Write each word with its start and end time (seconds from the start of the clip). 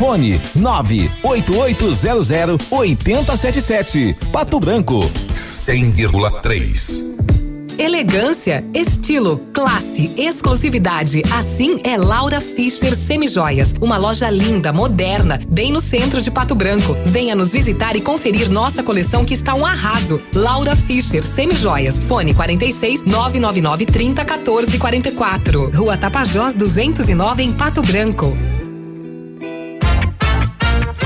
Fone 0.00 0.40
98800 0.54 2.58
8077. 2.70 4.16
Pato 4.32 4.58
Branco 4.58 5.00
100,3. 5.34 7.10
Elegância, 7.78 8.64
estilo, 8.72 9.36
classe, 9.52 10.10
exclusividade. 10.16 11.22
Assim 11.30 11.80
é 11.84 11.98
Laura 11.98 12.40
Fischer 12.40 12.96
Semijoias. 12.96 13.74
Uma 13.78 13.98
loja 13.98 14.30
linda, 14.30 14.72
moderna, 14.72 15.38
bem 15.46 15.70
no 15.70 15.82
centro 15.82 16.22
de 16.22 16.30
Pato 16.30 16.54
Branco. 16.54 16.96
Venha 17.04 17.34
nos 17.34 17.52
visitar 17.52 17.94
e 17.94 18.00
conferir 18.00 18.50
nossa 18.50 18.82
coleção 18.82 19.22
que 19.22 19.34
está 19.34 19.54
um 19.54 19.66
arraso. 19.66 20.18
Laura 20.34 20.74
Fischer 20.74 21.22
Semijoias. 21.22 21.98
Fone 21.98 22.32
46 22.32 23.04
999 23.04 23.84
30 23.84 24.24
14 24.24 24.78
44. 24.78 25.70
Rua 25.76 25.98
Tapajós 25.98 26.54
209 26.54 27.42
em 27.42 27.52
Pato 27.52 27.82
Branco. 27.82 28.34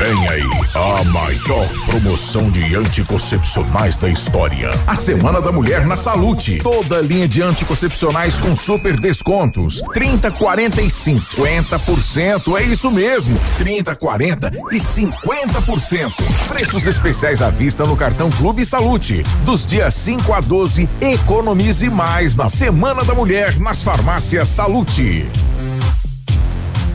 Vem 0.00 0.28
aí 0.28 0.50
a 0.74 1.04
maior 1.04 1.68
promoção 1.84 2.50
de 2.50 2.74
anticoncepcionais 2.74 3.98
da 3.98 4.08
história. 4.08 4.70
A 4.86 4.96
Semana 4.96 5.42
da 5.42 5.52
Mulher 5.52 5.86
na 5.86 5.94
Salute. 5.94 6.56
Toda 6.56 7.02
linha 7.02 7.28
de 7.28 7.42
anticoncepcionais 7.42 8.38
com 8.38 8.56
super 8.56 8.98
descontos. 8.98 9.82
30, 9.92 10.30
40 10.30 10.80
e 10.80 10.86
50%. 10.86 12.58
É 12.58 12.62
isso 12.62 12.90
mesmo. 12.90 13.38
30, 13.58 13.94
40 13.94 14.50
e 14.72 14.76
50%. 14.78 16.14
Preços 16.48 16.86
especiais 16.86 17.42
à 17.42 17.50
vista 17.50 17.84
no 17.84 17.94
cartão 17.94 18.30
Clube 18.30 18.64
Salute. 18.64 19.22
Dos 19.44 19.66
dias 19.66 19.92
5 19.92 20.32
a 20.32 20.40
12, 20.40 20.88
economize 20.98 21.90
mais 21.90 22.38
na 22.38 22.48
Semana 22.48 23.04
da 23.04 23.12
Mulher 23.12 23.60
nas 23.60 23.82
farmácias 23.82 24.48
Salute. 24.48 25.28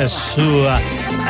é 0.00 0.08
sua. 0.08 0.80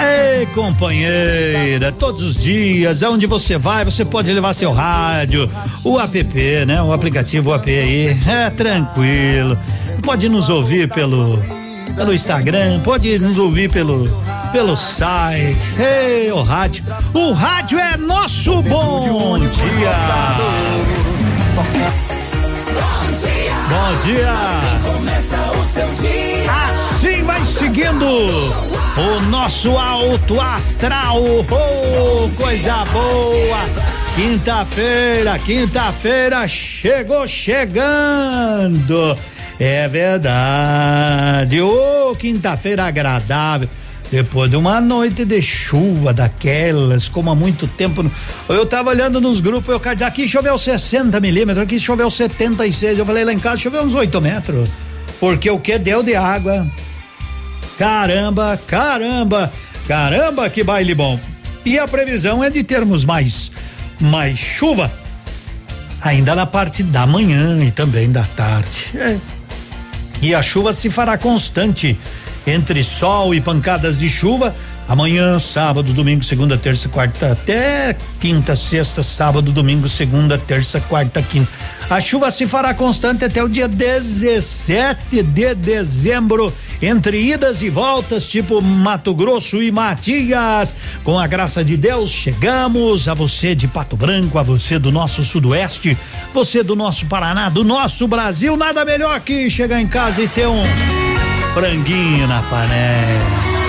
Ei, 0.00 0.46
companheira, 0.46 1.90
todos 1.90 2.22
os 2.22 2.34
dias, 2.36 3.02
aonde 3.02 3.26
você 3.26 3.58
vai, 3.58 3.84
você 3.84 4.04
pode 4.04 4.32
levar 4.32 4.54
seu 4.54 4.70
rádio, 4.70 5.50
o 5.84 5.98
app, 5.98 6.34
né? 6.66 6.80
O 6.80 6.92
aplicativo 6.92 7.52
app 7.52 7.68
aí, 7.68 8.16
é 8.26 8.48
tranquilo. 8.50 9.58
Pode 10.02 10.28
nos 10.28 10.48
ouvir 10.48 10.88
pelo 10.88 11.42
pelo 11.96 12.14
Instagram, 12.14 12.80
pode 12.80 13.18
nos 13.18 13.36
ouvir 13.38 13.70
pelo 13.70 14.08
pelo 14.52 14.76
site. 14.76 15.68
Ei, 15.78 16.30
o 16.30 16.42
rádio. 16.42 16.84
O 17.12 17.32
rádio 17.32 17.78
é 17.78 17.96
nosso 17.96 18.62
bom 18.62 19.36
dia. 19.38 19.90
Bom 23.68 23.98
dia. 24.04 24.34
Seu 25.74 25.94
dia. 26.02 26.39
Vai 27.30 27.46
seguindo 27.46 28.06
o 28.06 29.20
nosso 29.30 29.78
alto 29.78 30.40
astral. 30.40 31.22
Oh, 31.22 32.28
coisa 32.36 32.84
boa. 32.86 33.58
Quinta-feira, 34.16 35.38
quinta-feira 35.38 36.48
chegou 36.48 37.28
chegando. 37.28 39.16
É 39.60 39.86
verdade. 39.86 41.60
Ô, 41.60 42.16
quinta-feira 42.16 42.86
agradável. 42.86 43.68
Depois 44.10 44.50
de 44.50 44.56
uma 44.56 44.80
noite 44.80 45.24
de 45.24 45.40
chuva 45.40 46.12
daquelas, 46.12 47.08
como 47.08 47.30
há 47.30 47.34
muito 47.36 47.68
tempo. 47.68 48.10
Eu 48.48 48.66
tava 48.66 48.90
olhando 48.90 49.20
nos 49.20 49.40
grupos, 49.40 49.72
eu 49.72 49.78
quero 49.78 49.94
dizer, 49.94 50.06
aqui 50.06 50.26
choveu 50.26 50.58
60 50.58 51.20
milímetros, 51.20 51.62
aqui 51.62 51.78
choveu 51.78 52.10
76. 52.10 52.98
Eu 52.98 53.06
falei 53.06 53.24
lá 53.24 53.32
em 53.32 53.38
casa, 53.38 53.58
choveu 53.58 53.84
uns 53.84 53.94
8 53.94 54.20
metros. 54.20 54.68
Porque 55.20 55.48
o 55.48 55.60
que 55.60 55.78
deu 55.78 56.02
de 56.02 56.16
água? 56.16 56.66
Caramba, 57.80 58.60
caramba, 58.66 59.50
caramba, 59.88 60.50
que 60.50 60.62
baile 60.62 60.94
bom. 60.94 61.18
E 61.64 61.78
a 61.78 61.88
previsão 61.88 62.44
é 62.44 62.50
de 62.50 62.62
termos 62.62 63.06
mais, 63.06 63.50
mais 63.98 64.38
chuva 64.38 64.92
ainda 66.02 66.34
na 66.34 66.44
parte 66.44 66.82
da 66.82 67.06
manhã 67.06 67.64
e 67.64 67.70
também 67.70 68.12
da 68.12 68.22
tarde. 68.36 68.90
É. 68.94 69.16
E 70.20 70.34
a 70.34 70.42
chuva 70.42 70.74
se 70.74 70.90
fará 70.90 71.16
constante 71.16 71.98
entre 72.46 72.84
sol 72.84 73.34
e 73.34 73.40
pancadas 73.40 73.96
de 73.96 74.10
chuva. 74.10 74.54
Amanhã, 74.90 75.38
sábado, 75.38 75.92
domingo, 75.92 76.24
segunda, 76.24 76.58
terça, 76.58 76.88
quarta, 76.88 77.30
até 77.30 77.96
quinta, 78.18 78.56
sexta, 78.56 79.04
sábado, 79.04 79.52
domingo, 79.52 79.88
segunda, 79.88 80.36
terça, 80.36 80.80
quarta, 80.80 81.22
quinta. 81.22 81.48
A 81.88 82.00
chuva 82.00 82.28
se 82.32 82.44
fará 82.44 82.74
constante 82.74 83.24
até 83.24 83.40
o 83.40 83.48
dia 83.48 83.68
17 83.68 85.22
de 85.22 85.54
dezembro, 85.54 86.52
entre 86.82 87.22
idas 87.22 87.62
e 87.62 87.70
voltas, 87.70 88.26
tipo 88.26 88.60
Mato 88.60 89.14
Grosso 89.14 89.62
e 89.62 89.70
Matias. 89.70 90.74
Com 91.04 91.20
a 91.20 91.26
graça 91.28 91.64
de 91.64 91.76
Deus, 91.76 92.10
chegamos 92.10 93.06
a 93.06 93.14
você 93.14 93.54
de 93.54 93.68
Pato 93.68 93.96
Branco, 93.96 94.40
a 94.40 94.42
você 94.42 94.76
do 94.76 94.90
nosso 94.90 95.22
sudoeste, 95.22 95.96
você 96.34 96.64
do 96.64 96.74
nosso 96.74 97.06
Paraná, 97.06 97.48
do 97.48 97.62
nosso 97.62 98.08
Brasil. 98.08 98.56
Nada 98.56 98.84
melhor 98.84 99.20
que 99.20 99.48
chegar 99.48 99.80
em 99.80 99.86
casa 99.86 100.20
e 100.20 100.26
ter 100.26 100.48
um 100.48 100.64
franguinho 101.54 102.26
na 102.26 102.42
panela. 102.42 103.59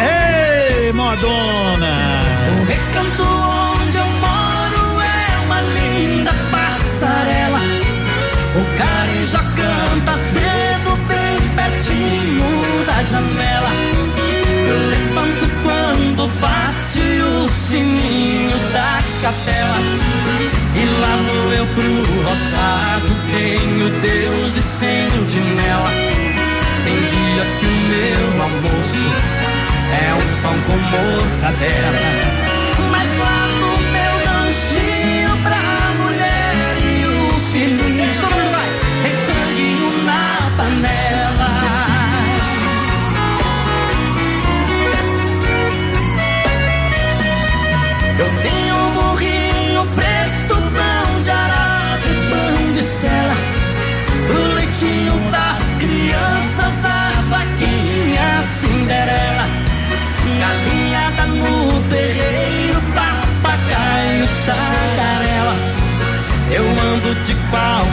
Ei, 0.00 0.92
modona! 0.92 2.20
O 2.60 2.64
recanto 2.64 3.22
onde 3.22 3.96
eu 3.98 4.06
moro 4.06 5.00
é 5.00 5.44
uma 5.44 5.60
linda 5.60 6.32
passarela. 6.50 7.60
O 8.54 8.78
carijó 8.78 9.38
canta 9.56 10.14
cedo, 10.32 10.96
bem 11.08 11.38
pertinho 11.56 12.84
da 12.86 13.02
janela. 13.02 13.70
Eu 14.68 14.78
levanto 14.88 15.48
quando 15.62 16.28
bate 16.40 17.22
o 17.22 17.48
sininho 17.48 18.58
da 18.72 18.98
capela. 19.22 19.57
Mortadela. 31.48 31.92
Mas 31.92 32.27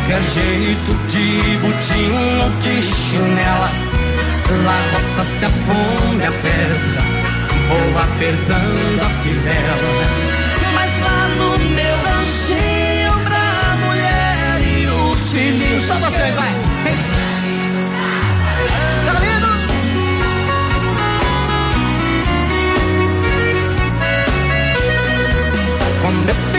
qualquer 0.05 0.21
jeito, 0.21 0.93
de 1.07 1.57
butim 1.57 2.11
ou 2.43 2.49
de 2.61 2.83
chinela. 2.83 3.71
Lá 4.63 4.79
roça 4.93 5.23
se 5.23 5.45
a 5.45 5.49
fome 5.49 6.23
aperta, 6.23 7.01
vou 7.67 7.99
apertando 7.99 9.01
a 9.01 9.09
fivela. 9.21 10.05
Mas 10.75 10.91
lá 11.01 11.27
no 11.29 11.57
meu 11.57 11.95
ranchinho, 12.05 13.13
pra 13.25 13.75
mulher 13.87 14.61
e 14.61 14.87
os 14.87 15.31
filhinhos. 15.31 15.83
Só 15.83 15.95
vocês, 15.95 16.35
vai! 16.35 16.53
Tá? 19.05 19.15
Quando 26.01 26.29
eu 26.29 26.54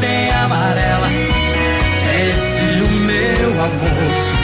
bem 0.00 0.30
amarela. 0.30 1.08
Esse 2.26 2.82
o 2.82 2.90
meu 2.90 3.62
almoço 3.62 4.34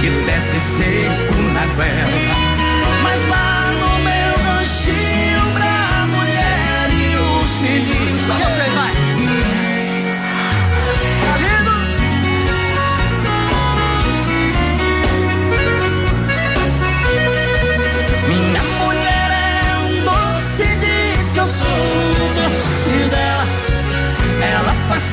que 0.00 0.10
desce 0.26 0.60
seco 0.60 1.42
na 1.52 1.66
goela. 1.74 2.37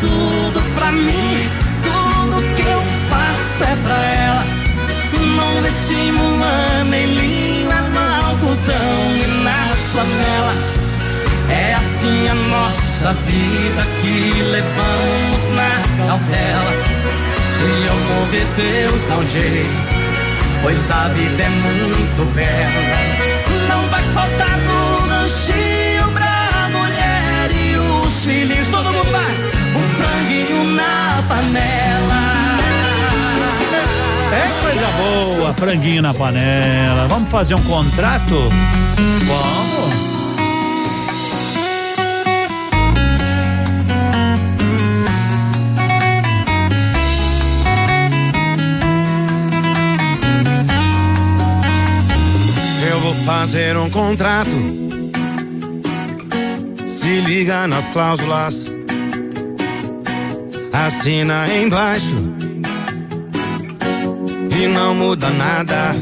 Tudo 0.06 0.62
pra 0.76 0.92
mim, 0.92 1.50
tudo 1.84 2.42
que 2.56 2.62
eu 2.62 2.82
faço 3.10 3.64
é 3.64 3.76
pra 3.84 4.04
ela. 4.04 4.44
Não 5.38 5.62
vestimula 5.62 6.84
nem 6.90 7.06
linho, 7.08 7.72
é 7.72 7.82
no 7.82 8.26
algodão 8.28 8.98
e 9.24 9.44
na 9.44 9.76
flanela. 9.92 10.54
É 11.50 11.74
assim 11.74 12.28
a 12.28 12.36
nossa 12.36 13.14
vida 13.14 13.82
que 14.02 14.42
levamos 14.42 15.42
na 15.56 15.72
cautela. 16.06 16.74
Se 17.56 17.66
eu 17.88 17.96
mover 18.10 18.48
Deus 18.56 19.02
dá 19.08 19.16
um 19.16 19.28
jeito, 19.28 19.70
pois 20.62 20.92
a 20.92 21.08
vida 21.10 21.44
é 21.44 21.50
muito 21.50 22.26
bela. 22.34 23.26
Não 23.70 23.82
vai 23.90 24.04
faltar 24.14 24.58
no 24.58 24.75
panela. 31.36 32.58
É 34.32 34.62
coisa 34.62 34.88
boa, 34.98 35.54
franguinho 35.54 36.02
na 36.02 36.14
panela. 36.14 37.08
Vamos 37.08 37.30
fazer 37.30 37.56
um 37.56 37.64
contrato? 37.64 38.36
Vamos. 39.26 39.76
Eu 52.90 53.00
vou 53.02 53.14
fazer 53.26 53.76
um 53.76 53.90
contrato. 53.90 54.86
Se 56.88 57.20
liga 57.22 57.68
nas 57.68 57.88
cláusulas. 57.90 58.65
Assina 60.76 61.48
embaixo. 61.48 62.18
E 64.52 64.68
não 64.68 64.94
muda 64.94 65.30
nada. 65.30 65.96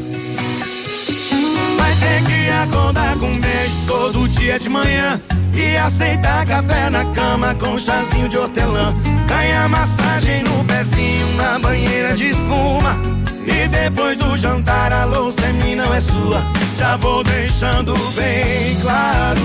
Vai 1.78 1.94
ter 1.94 2.24
que 2.24 2.50
acordar 2.50 3.16
com 3.18 3.26
um 3.26 3.38
beijo 3.38 3.86
todo 3.86 4.28
dia 4.28 4.58
de 4.58 4.68
manhã. 4.68 5.20
E 5.54 5.76
aceitar 5.76 6.44
café 6.44 6.90
na 6.90 7.04
cama 7.04 7.54
com 7.54 7.78
chazinho 7.78 8.28
de 8.28 8.36
hortelã. 8.36 8.92
Ganhar 9.28 9.68
massagem 9.68 10.42
no 10.42 10.64
pezinho 10.64 11.36
na 11.36 11.56
banheira 11.60 12.12
de 12.14 12.30
espuma. 12.30 13.00
E 13.46 13.68
depois 13.68 14.18
do 14.18 14.36
jantar 14.36 14.92
a 14.92 15.04
louça 15.04 15.40
é 15.40 15.52
minha, 15.52 15.84
não 15.84 15.94
é 15.94 16.00
sua. 16.00 16.42
Já 16.76 16.96
vou 16.96 17.22
deixando 17.22 17.94
bem 18.16 18.76
claro 18.82 19.40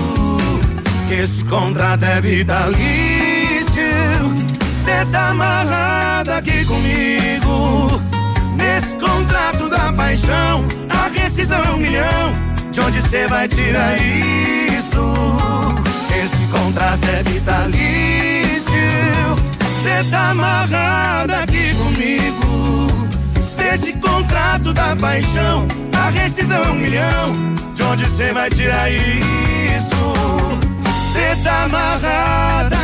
que 1.06 1.14
esse 1.14 1.44
contrato 1.44 2.04
é 2.04 2.20
vitalício. 2.20 3.19
Cê 5.00 5.06
tá 5.06 5.30
amarrada 5.30 6.36
aqui 6.36 6.62
comigo. 6.66 8.02
Nesse 8.54 8.98
contrato 8.98 9.66
da 9.70 9.90
paixão, 9.94 10.66
a 10.90 11.08
rescisão 11.18 11.58
é 11.58 11.70
um 11.70 11.76
milhão. 11.78 12.34
De 12.70 12.80
onde 12.82 13.00
cê 13.08 13.26
vai 13.26 13.48
tirar 13.48 13.96
isso? 13.96 15.00
Esse 16.22 16.46
contrato 16.48 17.02
é 17.08 17.22
vitalício. 17.22 18.62
Cê 19.82 20.10
tá 20.10 20.32
amarrada 20.32 21.44
aqui 21.44 21.74
comigo. 21.76 22.86
Nesse 23.56 23.94
contrato 23.94 24.74
da 24.74 24.94
paixão, 24.96 25.66
a 25.98 26.10
rescisão 26.10 26.62
é 26.62 26.68
um 26.68 26.74
milhão. 26.74 27.32
De 27.74 27.82
onde 27.84 28.04
cê 28.04 28.34
vai 28.34 28.50
tirar 28.50 28.90
isso? 28.90 30.14
Cê 31.14 31.42
tá 31.42 31.62
amarrada 31.62 32.79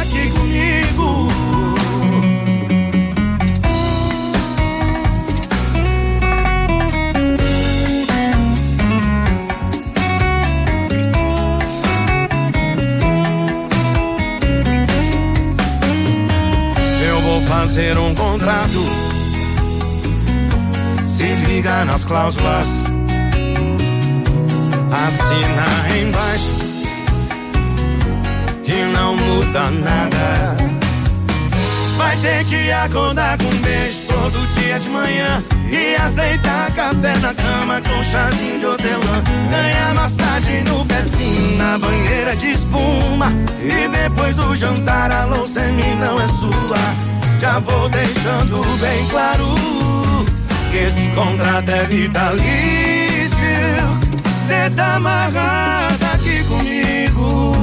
fazer 17.46 17.96
um 17.96 18.14
contrato. 18.14 18.84
Se 21.16 21.34
liga 21.46 21.84
nas 21.84 22.04
cláusulas. 22.04 22.66
Assina 24.90 25.98
embaixo. 25.98 26.52
E 28.64 28.92
não 28.92 29.16
muda 29.16 29.70
nada. 29.70 30.56
Vai 31.96 32.16
ter 32.18 32.44
que 32.44 32.70
acordar 32.70 33.38
com 33.38 33.44
um 33.44 33.58
beijo 33.58 34.02
todo 34.08 34.46
dia 34.54 34.78
de 34.78 34.88
manhã. 34.90 35.42
E 35.70 35.96
aceitar 35.96 36.70
café 36.72 37.16
na 37.18 37.34
cama 37.34 37.80
com 37.80 38.04
chazinho 38.04 38.58
de 38.58 38.66
hortelã. 38.66 39.22
Ganhar 39.50 39.94
massagem 39.94 40.64
no 40.64 40.84
pezinho 40.84 41.56
na 41.56 41.78
banheira 41.78 42.36
de 42.36 42.50
espuma. 42.50 43.28
E 43.60 43.88
depois 43.88 44.36
do 44.36 44.54
jantar 44.56 45.10
a 45.10 45.24
louça 45.24 45.60
em 45.60 45.72
mim 45.72 45.94
não 45.96 46.20
é 46.20 46.26
sua. 46.26 47.15
Já 47.38 47.58
vou 47.58 47.88
deixando 47.90 48.62
bem 48.78 49.06
claro 49.08 49.44
que 50.70 50.76
esse 50.78 51.10
contrato 51.10 51.70
é 51.70 51.84
vitalício. 51.84 53.36
Cê 54.46 54.70
tá 54.74 54.96
amarrada 54.96 56.06
aqui 56.14 56.42
comigo. 56.44 57.54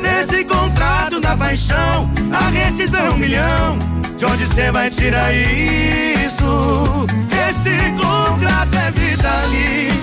Nesse 0.00 0.44
contrato 0.44 1.20
da 1.20 1.36
paixão, 1.36 2.10
a 2.32 2.48
rescisão 2.50 3.14
um 3.14 3.16
milhão. 3.16 3.78
De 4.16 4.24
onde 4.24 4.46
cê 4.46 4.70
vai 4.70 4.88
tirar 4.88 5.32
isso? 5.32 7.06
Esse 7.48 7.92
contrato 8.00 8.76
é 8.76 8.90
vitalício. 8.92 10.02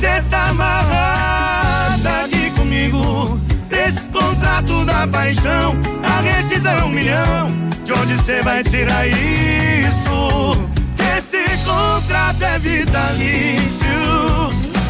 Cê 0.00 0.22
tá 0.28 0.48
amarrada 0.48 2.24
aqui 2.24 2.50
comigo. 2.50 3.40
Nesse 3.86 4.08
contrato 4.08 4.84
da 4.84 5.06
paixão, 5.06 5.76
a 6.02 6.20
rescisão 6.20 6.72
é 6.72 6.82
um 6.82 6.88
milhão. 6.88 7.48
De 7.84 7.92
onde 7.92 8.20
cê 8.24 8.42
vai 8.42 8.64
tirar 8.64 9.06
isso? 9.06 10.68
Esse 11.16 11.56
contrato 11.64 12.42
é 12.42 12.58
vitalício. 12.58 13.86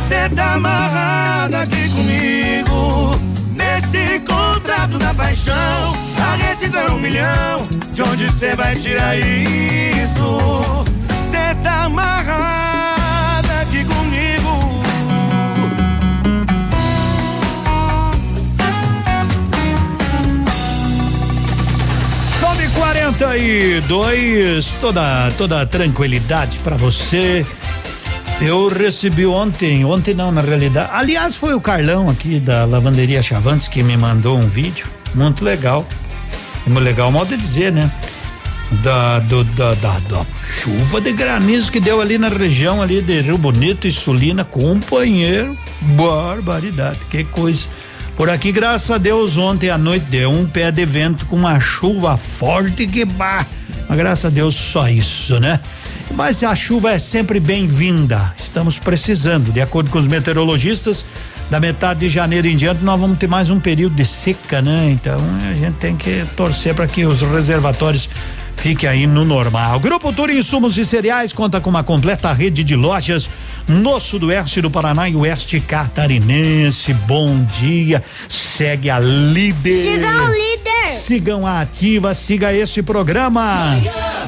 Cê 0.09 0.35
tá 0.35 0.55
amarrada 0.55 1.61
aqui 1.61 1.91
comigo. 1.91 3.21
Nesse 3.55 4.19
contrato 4.21 4.97
da 4.97 5.13
paixão, 5.13 5.95
a 6.19 6.35
rescisão 6.37 6.87
é 6.87 6.91
um 6.93 6.99
milhão. 6.99 7.69
De 7.93 8.03
onde 8.03 8.33
cê 8.33 8.57
vai 8.57 8.77
tirar 8.77 9.15
isso? 9.15 10.85
Cê 11.31 11.55
tá 11.63 11.85
amarrada 11.85 12.76
42, 22.87 24.73
toda 24.81 25.33
toda 25.37 25.67
tranquilidade 25.67 26.61
para 26.61 26.77
você. 26.77 27.45
Eu 28.41 28.69
recebi 28.69 29.27
ontem, 29.27 29.85
ontem 29.85 30.15
não, 30.15 30.31
na 30.31 30.41
realidade. 30.41 30.91
Aliás, 30.93 31.35
foi 31.35 31.53
o 31.53 31.61
Carlão 31.61 32.09
aqui 32.09 32.39
da 32.39 32.65
Lavanderia 32.65 33.21
Chavantes 33.21 33.67
que 33.67 33.83
me 33.83 33.97
mandou 33.97 34.39
um 34.39 34.47
vídeo 34.47 34.87
muito 35.17 35.45
legal. 35.45 35.85
Muito 36.65 36.85
legal, 36.85 37.11
modo 37.11 37.31
de 37.31 37.37
dizer, 37.37 37.73
né? 37.73 37.91
Da, 38.85 39.19
do, 39.19 39.43
da, 39.43 39.75
da, 39.75 39.99
da 39.99 40.27
chuva 40.43 41.01
de 41.01 41.13
granizo 41.13 41.73
que 41.73 41.81
deu 41.81 42.01
ali 42.01 42.19
na 42.19 42.29
região 42.29 42.81
ali 42.81 43.03
de 43.03 43.21
Rio 43.21 43.37
Bonito 43.37 43.89
e 43.89 43.93
Sulina, 43.93 44.45
companheiro, 44.45 45.59
barbaridade, 45.81 47.01
que 47.11 47.25
coisa. 47.25 47.67
Por 48.17 48.31
aqui, 48.31 48.51
graças 48.51 48.91
a 48.91 48.97
Deus, 48.97 49.37
ontem 49.37 49.69
à 49.69 49.77
noite 49.77 50.07
deu 50.07 50.31
um 50.31 50.47
pé 50.47 50.73
de 50.73 50.87
vento 50.87 51.27
com 51.27 51.37
uma 51.37 51.61
chuva 51.61 52.17
forte 52.17 52.87
que 52.87 53.05
bah. 53.05 53.45
Mas 53.87 53.99
graças 53.99 54.25
a 54.25 54.31
Deus, 54.31 54.55
só 54.55 54.89
isso, 54.89 55.39
né? 55.39 55.61
Mas 56.15 56.43
a 56.43 56.57
chuva 56.57 56.93
é 56.93 56.99
sempre 56.99 57.39
bem-vinda. 57.39 58.33
Estamos 58.39 58.79
precisando, 58.79 59.53
de 59.53 59.61
acordo 59.61 59.91
com 59.91 59.99
os 59.99 60.07
meteorologistas, 60.07 61.05
da 61.51 61.61
metade 61.61 62.01
de 62.01 62.09
janeiro 62.09 62.49
em 62.49 62.57
diante 62.57 62.83
nós 62.83 62.99
vamos 62.99 63.19
ter 63.19 63.29
mais 63.29 63.51
um 63.51 63.61
período 63.61 63.95
de 63.95 64.07
seca, 64.07 64.63
né? 64.63 64.91
Então 64.91 65.21
a 65.51 65.55
gente 65.55 65.75
tem 65.75 65.95
que 65.95 66.25
torcer 66.37 66.75
para 66.75 66.87
que 66.87 67.05
os 67.05 67.21
reservatórios 67.21 68.09
fiquem 68.57 68.89
aí 68.89 69.07
no 69.07 69.25
normal. 69.25 69.79
Grupo 69.79 70.13
Tour 70.13 70.31
Insumos 70.31 70.77
e 70.77 70.85
Cereais 70.85 71.33
conta 71.33 71.61
com 71.61 71.71
uma 71.71 71.85
completa 71.85 72.33
rede 72.33 72.65
de 72.65 72.75
lojas 72.75 73.29
no 73.69 74.01
sudoeste 74.01 74.61
do 74.61 74.71
Paraná 74.71 75.09
e 75.09 75.15
oeste 75.15 75.61
catarinense. 75.61 76.93
Bom 76.93 77.45
dia. 77.59 78.03
Segue 78.29 78.91
a 78.91 78.99
líder. 78.99 79.83
Siga 79.83 80.23
o 80.25 80.33
líder. 80.33 81.01
Sigam 81.07 81.47
a 81.47 81.61
ativa, 81.61 82.13
siga 82.15 82.53
esse 82.53 82.83
programa. 82.83 83.77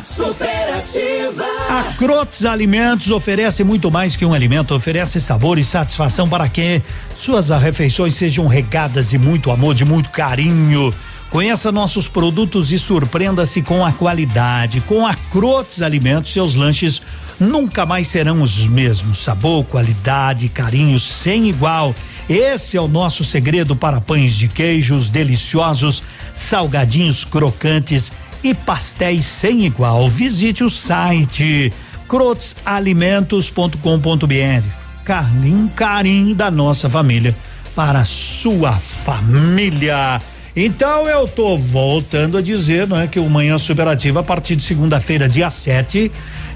Superativa. 0.05 1.45
A 1.69 1.95
Crotes 1.97 2.45
Alimentos 2.45 3.11
oferece 3.11 3.65
muito 3.65 3.91
mais 3.91 4.15
que 4.15 4.25
um 4.25 4.33
alimento, 4.33 4.75
oferece 4.75 5.21
sabor 5.21 5.59
e 5.59 5.65
satisfação 5.65 6.29
para 6.29 6.49
que 6.49 6.81
suas 7.19 7.51
refeições 7.51 8.15
sejam 8.15 8.47
regadas 8.47 9.11
de 9.11 9.19
muito 9.19 9.51
amor, 9.51 9.75
de 9.75 9.85
muito 9.85 10.11
carinho. 10.11 10.95
Conheça 11.31 11.71
nossos 11.71 12.09
produtos 12.09 12.73
e 12.73 12.79
surpreenda-se 12.79 13.61
com 13.61 13.85
a 13.85 13.93
qualidade. 13.93 14.81
Com 14.81 15.07
a 15.07 15.13
Crotes 15.15 15.83
Alimentos, 15.83 16.33
seus 16.33 16.55
lanches 16.55 17.03
nunca 17.39 17.85
mais 17.85 18.09
serão 18.09 18.41
os 18.41 18.67
mesmos. 18.67 19.19
Sabor, 19.19 19.63
qualidade, 19.65 20.49
carinho 20.49 20.99
sem 20.99 21.47
igual. 21.49 21.95
Esse 22.29 22.77
é 22.79 22.81
o 22.81 22.89
nosso 22.89 23.25
segredo 23.25 23.77
para 23.77 24.01
pães 24.01 24.35
de 24.35 24.49
queijos 24.49 25.11
deliciosos, 25.11 26.03
salgadinhos 26.35 27.25
crocantes 27.25 28.11
e 28.43 28.55
pastéis 28.55 29.27
sem 29.27 29.67
igual. 29.67 30.09
Visite 30.09 30.65
o 30.65 30.71
site 30.71 31.71
crotesalimentos.com.br. 32.09 34.67
Carinho, 35.05 35.71
carinho 35.77 36.35
da 36.35 36.51
nossa 36.51 36.89
família 36.89 37.37
para 37.75 38.01
a 38.01 38.07
sua 38.07 38.73
família. 38.73 40.23
Então 40.57 41.09
eu 41.09 41.27
tô 41.29 41.57
voltando 41.57 42.39
a 42.39 42.43
dizer, 42.43 42.87
não 42.87 42.99
é 42.99 43.07
que 43.07 43.19
o 43.19 43.29
Manhã 43.29 43.59
Superativa 43.59 44.21
a 44.21 44.23
partir 44.23 44.57
de 44.57 44.63
segunda-feira, 44.63 45.29
dia 45.29 45.51
7, 45.51 46.11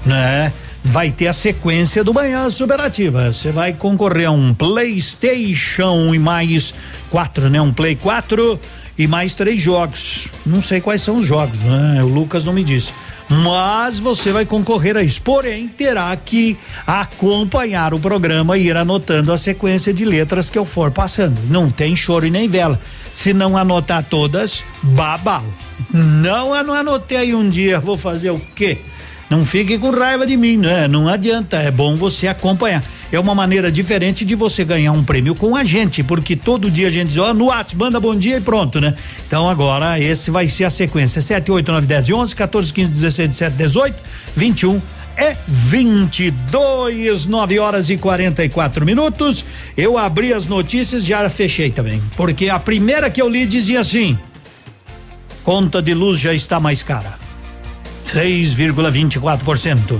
né? 0.05 0.51
Vai 0.83 1.11
ter 1.11 1.27
a 1.27 1.33
sequência 1.33 2.03
do 2.03 2.13
Manhã 2.13 2.49
Superativa. 2.49 3.31
Você 3.31 3.51
vai 3.51 3.71
concorrer 3.71 4.27
a 4.27 4.31
um 4.31 4.53
PlayStation 4.53 6.13
e 6.13 6.19
mais 6.19 6.73
quatro, 7.09 7.49
né? 7.49 7.61
Um 7.61 7.71
Play 7.71 7.95
4 7.95 8.59
e 8.97 9.07
mais 9.07 9.33
três 9.33 9.61
jogos. 9.61 10.27
Não 10.45 10.61
sei 10.61 10.81
quais 10.81 11.01
são 11.01 11.19
os 11.19 11.25
jogos, 11.25 11.59
né? 11.61 12.03
O 12.03 12.07
Lucas 12.07 12.43
não 12.43 12.51
me 12.51 12.63
disse. 12.65 12.91
Mas 13.29 13.97
você 13.97 14.31
vai 14.31 14.45
concorrer 14.45 14.97
a 14.97 15.03
isso. 15.03 15.21
Porém, 15.21 15.67
terá 15.67 16.15
que 16.15 16.57
acompanhar 16.85 17.93
o 17.93 17.99
programa 17.99 18.57
e 18.57 18.67
ir 18.67 18.75
anotando 18.75 19.31
a 19.31 19.37
sequência 19.37 19.93
de 19.93 20.03
letras 20.03 20.49
que 20.49 20.57
eu 20.57 20.65
for 20.65 20.91
passando. 20.91 21.39
Não 21.49 21.69
tem 21.69 21.95
choro 21.95 22.27
e 22.27 22.31
nem 22.31 22.47
vela. 22.47 22.79
Se 23.17 23.33
não 23.33 23.55
anotar 23.55 24.03
todas, 24.03 24.63
babau. 24.81 25.43
Não, 25.93 26.55
eu 26.55 26.63
não 26.63 26.73
anotei 26.73 27.33
um 27.33 27.49
dia, 27.49 27.79
vou 27.79 27.97
fazer 27.97 28.31
o 28.31 28.41
quê? 28.55 28.79
Não 29.29 29.45
fique 29.45 29.77
com 29.79 29.89
raiva 29.89 30.27
de 30.27 30.37
mim, 30.37 30.57
né? 30.57 30.87
Não 30.87 31.07
adianta, 31.07 31.57
é 31.57 31.71
bom 31.71 31.95
você 31.95 32.27
acompanhar. 32.27 32.83
É 33.11 33.19
uma 33.19 33.33
maneira 33.33 33.71
diferente 33.71 34.25
de 34.25 34.35
você 34.35 34.63
ganhar 34.63 34.91
um 34.91 35.03
prêmio 35.03 35.33
com 35.33 35.55
a 35.55 35.63
gente, 35.63 36.03
porque 36.03 36.35
todo 36.35 36.69
dia 36.69 36.87
a 36.87 36.91
gente 36.91 37.09
diz, 37.09 37.17
ó, 37.17 37.33
no 37.33 37.45
WhatsApp, 37.45 37.75
manda 37.77 37.99
bom 37.99 38.15
dia 38.15 38.37
e 38.37 38.41
pronto, 38.41 38.81
né? 38.81 38.93
Então 39.27 39.49
agora 39.49 39.99
esse 39.99 40.29
vai 40.29 40.47
ser 40.47 40.65
a 40.65 40.69
sequência: 40.69 41.21
7, 41.21 41.51
8, 41.51 41.71
9, 41.71 41.87
10 41.87 42.09
e 42.09 42.13
11, 42.13 42.35
14, 42.35 42.73
15, 42.73 42.93
16, 42.93 43.29
17, 43.29 43.57
18, 43.57 43.95
21 44.35 44.81
é 45.17 45.35
22, 45.47 47.25
9 47.25 47.59
horas 47.59 47.89
e 47.89 47.97
44 47.97 48.85
minutos. 48.85 49.43
Eu 49.75 49.97
abri 49.97 50.33
as 50.33 50.47
notícias 50.47 51.05
já 51.05 51.29
fechei 51.29 51.69
também. 51.71 52.01
Porque 52.15 52.49
a 52.49 52.59
primeira 52.59 53.09
que 53.09 53.21
eu 53.21 53.29
li 53.29 53.45
dizia 53.45 53.79
assim: 53.79 54.17
conta 55.43 55.81
de 55.81 55.93
luz 55.93 56.19
já 56.19 56.33
está 56.33 56.59
mais 56.59 56.83
cara. 56.83 57.17
6,24%. 58.13 59.99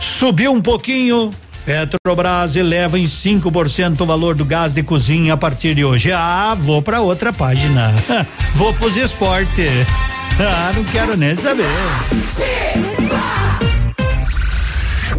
Subiu 0.00 0.52
um 0.52 0.60
pouquinho. 0.60 1.32
Petrobras 1.64 2.54
eleva 2.54 2.96
em 2.96 3.04
5% 3.04 4.00
o 4.00 4.06
valor 4.06 4.36
do 4.36 4.44
gás 4.44 4.72
de 4.72 4.84
cozinha 4.84 5.34
a 5.34 5.36
partir 5.36 5.74
de 5.74 5.84
hoje. 5.84 6.12
Ah, 6.12 6.56
vou 6.56 6.80
para 6.80 7.00
outra 7.00 7.32
página. 7.32 7.92
vou 8.54 8.72
pros 8.74 8.96
esportes. 8.96 9.86
Ah, 10.38 10.72
não 10.74 10.84
quero 10.84 11.16
nem 11.16 11.34
saber. 11.34 11.66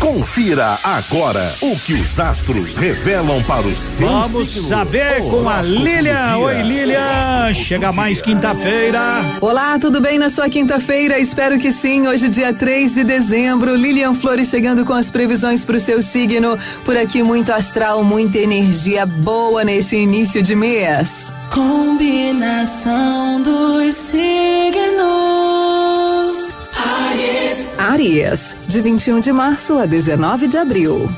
Confira 0.08 0.80
agora 0.86 1.54
o 1.62 1.78
que 1.80 1.96
os 1.96 2.18
astros 2.18 2.78
revelam 2.78 3.44
para 3.44 3.68
o 3.68 3.76
seu 3.76 4.08
Vamos 4.08 4.48
signo. 4.48 4.70
saber 4.70 5.22
com 5.22 5.50
a 5.50 5.62
Lilian. 5.62 6.38
Oi. 6.38 6.62
Lilian. 6.62 7.54
Chega 7.54 7.92
mais 7.92 8.22
quinta-feira. 8.22 9.02
Olá, 9.42 9.78
tudo 9.78 10.00
bem 10.00 10.18
na 10.18 10.30
sua 10.30 10.48
quinta-feira? 10.50 11.20
Espero 11.20 11.60
que 11.60 11.74
sim. 11.74 12.08
Hoje, 12.08 12.30
dia 12.30 12.54
3 12.54 12.94
de 12.94 13.04
dezembro, 13.04 13.76
Lilian 13.76 14.14
Flores 14.16 14.48
chegando 14.48 14.86
com 14.86 14.94
as 14.94 15.12
previsões 15.12 15.66
para 15.66 15.76
o 15.76 15.80
seu 15.80 16.02
signo. 16.02 16.58
Por 16.86 16.96
aqui, 16.96 17.22
muito 17.22 17.52
astral, 17.52 18.02
muita 18.02 18.38
energia 18.38 19.06
boa 19.06 19.66
nesse 19.66 19.98
início 19.98 20.42
de 20.42 20.56
mês. 20.56 21.34
Combinação 21.54 23.42
dos 23.44 23.94
signos. 23.94 25.28
Aries. 27.12 27.74
Áries, 27.78 28.57
de 28.68 28.82
21 28.82 29.20
de 29.20 29.32
março 29.32 29.80
a 29.80 29.86
19 29.86 30.48
de 30.48 30.58
abril. 30.58 31.10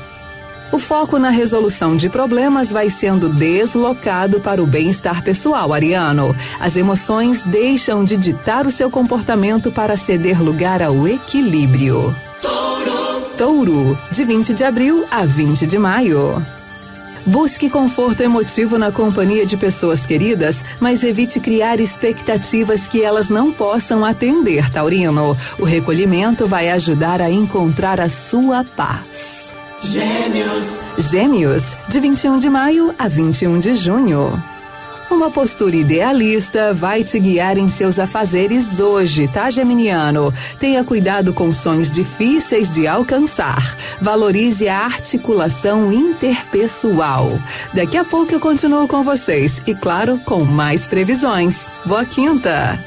O 0.72 0.78
foco 0.78 1.18
na 1.18 1.30
resolução 1.30 1.96
de 1.96 2.08
problemas 2.08 2.70
vai 2.70 2.88
sendo 2.88 3.28
deslocado 3.28 4.40
para 4.40 4.62
o 4.62 4.66
bem-estar 4.66 5.22
pessoal, 5.24 5.72
Ariano. 5.72 6.34
As 6.60 6.76
emoções 6.76 7.42
deixam 7.42 8.04
de 8.04 8.16
ditar 8.16 8.66
o 8.66 8.70
seu 8.70 8.88
comportamento 8.88 9.72
para 9.72 9.96
ceder 9.96 10.40
lugar 10.40 10.80
ao 10.80 11.08
equilíbrio. 11.08 12.14
Touro. 12.40 13.20
Touro, 13.36 13.98
de 14.12 14.24
20 14.24 14.54
de 14.54 14.62
abril 14.62 15.04
a 15.10 15.24
20 15.24 15.66
de 15.66 15.76
maio. 15.76 16.59
Busque 17.26 17.68
conforto 17.68 18.22
emotivo 18.22 18.78
na 18.78 18.90
companhia 18.90 19.44
de 19.44 19.56
pessoas 19.56 20.06
queridas, 20.06 20.64
mas 20.80 21.02
evite 21.02 21.38
criar 21.40 21.80
expectativas 21.80 22.88
que 22.88 23.02
elas 23.02 23.28
não 23.28 23.52
possam 23.52 24.04
atender, 24.04 24.70
Taurino. 24.70 25.36
O 25.58 25.64
recolhimento 25.64 26.46
vai 26.46 26.70
ajudar 26.70 27.20
a 27.20 27.30
encontrar 27.30 28.00
a 28.00 28.08
sua 28.08 28.64
paz. 28.64 29.52
Gêmeos. 29.82 30.80
Gêmeos, 30.98 31.62
de 31.88 32.00
21 32.00 32.38
de 32.38 32.50
maio 32.50 32.94
a 32.98 33.08
21 33.08 33.58
de 33.60 33.74
junho. 33.74 34.49
Uma 35.10 35.28
postura 35.28 35.74
idealista 35.74 36.72
vai 36.72 37.02
te 37.02 37.18
guiar 37.18 37.58
em 37.58 37.68
seus 37.68 37.98
afazeres 37.98 38.78
hoje, 38.78 39.26
tá, 39.26 39.50
Geminiano? 39.50 40.32
Tenha 40.58 40.84
cuidado 40.84 41.34
com 41.34 41.52
sonhos 41.52 41.90
difíceis 41.90 42.70
de 42.70 42.86
alcançar. 42.86 43.76
Valorize 44.00 44.68
a 44.68 44.84
articulação 44.84 45.92
interpessoal. 45.92 47.28
Daqui 47.74 47.96
a 47.96 48.04
pouco 48.04 48.32
eu 48.32 48.40
continuo 48.40 48.86
com 48.86 49.02
vocês 49.02 49.60
e, 49.66 49.74
claro, 49.74 50.16
com 50.20 50.44
mais 50.44 50.86
previsões. 50.86 51.56
Boa 51.84 52.04
quinta! 52.04 52.78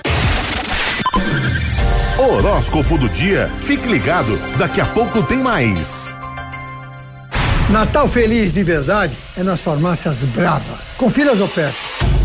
Horóscopo 2.18 2.98
do 2.98 3.10
dia. 3.10 3.52
Fique 3.60 3.88
ligado, 3.88 4.40
daqui 4.58 4.80
a 4.80 4.86
pouco 4.86 5.22
tem 5.24 5.40
mais. 5.40 6.16
Natal 7.70 8.08
feliz 8.08 8.54
de 8.54 8.64
verdade 8.64 9.18
é 9.38 9.44
nas 9.44 9.62
farmácias 9.62 10.18
Brava. 10.18 10.80
Confira 10.98 11.32
as 11.32 11.40
ofertas. 11.40 11.76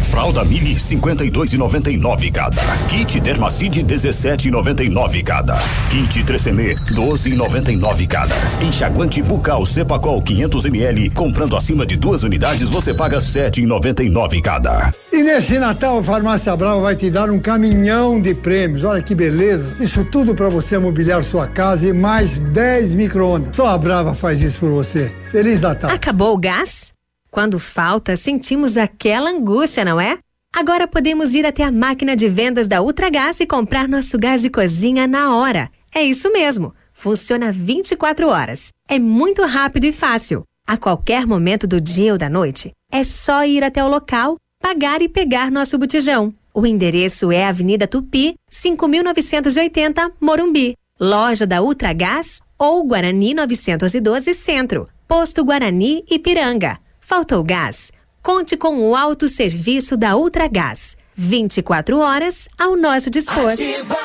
Fralda 0.08 0.44
Mili 0.44 0.74
52,99 0.74 2.32
cada. 2.32 2.62
Kit 2.88 3.20
Dermacide 3.20 3.82
17,99 3.84 5.22
cada. 5.22 5.56
Kit 5.90 6.24
Tresemme 6.24 6.74
12,99 6.74 8.06
cada. 8.06 8.34
Enxaguante 8.62 9.22
bucal 9.22 9.64
Cepacol 9.64 10.22
500 10.22 10.66
ml. 10.66 11.10
Comprando 11.10 11.56
acima 11.56 11.86
de 11.86 11.96
duas 11.96 12.24
unidades 12.24 12.70
você 12.70 12.94
paga 12.94 13.18
7,99 13.18 14.40
cada. 14.40 14.92
E 15.12 15.22
nesse 15.22 15.58
Natal 15.58 15.98
a 15.98 16.02
Farmácia 16.02 16.56
Brava 16.56 16.80
vai 16.80 16.96
te 16.96 17.10
dar 17.10 17.30
um 17.30 17.38
caminhão 17.38 18.20
de 18.20 18.34
prêmios. 18.34 18.84
Olha 18.84 19.02
que 19.02 19.14
beleza! 19.14 19.82
Isso 19.82 20.04
tudo 20.04 20.34
para 20.34 20.48
você 20.48 20.78
mobiliar 20.78 21.22
sua 21.22 21.46
casa 21.46 21.86
e 21.86 21.92
mais 21.92 22.40
10 22.40 22.94
micro-ondas. 22.94 23.54
Só 23.54 23.68
a 23.68 23.78
Brava 23.78 24.14
faz 24.14 24.42
isso 24.42 24.58
por 24.60 24.70
você. 24.70 25.12
Feliz 25.30 25.60
Natal. 25.60 25.90
Acabou 25.90 26.34
o 26.34 26.38
gás? 26.38 26.98
Quando 27.30 27.58
falta, 27.58 28.16
sentimos 28.16 28.76
aquela 28.76 29.30
angústia, 29.30 29.85
não 29.85 30.00
é? 30.00 30.18
Agora 30.54 30.88
podemos 30.88 31.35
ir 31.35 31.44
até 31.44 31.62
a 31.62 31.70
máquina 31.70 32.16
de 32.16 32.26
vendas 32.26 32.66
da 32.66 32.80
Ultragás 32.80 33.38
e 33.40 33.47
comprar 33.47 33.87
nosso 33.87 34.18
gás 34.18 34.42
de 34.42 34.50
cozinha 34.50 35.06
na 35.06 35.37
hora. 35.37 35.70
É 35.94 36.02
isso 36.02 36.32
mesmo. 36.32 36.75
Funciona 36.92 37.52
24 37.52 38.28
horas. 38.28 38.68
É 38.88 38.99
muito 38.99 39.44
rápido 39.44 39.85
e 39.85 39.92
fácil. 39.92 40.42
A 40.66 40.76
qualquer 40.76 41.26
momento 41.26 41.66
do 41.66 41.80
dia 41.80 42.12
ou 42.12 42.18
da 42.18 42.28
noite, 42.28 42.73
é 42.90 43.02
só 43.02 43.44
ir 43.44 43.62
até 43.62 43.85
o 43.85 43.88
local, 43.88 44.37
pagar 44.61 45.00
e 45.00 45.08
pegar 45.08 45.50
nosso 45.50 45.78
botijão. 45.78 46.35
O 46.52 46.66
endereço 46.66 47.30
é 47.30 47.44
Avenida 47.44 47.87
Tupi, 47.87 48.35
5980, 48.50 50.12
Morumbi. 50.20 50.75
Loja 51.00 51.47
da 51.47 51.62
Ultragás 51.62 52.40
ou 52.58 52.85
Guarani 52.85 53.32
912 53.32 54.35
Centro. 54.35 54.88
Posto 55.06 55.44
Guarani 55.44 56.04
Ipiranga. 56.11 56.78
Faltou 57.08 57.42
gás? 57.42 57.90
Conte 58.22 58.54
com 58.54 58.80
o 58.80 58.94
autosserviço 58.94 59.96
da 59.96 60.14
Ultragás. 60.14 60.94
24 61.14 61.98
horas 62.00 62.50
ao 62.58 62.76
nosso 62.76 63.08
dispor. 63.08 63.52
Ativa. 63.52 63.96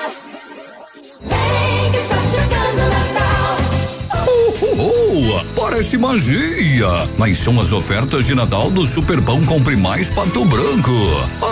Vem 1.19 1.91
que 1.91 1.97
tá 2.07 2.15
chegando 2.31 2.77
Natal. 2.79 3.57
Parece 5.55 5.97
magia, 5.97 6.87
mas 7.17 7.37
são 7.37 7.59
as 7.59 7.71
ofertas 7.71 8.27
de 8.27 8.35
Natal 8.35 8.69
do 8.69 8.85
Superpão 8.85 9.43
Compre 9.45 9.75
Mais 9.75 10.09
Pato 10.09 10.45
Branco. 10.45 10.91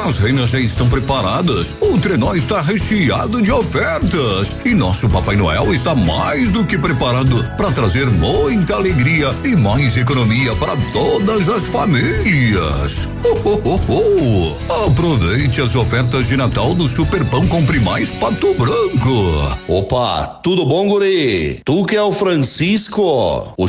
As 0.06 0.20
reinas 0.20 0.50
já 0.50 0.60
estão 0.60 0.88
preparadas, 0.90 1.76
o 1.80 1.98
trenó 1.98 2.34
está 2.34 2.62
recheado 2.62 3.42
de 3.42 3.52
ofertas 3.52 4.56
e 4.66 4.74
nosso 4.74 5.10
Papai 5.10 5.36
Noel 5.36 5.74
está 5.74 5.96
mais 5.96 6.52
do 6.52 6.66
que 6.66 6.78
preparado 6.78 7.44
para 7.58 7.72
trazer 7.72 8.08
muita 8.08 8.76
alegria 8.76 9.34
e 9.44 9.56
mais 9.56 9.98
economia 9.98 10.56
para 10.56 10.76
todas 10.92 11.50
as 11.50 11.68
famílias. 11.68 13.10
Oh, 13.24 13.38
oh, 13.46 13.62
oh, 13.66 13.80
oh. 13.90 14.86
Aproveite 14.88 15.62
as 15.62 15.76
ofertas 15.76 16.28
de 16.28 16.36
Natal 16.36 16.74
do 16.74 16.88
Superpão 16.88 17.48
Compre 17.48 17.80
Mais 17.80 18.12
Pato 18.12 18.54
Branco. 18.54 19.58
Opa, 19.68 20.40
tudo 20.44 20.66
bom, 20.66 20.88
guri? 20.88 21.62
Tu 21.64 21.86
que 21.86 21.96
é 21.96 22.02
o 22.02 22.12
Francisco, 22.12 23.54
o 23.58 23.68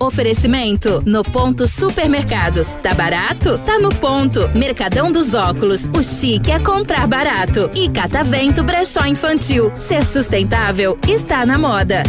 Oferecimento 0.00 1.02
no 1.04 1.22
ponto 1.22 1.68
supermercados. 1.68 2.68
Tá 2.82 2.94
barato? 2.94 3.58
Tá 3.58 3.78
no 3.78 3.90
ponto. 3.94 4.48
Mercadão 4.56 5.12
dos 5.12 5.34
óculos. 5.34 5.82
O 5.94 6.02
chique 6.02 6.50
é 6.50 6.58
comprar 6.58 7.06
barato. 7.06 7.70
E 7.74 7.86
Catavento 7.88 8.64
Brechó 8.64 9.04
Infantil. 9.04 9.70
Ser 9.76 10.06
sustentável 10.06 10.98
está 11.06 11.44
na 11.44 11.58
moda. 11.58 12.02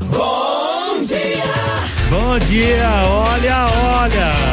Bom 0.00 1.02
dia. 1.06 1.46
Bom 2.08 2.38
dia, 2.46 2.88
olha, 3.04 3.66
olha, 3.66 4.45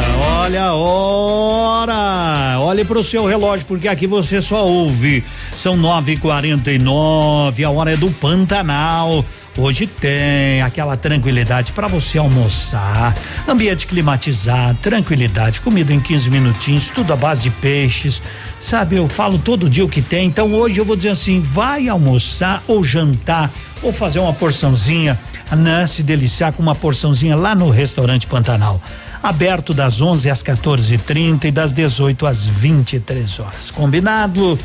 olha 0.44 0.64
a 0.64 0.74
hora. 0.74 2.60
Olhe 2.60 2.84
para 2.84 2.98
o 2.98 3.04
seu 3.04 3.24
relógio, 3.24 3.64
porque 3.66 3.88
aqui 3.88 4.06
você 4.06 4.42
só 4.42 4.66
ouve. 4.66 5.24
São 5.62 5.76
9h49, 5.76 7.64
a 7.64 7.70
hora 7.70 7.94
é 7.94 7.96
do 7.96 8.10
Pantanal. 8.10 9.24
Hoje 9.56 9.86
tem 9.86 10.60
aquela 10.60 10.96
tranquilidade 10.96 11.72
para 11.72 11.86
você 11.86 12.18
almoçar, 12.18 13.16
ambiente 13.48 13.86
climatizado, 13.86 14.76
tranquilidade, 14.82 15.60
comida 15.60 15.94
em 15.94 16.00
15 16.00 16.28
minutinhos, 16.28 16.90
tudo 16.90 17.12
à 17.12 17.16
base 17.16 17.44
de 17.44 17.50
peixes. 17.50 18.20
Sabe, 18.68 18.96
eu 18.96 19.08
falo 19.08 19.38
todo 19.38 19.70
dia 19.70 19.84
o 19.84 19.88
que 19.88 20.02
tem, 20.02 20.26
então 20.26 20.52
hoje 20.52 20.78
eu 20.78 20.84
vou 20.84 20.96
dizer 20.96 21.10
assim: 21.10 21.40
vai 21.40 21.88
almoçar 21.88 22.62
ou 22.66 22.84
jantar 22.84 23.50
ou 23.80 23.92
fazer 23.92 24.18
uma 24.18 24.32
porçãozinha, 24.32 25.18
né? 25.52 25.86
Se 25.86 26.02
deliciar 26.02 26.52
com 26.52 26.62
uma 26.62 26.74
porçãozinha 26.74 27.36
lá 27.36 27.54
no 27.54 27.70
restaurante 27.70 28.26
Pantanal. 28.26 28.82
Aberto 29.24 29.72
das 29.72 30.02
11 30.02 30.28
às 30.28 30.42
14h30 30.42 31.46
e, 31.46 31.50
das 31.50 31.72
18 31.72 32.26
às 32.26 32.44
23 32.44 33.40
horas. 33.40 33.70
Combinado? 33.72 34.58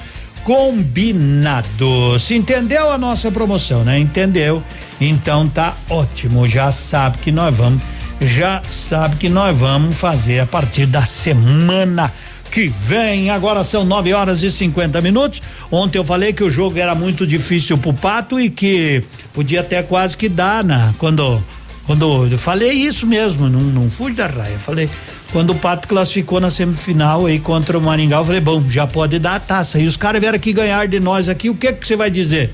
Combinado. 0.43 2.19
Se 2.19 2.35
entendeu 2.35 2.91
a 2.91 2.97
nossa 2.97 3.31
promoção, 3.31 3.85
né? 3.85 3.97
Entendeu? 3.97 4.61
Então 4.99 5.47
tá 5.47 5.73
ótimo. 5.89 6.45
Já 6.45 6.73
sabe 6.73 7.19
que 7.19 7.31
nós 7.31 7.55
vamos, 7.55 7.81
já 8.19 8.61
sabe 8.69 9.15
que 9.15 9.29
nós 9.29 9.57
vamos 9.57 9.97
fazer 9.97 10.41
a 10.41 10.45
partir 10.45 10.87
da 10.87 11.05
semana 11.05 12.11
que 12.51 12.67
vem. 12.67 13.29
Agora 13.29 13.63
são 13.63 13.85
9 13.85 14.11
horas 14.13 14.43
e 14.43 14.51
50 14.51 14.99
minutos. 14.99 15.41
Ontem 15.71 15.99
eu 15.99 16.03
falei 16.03 16.33
que 16.33 16.43
o 16.43 16.49
jogo 16.49 16.77
era 16.77 16.93
muito 16.93 17.25
difícil 17.25 17.77
pro 17.77 17.93
Pato 17.93 18.37
e 18.37 18.49
que 18.49 19.05
podia 19.33 19.61
até 19.61 19.81
quase 19.81 20.17
que 20.17 20.27
dar, 20.27 20.65
né? 20.65 20.93
Quando 20.97 21.41
quando 21.89 22.27
eu 22.27 22.37
falei 22.37 22.73
isso 22.73 23.07
mesmo, 23.07 23.49
não, 23.49 23.61
não 23.61 23.89
fui 23.89 24.13
da 24.13 24.27
raia. 24.27 24.53
Eu 24.53 24.59
falei, 24.59 24.87
quando 25.31 25.53
o 25.53 25.55
Pato 25.55 25.87
classificou 25.87 26.39
na 26.39 26.51
semifinal 26.51 27.25
aí 27.25 27.39
contra 27.39 27.75
o 27.79 27.81
Maringá, 27.81 28.17
eu 28.17 28.25
falei, 28.25 28.39
bom, 28.39 28.63
já 28.69 28.85
pode 28.85 29.17
dar 29.17 29.33
a 29.33 29.39
taça. 29.39 29.79
E 29.79 29.87
os 29.87 29.97
caras 29.97 30.21
vieram 30.21 30.35
aqui 30.35 30.53
ganhar 30.53 30.87
de 30.87 30.99
nós 30.99 31.27
aqui, 31.27 31.49
o 31.49 31.55
que 31.55 31.73
que 31.73 31.87
você 31.87 31.95
vai 31.95 32.11
dizer? 32.11 32.53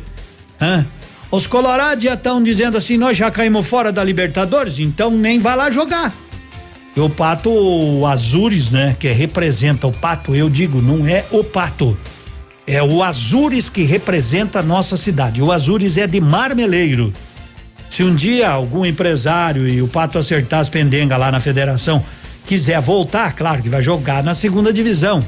Hã? 0.62 0.86
Os 1.30 1.46
colorados 1.48 2.02
já 2.02 2.14
estão 2.14 2.42
dizendo 2.42 2.78
assim, 2.78 2.96
nós 2.96 3.18
já 3.18 3.30
caímos 3.30 3.68
fora 3.68 3.92
da 3.92 4.02
Libertadores, 4.02 4.80
então 4.80 5.12
nem 5.12 5.38
vai 5.38 5.58
lá 5.58 5.70
jogar. 5.70 6.16
E 6.96 7.02
o 7.02 7.10
Pato, 7.10 7.50
o 7.50 8.06
Azures, 8.06 8.72
né, 8.72 8.96
que 8.98 9.10
representa 9.10 9.86
o 9.86 9.92
Pato, 9.92 10.34
eu 10.34 10.50
digo, 10.50 10.82
não 10.82 11.06
é 11.06 11.26
o 11.30 11.44
Pato. 11.44 11.98
É 12.66 12.82
o 12.82 13.04
Azures 13.04 13.68
que 13.68 13.84
representa 13.84 14.60
a 14.60 14.64
nossa 14.64 14.96
cidade. 14.96 15.42
O 15.42 15.52
Azures 15.52 15.98
é 15.98 16.08
de 16.08 16.22
Marmeleiro. 16.22 17.12
Se 17.96 18.04
um 18.04 18.14
dia 18.14 18.50
algum 18.50 18.86
empresário 18.86 19.66
e 19.66 19.82
o 19.82 19.88
Pato 19.88 20.20
acertar 20.20 20.60
as 20.60 20.68
pendengas 20.68 21.18
lá 21.18 21.32
na 21.32 21.40
federação 21.40 22.04
quiser 22.46 22.82
voltar, 22.82 23.32
claro 23.32 23.62
que 23.62 23.70
vai 23.70 23.82
jogar 23.82 24.22
na 24.22 24.34
segunda 24.34 24.74
divisão 24.74 25.26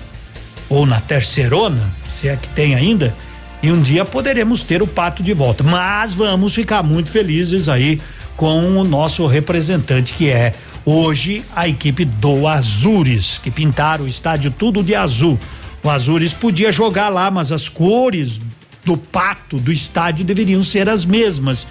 ou 0.67 0.85
na 0.85 0.99
terceirona, 0.99 1.79
se 2.19 2.27
é 2.27 2.35
que 2.35 2.49
tem 2.49 2.75
ainda, 2.75 3.15
e 3.63 3.71
um 3.71 3.81
dia 3.81 4.03
poderemos 4.03 4.65
ter 4.65 4.81
o 4.81 4.87
Pato 4.87 5.23
de 5.23 5.33
volta. 5.33 5.63
Mas 5.63 6.13
vamos 6.13 6.53
ficar 6.53 6.83
muito 6.83 7.09
felizes 7.09 7.69
aí 7.69 8.01
com 8.35 8.77
o 8.77 8.83
nosso 8.83 9.25
representante 9.27 10.11
que 10.11 10.29
é 10.29 10.53
hoje 10.85 11.45
a 11.55 11.69
equipe 11.69 12.03
do 12.03 12.49
Azures, 12.49 13.39
que 13.41 13.49
pintaram 13.49 14.03
o 14.03 14.09
estádio 14.09 14.51
tudo 14.51 14.83
de 14.83 14.93
azul. 14.93 15.39
O 15.81 15.89
Azures 15.89 16.33
podia 16.33 16.69
jogar 16.69 17.07
lá, 17.07 17.31
mas 17.31 17.53
as 17.53 17.69
cores 17.69 18.41
do 18.83 18.97
pato 18.97 19.57
do 19.57 19.71
estádio 19.71 20.25
deveriam 20.25 20.61
ser 20.61 20.89
as 20.89 21.05
mesmas 21.05 21.65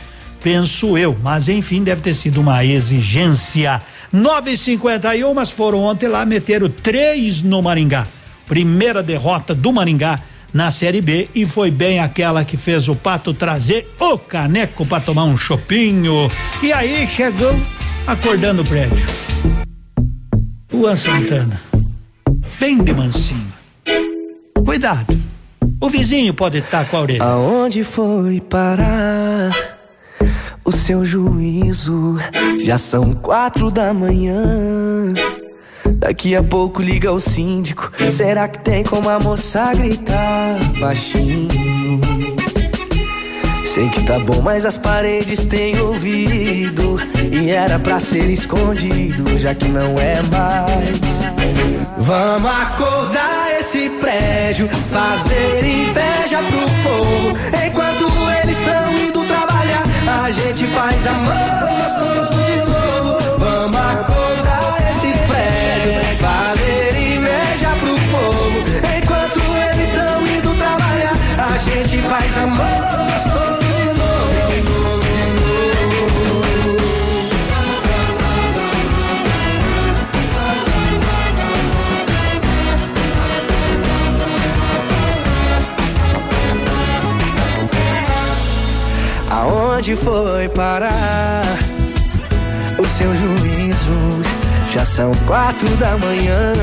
penso 0.46 0.96
eu. 0.96 1.16
Mas 1.24 1.48
enfim, 1.48 1.82
deve 1.82 2.00
ter 2.00 2.14
sido 2.14 2.40
uma 2.40 2.64
exigência. 2.64 3.82
9,51, 4.14 5.34
mas 5.34 5.50
foram 5.50 5.82
ontem 5.82 6.06
lá, 6.06 6.24
meteram 6.24 6.68
três 6.68 7.42
no 7.42 7.60
Maringá. 7.60 8.06
Primeira 8.46 9.02
derrota 9.02 9.56
do 9.56 9.72
Maringá 9.72 10.20
na 10.54 10.70
Série 10.70 11.00
B 11.00 11.28
e 11.34 11.44
foi 11.44 11.72
bem 11.72 11.98
aquela 11.98 12.44
que 12.44 12.56
fez 12.56 12.86
o 12.86 12.94
Pato 12.94 13.34
trazer 13.34 13.92
o 13.98 14.16
caneco 14.16 14.86
para 14.86 15.02
tomar 15.02 15.24
um 15.24 15.36
chopinho. 15.36 16.30
E 16.62 16.72
aí 16.72 17.08
chegou 17.08 17.52
acordando 18.06 18.62
o 18.62 18.64
prédio. 18.64 19.04
Luan 20.72 20.96
Santana, 20.96 21.60
bem 22.60 22.80
de 22.84 22.94
mansinho. 22.94 23.52
Cuidado, 24.64 25.20
o 25.82 25.88
vizinho 25.88 26.32
pode 26.32 26.58
estar 26.58 26.84
com 26.84 26.98
a 26.98 27.00
orelha. 27.00 27.24
Aonde 27.24 27.82
foi 27.82 28.40
parar? 28.40 29.65
O 30.66 30.72
seu 30.72 31.04
juízo. 31.04 32.16
Já 32.58 32.76
são 32.76 33.14
quatro 33.14 33.70
da 33.70 33.94
manhã. 33.94 35.14
Daqui 35.84 36.34
a 36.34 36.42
pouco 36.42 36.82
liga 36.82 37.12
o 37.12 37.20
síndico. 37.20 37.90
Será 38.10 38.48
que 38.48 38.58
tem 38.58 38.82
como 38.82 39.08
a 39.08 39.20
moça 39.20 39.72
gritar 39.72 40.58
baixinho? 40.80 41.48
Sei 43.64 43.88
que 43.90 44.02
tá 44.04 44.18
bom, 44.18 44.42
mas 44.42 44.66
as 44.66 44.76
paredes 44.76 45.44
têm 45.44 45.78
ouvido. 45.78 46.96
E 47.30 47.50
era 47.50 47.78
pra 47.78 48.00
ser 48.00 48.28
escondido, 48.30 49.36
já 49.38 49.54
que 49.54 49.68
não 49.68 49.94
é 49.98 50.16
mais. 50.32 51.20
Vamos 51.98 52.50
acordar 52.50 53.58
esse 53.58 53.90
prédio, 54.00 54.68
fazer 54.90 55.64
inveja 55.64 56.38
pro 56.38 56.60
povo. 56.82 57.36
Enquanto 57.66 57.95
a 60.26 60.30
gente 60.32 60.66
faz 60.66 61.06
amor 61.06 61.32
gostoso 61.68 62.42
de 62.42 62.56
novo. 62.56 63.38
Vamos 63.38 63.76
acordar 63.76 64.25
Aonde 89.76 89.94
foi 89.94 90.48
parar 90.48 91.42
o 92.78 92.84
seu 92.86 93.14
juízo? 93.14 94.22
Já 94.72 94.86
são 94.86 95.12
quatro 95.26 95.68
da 95.76 95.98
manhã. 95.98 96.54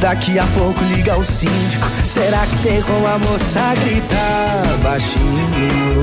Daqui 0.00 0.38
a 0.38 0.46
pouco 0.56 0.82
liga 0.84 1.18
o 1.18 1.22
síndico. 1.22 1.86
Será 2.06 2.46
que 2.46 2.56
tem 2.62 2.80
como 2.80 3.06
a 3.06 3.18
moça 3.18 3.74
gritar 3.84 4.78
baixinho? 4.82 6.02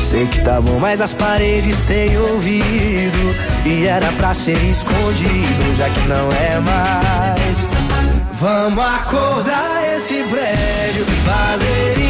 Sei 0.00 0.26
que 0.28 0.40
tá 0.40 0.62
bom, 0.62 0.78
mas 0.78 1.02
as 1.02 1.12
paredes 1.12 1.82
têm 1.82 2.16
ouvido. 2.16 3.36
E 3.66 3.86
era 3.86 4.10
pra 4.12 4.32
ser 4.32 4.56
escondido, 4.64 5.76
já 5.76 5.90
que 5.90 6.08
não 6.08 6.26
é 6.40 6.58
mais. 6.58 7.68
Vamos 8.32 8.82
acordar 8.82 9.94
esse 9.94 10.24
prédio, 10.24 11.04
fazer 11.26 12.09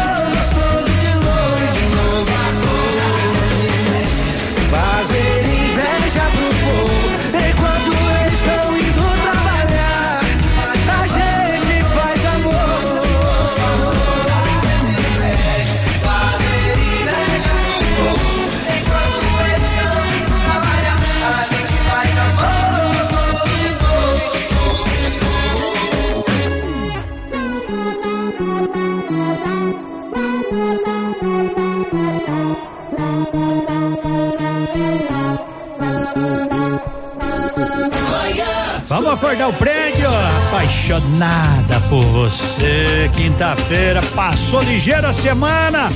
Vamos 39.21 39.39
acordar 39.39 39.49
o 39.49 39.53
prédio, 39.53 40.09
apaixonada 40.47 41.79
por 41.89 42.03
você. 42.07 43.09
Quinta-feira, 43.15 44.01
passou 44.15 44.63
ligeira 44.63 45.13
semana. 45.13 45.91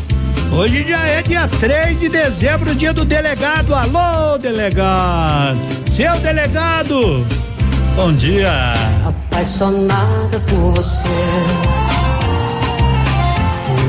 Hoje 0.52 0.88
já 0.88 1.04
é 1.08 1.24
dia 1.24 1.48
3 1.60 2.00
de 2.00 2.10
dezembro, 2.10 2.76
dia 2.76 2.94
do 2.94 3.04
delegado. 3.04 3.74
Alô, 3.74 4.38
delegado. 4.38 5.58
Seu 5.96 6.20
delegado. 6.20 7.26
Bom 7.96 8.14
dia. 8.14 8.52
apaixonada 9.08 10.40
por 10.42 10.74
você. 10.76 11.10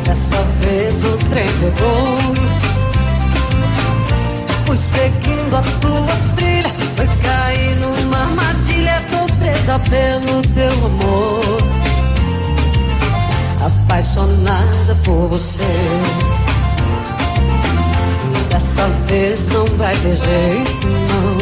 Dessa 0.05 0.43
vez 0.63 1.05
o 1.05 1.15
trem 1.29 1.49
pegou. 1.61 2.17
Fui 4.65 4.77
seguindo 4.79 5.55
a 5.55 5.63
tua 5.81 6.17
trilha, 6.37 6.71
foi 6.97 7.07
cair 7.23 7.77
numa 7.77 8.19
armadilha. 8.19 8.66
Presa 9.39 9.79
pelo 9.79 10.43
teu 10.55 10.73
amor. 10.87 11.59
Apaixonada 13.65 14.95
por 15.05 15.29
você. 15.29 15.65
Dessa 18.51 18.87
vez 19.07 19.49
não 19.49 19.67
vai 19.77 19.95
ter 19.97 20.15
jeito, 20.15 20.87
não. 20.87 21.37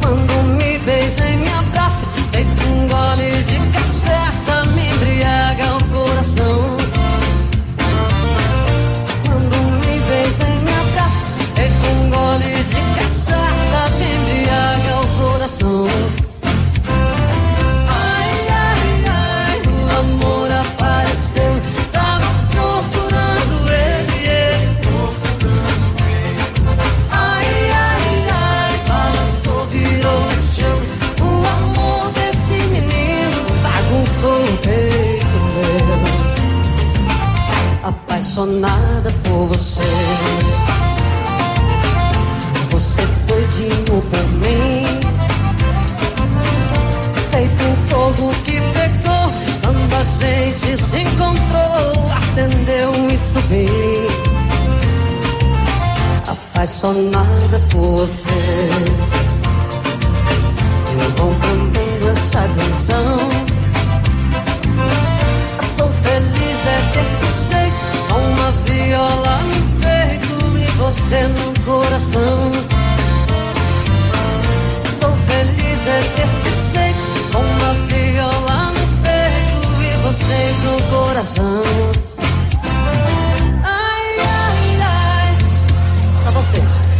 Quando 0.00 0.42
me 0.56 0.78
beija 0.78 1.24
e 1.24 1.36
me 1.36 1.48
abraça, 1.52 2.06
feito 2.32 2.62
um 2.68 2.88
gole 2.88 3.42
de 3.44 3.58
cachaça, 3.72 4.64
me 4.70 4.88
embriaga 4.88 5.85
Apaixonada 38.36 39.10
por 39.24 39.46
você. 39.46 39.82
Você 42.68 43.00
doidinho 43.26 44.02
por 44.02 44.28
mim. 44.34 44.84
Feito 47.30 47.64
um 47.64 47.76
fogo 47.88 48.34
que 48.44 48.60
pegou. 48.60 49.32
Quando 49.62 49.94
a 49.94 50.04
gente 50.04 50.76
se 50.76 50.98
encontrou, 50.98 52.12
acendeu 52.14 52.90
um 52.90 53.08
estupim 53.08 53.66
apaixonada 56.28 57.58
por 57.70 58.00
você. 58.00 58.28
Eu 60.92 61.10
vou 61.16 61.34
cantando 61.40 62.10
essa 62.10 62.42
canção. 62.42 63.16
Sou 65.74 65.88
feliz 66.02 66.46
é 66.66 66.98
desse 66.98 67.26
jeito, 67.48 67.65
uma 68.26 68.50
viola 68.64 69.38
no 69.38 69.80
peito 69.80 70.58
e 70.58 70.66
você 70.78 71.28
no 71.28 71.64
coração. 71.64 72.52
Sou 74.98 75.12
feliz 75.28 75.86
é 75.86 76.02
desse 76.16 76.50
jeito, 76.72 77.32
com 77.32 77.40
uma 77.40 77.74
viola 77.86 78.72
no 78.72 78.86
peito 79.02 79.82
e 79.82 79.96
vocês 80.02 80.56
no 80.64 80.82
coração. 80.90 81.62
Ai, 83.62 84.18
ai, 84.20 84.80
ai. 84.82 85.36
Só 86.22 86.30
vocês. 86.30 86.95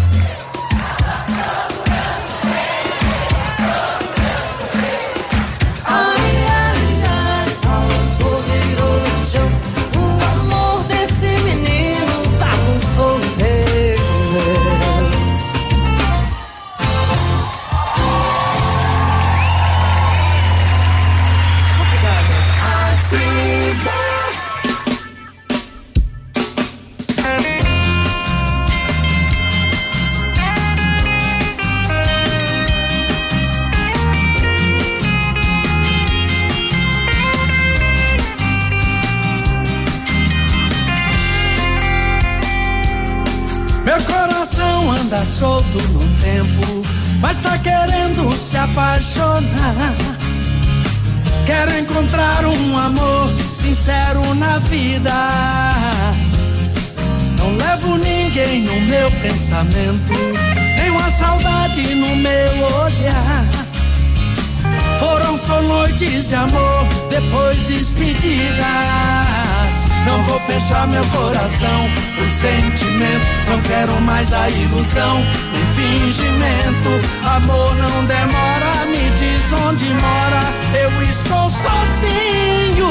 Vou 70.37 70.41
fechar 70.41 70.87
meu 70.89 71.05
coração 71.07 71.89
por 72.15 72.31
sentimento. 72.31 73.27
Não 73.49 73.61
quero 73.63 74.01
mais 74.03 74.33
a 74.33 74.49
ilusão, 74.51 75.25
nem 75.53 75.67
fingimento. 75.75 76.91
Amor 77.25 77.75
não 77.77 78.05
demora, 78.05 78.87
me 78.91 79.11
diz 79.17 79.53
onde 79.53 79.87
mora. 79.95 80.41
Eu 80.75 81.03
estou 81.03 81.51
sozinho. 81.51 82.89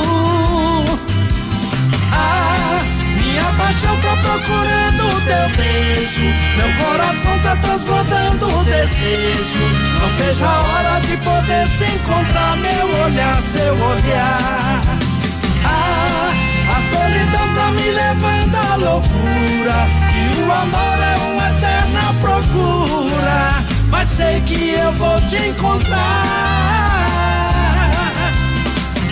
Ah, 2.12 2.82
minha 3.22 3.44
paixão 3.58 3.96
tá 4.02 4.16
procurando 4.24 5.22
teu 5.26 5.50
beijo. 5.56 6.26
Meu 6.58 6.86
coração 6.86 7.40
tá 7.40 7.56
transbordando 7.58 8.64
desejo. 8.64 9.60
Não 10.00 10.10
vejo 10.18 10.46
a 10.46 10.62
hora 10.62 11.00
de 11.00 11.18
poder 11.18 11.68
se 11.68 11.84
encontrar. 11.84 12.58
Meu 12.58 13.04
olhar, 13.04 13.42
seu 13.42 13.76
olhar. 13.76 14.85
Solidão 17.16 17.54
tá 17.54 17.72
me 17.72 17.92
levando 17.92 18.56
à 18.56 18.76
loucura. 18.76 19.88
E 20.14 20.42
o 20.42 20.52
amor 20.52 21.00
é 21.00 21.16
uma 21.32 21.50
eterna 21.50 22.14
procura. 22.20 23.64
Mas 23.90 24.10
sei 24.10 24.42
que 24.42 24.72
eu 24.72 24.92
vou 24.94 25.22
te 25.22 25.38
encontrar. 25.38 25.96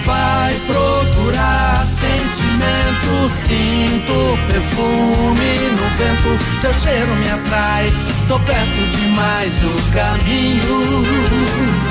Vai 0.03 0.53
procurar 0.67 1.85
sentimento, 1.85 3.29
sinto 3.29 4.37
perfume 4.51 5.69
no 5.71 5.87
vento. 5.97 6.37
Teu 6.59 6.73
cheiro 6.73 7.15
me 7.15 7.29
atrai, 7.29 7.93
tô 8.27 8.37
perto 8.41 8.89
demais 8.89 9.59
do 9.59 9.71
caminho. 9.93 11.82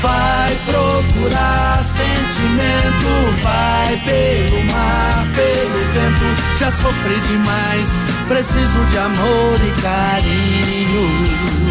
Vai 0.00 0.56
procurar 0.64 1.84
sentimento, 1.84 3.42
vai 3.42 3.96
pelo 4.04 4.64
mar, 4.64 5.26
pelo 5.34 5.78
vento. 5.92 6.58
Já 6.58 6.70
sofri 6.70 7.20
demais, 7.20 7.98
preciso 8.26 8.84
de 8.86 8.98
amor 8.98 9.60
e 9.60 9.82
carinho. 9.82 11.69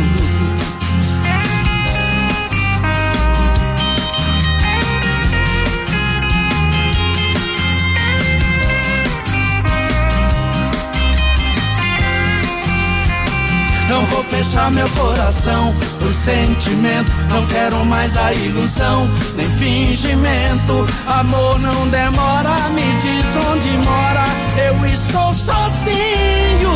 Não 13.89 14.05
vou 14.05 14.23
fechar 14.23 14.69
meu 14.69 14.87
coração 14.91 15.73
por 15.97 16.13
sentimento. 16.13 17.11
Não 17.27 17.45
quero 17.47 17.83
mais 17.85 18.15
a 18.15 18.31
ilusão, 18.33 19.09
nem 19.35 19.49
fingimento. 19.49 20.85
Amor 21.07 21.59
não 21.59 21.87
demora, 21.87 22.69
me 22.69 22.93
diz 23.01 23.35
onde 23.35 23.69
mora. 23.79 24.25
Eu 24.57 24.85
estou 24.85 25.33
sozinho. 25.33 26.71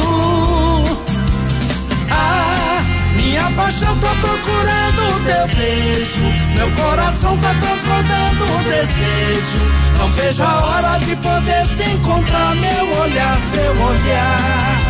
Ah, 2.09 2.81
minha 3.15 3.43
paixão 3.51 3.95
tá 3.99 4.15
procurando 4.19 5.25
teu 5.25 5.55
beijo. 5.55 6.21
Meu 6.55 6.71
coração 6.71 7.37
tá 7.37 7.53
transbordando 7.53 8.63
desejo. 8.63 9.59
Não 9.99 10.09
vejo 10.09 10.43
a 10.43 10.65
hora 10.65 10.97
de 10.97 11.15
poder 11.17 11.65
se 11.67 11.83
encontrar. 11.83 12.55
Meu 12.55 13.01
olhar, 13.01 13.39
seu 13.39 13.71
olhar. 13.83 14.82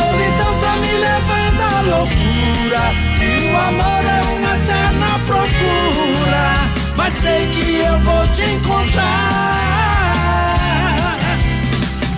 Solidão 0.00 0.58
tá 0.60 0.76
me 0.76 0.92
levando 0.92 1.60
à 1.60 1.80
loucura. 1.82 2.84
E 3.20 3.50
o 3.52 3.56
amor 3.68 4.02
é 4.04 4.22
uma 4.36 4.56
eterna 4.56 5.10
procura. 5.26 6.44
Mas 6.96 7.12
sei 7.14 7.46
que 7.48 7.80
eu 7.80 7.98
vou 7.98 8.26
te 8.28 8.42
encontrar. 8.42 9.60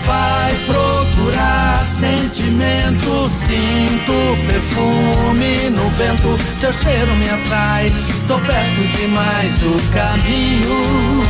Vai 0.05 0.55
procurar 0.67 1.85
sentimento, 1.87 3.29
sinto 3.29 4.15
perfume 4.47 5.71
no 5.71 5.89
vento. 5.91 6.39
Teu 6.61 6.73
cheiro 6.73 7.15
me 7.17 7.29
atrai, 7.29 7.93
tô 8.29 8.39
perto 8.39 8.81
demais 8.97 9.59
do 9.59 9.77
caminho. 9.93 11.23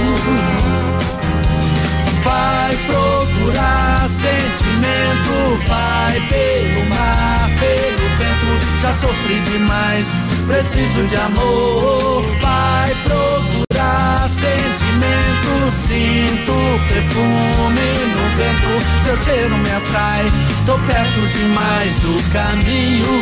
Vai 2.24 2.76
procurar 2.87 4.08
sentimento, 4.08 5.58
vai 5.66 6.20
pelo 6.28 6.85
mar, 6.88 7.50
pelo 7.58 8.08
vento. 8.16 8.61
Já 8.80 8.92
sofri 8.92 9.40
demais, 9.40 10.16
preciso 10.46 11.04
de 11.06 11.16
amor. 11.16 12.24
Vai 12.40 12.94
procurar 13.02 14.28
sentimento, 14.28 15.72
sinto 15.72 16.54
perfume 16.88 17.90
no 18.14 18.24
vento. 18.37 18.70
Teu 19.04 19.16
cheiro 19.22 19.56
me 19.56 19.70
atrai, 19.70 20.32
tô 20.64 20.78
perto 20.78 21.26
demais 21.28 21.98
do 21.98 22.22
caminho. 22.32 23.12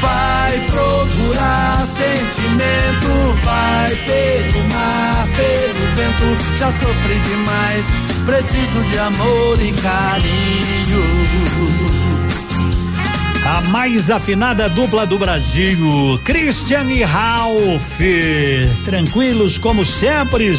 Vai 0.00 0.60
procurar 0.70 1.84
sentimento, 1.86 3.34
vai 3.42 3.96
pelo 3.96 4.68
mar, 4.68 5.26
pelo 5.36 5.94
vento. 5.94 6.56
Já 6.56 6.70
sofri 6.70 7.18
demais, 7.20 7.90
preciso 8.24 8.82
de 8.84 8.98
amor 8.98 9.60
e 9.60 9.72
carinho. 9.72 11.02
A 13.44 13.60
mais 13.70 14.10
afinada 14.10 14.68
dupla 14.68 15.06
do 15.06 15.18
Brasil, 15.18 16.20
Christian 16.22 16.84
e 16.84 17.02
Ralph. 17.02 17.98
Tranquilos 18.84 19.56
como 19.56 19.86
sempre, 19.86 20.54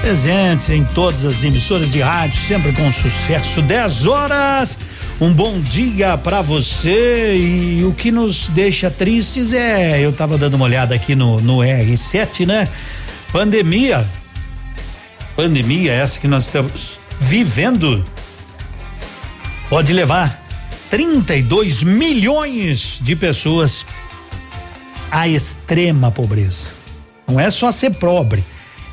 presentes 0.00 0.70
em 0.70 0.84
todas 0.84 1.24
as 1.24 1.42
emissoras 1.42 1.90
de 1.90 2.00
rádio, 2.00 2.40
sempre 2.40 2.72
com 2.72 2.92
sucesso. 2.92 3.60
10 3.60 4.06
horas. 4.06 4.78
Um 5.20 5.32
bom 5.32 5.60
dia 5.60 6.18
para 6.18 6.42
você 6.42 7.36
e 7.36 7.84
o 7.84 7.94
que 7.94 8.10
nos 8.10 8.48
deixa 8.48 8.90
tristes 8.90 9.52
é, 9.52 10.00
eu 10.00 10.12
tava 10.12 10.36
dando 10.36 10.54
uma 10.54 10.64
olhada 10.64 10.92
aqui 10.92 11.14
no, 11.14 11.40
no 11.40 11.58
R7, 11.58 12.44
né? 12.44 12.68
Pandemia. 13.32 14.10
Pandemia 15.36 15.92
essa 15.92 16.18
que 16.18 16.26
nós 16.26 16.44
estamos 16.44 16.98
vivendo 17.20 18.04
pode 19.70 19.92
levar 19.92 20.44
32 20.90 21.84
milhões 21.84 22.98
de 23.00 23.14
pessoas 23.14 23.86
à 25.12 25.28
extrema 25.28 26.10
pobreza. 26.10 26.70
Não 27.26 27.38
é 27.38 27.52
só 27.52 27.70
ser 27.70 27.90
pobre, 27.94 28.44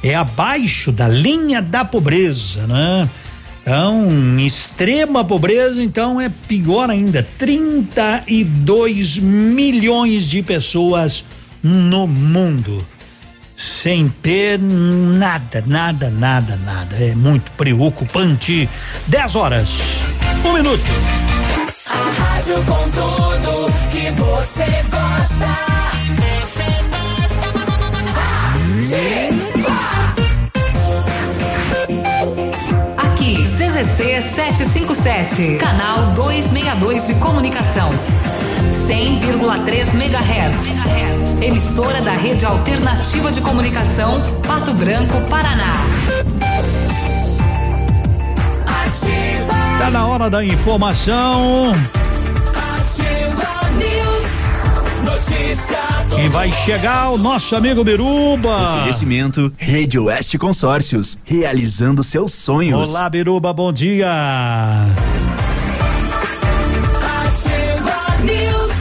é 0.03 0.13
abaixo 0.13 0.91
da 0.91 1.07
linha 1.07 1.63
da 1.63 1.84
pobreza, 1.84 2.67
né? 2.67 3.10
Então, 3.62 4.39
extrema 4.39 5.24
pobreza, 5.24 5.82
então 5.82 6.19
é 6.19 6.30
pior 6.47 6.89
ainda. 6.89 7.26
32 7.38 9.17
milhões 9.17 10.28
de 10.28 10.41
pessoas 10.41 11.24
no 11.62 12.08
mundo 12.08 12.86
sem 13.62 14.10
ter 14.10 14.60
nada, 14.60 15.63
nada, 15.65 16.10
nada, 16.10 16.60
nada. 16.65 16.95
É 16.95 17.13
muito 17.13 17.52
preocupante. 17.52 18.67
10 19.08 19.36
horas, 19.36 19.78
um 20.43 20.54
minuto. 20.54 20.82
A 21.86 21.93
rádio 21.93 22.56
com 22.65 22.89
tudo 22.89 23.71
que 23.91 24.10
você 24.12 24.65
gosta. 24.89 25.71
Aqui, 28.91 29.40
CZC 33.81 34.21
757, 34.35 35.57
canal 35.57 36.13
262 36.13 37.07
de 37.07 37.15
comunicação. 37.15 37.89
100,3 38.87 39.95
MHz. 39.95 41.41
Emissora 41.41 41.99
da 42.01 42.11
Rede 42.11 42.45
Alternativa 42.45 43.31
de 43.31 43.41
Comunicação, 43.41 44.21
Pato 44.47 44.71
Branco, 44.75 45.19
Paraná. 45.21 45.73
Tá 49.79 49.89
na 49.89 50.05
hora 50.05 50.29
da 50.29 50.45
informação. 50.45 51.73
Ativa 52.53 53.67
News. 53.79 55.11
Notícia 55.11 55.90
E 56.19 56.28
vai 56.30 56.52
chegar 56.52 57.10
o 57.10 57.17
nosso 57.17 57.56
amigo 57.56 57.84
Biruba. 57.84 58.76
Oferecimento 58.76 59.52
Rede 59.58 59.97
Oeste 59.97 60.38
Consórcios, 60.38 61.17
realizando 61.24 62.04
seus 62.04 62.34
sonhos. 62.34 62.89
Olá, 62.89 63.10
Biruba, 63.10 63.54
bom 63.54 63.71
dia. 63.71 64.08
Ativa 67.02 68.17
News. 68.24 68.74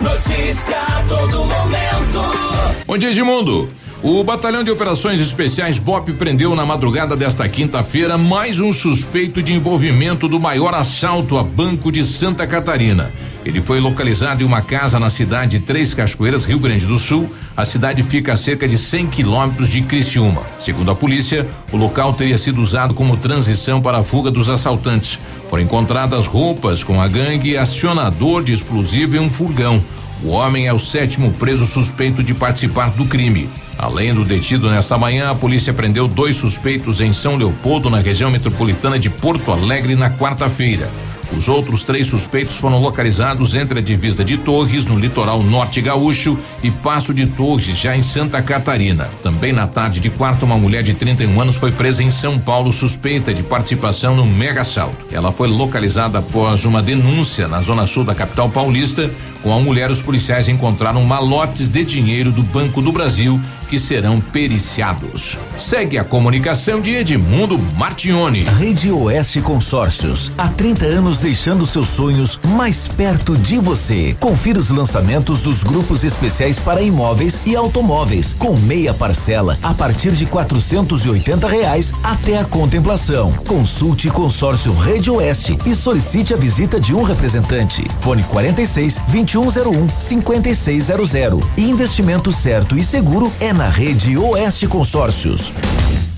Notícia 0.00 0.76
a 0.78 1.02
todo 1.08 1.44
momento. 1.44 2.84
Bom 2.86 2.98
dia, 2.98 3.10
Edmundo. 3.10 3.68
O 4.02 4.24
Batalhão 4.24 4.64
de 4.64 4.70
Operações 4.70 5.20
Especiais 5.20 5.78
BOP 5.78 6.14
prendeu 6.14 6.54
na 6.54 6.64
madrugada 6.64 7.14
desta 7.14 7.46
quinta-feira 7.46 8.16
mais 8.16 8.58
um 8.58 8.72
suspeito 8.72 9.42
de 9.42 9.52
envolvimento 9.52 10.26
do 10.26 10.40
maior 10.40 10.74
assalto 10.74 11.36
a 11.36 11.42
banco 11.42 11.92
de 11.92 12.02
Santa 12.02 12.46
Catarina. 12.46 13.12
Ele 13.44 13.60
foi 13.60 13.78
localizado 13.78 14.42
em 14.42 14.46
uma 14.46 14.62
casa 14.62 14.98
na 14.98 15.10
cidade 15.10 15.58
de 15.58 15.66
Três 15.66 15.92
Cachoeiras, 15.92 16.46
Rio 16.46 16.58
Grande 16.58 16.86
do 16.86 16.96
Sul. 16.96 17.30
A 17.54 17.66
cidade 17.66 18.02
fica 18.02 18.32
a 18.32 18.38
cerca 18.38 18.66
de 18.66 18.78
100 18.78 19.08
quilômetros 19.08 19.68
de 19.68 19.82
Criciúma. 19.82 20.44
Segundo 20.58 20.90
a 20.90 20.94
polícia, 20.94 21.46
o 21.70 21.76
local 21.76 22.14
teria 22.14 22.38
sido 22.38 22.62
usado 22.62 22.94
como 22.94 23.18
transição 23.18 23.82
para 23.82 23.98
a 23.98 24.02
fuga 24.02 24.30
dos 24.30 24.48
assaltantes. 24.48 25.18
Foram 25.50 25.64
encontradas 25.64 26.26
roupas 26.26 26.82
com 26.82 27.02
a 27.02 27.06
gangue, 27.06 27.58
acionador 27.58 28.42
de 28.42 28.54
explosivo 28.54 29.16
e 29.16 29.18
um 29.18 29.28
furgão. 29.28 29.84
O 30.22 30.30
homem 30.30 30.66
é 30.66 30.72
o 30.72 30.78
sétimo 30.78 31.32
preso 31.32 31.66
suspeito 31.66 32.22
de 32.22 32.32
participar 32.32 32.90
do 32.92 33.04
crime. 33.04 33.46
Além 33.80 34.12
do 34.12 34.26
detido 34.26 34.70
nesta 34.70 34.98
manhã, 34.98 35.30
a 35.30 35.34
polícia 35.34 35.72
prendeu 35.72 36.06
dois 36.06 36.36
suspeitos 36.36 37.00
em 37.00 37.14
São 37.14 37.36
Leopoldo, 37.36 37.88
na 37.88 37.98
região 37.98 38.30
metropolitana 38.30 38.98
de 38.98 39.08
Porto 39.08 39.50
Alegre, 39.50 39.96
na 39.96 40.10
quarta-feira. 40.10 40.86
Os 41.34 41.48
outros 41.48 41.84
três 41.84 42.06
suspeitos 42.06 42.56
foram 42.58 42.78
localizados 42.78 43.54
entre 43.54 43.78
a 43.78 43.82
divisa 43.82 44.22
de 44.22 44.36
Torres, 44.36 44.84
no 44.84 44.98
litoral 44.98 45.42
norte 45.42 45.80
gaúcho, 45.80 46.36
e 46.62 46.70
Passo 46.70 47.14
de 47.14 47.26
Torres, 47.26 47.78
já 47.78 47.96
em 47.96 48.02
Santa 48.02 48.42
Catarina. 48.42 49.08
Também 49.22 49.50
na 49.50 49.66
tarde 49.66 49.98
de 49.98 50.10
quarta, 50.10 50.44
uma 50.44 50.58
mulher 50.58 50.82
de 50.82 50.92
31 50.92 51.40
anos 51.40 51.56
foi 51.56 51.72
presa 51.72 52.02
em 52.02 52.10
São 52.10 52.38
Paulo, 52.38 52.74
suspeita 52.74 53.32
de 53.32 53.42
participação 53.42 54.14
no 54.14 54.26
mega 54.26 54.60
assalto. 54.60 55.06
Ela 55.10 55.32
foi 55.32 55.48
localizada 55.48 56.18
após 56.18 56.66
uma 56.66 56.82
denúncia 56.82 57.48
na 57.48 57.62
zona 57.62 57.86
sul 57.86 58.04
da 58.04 58.14
capital 58.14 58.50
paulista. 58.50 59.10
Com 59.42 59.54
a 59.54 59.58
mulher, 59.58 59.90
os 59.90 60.02
policiais 60.02 60.50
encontraram 60.50 61.02
malotes 61.02 61.66
de 61.66 61.82
dinheiro 61.82 62.30
do 62.30 62.42
Banco 62.42 62.82
do 62.82 62.92
Brasil 62.92 63.40
que 63.70 63.78
serão 63.78 64.20
periciados. 64.20 65.38
Segue 65.56 65.96
a 65.96 66.02
comunicação 66.02 66.80
de 66.80 66.90
Edmundo 66.90 67.56
Martione. 67.56 68.42
Rede 68.42 68.90
Oeste 68.90 69.40
Consórcios, 69.40 70.32
há 70.36 70.48
30 70.48 70.86
anos 70.86 71.20
deixando 71.20 71.64
seus 71.64 71.88
sonhos 71.88 72.40
mais 72.48 72.88
perto 72.88 73.38
de 73.38 73.58
você. 73.58 74.16
Confira 74.18 74.58
os 74.58 74.70
lançamentos 74.70 75.38
dos 75.38 75.62
grupos 75.62 76.02
especiais 76.02 76.58
para 76.58 76.82
imóveis 76.82 77.38
e 77.46 77.54
automóveis, 77.54 78.34
com 78.34 78.56
meia 78.56 78.92
parcela 78.92 79.56
a 79.62 79.72
partir 79.72 80.10
de 80.10 80.26
quatrocentos 80.26 81.06
e 81.06 81.08
oitenta 81.08 81.46
reais 81.46 81.94
até 82.02 82.38
a 82.38 82.44
contemplação. 82.44 83.32
Consulte 83.46 84.10
Consórcio 84.10 84.74
Rede 84.74 85.12
Oeste 85.12 85.56
e 85.64 85.76
solicite 85.76 86.34
a 86.34 86.36
visita 86.36 86.80
de 86.80 86.92
um 86.92 87.02
representante. 87.02 87.84
Fone 88.00 88.24
46 88.24 88.96
2101 89.06 89.88
5600. 90.00 91.44
Investimento 91.56 92.32
certo 92.32 92.76
e 92.76 92.82
seguro 92.82 93.32
é 93.38 93.52
na 93.52 93.59
Rede 93.68 94.16
Oeste 94.16 94.66
Consórcios. 94.66 95.52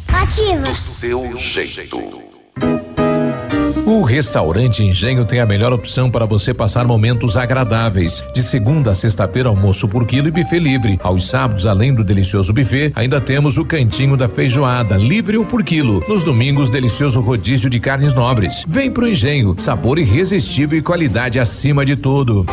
Ativa. 0.08 0.62
Do 0.62 0.76
seu 0.76 1.36
jeito. 1.36 2.22
O 3.84 4.02
restaurante 4.02 4.82
Engenho 4.82 5.24
tem 5.24 5.40
a 5.40 5.46
melhor 5.46 5.72
opção 5.72 6.10
para 6.10 6.24
você 6.24 6.54
passar 6.54 6.86
momentos 6.86 7.36
agradáveis. 7.36 8.24
De 8.32 8.42
segunda 8.42 8.92
a 8.92 8.94
sexta-feira, 8.94 9.48
almoço 9.48 9.88
por 9.88 10.06
quilo 10.06 10.28
e 10.28 10.30
buffet 10.30 10.58
livre. 10.58 11.00
Aos 11.02 11.28
sábados, 11.28 11.66
além 11.66 11.92
do 11.92 12.04
delicioso 12.04 12.52
buffet, 12.52 12.92
ainda 12.94 13.20
temos 13.20 13.58
o 13.58 13.64
cantinho 13.64 14.16
da 14.16 14.28
feijoada, 14.28 14.96
livre 14.96 15.36
ou 15.36 15.44
por 15.44 15.62
quilo. 15.64 16.02
Nos 16.08 16.22
domingos, 16.22 16.70
delicioso 16.70 17.20
rodízio 17.20 17.68
de 17.68 17.80
carnes 17.80 18.14
nobres. 18.14 18.64
Vem 18.68 18.90
pro 18.90 19.08
Engenho, 19.08 19.54
sabor 19.58 19.98
irresistível 19.98 20.78
e 20.78 20.82
qualidade 20.82 21.38
acima 21.38 21.84
de 21.84 21.96
tudo. 21.96 22.46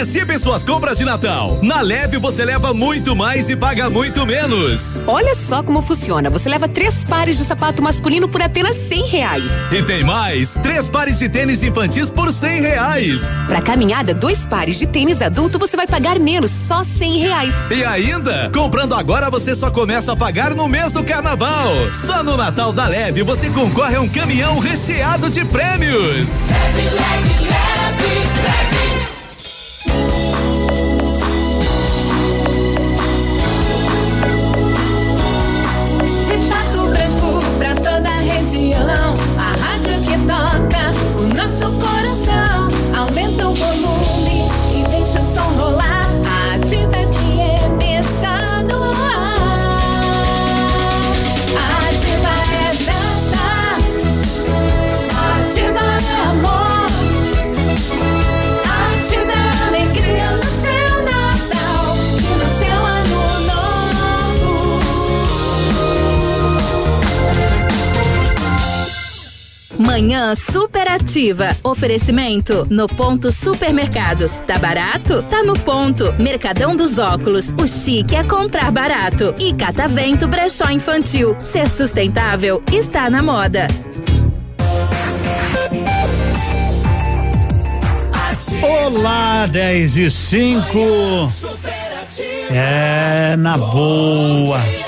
Antecipe 0.00 0.38
suas 0.38 0.64
compras 0.64 0.96
de 0.96 1.04
Natal. 1.04 1.58
Na 1.60 1.82
Leve 1.82 2.16
você 2.16 2.42
leva 2.42 2.72
muito 2.72 3.14
mais 3.14 3.50
e 3.50 3.54
paga 3.54 3.90
muito 3.90 4.24
menos. 4.24 4.98
Olha 5.06 5.34
só 5.34 5.62
como 5.62 5.82
funciona. 5.82 6.30
Você 6.30 6.48
leva 6.48 6.66
três 6.66 7.04
pares 7.04 7.36
de 7.36 7.44
sapato 7.44 7.82
masculino 7.82 8.26
por 8.26 8.40
apenas 8.40 8.78
cem 8.88 9.06
reais. 9.06 9.44
E 9.70 9.82
tem 9.82 10.02
mais, 10.02 10.54
três 10.62 10.88
pares 10.88 11.18
de 11.18 11.28
tênis 11.28 11.62
infantis 11.62 12.08
por 12.08 12.32
cem 12.32 12.62
reais. 12.62 13.20
Pra 13.46 13.60
caminhada, 13.60 14.14
dois 14.14 14.46
pares 14.46 14.78
de 14.78 14.86
tênis 14.86 15.20
adulto 15.20 15.58
você 15.58 15.76
vai 15.76 15.86
pagar 15.86 16.18
menos, 16.18 16.50
só 16.66 16.82
cem 16.82 17.18
reais. 17.18 17.52
E 17.70 17.84
ainda, 17.84 18.50
comprando 18.54 18.94
agora 18.94 19.28
você 19.28 19.54
só 19.54 19.70
começa 19.70 20.12
a 20.12 20.16
pagar 20.16 20.54
no 20.54 20.66
mês 20.66 20.94
do 20.94 21.04
carnaval. 21.04 21.68
Só 21.94 22.22
no 22.22 22.38
Natal 22.38 22.72
da 22.72 22.86
Leve 22.86 23.22
você 23.22 23.50
concorre 23.50 23.96
a 23.96 24.00
um 24.00 24.08
caminhão 24.08 24.60
recheado 24.60 25.28
de 25.28 25.44
prêmios. 25.44 26.48
Leve, 26.48 26.88
leve, 26.88 27.44
leve, 27.44 28.42
leve. 28.42 28.69
Manhã 70.00 70.34
superativa. 70.34 71.54
Oferecimento 71.62 72.66
no 72.70 72.88
ponto 72.88 73.30
supermercados. 73.30 74.32
Tá 74.46 74.58
barato? 74.58 75.22
Tá 75.24 75.42
no 75.42 75.52
ponto. 75.52 76.14
Mercadão 76.18 76.74
dos 76.74 76.96
óculos. 76.96 77.52
O 77.62 77.68
chique 77.68 78.16
é 78.16 78.24
comprar 78.24 78.72
barato. 78.72 79.34
E 79.38 79.52
Catavento 79.52 80.26
Brechó 80.26 80.70
Infantil. 80.70 81.36
Ser 81.40 81.68
sustentável 81.68 82.62
está 82.72 83.10
na 83.10 83.22
moda. 83.22 83.68
Olá, 88.62 89.46
10 89.48 89.96
e 89.98 90.10
5. 90.10 90.78
É, 92.50 93.36
na 93.36 93.58
boa. 93.58 94.79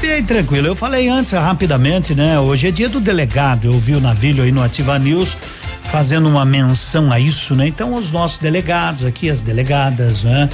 Bem 0.00 0.24
tranquilo. 0.24 0.66
Eu 0.66 0.74
falei 0.74 1.08
antes, 1.08 1.32
rapidamente, 1.32 2.14
né? 2.14 2.40
Hoje 2.40 2.68
é 2.68 2.70
dia 2.70 2.88
do 2.88 3.00
delegado. 3.00 3.66
Eu 3.66 3.78
vi 3.78 3.94
o 3.94 4.00
Navilho 4.00 4.42
aí 4.42 4.50
no 4.50 4.62
Ativa 4.62 4.98
News 4.98 5.36
fazendo 5.84 6.26
uma 6.26 6.44
menção 6.44 7.12
a 7.12 7.20
isso, 7.20 7.54
né? 7.54 7.66
Então, 7.68 7.94
os 7.94 8.10
nossos 8.10 8.38
delegados 8.38 9.04
aqui, 9.04 9.28
as 9.28 9.42
delegadas, 9.42 10.24
né? 10.24 10.48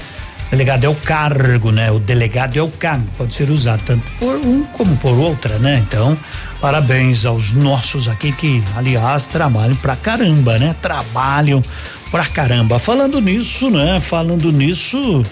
Delegado 0.50 0.84
é 0.84 0.88
o 0.88 0.94
cargo, 0.96 1.70
né? 1.70 1.92
O 1.92 2.00
delegado 2.00 2.56
é 2.56 2.62
o 2.62 2.68
cargo, 2.68 3.06
pode 3.16 3.34
ser 3.34 3.48
usado 3.50 3.82
tanto 3.84 4.10
por 4.18 4.34
um 4.34 4.64
como 4.64 4.96
por 4.96 5.16
outra, 5.16 5.58
né? 5.58 5.82
Então, 5.86 6.18
parabéns 6.60 7.24
aos 7.24 7.52
nossos 7.52 8.08
aqui 8.08 8.32
que, 8.32 8.62
aliás, 8.76 9.26
trabalham 9.26 9.76
pra 9.76 9.94
caramba, 9.94 10.58
né? 10.58 10.74
Trabalham 10.82 11.62
pra 12.10 12.26
caramba. 12.26 12.80
Falando 12.80 13.20
nisso, 13.20 13.70
né? 13.70 14.00
Falando 14.00 14.50
nisso, 14.50 15.24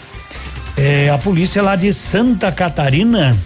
é, 0.77 1.11
a 1.11 1.19
polícia 1.19 1.61
lá 1.63 1.75
de 1.75 1.93
Santa 1.93 2.53
Catarina 2.53 3.37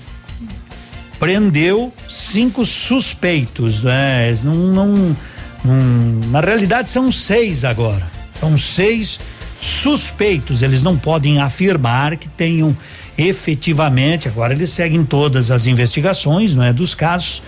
prendeu 1.19 1.93
cinco 2.09 2.64
suspeitos, 2.64 3.83
né? 3.83 4.35
Não, 4.45 4.55
não, 4.55 5.16
não- 5.64 6.21
na 6.31 6.41
realidade 6.41 6.89
são 6.89 7.11
seis 7.11 7.64
agora. 7.64 8.07
São 8.41 8.57
seis 8.57 9.19
suspeitos. 9.61 10.62
Eles 10.62 10.83
não 10.83 10.97
podem 10.97 11.41
afirmar 11.41 12.16
que 12.16 12.29
tenham 12.29 12.77
efetivamente. 13.16 14.29
Agora 14.29 14.53
eles 14.53 14.71
seguem 14.71 15.05
todas 15.05 15.51
as 15.51 15.66
investigações, 15.66 16.55
não 16.55 16.62
é, 16.62 16.73
dos 16.73 16.95
casos 16.95 17.43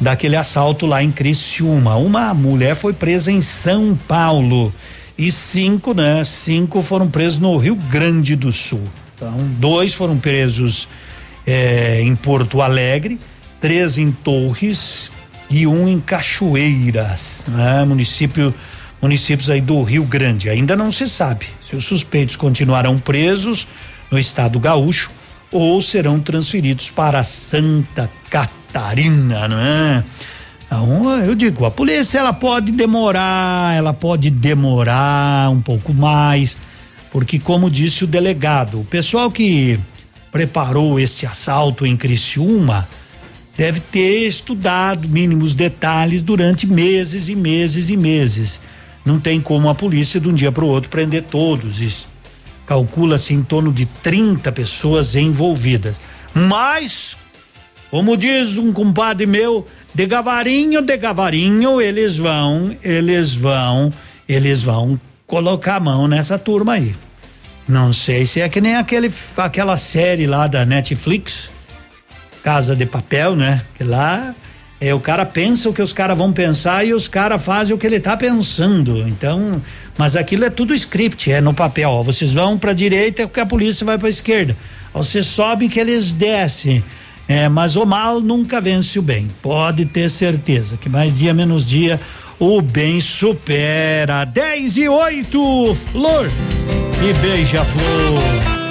daquele 0.00 0.36
assalto 0.36 0.86
lá 0.86 1.02
em 1.02 1.10
Criciúma. 1.10 1.96
Uma 1.96 2.34
mulher 2.34 2.74
foi 2.74 2.92
presa 2.92 3.32
em 3.32 3.40
São 3.40 3.98
Paulo 4.06 4.72
e 5.16 5.30
cinco, 5.32 5.94
né? 5.94 6.22
Cinco 6.24 6.82
foram 6.82 7.08
presos 7.08 7.38
no 7.38 7.56
Rio 7.56 7.76
Grande 7.76 8.36
do 8.36 8.52
Sul. 8.52 8.82
Então, 9.14 9.34
dois 9.58 9.94
foram 9.94 10.18
presos 10.18 10.88
eh, 11.46 12.00
em 12.02 12.14
Porto 12.16 12.60
Alegre, 12.60 13.18
três 13.60 13.98
em 13.98 14.10
Torres 14.10 15.10
e 15.50 15.66
um 15.66 15.88
em 15.88 16.00
Cachoeiras, 16.00 17.44
né? 17.48 17.84
Município 17.84 18.54
municípios 19.00 19.50
aí 19.50 19.60
do 19.60 19.82
Rio 19.82 20.04
Grande. 20.04 20.48
Ainda 20.48 20.74
não 20.74 20.90
se 20.90 21.08
sabe 21.08 21.46
se 21.68 21.76
os 21.76 21.84
suspeitos 21.84 22.36
continuarão 22.36 22.98
presos 22.98 23.68
no 24.10 24.18
estado 24.18 24.58
gaúcho 24.58 25.10
ou 25.52 25.80
serão 25.82 26.18
transferidos 26.18 26.88
para 26.90 27.22
Santa 27.22 28.10
Catarina, 28.30 29.46
não 29.46 29.58
é? 29.58 30.04
Então, 30.66 31.20
eu 31.20 31.34
digo, 31.34 31.64
a 31.64 31.70
polícia 31.70 32.18
ela 32.18 32.32
pode 32.32 32.72
demorar, 32.72 33.76
ela 33.76 33.92
pode 33.92 34.30
demorar 34.30 35.50
um 35.50 35.60
pouco 35.60 35.92
mais, 35.94 36.56
porque 37.12 37.38
como 37.38 37.70
disse 37.70 38.04
o 38.04 38.06
delegado, 38.06 38.80
o 38.80 38.84
pessoal 38.84 39.30
que 39.30 39.78
preparou 40.34 40.98
este 40.98 41.24
assalto 41.26 41.86
em 41.86 41.96
Criciúma 41.96 42.88
deve 43.56 43.78
ter 43.78 44.26
estudado 44.26 45.08
mínimos 45.08 45.54
detalhes 45.54 46.22
durante 46.22 46.66
meses 46.66 47.28
e 47.28 47.36
meses 47.36 47.88
e 47.88 47.96
meses. 47.96 48.60
Não 49.04 49.20
tem 49.20 49.40
como 49.40 49.68
a 49.68 49.76
polícia 49.76 50.18
de 50.18 50.28
um 50.28 50.34
dia 50.34 50.50
para 50.50 50.64
o 50.64 50.66
outro 50.66 50.90
prender 50.90 51.22
todos. 51.22 52.08
Calcula-se 52.66 53.32
em 53.32 53.44
torno 53.44 53.72
de 53.72 53.86
30 53.86 54.50
pessoas 54.50 55.14
envolvidas. 55.14 56.00
Mas, 56.34 57.16
como 57.88 58.16
diz 58.16 58.58
um 58.58 58.72
compadre 58.72 59.26
meu, 59.26 59.64
de 59.94 60.04
gavarinho, 60.04 60.82
de 60.82 60.96
gavarinho, 60.96 61.80
eles 61.80 62.16
vão, 62.16 62.76
eles 62.82 63.36
vão, 63.36 63.92
eles 64.28 64.64
vão 64.64 64.98
colocar 65.28 65.76
a 65.76 65.80
mão 65.80 66.08
nessa 66.08 66.36
turma 66.36 66.72
aí. 66.72 66.92
Não 67.66 67.92
sei 67.92 68.26
se 68.26 68.40
é 68.40 68.48
que 68.48 68.60
nem 68.60 68.76
aquele, 68.76 69.10
aquela 69.38 69.76
série 69.76 70.26
lá 70.26 70.46
da 70.46 70.66
Netflix, 70.66 71.50
Casa 72.42 72.76
de 72.76 72.84
Papel, 72.84 73.34
né? 73.34 73.62
Que 73.76 73.84
lá 73.84 74.34
é, 74.80 74.92
o 74.92 75.00
cara 75.00 75.24
pensa 75.24 75.70
o 75.70 75.72
que 75.72 75.80
os 75.80 75.94
caras 75.94 76.18
vão 76.18 76.30
pensar 76.30 76.84
e 76.84 76.92
os 76.92 77.08
caras 77.08 77.42
fazem 77.42 77.74
o 77.74 77.78
que 77.78 77.86
ele 77.86 77.98
tá 77.98 78.16
pensando. 78.18 79.08
Então, 79.08 79.62
mas 79.96 80.14
aquilo 80.14 80.44
é 80.44 80.50
tudo 80.50 80.74
script, 80.74 81.32
é 81.32 81.40
no 81.40 81.54
papel. 81.54 81.88
Ó, 81.88 82.02
vocês 82.02 82.34
vão 82.34 82.58
para 82.58 82.74
direita 82.74 83.26
porque 83.26 83.40
a 83.40 83.46
polícia 83.46 83.86
vai 83.86 83.96
para 83.96 84.10
esquerda. 84.10 84.54
Vocês 84.92 85.26
sobem 85.26 85.70
que 85.70 85.80
eles 85.80 86.12
descem. 86.12 86.84
É, 87.26 87.48
mas 87.48 87.74
o 87.74 87.86
mal 87.86 88.20
nunca 88.20 88.60
vence 88.60 88.98
o 88.98 89.02
bem. 89.02 89.30
Pode 89.40 89.86
ter 89.86 90.10
certeza 90.10 90.76
que 90.76 90.90
mais 90.90 91.16
dia 91.16 91.32
menos 91.32 91.64
dia 91.64 91.98
o 92.38 92.60
bem 92.60 93.00
supera. 93.00 94.24
10 94.24 94.76
e 94.76 94.88
8, 94.88 95.74
Flor 95.92 96.30
e 97.02 97.12
beija-flor. 97.20 98.63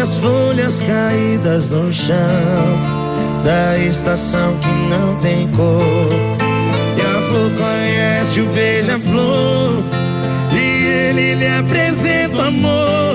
As 0.00 0.16
folhas 0.16 0.80
caídas 0.80 1.68
no 1.68 1.92
chão 1.92 2.16
da 3.44 3.78
estação 3.78 4.56
que 4.58 4.68
não 4.88 5.16
tem 5.16 5.46
cor. 5.48 6.08
E 6.96 7.00
a 7.02 7.28
flor 7.28 7.50
conhece 7.52 8.40
o 8.40 8.46
beija-flor 8.46 9.82
e 10.52 10.86
ele 10.86 11.34
lhe 11.34 11.46
apresenta 11.46 12.36
o 12.36 12.40
amor 12.40 13.14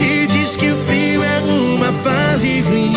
e 0.00 0.26
diz 0.26 0.54
que 0.56 0.70
o 0.70 0.76
frio 0.84 1.22
é 1.24 1.40
uma 1.40 1.92
fase 2.04 2.60
ruim. 2.60 2.92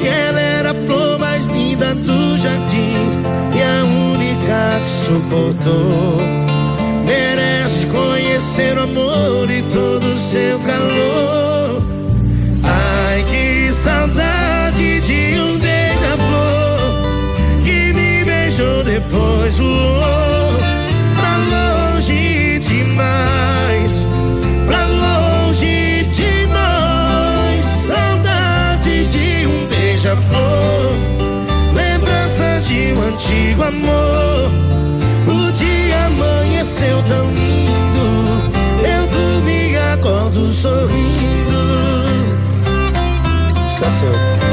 Que 0.00 0.08
ela 0.08 0.40
era 0.40 0.70
a 0.72 0.74
flor 0.74 1.18
mais 1.18 1.46
linda 1.46 1.94
do 1.94 2.36
jardim 2.36 3.22
e 3.54 3.62
a 3.62 3.84
única 3.84 4.80
que 4.80 4.86
suportou. 5.06 6.18
Merece 7.06 7.86
conhecer 7.86 8.76
o 8.76 8.82
amor 8.82 9.50
e 9.50 9.62
todo 9.72 10.06
o 10.06 10.12
seu 10.12 10.58
calor. 10.60 11.43
Antigo 33.54 33.62
amor. 33.62 34.50
O 35.28 35.52
dia 35.52 36.06
amanheceu 36.06 37.02
tão 37.08 37.30
lindo, 37.30 38.50
eu 38.86 39.06
dormi 39.06 39.76
acordo 39.76 40.50
sorrindo. 40.50 41.54
Só 43.78 43.88
seu. 43.90 44.43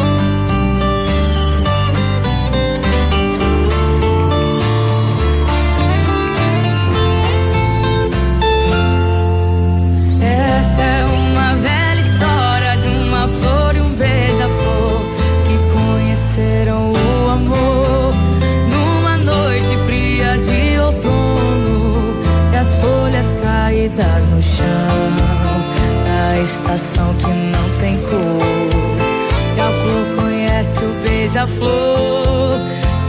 Beija-flor 31.61 32.59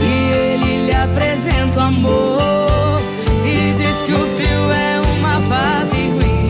e 0.00 0.32
ele 0.32 0.86
lhe 0.86 0.94
apresenta 0.94 1.80
o 1.80 1.82
amor 1.82 3.00
e 3.44 3.72
diz 3.72 4.02
que 4.02 4.12
o 4.12 4.26
fio 4.36 4.70
é 4.70 5.00
uma 5.16 5.40
fase 5.42 5.96
ruim. 5.96 6.48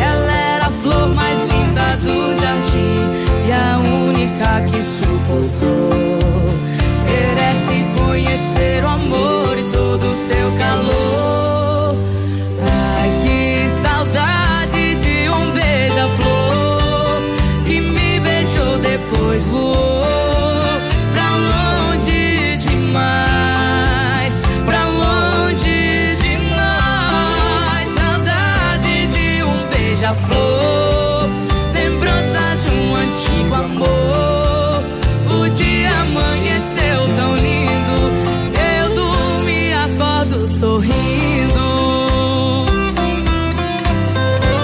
Ela 0.00 0.32
era 0.32 0.66
a 0.66 0.70
flor 0.70 1.08
mais 1.14 1.40
linda 1.42 1.96
do 1.98 2.40
jardim 2.40 3.46
e 3.46 3.52
a 3.52 3.78
única 3.78 4.62
que 4.70 4.78
suportou. 4.78 5.90
Merece 7.04 7.84
conhecer 7.96 8.84
o 8.84 8.88
amor 8.88 9.56
e 9.58 9.64
todo 9.70 10.08
o 10.08 10.12
seu 10.12 10.50
calor. 10.58 11.45
Beija-flor, 30.16 31.28
lembranças 31.72 32.64
de 32.64 32.70
um 32.70 32.96
antigo 32.96 33.54
amor. 33.54 34.82
O 35.30 35.48
dia 35.50 36.00
amanheceu 36.00 37.14
tão 37.14 37.36
lindo, 37.36 38.10
eu 38.58 38.94
dormi 38.94 39.68
e 39.68 39.72
acordo 39.72 40.48
sorrindo. 40.48 40.96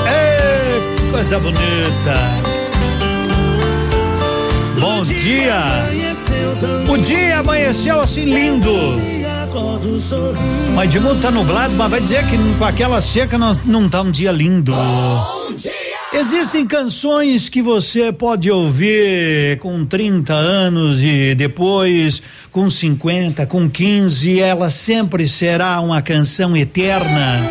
Ei, 0.06 1.10
coisa 1.10 1.38
bonita. 1.38 2.14
Bom 4.80 5.02
dia. 5.02 5.62
O 6.88 6.98
dia 6.98 7.38
amanheceu 7.38 8.00
assim 8.00 8.24
lindo. 8.24 8.72
Mas 10.74 10.90
de 10.90 10.98
mundo 10.98 11.20
tá 11.20 11.30
nublado, 11.30 11.74
mas 11.74 11.90
vai 11.90 12.00
dizer 12.00 12.26
que 12.26 12.38
com 12.58 12.64
aquela 12.64 13.00
seca 13.00 13.36
não, 13.36 13.54
não 13.64 13.88
tá 13.88 14.00
um 14.00 14.10
dia 14.10 14.32
lindo. 14.32 14.74
Existem 16.42 16.66
canções 16.66 17.48
que 17.48 17.62
você 17.62 18.10
pode 18.10 18.50
ouvir 18.50 19.56
com 19.60 19.86
30 19.86 20.34
anos 20.34 21.00
e 21.00 21.36
depois 21.36 22.20
com 22.50 22.68
50, 22.68 23.46
com 23.46 23.70
15, 23.70 24.40
ela 24.40 24.68
sempre 24.68 25.28
será 25.28 25.78
uma 25.78 26.02
canção 26.02 26.56
eterna. 26.56 27.48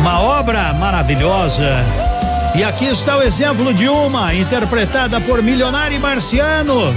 Uma 0.00 0.18
obra 0.18 0.72
maravilhosa. 0.72 1.84
E 2.54 2.64
aqui 2.64 2.86
está 2.86 3.18
o 3.18 3.22
exemplo 3.22 3.74
de 3.74 3.86
uma, 3.86 4.34
interpretada 4.34 5.20
por 5.20 5.42
Milionário 5.42 6.00
Marciano. 6.00 6.94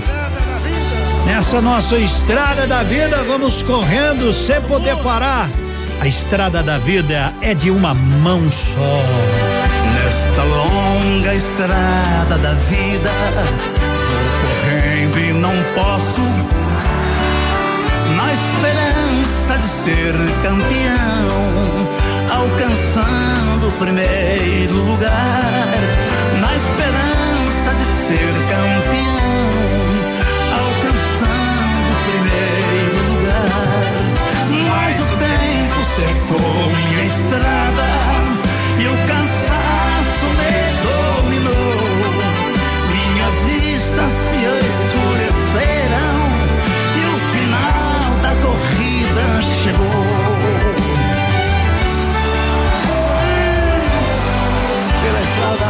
Nessa 1.26 1.60
nossa 1.60 1.98
estrada 1.98 2.66
da 2.66 2.82
vida, 2.82 3.22
vamos 3.24 3.62
correndo 3.62 4.32
sem 4.32 4.62
poder 4.62 4.96
parar. 5.04 5.50
A 6.00 6.08
estrada 6.08 6.64
da 6.64 6.78
vida 6.78 7.34
é 7.42 7.54
de 7.54 7.70
uma 7.70 7.94
mão 7.94 8.50
só. 8.50 9.53
Nesta 10.34 10.46
longa 10.46 11.36
estrada 11.36 12.38
da 12.40 12.54
vida, 12.54 13.12
correndo 14.42 15.20
e 15.20 15.32
não 15.32 15.54
posso. 15.76 16.22
Na 18.18 18.34
esperança 18.34 19.58
de 19.60 19.68
ser 19.68 20.16
campeão, 20.42 21.88
alcançando 22.32 23.68
o 23.68 23.72
primeiro 23.74 24.74
lugar. 24.74 25.70
Na 26.42 26.56
esperança 26.56 27.76
de 27.78 27.86
ser 28.08 28.34
campeão, 28.50 29.54
alcançando 30.52 31.90
o 31.92 32.00
primeiro 32.10 33.00
lugar. 33.14 33.86
Mas 34.68 35.00
o 35.00 35.06
tempo 35.16 35.78
secou 35.96 36.72
minha 36.72 37.04
estrada 37.06 37.63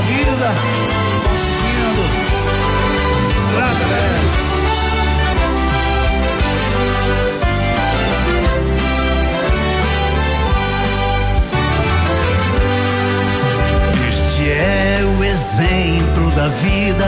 vida, 0.08 0.49
conseguindo. 1.24 2.34
É 14.45 14.99
o 15.01 15.24
exemplo 15.24 16.30
da 16.32 16.49
vida 16.49 17.06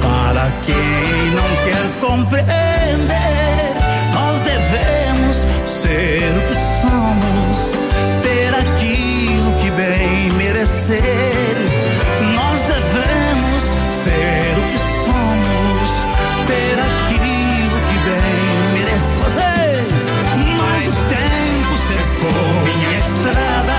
para 0.00 0.50
quem 0.64 1.30
não 1.36 1.50
quer 1.64 2.00
compreender. 2.00 3.76
Nós 4.14 4.40
devemos 4.40 5.36
ser 5.66 6.32
o 6.36 6.40
que 6.48 6.54
somos, 6.80 7.76
ter 8.22 8.54
aquilo 8.54 9.52
que 9.60 9.70
bem 9.70 10.30
merecer. 10.32 11.69
Ter 16.50 16.76
aquilo 16.80 17.78
que 17.86 17.96
bem 18.06 18.42
merecer. 18.74 19.20
Vocês, 19.20 19.86
mas 20.58 20.88
o 20.88 21.04
tempo 21.04 21.72
secou 21.88 22.48
minha 22.64 22.92
estrada 22.98 23.78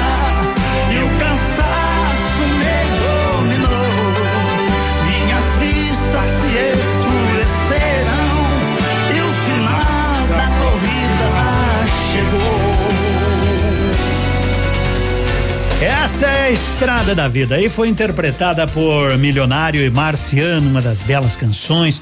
e 0.89 0.97
o 1.03 1.09
cansaço 1.19 2.43
me 2.61 2.80
dominou. 3.03 3.91
Minhas 5.05 5.47
vistas 5.59 6.30
se 6.39 6.51
escureceram 6.80 8.28
e 9.15 9.19
o 9.19 9.32
final 9.47 10.22
da 10.30 10.47
corrida 10.61 11.28
chegou. 12.13 12.61
Essa 15.82 16.26
é 16.28 16.41
a 16.45 16.51
estrada 16.51 17.13
da 17.13 17.28
vida. 17.28 17.55
Aí 17.55 17.69
foi 17.69 17.89
interpretada 17.89 18.65
por 18.67 19.17
Milionário 19.17 19.84
e 19.84 19.89
Marciano, 19.89 20.69
uma 20.69 20.82
das 20.82 21.01
belas 21.01 21.36
canções. 21.36 22.01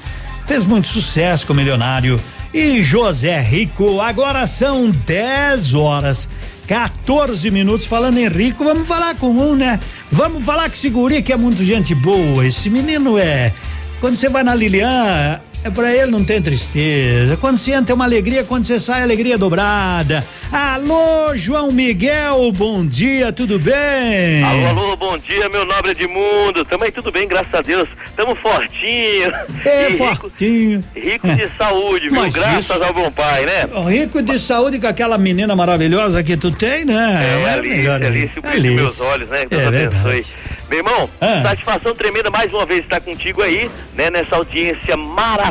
Fez 0.50 0.64
muito 0.64 0.88
sucesso 0.88 1.46
com 1.46 1.54
Milionário 1.54 2.20
e 2.52 2.82
José 2.82 3.40
Rico. 3.40 4.00
Agora 4.00 4.48
são 4.48 4.90
10 4.90 5.74
horas. 5.74 6.28
14 6.66 7.48
minutos 7.52 7.86
falando 7.86 8.18
em 8.18 8.26
rico, 8.26 8.64
vamos 8.64 8.88
falar 8.88 9.14
com 9.14 9.30
um, 9.30 9.54
né? 9.54 9.78
Vamos 10.10 10.44
falar 10.44 10.66
esse 10.66 10.90
guri 10.90 11.22
que 11.22 11.32
é 11.32 11.36
muito 11.36 11.62
gente 11.62 11.94
boa. 11.94 12.44
Esse 12.44 12.68
menino 12.68 13.16
é. 13.16 13.52
Quando 14.00 14.16
você 14.16 14.28
vai 14.28 14.42
na 14.42 14.52
Lilian, 14.52 15.40
é 15.62 15.68
pra 15.70 15.94
ele 15.94 16.10
não 16.10 16.24
tem 16.24 16.40
tristeza. 16.40 17.36
Quando 17.36 17.58
você 17.58 17.72
entra 17.72 17.92
é 17.92 17.94
uma 17.94 18.04
alegria, 18.04 18.42
quando 18.44 18.64
você 18.64 18.80
sai, 18.80 19.02
alegria 19.02 19.36
dobrada. 19.36 20.24
Alô, 20.50 21.36
João 21.36 21.70
Miguel, 21.70 22.50
bom 22.52 22.84
dia, 22.84 23.30
tudo 23.30 23.58
bem? 23.58 24.42
Alô, 24.42 24.66
alô, 24.66 24.96
bom 24.96 25.18
dia, 25.18 25.48
meu 25.50 25.64
nobre 25.66 25.92
Edmundo. 25.92 26.64
Também 26.64 26.90
tudo 26.90 27.12
bem, 27.12 27.28
graças 27.28 27.52
a 27.54 27.60
Deus. 27.60 27.88
Tamo 28.16 28.34
fortinho. 28.36 29.30
É, 29.64 29.90
E 29.90 29.96
fortinho. 29.98 30.82
Rico, 30.94 31.26
rico 31.28 31.36
de 31.36 31.48
saúde, 31.58 32.08
viu? 32.08 32.20
Mas 32.20 32.32
Graças 32.32 32.58
isso- 32.70 32.72
ao 32.82 32.94
bom 32.94 33.10
pai, 33.12 33.44
né? 33.44 33.68
Rico 33.90 34.22
de 34.22 34.38
saúde 34.38 34.78
com 34.80 34.86
aquela 34.86 35.18
menina 35.18 35.54
maravilhosa 35.54 36.22
que 36.24 36.36
tu 36.36 36.50
tem, 36.50 36.84
né? 36.86 37.42
É, 37.44 37.50
Alice, 37.52 37.76
melhor 37.76 38.02
Alice, 38.02 38.40
dos 38.40 38.60
meus 38.62 39.00
olhos, 39.02 39.28
né? 39.28 39.44
Deus 39.48 39.62
É 39.62 39.66
abençoe. 39.66 39.88
verdade. 39.90 40.26
Meu 40.68 40.78
irmão, 40.78 41.10
Ah. 41.20 41.42
satisfação 41.42 41.94
tremenda 41.94 42.30
mais 42.30 42.52
uma 42.52 42.64
vez 42.64 42.80
estar 42.80 43.00
contigo 43.00 43.42
aí, 43.42 43.68
né? 43.96 44.08
Nessa 44.10 44.36
audiência 44.36 44.96
maravilhosa. 44.96 45.49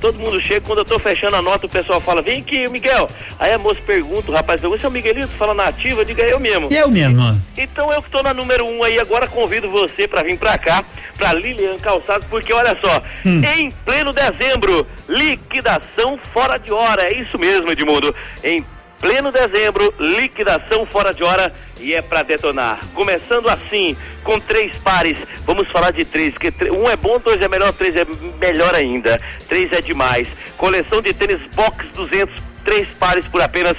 Todo 0.00 0.18
mundo 0.18 0.40
chega, 0.40 0.60
quando 0.60 0.78
eu 0.80 0.84
tô 0.84 0.98
fechando 0.98 1.36
a 1.36 1.42
nota, 1.42 1.66
o 1.66 1.68
pessoal 1.68 2.00
fala, 2.00 2.22
vem 2.22 2.40
aqui, 2.40 2.68
Miguel. 2.68 3.08
Aí 3.38 3.52
a 3.52 3.58
moça 3.58 3.80
pergunta, 3.86 4.30
o 4.30 4.34
rapaz 4.34 4.60
você 4.60 4.84
é 4.84 4.88
o 4.88 4.92
Miguelito? 4.92 5.28
Fala 5.38 5.54
na 5.54 5.64
ativa, 5.64 6.04
diga 6.04 6.22
eu 6.22 6.38
mesmo. 6.40 6.68
Eu 6.70 6.90
mesmo. 6.90 7.40
Então 7.56 7.92
eu 7.92 8.02
que 8.02 8.10
tô 8.10 8.22
na 8.22 8.32
número 8.34 8.64
um 8.64 8.82
aí, 8.82 8.98
agora 8.98 9.26
convido 9.26 9.70
você 9.70 10.06
pra 10.08 10.22
vir 10.22 10.38
pra 10.38 10.56
cá, 10.58 10.84
pra 11.16 11.32
Lilian 11.32 11.78
Calçados, 11.78 12.26
porque 12.28 12.52
olha 12.52 12.76
só, 12.82 13.02
Hum. 13.26 13.42
em 13.56 13.70
pleno 13.70 14.12
dezembro, 14.12 14.86
liquidação 15.08 16.18
fora 16.32 16.58
de 16.58 16.72
hora, 16.72 17.02
é 17.02 17.12
isso 17.14 17.38
mesmo, 17.38 17.70
Edmundo. 17.70 18.14
Em 18.42 18.64
pleno 19.00 19.32
dezembro, 19.32 19.92
liquidação 19.98 20.86
fora 20.86 21.12
de 21.12 21.24
hora 21.24 21.52
e 21.80 21.94
é 21.94 22.02
pra 22.02 22.22
detonar. 22.22 22.80
Começando 22.94 23.48
assim, 23.48 23.96
com 24.22 24.38
três 24.38 24.76
pares, 24.76 25.16
vamos 25.46 25.68
falar 25.68 25.90
de 25.90 26.04
três, 26.04 26.36
que 26.36 26.52
um 26.70 26.88
é 26.88 26.96
bom, 26.96 27.18
dois 27.18 27.40
é 27.40 27.48
melhor, 27.48 27.72
três 27.72 27.96
é 27.96 28.06
melhor 28.38 28.74
ainda. 28.74 29.18
Três 29.48 29.72
é 29.72 29.80
demais. 29.80 30.28
Coleção 30.56 31.00
de 31.00 31.14
tênis 31.14 31.40
Box 31.54 31.86
200, 31.94 32.36
três 32.64 32.86
pares 32.98 33.26
por 33.26 33.40
apenas 33.40 33.76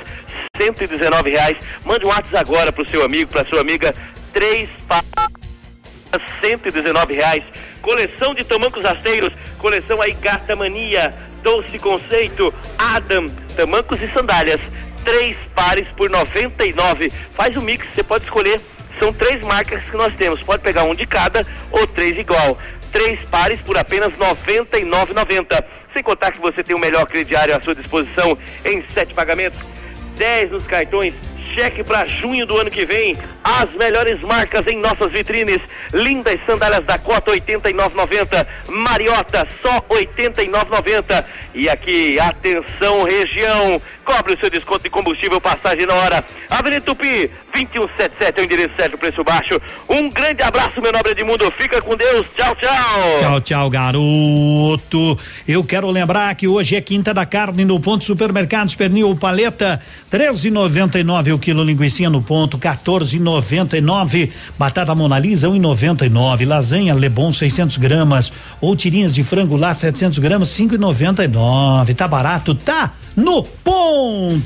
119 0.58 1.30
reais. 1.30 1.58
Mande 1.86 2.06
um 2.06 2.10
WhatsApp 2.10 2.38
agora 2.38 2.72
pro 2.72 2.90
seu 2.90 3.06
amigo, 3.06 3.32
pra 3.32 3.46
sua 3.46 3.62
amiga, 3.62 3.94
três 4.34 4.68
pares. 4.88 5.06
119 6.42 7.14
reais. 7.14 7.44
Coleção 7.82 8.34
de 8.34 8.44
tamancos 8.44 8.84
rasteiros, 8.84 9.32
coleção 9.58 10.02
aí 10.02 10.14
Gata 10.14 10.56
Mania, 10.56 11.14
Doce 11.42 11.80
Conceito, 11.80 12.54
Adam, 12.78 13.28
tamancos 13.56 14.02
e 14.02 14.08
sandálias. 14.10 14.60
Três 15.04 15.38
pares 15.56 15.88
por 15.90 16.10
99. 16.10 17.12
Faz 17.36 17.56
o 17.56 17.62
mix, 17.62 17.86
você 17.94 18.04
pode 18.04 18.26
escolher. 18.26 18.60
São 19.00 19.12
três 19.12 19.42
marcas 19.42 19.82
que 19.84 19.98
nós 19.98 20.14
temos. 20.16 20.42
Pode 20.44 20.62
pegar 20.62 20.84
um 20.84 20.94
de 20.94 21.06
cada 21.06 21.46
ou 21.72 21.88
três 21.88 22.18
igual. 22.18 22.58
Três 22.92 23.20
pares 23.30 23.60
por 23.62 23.78
apenas 23.78 24.12
R$ 24.14 24.20
99,90. 24.20 25.64
Sem 25.94 26.04
contar 26.04 26.32
que 26.32 26.40
você 26.40 26.64
tem 26.64 26.76
o 26.76 26.80
melhor 26.80 27.06
crediário 27.06 27.56
à 27.56 27.62
sua 27.62 27.74
disposição 27.74 28.38
em 28.66 28.84
sete 28.94 29.14
pagamentos. 29.14 29.60
10 30.18 30.52
nos 30.52 30.66
cartões. 30.66 31.14
Cheque 31.54 31.84
para 31.84 32.06
junho 32.06 32.46
do 32.46 32.58
ano 32.58 32.70
que 32.70 32.86
vem. 32.86 33.18
As 33.44 33.70
melhores 33.72 34.22
marcas 34.22 34.66
em 34.68 34.78
nossas 34.78 35.12
vitrines. 35.12 35.60
Lindas 35.92 36.40
sandálias 36.46 36.86
da 36.86 36.98
Cota 36.98 37.32
89,90. 37.32 38.48
Mariota 38.68 39.48
só 39.62 39.82
89,90. 39.90 41.26
E 41.54 41.68
aqui, 41.68 42.20
atenção 42.20 43.04
região. 43.04 43.82
Cobre 44.12 44.34
o 44.34 44.40
seu 44.42 44.50
desconto 44.50 44.84
de 44.84 44.90
combustível 44.90 45.40
passagem 45.40 45.86
na 45.86 45.94
hora. 45.94 46.26
Avenida 46.50 46.82
Tupi 46.82 47.32
2177 47.54 48.34
é 48.38 48.42
o 48.42 48.44
endereço 48.44 48.76
certo, 48.76 48.98
preço 48.98 49.24
baixo. 49.24 49.58
Um 49.88 50.10
grande 50.10 50.44
abraço, 50.44 50.82
meu 50.82 50.92
nobre 50.92 51.14
Edmundo. 51.14 51.50
Fica 51.52 51.82
com 51.82 51.96
Deus. 51.96 52.28
Tchau, 52.36 52.54
tchau. 52.56 53.20
Tchau, 53.22 53.42
tchau, 53.42 53.70
garoto. 53.70 55.18
Eu 55.48 55.64
quero 55.64 55.90
lembrar 55.90 56.36
que 56.36 56.46
hoje 56.46 56.76
é 56.76 56.82
quinta 56.82 57.14
da 57.14 57.26
carne 57.26 57.64
no 57.64 57.80
ponto 57.80 58.04
supermercados 58.04 58.76
pernil 58.76 59.16
paleta 59.16 59.82
13,99 60.12 61.34
o 61.34 61.40
quilo 61.40 61.64
linguiça 61.64 62.10
no 62.10 62.22
ponto 62.22 62.58
14,99 62.58 64.30
batata 64.60 64.94
Monalisa 64.94 65.48
1,99 65.48 66.46
lasanha 66.46 66.94
Lebon 66.94 67.32
600 67.32 67.78
gramas 67.78 68.34
ou 68.60 68.76
tirinhas 68.76 69.16
de 69.16 69.24
frango 69.24 69.56
lá 69.56 69.74
700 69.74 70.20
gramas 70.20 70.50
5,99 70.50 71.96
tá 71.96 72.08
barato 72.10 72.54
tá 72.54 72.92
no 73.16 73.44
ponto. 73.64 74.42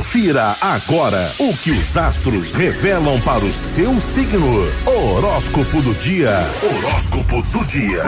Confira 0.00 0.56
agora 0.62 1.30
o 1.38 1.54
que 1.54 1.72
os 1.72 1.94
astros 1.94 2.54
revelam 2.54 3.20
para 3.20 3.44
o 3.44 3.52
seu 3.52 4.00
signo. 4.00 4.66
Horóscopo 4.86 5.82
do 5.82 5.92
dia. 5.92 6.30
Horóscopo 6.62 7.42
do 7.42 7.62
dia. 7.66 8.02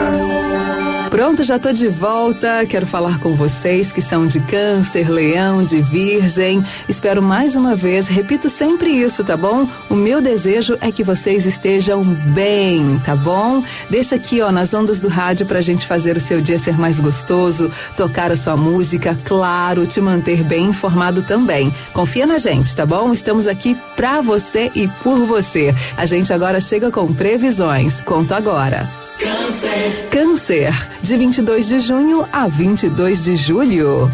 Pronto, 1.13 1.45
já 1.45 1.59
tô 1.59 1.71
de 1.75 1.89
volta. 1.89 2.65
Quero 2.65 2.87
falar 2.87 3.19
com 3.19 3.35
vocês 3.35 3.93
que 3.93 4.01
são 4.01 4.27
de 4.27 4.41
câncer, 4.41 5.11
leão, 5.11 5.63
de 5.63 5.83
virgem. 5.83 6.65
Espero 6.89 7.21
mais 7.21 7.55
uma 7.55 7.77
vez, 7.77 8.09
repito 8.09 8.49
sempre 8.49 8.89
isso, 8.89 9.23
tá 9.23 9.37
bom? 9.37 9.69
O 9.91 9.95
meu 9.95 10.23
desejo 10.23 10.79
é 10.81 10.91
que 10.91 11.05
vocês 11.05 11.45
estejam 11.45 12.03
bem, 12.03 12.99
tá 13.05 13.15
bom? 13.15 13.63
Deixa 13.91 14.15
aqui, 14.15 14.41
ó, 14.41 14.51
nas 14.51 14.73
ondas 14.73 15.01
do 15.01 15.09
rádio 15.09 15.45
pra 15.45 15.61
gente 15.61 15.87
fazer 15.87 16.17
o 16.17 16.21
seu 16.21 16.41
dia 16.41 16.59
ser 16.59 16.79
mais 16.79 16.99
gostoso, 16.99 17.71
tocar 17.95 18.33
a 18.33 18.37
sua 18.37 18.57
música, 18.57 19.15
claro, 19.27 19.87
te 19.87 20.01
manter 20.01 20.43
bem 20.43 20.65
informado 20.69 21.21
também. 21.23 21.71
Confia 21.93 22.27
na 22.27 22.39
gente, 22.39 22.75
tá 22.75 22.87
bom? 22.87 23.13
Estamos 23.13 23.47
aqui 23.47 23.77
pra 23.97 24.21
você 24.21 24.71
e 24.75 24.89
por 25.03 25.27
você. 25.27 25.75
A 25.97 26.07
gente 26.07 26.33
agora 26.33 26.61
chega 26.61 26.91
com 26.91 27.13
previsões. 27.13 28.01
Conto 28.03 28.33
agora. 28.33 28.89
Câncer. 29.19 30.09
Câncer, 30.11 30.89
de 31.03 31.17
22 31.17 31.69
de 31.69 31.81
junho 31.81 32.27
a 32.33 32.49
22 32.49 33.25
de 33.25 33.37
julho. 33.37 34.11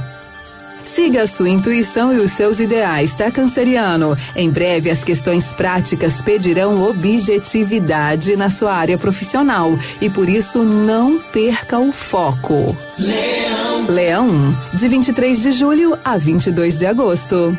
Siga 0.94 1.22
a 1.22 1.26
sua 1.26 1.50
intuição 1.50 2.14
e 2.14 2.18
os 2.18 2.32
seus 2.32 2.60
ideais, 2.60 3.14
tá, 3.14 3.30
canceriano? 3.30 4.16
Em 4.34 4.50
breve, 4.50 4.90
as 4.90 5.04
questões 5.04 5.52
práticas 5.52 6.22
pedirão 6.22 6.82
objetividade 6.88 8.36
na 8.36 8.50
sua 8.50 8.72
área 8.72 8.96
profissional 8.96 9.78
e 10.00 10.08
por 10.08 10.28
isso 10.28 10.62
não 10.62 11.18
perca 11.18 11.78
o 11.78 11.92
foco. 11.92 12.76
Leão. 12.98 13.86
Leão, 13.88 14.56
de 14.74 14.88
23 14.88 15.42
de 15.42 15.52
julho 15.52 15.96
a 16.04 16.16
22 16.16 16.78
de 16.78 16.86
agosto. 16.86 17.56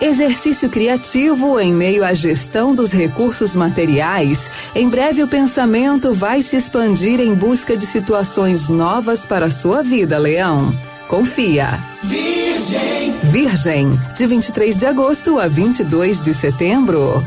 Exercício 0.00 0.68
criativo 0.68 1.58
em 1.60 1.72
meio 1.72 2.04
à 2.04 2.12
gestão 2.12 2.74
dos 2.74 2.92
recursos 2.92 3.54
materiais. 3.54 4.50
Em 4.74 4.88
breve, 4.88 5.22
o 5.22 5.28
pensamento 5.28 6.12
vai 6.12 6.42
se 6.42 6.56
expandir 6.56 7.20
em 7.20 7.34
busca 7.34 7.76
de 7.76 7.86
situações 7.86 8.68
novas 8.68 9.24
para 9.24 9.46
a 9.46 9.50
sua 9.50 9.82
vida, 9.82 10.18
Leão. 10.18 10.74
Confia. 11.08 11.78
Virgem. 12.02 13.12
Virgem, 13.24 14.00
de 14.16 14.26
23 14.26 14.76
de 14.76 14.86
agosto 14.86 15.38
a 15.38 15.48
22 15.48 16.20
de 16.20 16.32
setembro. 16.32 17.22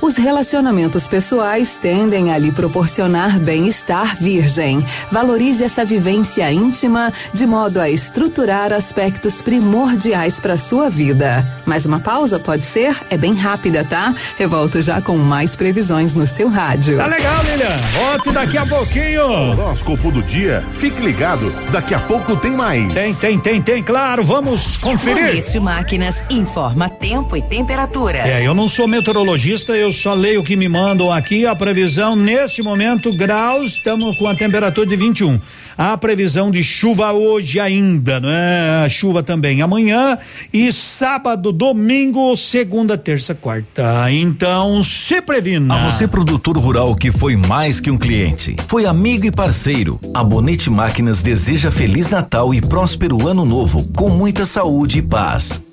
Os 0.00 0.16
relacionamentos 0.16 1.08
pessoais 1.08 1.78
tendem 1.80 2.32
a 2.32 2.38
lhe 2.38 2.52
proporcionar 2.52 3.38
bem-estar 3.38 4.16
virgem. 4.16 4.84
Valorize 5.10 5.64
essa 5.64 5.84
vivência 5.84 6.50
íntima 6.52 7.12
de 7.32 7.46
modo 7.46 7.80
a 7.80 7.88
estruturar 7.88 8.72
aspectos 8.72 9.40
primordiais 9.40 10.38
para 10.38 10.56
sua 10.56 10.90
vida. 10.90 11.44
Mais 11.64 11.86
uma 11.86 11.98
pausa 11.98 12.38
pode 12.38 12.64
ser? 12.64 12.96
É 13.10 13.16
bem 13.16 13.34
rápida, 13.34 13.84
tá? 13.84 14.14
Eu 14.38 14.48
volto 14.48 14.80
já 14.82 15.00
com 15.00 15.16
mais 15.16 15.56
previsões 15.56 16.14
no 16.14 16.26
seu 16.26 16.48
rádio. 16.48 16.98
Tá 16.98 17.06
legal, 17.06 17.42
Lilian. 17.44 17.76
Volte 17.92 18.30
daqui 18.32 18.58
a 18.58 18.66
pouquinho. 18.66 19.22
Horóscopo 19.22 20.10
do 20.10 20.22
dia. 20.22 20.64
Fique 20.72 21.00
ligado, 21.00 21.52
daqui 21.72 21.94
a 21.94 22.00
pouco 22.00 22.36
tem 22.36 22.52
mais. 22.52 22.92
Tem, 22.92 23.14
tem, 23.14 23.38
tem, 23.38 23.62
tem, 23.62 23.82
claro. 23.82 24.22
Vamos 24.24 24.76
conferir. 24.76 25.26
Bonete 25.26 25.58
Máquinas 25.60 26.24
informa 26.30 26.88
tempo 26.88 27.36
e 27.36 27.42
temperatura. 27.42 28.18
É, 28.18 28.46
eu 28.46 28.54
não 28.54 28.68
sou 28.68 28.86
meteorologista, 28.86 29.72
eu 29.76 29.85
só 29.92 30.14
leio 30.14 30.40
o 30.40 30.44
que 30.44 30.56
me 30.56 30.68
mandam 30.68 31.12
aqui. 31.12 31.46
A 31.46 31.54
previsão 31.54 32.16
nesse 32.16 32.62
momento, 32.62 33.14
graus, 33.14 33.72
estamos 33.72 34.16
com 34.16 34.26
a 34.26 34.34
temperatura 34.34 34.86
de 34.86 34.96
21. 34.96 35.40
A 35.78 35.96
previsão 35.96 36.50
de 36.50 36.64
chuva 36.64 37.12
hoje 37.12 37.60
ainda, 37.60 38.18
não 38.18 38.30
é? 38.30 38.88
Chuva 38.88 39.22
também 39.22 39.60
amanhã 39.60 40.18
e 40.52 40.72
sábado, 40.72 41.52
domingo, 41.52 42.34
segunda, 42.34 42.96
terça, 42.96 43.34
quarta. 43.34 44.10
Então, 44.10 44.82
se 44.82 45.20
previna. 45.20 45.74
A 45.74 45.90
você, 45.90 46.08
produtor 46.08 46.56
rural 46.56 46.94
que 46.94 47.12
foi 47.12 47.36
mais 47.36 47.78
que 47.78 47.90
um 47.90 47.98
cliente, 47.98 48.56
foi 48.68 48.86
amigo 48.86 49.26
e 49.26 49.30
parceiro. 49.30 50.00
A 50.14 50.24
Bonete 50.24 50.70
Máquinas 50.70 51.22
deseja 51.22 51.70
Feliz 51.70 52.08
Natal 52.10 52.54
e 52.54 52.60
próspero 52.60 53.28
Ano 53.28 53.44
Novo, 53.44 53.86
com 53.94 54.08
muita 54.08 54.46
saúde 54.46 55.00
e 55.00 55.02
paz. 55.02 55.65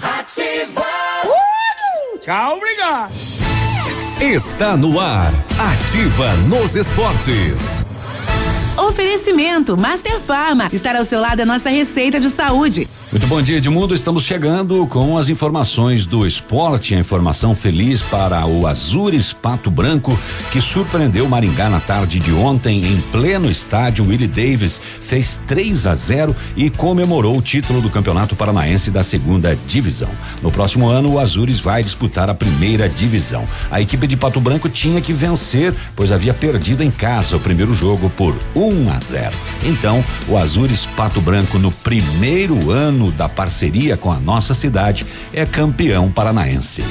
Ativa. 0.00 0.86
Tchau, 2.20 2.56
obrigado. 2.56 3.12
Está 4.20 4.76
no 4.76 5.00
ar. 5.00 5.32
Ativa 5.58 6.34
nos 6.48 6.76
esportes. 6.76 7.84
Oferecimento 8.80 9.76
Master 9.76 10.18
Farma. 10.20 10.68
Estar 10.72 10.96
ao 10.96 11.04
seu 11.04 11.20
lado 11.20 11.42
é 11.42 11.44
nossa 11.44 11.68
receita 11.68 12.18
de 12.18 12.30
saúde. 12.30 12.88
Muito 13.12 13.26
bom 13.26 13.42
dia, 13.42 13.58
Edmundo. 13.58 13.94
Estamos 13.94 14.22
chegando 14.22 14.86
com 14.86 15.18
as 15.18 15.28
informações 15.28 16.06
do 16.06 16.26
esporte. 16.26 16.94
A 16.94 16.98
informação 16.98 17.54
feliz 17.54 18.00
para 18.02 18.46
o 18.46 18.66
Azures 18.66 19.34
Pato 19.34 19.70
Branco, 19.70 20.18
que 20.50 20.62
surpreendeu 20.62 21.28
Maringá 21.28 21.68
na 21.68 21.80
tarde 21.80 22.18
de 22.18 22.32
ontem 22.32 22.86
em 22.86 23.00
pleno 23.12 23.50
estádio. 23.50 24.06
Willie 24.06 24.26
Davis 24.26 24.80
fez 24.80 25.40
3 25.46 25.86
a 25.86 25.94
0 25.94 26.34
e 26.56 26.70
comemorou 26.70 27.36
o 27.36 27.42
título 27.42 27.82
do 27.82 27.90
Campeonato 27.90 28.34
Paranaense 28.34 28.90
da 28.90 29.02
segunda 29.02 29.58
divisão. 29.66 30.10
No 30.40 30.50
próximo 30.50 30.88
ano, 30.88 31.12
o 31.12 31.18
Azures 31.18 31.60
vai 31.60 31.82
disputar 31.82 32.30
a 32.30 32.34
primeira 32.34 32.88
divisão. 32.88 33.46
A 33.70 33.80
equipe 33.80 34.06
de 34.06 34.16
Pato 34.16 34.40
Branco 34.40 34.70
tinha 34.70 35.02
que 35.02 35.12
vencer, 35.12 35.74
pois 35.94 36.10
havia 36.10 36.32
perdido 36.32 36.82
em 36.82 36.90
casa 36.90 37.36
o 37.36 37.40
primeiro 37.40 37.74
jogo 37.74 38.08
por 38.16 38.34
1 38.54 38.69
a 38.90 38.98
0. 38.98 39.36
Então, 39.64 40.04
o 40.28 40.36
Azures 40.36 40.86
Pato 40.86 41.20
Branco, 41.20 41.58
no 41.58 41.70
primeiro 41.70 42.70
ano 42.70 43.10
da 43.12 43.28
parceria 43.28 43.96
com 43.96 44.10
a 44.10 44.18
nossa 44.18 44.54
cidade, 44.54 45.06
é 45.32 45.44
campeão 45.44 46.10
paranaense. 46.10 46.82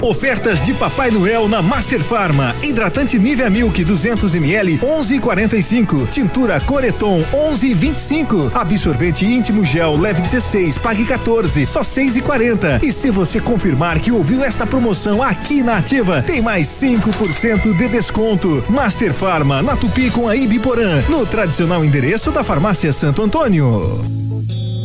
Ofertas 0.00 0.62
de 0.62 0.72
Papai 0.74 1.10
Noel 1.10 1.48
na 1.48 1.60
Master 1.60 2.00
Farma. 2.00 2.54
Hidratante 2.62 3.18
Nivea 3.18 3.50
Milk 3.50 3.82
200 3.82 4.32
ml 4.34 4.78
11,45. 4.78 6.08
Tintura 6.08 6.60
Coreton 6.60 7.24
11,25. 7.32 8.54
Absorvente 8.54 9.26
íntimo 9.26 9.64
gel 9.64 9.96
leve 9.96 10.22
16, 10.22 10.78
pague 10.78 11.04
14, 11.04 11.66
só 11.66 11.80
6,40. 11.80 12.82
E 12.82 12.92
se 12.92 13.10
você 13.10 13.40
confirmar 13.40 13.98
que 13.98 14.12
ouviu 14.12 14.44
esta 14.44 14.66
promoção 14.66 15.22
aqui 15.22 15.62
na 15.62 15.78
Ativa, 15.78 16.22
tem 16.22 16.40
mais 16.40 16.68
5% 16.68 17.76
de 17.76 17.88
desconto. 17.88 18.64
Master 18.68 19.12
Farma 19.12 19.62
na 19.62 19.76
Tupi 19.76 20.10
com 20.10 20.28
a 20.28 20.36
Ibiporã, 20.36 21.02
no 21.08 21.26
tradicional 21.26 21.84
endereço 21.84 22.30
da 22.30 22.44
Farmácia 22.44 22.92
Santo 22.92 23.22
Antônio. 23.22 24.04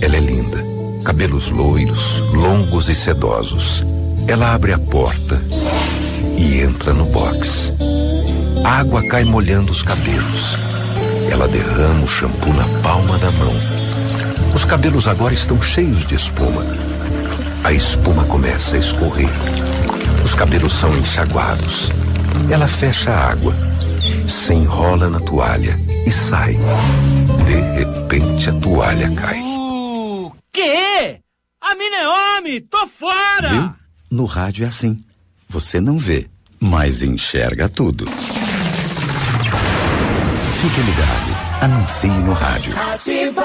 Ela 0.01 0.17
é 0.17 0.19
linda. 0.19 0.63
Cabelos 1.03 1.51
loiros, 1.51 2.19
longos 2.33 2.89
e 2.89 2.95
sedosos. 2.95 3.85
Ela 4.27 4.53
abre 4.53 4.71
a 4.73 4.79
porta 4.79 5.41
e 6.37 6.61
entra 6.61 6.93
no 6.93 7.05
box. 7.05 7.73
A 8.63 8.79
água 8.79 9.05
cai 9.07 9.23
molhando 9.25 9.71
os 9.71 9.81
cabelos. 9.81 10.55
Ela 11.29 11.47
derrama 11.47 12.03
o 12.03 12.07
shampoo 12.07 12.53
na 12.53 12.65
palma 12.81 13.17
da 13.17 13.29
mão. 13.31 13.53
Os 14.55 14.63
cabelos 14.63 15.07
agora 15.07 15.33
estão 15.33 15.61
cheios 15.61 16.05
de 16.07 16.15
espuma. 16.15 16.63
A 17.63 17.73
espuma 17.73 18.23
começa 18.25 18.75
a 18.75 18.79
escorrer. 18.79 19.29
Os 20.23 20.33
cabelos 20.33 20.73
são 20.73 20.89
enxaguados. 20.97 21.91
Ela 22.49 22.67
fecha 22.67 23.11
a 23.11 23.31
água, 23.31 23.53
se 24.27 24.53
enrola 24.53 25.09
na 25.09 25.19
toalha 25.19 25.77
e 26.05 26.11
sai. 26.11 26.57
De 27.45 27.79
repente 27.79 28.49
a 28.49 28.53
toalha 28.53 29.13
cai. 29.15 29.41
O 29.41 30.31
quê? 30.51 31.19
A 31.61 31.75
mina 31.75 31.97
é 31.97 32.07
homem! 32.07 32.61
Tô 32.61 32.87
fora! 32.87 33.49
Viu? 33.49 33.82
No 34.13 34.25
rádio 34.25 34.63
é 34.63 34.67
assim. 34.67 35.01
Você 35.49 35.81
não 35.81 35.97
vê, 35.97 36.27
mas 36.59 37.01
enxerga 37.01 37.67
tudo. 37.67 38.05
Fique 40.61 40.81
ligado. 40.81 41.63
Anuncie 41.63 42.11
no 42.11 42.33
rádio. 42.33 42.73
Ativa. 42.93 43.43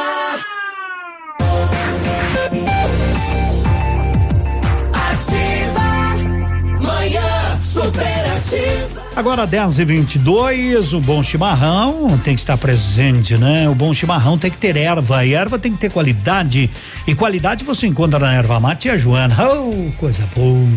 Agora 9.15 9.47
10 9.47 9.81
e 9.81 9.85
22 9.85 10.93
o 10.93 11.01
bom 11.01 11.23
chimarrão 11.23 12.19
tem 12.23 12.35
que 12.35 12.41
estar 12.41 12.57
presente, 12.57 13.37
né? 13.37 13.69
O 13.69 13.75
bom 13.75 13.93
chimarrão 13.93 14.39
tem 14.39 14.51
que 14.51 14.57
ter 14.57 14.77
erva, 14.77 15.25
e 15.25 15.35
erva 15.35 15.59
tem 15.59 15.73
que 15.73 15.79
ter 15.79 15.91
qualidade. 15.91 16.71
E 17.07 17.15
qualidade 17.15 17.65
você 17.65 17.87
encontra 17.87 18.19
na 18.19 18.33
erva 18.33 18.61
mate 18.61 18.87
e 18.87 18.91
a 18.91 18.97
Joana. 18.97 19.37
Oh, 19.45 19.91
coisa 19.97 20.29
boa. 20.37 20.69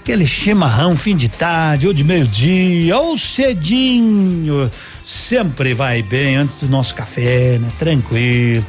Aquele 0.00 0.26
chimarrão 0.26 0.96
fim 0.96 1.16
de 1.16 1.28
tarde 1.28 1.86
ou 1.86 1.92
de 1.92 2.04
meio-dia 2.04 2.96
ou 2.96 3.18
cedinho. 3.18 4.70
Sempre 5.06 5.74
vai 5.74 6.02
bem 6.02 6.36
antes 6.36 6.54
do 6.56 6.68
nosso 6.68 6.94
café, 6.94 7.58
né? 7.58 7.68
Tranquilo. 7.78 8.64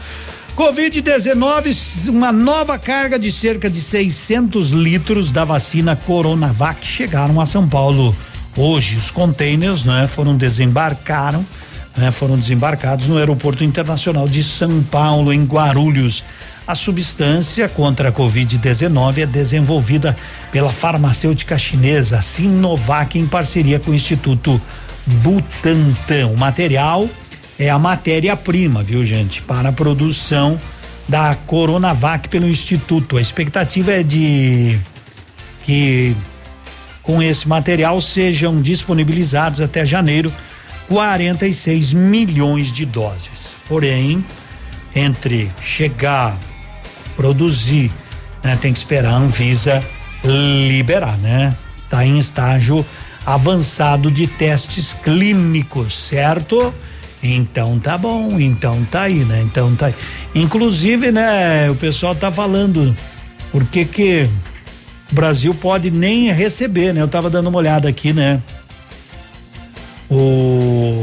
Covid-19, 0.56 2.10
uma 2.10 2.32
nova 2.32 2.78
carga 2.78 3.18
de 3.18 3.32
cerca 3.32 3.68
de 3.68 3.82
600 3.82 4.70
litros 4.70 5.32
da 5.32 5.44
vacina 5.44 5.96
Coronavac 5.96 6.86
chegaram 6.86 7.42
a 7.42 7.46
São 7.46 7.68
Paulo. 7.68 8.16
Hoje, 8.56 8.96
os 8.96 9.10
containers, 9.10 9.84
né, 9.84 10.06
foram 10.08 10.38
desembarcaram, 10.38 11.44
né, 11.98 12.12
foram 12.12 12.38
desembarcados 12.38 13.08
no 13.08 13.18
Aeroporto 13.18 13.64
Internacional 13.64 14.28
de 14.28 14.44
São 14.44 14.84
Paulo, 14.84 15.34
em 15.34 15.44
Guarulhos. 15.44 16.24
A 16.68 16.76
substância 16.76 17.68
contra 17.68 18.10
a 18.10 18.12
Covid-19 18.12 19.24
é 19.24 19.26
desenvolvida 19.26 20.16
pela 20.52 20.72
farmacêutica 20.72 21.58
chinesa 21.58 22.22
Sinovac 22.22 23.18
em 23.18 23.26
parceria 23.26 23.80
com 23.80 23.90
o 23.90 23.96
Instituto 23.96 24.62
Butantan. 25.08 26.28
O 26.28 26.38
material 26.38 27.10
é 27.58 27.70
a 27.70 27.78
matéria-prima, 27.78 28.84
viu, 28.84 29.06
gente, 29.06 29.42
para 29.42 29.70
a 29.70 29.72
produção 29.72 30.60
da 31.08 31.36
Coronavac 31.36 32.30
pelo 32.30 32.48
Instituto. 32.48 33.18
A 33.18 33.22
expectativa 33.22 33.92
é 33.92 34.04
de 34.04 34.80
que 35.64 36.16
com 37.02 37.22
esse 37.22 37.48
material 37.48 38.00
sejam 38.00 38.62
disponibilizados 38.62 39.60
até 39.60 39.86
janeiro 39.86 40.32
46 40.88 41.94
milhões 41.94 42.72
de 42.72 42.86
doses. 42.86 43.32
Porém, 43.68 44.24
entre 44.96 45.52
chegar, 45.60 46.38
produzir, 47.16 47.92
né, 48.44 48.58
tem 48.60 48.72
que 48.72 48.80
esperar 48.80 49.14
a 49.14 49.18
Anvisa 49.18 49.84
liberar, 50.24 51.18
né? 51.18 51.56
Está 51.78 52.06
em 52.06 52.18
estágio 52.18 52.86
avançado 53.26 54.12
de 54.12 54.28
testes 54.28 54.94
clínicos, 54.94 56.08
certo? 56.10 56.74
Então 57.24 57.80
tá 57.80 57.98
bom, 57.98 58.38
então 58.38 58.84
tá 58.92 59.04
aí, 59.04 59.24
né? 59.24 59.42
Então 59.44 59.74
tá 59.76 59.88
aí. 59.88 59.96
Inclusive, 60.36 61.10
né, 61.10 61.70
o 61.70 61.76
pessoal 61.76 62.14
tá 62.14 62.30
falando 62.30 62.94
por 63.50 63.64
que 63.64 63.86
que 63.86 64.30
o 65.10 65.16
Brasil 65.16 65.54
pode 65.54 65.90
nem 65.90 66.32
receber, 66.34 66.94
né? 66.94 67.02
Eu 67.02 67.08
tava 67.08 67.30
dando 67.30 67.48
uma 67.48 67.60
olhada 67.60 67.88
aqui, 67.88 68.12
né? 68.12 68.42
O 70.12 71.02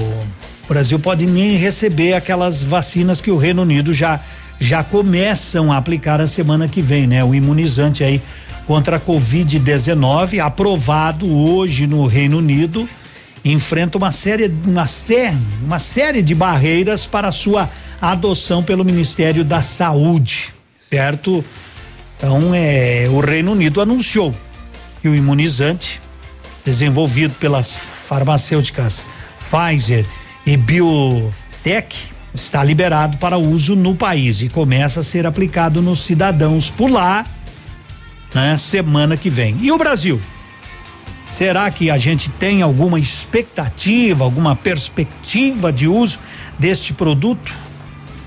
Brasil 0.68 0.98
pode 0.98 1.26
nem 1.26 1.56
receber 1.56 2.12
aquelas 2.12 2.62
vacinas 2.62 3.20
que 3.20 3.30
o 3.30 3.38
Reino 3.38 3.62
Unido 3.62 3.94
já 3.94 4.20
já 4.62 4.84
começam 4.84 5.72
a 5.72 5.78
aplicar 5.78 6.20
a 6.20 6.26
semana 6.26 6.68
que 6.68 6.82
vem, 6.82 7.06
né? 7.06 7.24
O 7.24 7.34
imunizante 7.34 8.04
aí 8.04 8.20
contra 8.66 8.98
a 8.98 9.00
Covid-19 9.00 10.38
aprovado 10.38 11.34
hoje 11.34 11.86
no 11.86 12.06
Reino 12.06 12.36
Unido 12.38 12.86
enfrenta 13.45 13.99
uma 13.99 14.12
série, 14.12 14.53
uma 14.64 14.86
série, 14.86 15.38
uma 15.62 15.78
série 15.78 16.22
de 16.22 16.34
barreiras 16.34 17.07
para 17.07 17.30
sua 17.30 17.70
adoção 18.01 18.62
pelo 18.62 18.84
Ministério 18.84 19.45
da 19.45 19.62
Saúde, 19.62 20.53
certo? 20.91 21.45
Então, 22.16 22.55
é, 22.55 23.09
o 23.11 23.20
Reino 23.20 23.53
Unido 23.53 23.80
anunciou 23.80 24.34
que 25.01 25.09
o 25.09 25.14
imunizante 25.14 26.01
desenvolvido 26.64 27.34
pelas 27.41 27.74
farmacêuticas 27.74 29.07
Pfizer 29.51 30.05
e 30.47 30.57
Biotech 30.57 31.97
está 32.32 32.62
liberado 32.62 33.18
para 33.18 33.36
uso 33.38 33.74
no 33.74 33.95
país 33.95 34.43
e 34.43 34.49
começa 34.49 35.01
a 35.01 35.03
ser 35.03 35.26
aplicado 35.26 35.82
nos 35.82 36.01
cidadãos 36.01 36.70
por 36.70 36.91
lá, 36.91 37.24
né, 38.32 38.57
semana 38.57 39.16
que 39.16 39.28
vem. 39.28 39.57
E 39.61 39.72
o 39.72 39.78
Brasil? 39.78 40.20
Será 41.41 41.70
que 41.70 41.91
a 41.91 41.97
gente 41.97 42.28
tem 42.28 42.61
alguma 42.61 43.01
expectativa, 43.01 44.22
alguma 44.22 44.55
perspectiva 44.55 45.72
de 45.72 45.88
uso 45.88 46.18
deste 46.59 46.93
produto? 46.93 47.51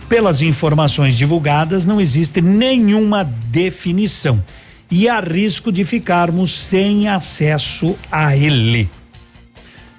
Pelas 0.09 0.41
informações 0.41 1.15
divulgadas, 1.15 1.85
não 1.85 2.01
existe 2.01 2.41
nenhuma 2.41 3.23
definição 3.23 4.43
e 4.89 5.07
há 5.07 5.19
risco 5.19 5.71
de 5.71 5.85
ficarmos 5.85 6.49
sem 6.49 7.07
acesso 7.07 7.95
a 8.11 8.35
ele. 8.35 8.89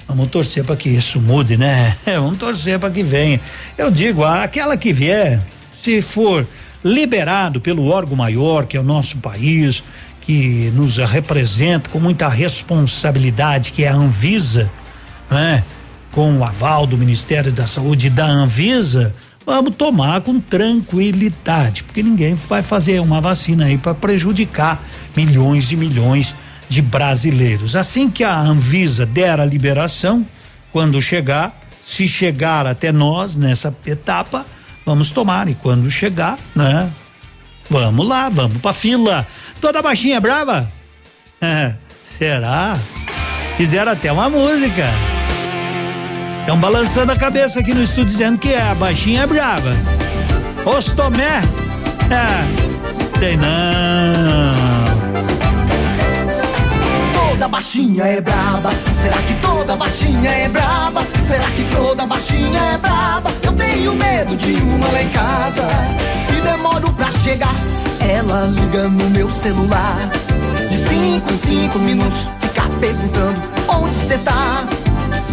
Vamos 0.09 0.29
torcer 0.29 0.65
para 0.65 0.75
que 0.75 0.89
isso 0.89 1.21
mude, 1.21 1.57
né? 1.57 1.97
Vamos 2.05 2.37
torcer 2.37 2.81
para 2.81 2.91
que 2.91 3.05
venha. 3.05 3.41
Eu 3.79 3.93
digo, 3.93 4.25
aquela 4.25 4.77
que 4.77 4.93
vier, 4.93 5.41
se 5.81 6.03
for 6.03 6.45
liberado 6.83 7.61
pelo 7.61 7.87
órgão 7.87 8.17
maior, 8.17 8.67
que 8.67 8.77
é 8.77 8.81
o 8.81 8.83
nosso 8.83 9.19
país, 9.19 9.85
que 10.25 10.73
nos 10.75 10.97
representa 10.97 11.91
com 11.91 12.01
muita 12.01 12.29
responsabilidade, 12.29 13.73
que 13.73 13.85
é 13.85 13.89
a 13.89 13.95
Anvisa, 13.95 14.71
né? 15.31 15.63
Com 16.11 16.39
o 16.39 16.45
aval 16.45 16.87
do 16.87 16.97
Ministério 16.97 17.53
da 17.53 17.67
Saúde 17.67 18.07
e 18.07 18.11
da 18.11 18.25
Anvisa, 18.25 19.15
vamos 19.45 19.75
tomar 19.75 20.21
com 20.23 20.41
tranquilidade, 20.41 21.85
porque 21.85 22.03
ninguém 22.03 22.35
vai 22.35 22.63
fazer 22.63 23.01
uma 23.01 23.21
vacina 23.21 23.67
aí 23.67 23.77
para 23.77 23.95
prejudicar 23.95 24.83
milhões 25.15 25.71
e 25.73 25.77
milhões 25.77 26.35
de 26.69 26.81
brasileiros. 26.81 27.77
Assim 27.77 28.09
que 28.09 28.25
a 28.25 28.39
Anvisa 28.39 29.05
der 29.05 29.39
a 29.41 29.45
liberação, 29.45 30.27
quando 30.73 31.01
chegar, 31.03 31.61
se 31.87 32.09
chegar 32.09 32.67
até 32.67 32.91
nós 32.91 33.37
nessa 33.37 33.77
etapa, 33.85 34.47
vamos 34.87 35.11
tomar 35.11 35.49
e 35.49 35.55
quando 35.55 35.91
chegar, 35.91 36.39
né? 36.55 36.91
Vamos 37.69 38.07
lá, 38.07 38.29
vamos 38.29 38.59
pra 38.59 38.73
fila. 38.73 39.27
Toda 39.61 39.83
baixinha 39.83 40.21
brava? 40.21 40.71
É, 41.41 41.75
será? 42.19 42.79
Fizeram 43.57 43.93
até 43.93 44.13
uma 44.13 44.29
música. 44.29 44.87
Estão 46.41 46.59
balançando 46.59 47.13
a 47.13 47.17
cabeça 47.17 47.61
aqui 47.61 47.73
no 47.73 47.83
estúdio 47.83 48.07
dizendo 48.07 48.39
que 48.39 48.53
é 48.53 48.61
a 48.61 48.75
baixinha 48.75 49.23
é 49.23 49.27
brava. 49.27 49.71
Ostomé? 50.67 51.41
É, 52.11 53.19
tem 53.19 53.37
não. 53.37 54.64
Toda 57.35 57.49
baixinha 57.49 58.05
é 58.05 58.21
braba. 58.21 58.71
Será 58.93 59.17
que 59.17 59.35
toda 59.43 59.75
baixinha 59.75 60.31
é 60.31 60.49
braba? 60.49 61.05
Será 61.21 61.51
que 61.51 61.65
toda 61.65 62.07
baixinha 62.07 62.61
é 62.61 62.79
braba? 62.79 63.33
Eu 63.43 63.53
tenho 63.55 63.93
medo 63.97 64.37
de 64.37 64.53
uma 64.63 64.87
lá 64.87 65.03
em 65.03 65.09
casa. 65.09 65.69
Se 66.29 66.41
demoro 66.41 66.93
pra 66.93 67.11
chegar, 67.11 67.53
ela 67.99 68.47
liga 68.47 68.89
no 68.89 69.11
meu 69.11 69.29
celular. 69.29 70.11
De 70.71 70.77
cinco 70.77 71.33
em 71.33 71.37
cinco 71.37 71.79
minutos, 71.81 72.21
fica 72.39 72.69
perguntando 72.81 73.41
onde 73.67 73.97
cê 73.97 74.17
tá. 74.19 74.65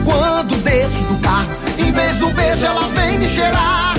Quando 0.03 0.63
desço 0.63 1.03
do 1.03 1.21
carro, 1.21 1.51
em 1.77 1.91
vez 1.91 2.17
do 2.17 2.31
beijo, 2.31 2.65
ela 2.65 2.87
vem 2.95 3.19
me 3.19 3.29
cheirar. 3.29 3.90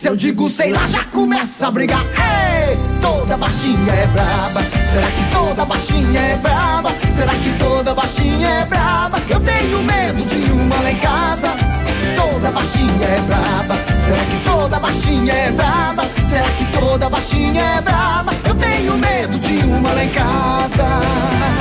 Se 0.00 0.08
eu 0.08 0.16
digo 0.16 0.48
sei 0.48 0.72
lá, 0.72 0.86
já 0.86 1.04
começa 1.04 1.66
a 1.66 1.70
brigar. 1.70 2.00
Ei, 2.00 2.74
toda 3.02 3.36
baixinha 3.36 3.92
é 3.92 4.06
braba. 4.06 4.62
Será 4.90 5.06
que 5.10 5.30
toda 5.30 5.64
baixinha 5.66 6.18
é 6.18 6.36
braba? 6.38 6.90
Será 7.14 7.34
que 7.34 7.58
toda 7.58 7.94
baixinha 7.94 8.48
é 8.48 8.64
braba? 8.64 9.20
Eu 9.28 9.38
tenho 9.40 9.82
medo 9.82 10.24
de 10.24 10.52
uma 10.52 10.76
lá 10.76 10.90
em 10.90 10.96
casa. 10.96 11.48
Toda 12.16 12.50
baixinha 12.50 13.06
é 13.08 13.20
braba. 13.26 13.76
Será 13.94 14.24
que 14.24 14.42
toda 14.42 14.80
baixinha 14.80 15.34
é 15.34 15.50
braba? 15.50 16.04
Será 16.26 16.48
que 16.48 16.64
toda 16.72 17.10
baixinha 17.10 17.62
é 17.62 17.80
braba? 17.82 18.32
Eu 18.48 18.54
tenho 18.54 18.96
medo 18.96 19.38
de 19.38 19.58
uma 19.66 19.92
lá 19.92 20.02
em 20.02 20.08
casa. 20.08 21.59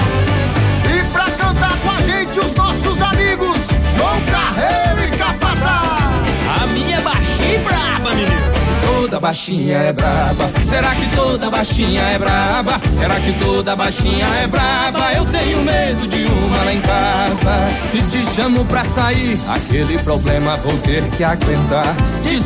Baixinha 9.19 9.77
é 9.77 9.91
braba. 9.91 10.49
Será 10.63 10.95
que 10.95 11.07
toda 11.13 11.49
baixinha 11.49 12.01
é 12.01 12.17
braba? 12.17 12.79
Será 12.89 13.19
que 13.19 13.33
toda 13.33 13.75
baixinha 13.75 14.25
é 14.25 14.47
braba? 14.47 15.11
Eu 15.13 15.25
tenho 15.25 15.61
medo 15.61 16.07
de 16.07 16.23
uma 16.25 16.63
lá 16.63 16.73
em 16.73 16.79
casa. 16.79 17.69
Se 17.91 18.01
te 18.03 18.25
chamo 18.25 18.63
pra 18.65 18.85
sair, 18.85 19.37
aquele 19.49 19.97
problema 19.99 20.55
vou 20.57 20.77
ter 20.79 21.03
que 21.11 21.23
aguentar. 21.23 21.93
De 22.23 22.39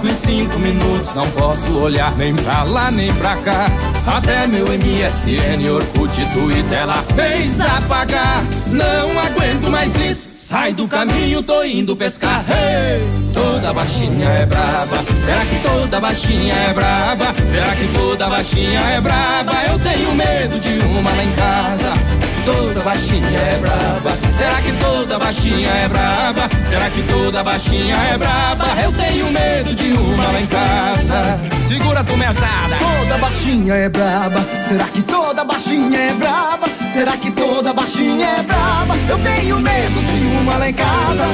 cinco 0.00 0.06
em 0.06 0.14
cinco 0.14 0.58
minutos 0.58 1.14
não 1.14 1.28
posso 1.32 1.78
olhar 1.78 2.16
nem 2.16 2.34
pra 2.34 2.62
lá 2.62 2.90
nem 2.90 3.12
pra 3.14 3.36
cá. 3.36 3.66
Até 4.06 4.46
meu 4.46 4.66
MSN, 4.66 5.68
Orkut, 5.70 6.24
Twitter 6.32 6.78
ela 6.78 7.02
fez 7.14 7.60
apagar. 7.60 8.42
Não 8.68 9.18
aguento 9.18 9.70
mais 9.70 9.94
isso. 9.96 10.28
Sai 10.34 10.72
do 10.72 10.88
caminho, 10.88 11.42
tô 11.42 11.62
indo 11.64 11.94
pescar. 11.94 12.44
Hey! 12.48 13.00
Toda 13.34 13.72
baixinha 13.74 14.26
é 14.26 14.46
braba. 14.46 15.04
Será 15.14 15.44
que 15.44 15.56
toda 15.62 16.00
baixinha 16.00 16.54
é 16.54 16.72
braba? 16.72 17.34
Será 17.46 17.74
que 17.76 17.88
toda 17.88 18.28
baixinha 18.28 18.80
é 18.80 19.00
braba? 19.00 19.52
Eu 19.70 19.78
tenho 19.78 20.14
medo 20.14 20.58
de 20.58 20.78
uma 20.86 21.10
lá 21.10 21.24
em 21.24 21.32
casa. 21.32 22.29
Toda 22.44 22.80
baixinha 22.80 23.38
é 23.38 23.58
braba? 23.58 24.32
Será 24.32 24.60
que 24.60 24.72
toda 24.72 25.18
baixinha 25.18 25.68
é 25.68 25.88
braba? 25.88 26.48
Será 26.68 26.90
que 26.90 27.02
toda 27.02 27.42
baixinha 27.42 27.94
é 27.96 28.18
braba? 28.18 28.64
Eu 28.82 28.92
tenho 28.92 29.30
medo 29.30 29.74
de 29.74 29.92
uma 29.92 30.24
lá 30.24 30.40
em 30.40 30.46
casa. 30.46 31.40
Segura 31.68 32.04
tu 32.04 32.16
mesada. 32.16 32.76
Toda 32.78 33.18
baixinha 33.18 33.74
é 33.74 33.88
braba. 33.88 34.44
Será 34.66 34.84
que 34.84 35.02
toda 35.02 35.44
baixinha 35.44 35.98
é 35.98 36.12
braba? 36.14 36.68
Será 36.92 37.16
que 37.16 37.30
toda 37.30 37.72
baixinha 37.72 38.26
é 38.26 38.42
braba? 38.42 38.96
Eu 39.08 39.18
tenho 39.18 39.58
medo 39.60 40.02
de 40.02 40.26
uma 40.38 40.56
lá 40.56 40.68
em 40.68 40.74
casa. 40.74 41.26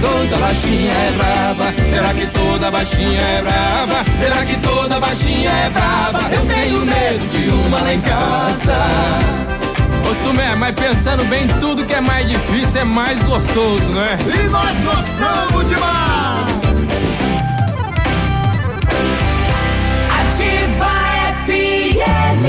Toda 0.00 0.36
baixinha 0.36 0.92
é 0.92 1.12
braba. 1.12 1.72
Será 1.90 2.14
que 2.14 2.26
toda 2.26 2.70
baixinha 2.70 3.20
é 3.20 3.42
braba? 3.42 4.04
Será 4.18 4.44
que 4.44 4.56
toda 4.58 5.00
baixinha 5.00 5.50
é 5.50 5.70
braba? 5.70 6.20
Eu 6.34 6.46
tenho 6.46 6.84
medo 6.84 7.28
de 7.28 7.48
uma 7.66 7.80
lá 7.80 7.94
em 7.94 8.00
casa. 8.00 9.61
Costumé, 10.12 10.54
mas 10.54 10.74
pensando 10.74 11.24
bem, 11.24 11.48
tudo 11.58 11.86
que 11.86 11.94
é 11.94 12.00
mais 12.02 12.28
difícil 12.28 12.82
é 12.82 12.84
mais 12.84 13.22
gostoso, 13.22 13.88
não 13.88 14.02
é? 14.02 14.18
E 14.20 14.48
nós 14.48 14.78
gostamos 14.80 15.66
demais! 15.70 16.52
Ativa 20.20 20.92
FM. 21.46 22.44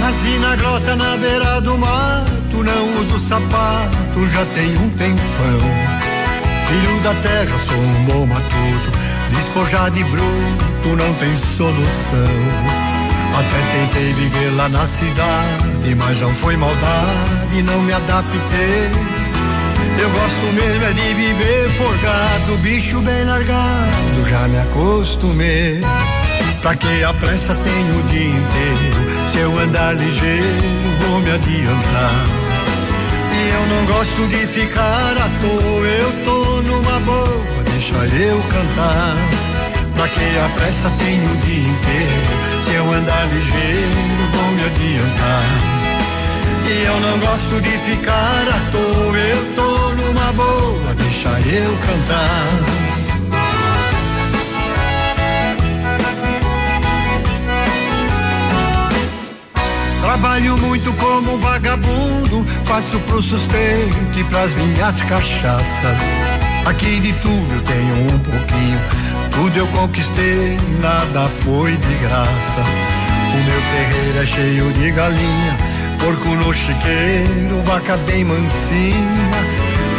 Nasci 0.00 0.38
na 0.38 0.54
grota 0.54 0.94
na 0.94 1.16
beira 1.16 1.60
do 1.60 1.76
mato, 1.76 2.35
não 2.66 3.00
uso 3.00 3.18
sapato, 3.18 4.28
já 4.28 4.44
tem 4.46 4.76
um 4.76 4.90
tempão. 4.90 5.58
Filho 6.68 7.00
da 7.02 7.14
terra, 7.22 7.58
sou 7.64 7.78
um 7.78 8.04
bom 8.04 8.26
matuto, 8.26 8.98
despojado 9.30 9.94
de 9.94 10.04
bruto, 10.04 10.88
não 10.96 11.14
tem 11.14 11.38
solução. 11.38 12.36
Até 13.38 13.78
tentei 13.78 14.12
viver 14.14 14.50
lá 14.56 14.68
na 14.68 14.86
cidade, 14.86 15.94
mas 15.96 16.20
não 16.20 16.34
foi 16.34 16.56
maldade, 16.56 17.62
não 17.62 17.80
me 17.82 17.92
adaptei. 17.92 18.90
Eu 19.98 20.10
gosto 20.10 20.46
mesmo 20.52 20.84
é 20.84 20.92
de 20.92 21.14
viver 21.14 21.70
forgado, 21.70 22.56
bicho 22.62 23.00
bem 23.00 23.24
largado, 23.24 24.28
já 24.28 24.48
me 24.48 24.58
acostumei. 24.58 25.80
Pra 26.60 26.74
que 26.74 27.04
a 27.04 27.14
pressa 27.14 27.54
tenho 27.54 28.00
o 28.00 28.02
dia 28.08 28.30
inteiro? 28.30 29.28
Se 29.28 29.38
eu 29.38 29.58
andar 29.58 29.94
ligeiro, 29.94 30.76
vou 31.00 31.20
me 31.20 31.30
adiantar. 31.30 32.35
Eu 33.56 33.66
não 33.68 33.86
gosto 33.86 34.28
de 34.28 34.46
ficar 34.46 35.16
à 35.16 35.28
toa, 35.40 35.86
eu 35.86 36.24
tô 36.26 36.60
numa 36.60 37.00
boa, 37.00 37.62
deixa 37.72 37.94
eu 37.94 38.42
cantar. 38.42 39.16
Pra 39.96 40.08
que 40.08 40.38
a 40.38 40.48
pressa 40.56 40.90
tenho 40.98 41.32
o 41.32 41.36
dia 41.38 41.68
inteiro? 41.70 42.62
Se 42.62 42.74
eu 42.74 42.92
andar 42.92 43.26
ligeiro, 43.32 43.96
vou 44.32 44.50
me 44.52 44.64
adiantar. 44.64 45.76
E 46.68 46.84
eu 46.84 47.00
não 47.00 47.18
gosto 47.18 47.60
de 47.62 47.70
ficar 47.70 48.44
à 48.46 48.70
toa, 48.72 49.16
eu 49.16 49.54
tô 49.54 49.88
numa 49.94 50.32
boa, 50.32 50.94
deixa 50.94 51.30
eu 51.48 51.76
cantar. 51.78 52.85
Trabalho 60.06 60.56
muito 60.58 60.92
como 60.92 61.36
vagabundo, 61.38 62.46
faço 62.62 62.96
pro 63.00 63.20
sustento 63.20 64.16
e 64.16 64.22
pras 64.22 64.54
minhas 64.54 65.02
cachaças. 65.02 65.98
Aqui 66.64 67.00
de 67.00 67.12
tudo 67.14 67.52
eu 67.52 67.60
tenho 67.62 68.14
um 68.14 68.18
pouquinho, 68.20 68.80
tudo 69.32 69.58
eu 69.58 69.66
conquistei, 69.66 70.56
nada 70.80 71.28
foi 71.28 71.72
de 71.72 71.94
graça. 71.96 72.62
O 73.32 73.36
meu 73.36 73.60
terreiro 73.72 74.22
é 74.22 74.26
cheio 74.26 74.72
de 74.74 74.92
galinha, 74.92 75.56
porco 75.98 76.28
no 76.28 76.54
chiqueiro, 76.54 77.60
vaca 77.64 77.96
bem 78.06 78.24
mansinha. 78.24 79.30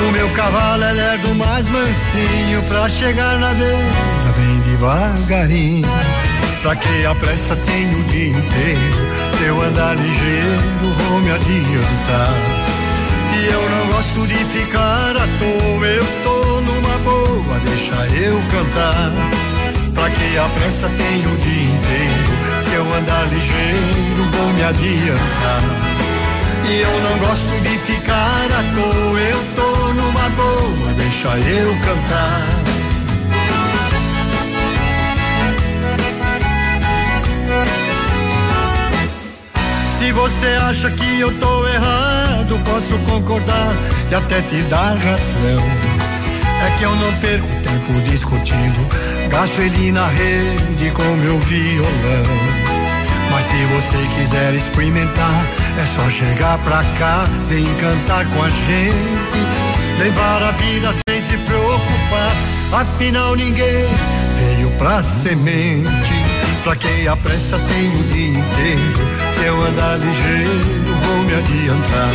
O 0.07 0.11
meu 0.13 0.29
cavalo 0.29 0.85
é 0.85 0.91
lerdo 0.93 1.35
mais 1.35 1.67
mansinho, 1.67 2.63
pra 2.69 2.89
chegar 2.89 3.37
na 3.39 3.53
beira 3.53 4.33
bem 4.37 4.71
devagarinho. 4.71 5.89
Pra 6.61 6.77
que 6.77 7.05
a 7.05 7.13
pressa 7.13 7.57
tenho 7.57 7.99
o 7.99 8.03
dia 8.03 8.29
inteiro? 8.29 9.26
Se 9.37 9.43
eu 9.43 9.61
andar 9.61 9.95
ligeiro, 9.95 10.57
vou 10.81 11.19
me 11.19 11.29
adiantar. 11.29 12.33
E 13.37 13.45
eu 13.53 13.69
não 13.69 13.87
gosto 13.93 14.27
de 14.27 14.45
ficar 14.45 15.15
à 15.15 15.27
toa, 15.37 15.85
eu 15.85 16.05
tô 16.23 16.61
numa 16.61 16.97
boa, 16.99 17.59
deixa 17.59 17.95
eu 18.17 18.41
cantar. 18.49 19.11
Pra 19.93 20.09
que 20.09 20.37
a 20.39 20.49
pressa 20.57 20.89
tenho 20.89 21.31
o 21.31 21.37
dia 21.37 21.63
inteiro? 21.65 22.63
Se 22.63 22.73
eu 22.73 22.93
andar 22.95 23.27
ligeiro, 23.29 24.23
vou 24.31 24.53
me 24.53 24.63
adiantar. 24.63 25.61
E 26.67 26.81
eu 26.81 27.01
não 27.01 27.17
gosto 27.19 27.61
de 27.61 27.77
ficar 27.77 28.47
à 28.51 28.63
toa, 28.73 29.19
eu 29.19 29.43
tô 29.55 29.93
numa 29.93 30.29
boa, 30.29 30.93
deixa 30.97 31.29
eu 31.47 31.75
cantar. 31.85 32.66
Se 39.97 40.11
você 40.11 40.45
acha 40.61 40.91
que 40.91 41.19
eu 41.19 41.31
tô 41.39 41.67
errado, 41.67 42.59
posso 42.65 42.97
concordar 42.99 43.73
e 44.11 44.15
até 44.15 44.41
te 44.43 44.61
dar 44.63 44.95
razão. 44.95 45.63
É 46.65 46.77
que 46.77 46.83
eu 46.83 46.95
não 46.95 47.11
perco 47.13 47.47
tempo 47.63 48.01
discutindo, 48.07 48.87
gasto 49.27 49.59
ele 49.59 49.91
na 49.91 50.07
rede 50.07 50.91
com 50.91 51.01
meu 51.01 51.39
violão. 51.39 52.67
Mas 53.31 53.45
se 53.45 53.65
você 53.65 54.19
quiser 54.19 54.53
experimentar, 54.53 55.45
é 55.81 55.85
só 55.85 56.07
chegar 56.11 56.59
pra 56.59 56.83
cá, 56.99 57.25
vem 57.49 57.65
cantar 57.75 58.25
com 58.27 58.43
a 58.43 58.49
gente. 58.49 59.99
Levar 59.99 60.43
a 60.43 60.51
vida 60.51 60.93
sem 61.09 61.21
se 61.21 61.37
preocupar, 61.37 62.35
afinal 62.71 63.35
ninguém 63.35 63.87
veio 64.37 64.69
pra 64.77 65.01
semente. 65.01 66.26
Pra 66.67 66.75
que 66.75 67.07
a 67.07 67.15
pressa 67.15 67.57
tem 67.59 67.87
o 67.87 68.03
dia 68.11 68.27
inteiro? 68.27 68.99
Se 69.31 69.45
eu 69.45 69.55
andar 69.55 69.97
ligeiro, 69.99 70.95
vou 71.01 71.23
me 71.23 71.33
adiantar. 71.33 72.11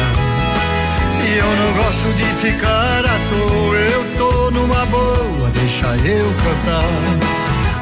E 1.24 1.38
eu 1.38 1.46
não 1.56 1.72
gosto 1.72 2.12
de 2.18 2.24
ficar 2.34 3.00
à 3.00 3.18
toa, 3.30 3.76
eu 3.76 4.04
tô 4.18 4.50
numa 4.50 4.84
boa, 4.84 5.48
deixa 5.54 5.86
eu 6.06 6.30
cantar. 6.44 6.84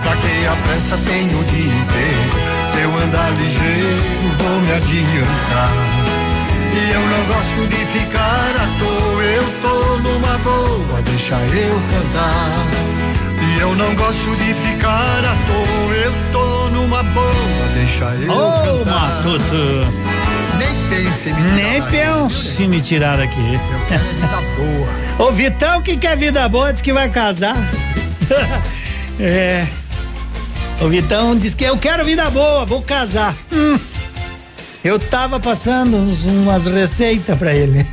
Pra 0.00 0.14
que 0.14 0.46
a 0.46 0.54
pressa 0.62 0.96
tem 1.10 1.26
o 1.34 1.42
dia 1.42 1.74
inteiro? 1.74 2.30
Se 2.70 2.82
eu 2.82 2.96
andar 3.02 3.30
ligeiro, 3.32 4.30
vou 4.38 4.60
me 4.60 4.72
adiantar. 4.72 5.72
E 6.72 6.92
eu 6.92 7.00
não 7.00 7.24
gosto 7.34 7.68
de 7.68 7.84
ficar 7.98 8.54
à 8.54 8.68
toa, 8.78 9.22
eu 9.24 9.44
tô 9.60 9.98
numa 9.98 10.38
boa, 10.38 11.02
deixa 11.02 11.34
eu 11.34 11.82
cantar. 11.90 12.99
Eu 13.60 13.74
não 13.74 13.94
gosto 13.94 14.36
de 14.36 14.54
ficar 14.54 15.18
à 15.24 15.36
toa, 15.46 15.94
eu 15.94 16.12
tô 16.32 16.68
numa 16.70 17.02
boa, 17.02 17.68
deixa 17.74 18.04
eu 18.16 18.32
Ô, 18.32 18.84
cantar. 18.84 19.00
Matuto. 19.00 20.00
Nem 20.58 20.88
pense 20.88 21.28
em 21.28 21.34
me 21.34 21.42
tirar 21.42 21.56
Nem 21.56 21.82
pense 21.82 22.66
me 22.68 22.80
tirar 22.80 23.16
daqui. 23.18 23.54
Eu 23.54 23.86
quero 23.88 24.04
vida 24.04 24.42
boa. 24.56 24.88
Ô 25.28 25.32
Vitão 25.32 25.82
que 25.82 25.96
quer 25.96 26.16
vida 26.16 26.48
boa, 26.48 26.72
diz 26.72 26.80
que 26.82 26.92
vai 26.92 27.08
casar. 27.10 27.56
é. 29.20 29.66
O 30.80 30.88
Vitão 30.88 31.36
diz 31.36 31.54
que 31.54 31.64
eu 31.64 31.76
quero 31.76 32.04
vida 32.04 32.28
boa, 32.30 32.64
vou 32.64 32.80
casar. 32.82 33.34
Hum. 33.52 33.78
Eu 34.82 34.98
tava 34.98 35.38
passando 35.38 35.98
uns- 35.98 36.24
umas 36.24 36.66
receitas 36.66 37.36
pra 37.38 37.54
ele. 37.54 37.86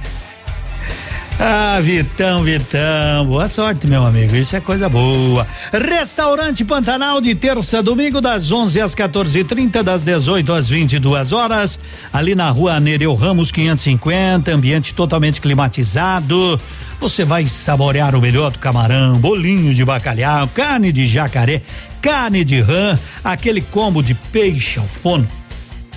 Ah, 1.39 1.79
Vitão, 1.83 2.41
Vitão, 2.41 3.27
boa 3.27 3.47
sorte, 3.47 3.85
meu 3.85 4.03
amigo. 4.03 4.35
Isso 4.35 4.55
é 4.55 4.59
coisa 4.59 4.89
boa. 4.89 5.45
Restaurante 5.71 6.65
Pantanal 6.65 7.21
de 7.21 7.35
terça 7.35 7.83
domingo 7.83 8.19
das 8.19 8.51
11 8.51 8.81
às 8.81 8.95
14:30, 8.95 9.83
das 9.83 10.01
18 10.01 10.51
às 10.51 10.67
22 10.67 11.31
horas, 11.31 11.79
ali 12.11 12.33
na 12.33 12.49
Rua 12.49 12.79
Nereu 12.79 13.13
Ramos 13.13 13.51
550, 13.51 14.51
ambiente 14.51 14.95
totalmente 14.95 15.39
climatizado. 15.39 16.59
Você 16.99 17.23
vai 17.23 17.45
saborear 17.45 18.15
o 18.15 18.21
melhor 18.21 18.49
do 18.49 18.57
camarão, 18.57 19.19
bolinho 19.19 19.75
de 19.75 19.85
bacalhau, 19.85 20.47
carne 20.47 20.91
de 20.91 21.05
jacaré, 21.05 21.61
carne 22.01 22.43
de 22.43 22.59
rã, 22.61 22.97
aquele 23.23 23.61
combo 23.61 24.01
de 24.01 24.15
peixe 24.15 24.79
ao 24.79 24.87
forno, 24.87 25.29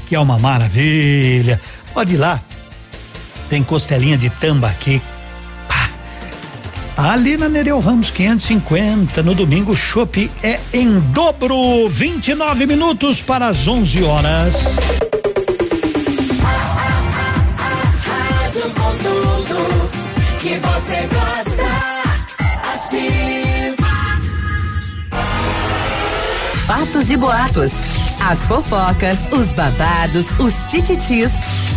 que 0.07 0.15
é 0.15 0.21
uma 0.21 0.39
maravilha. 0.39 1.59
Pode 1.95 2.13
ir 2.13 2.19
lá. 2.19 2.43
Tem 3.49 3.63
costelinha 3.63 4.19
de 4.19 4.29
tambaqui, 4.29 5.01
Ali 6.97 7.37
na 7.37 7.49
Nereu 7.49 7.81
Ramos 7.81 8.11
550, 8.11 9.23
no 9.23 9.35
domingo, 9.35 9.73
o 9.73 9.77
chopp 9.77 10.31
é 10.43 10.61
em 10.73 11.01
dobro, 11.13 11.89
29 11.89 12.67
minutos 12.67 13.23
para 13.23 13.49
as 13.49 13.67
11 13.67 14.03
horas. 14.03 14.57
Rádio 18.05 18.63
com 18.75 18.97
tudo 18.99 19.91
que 20.41 20.59
você 20.59 21.09
gosta. 21.09 21.69
Ativa. 22.75 23.91
Fatos 26.67 27.11
e 27.11 27.17
boatos. 27.17 27.73
As 28.29 28.43
fofocas, 28.43 29.29
os 29.33 29.53
babados, 29.53 30.39
os 30.39 30.63
tititis 30.65 31.31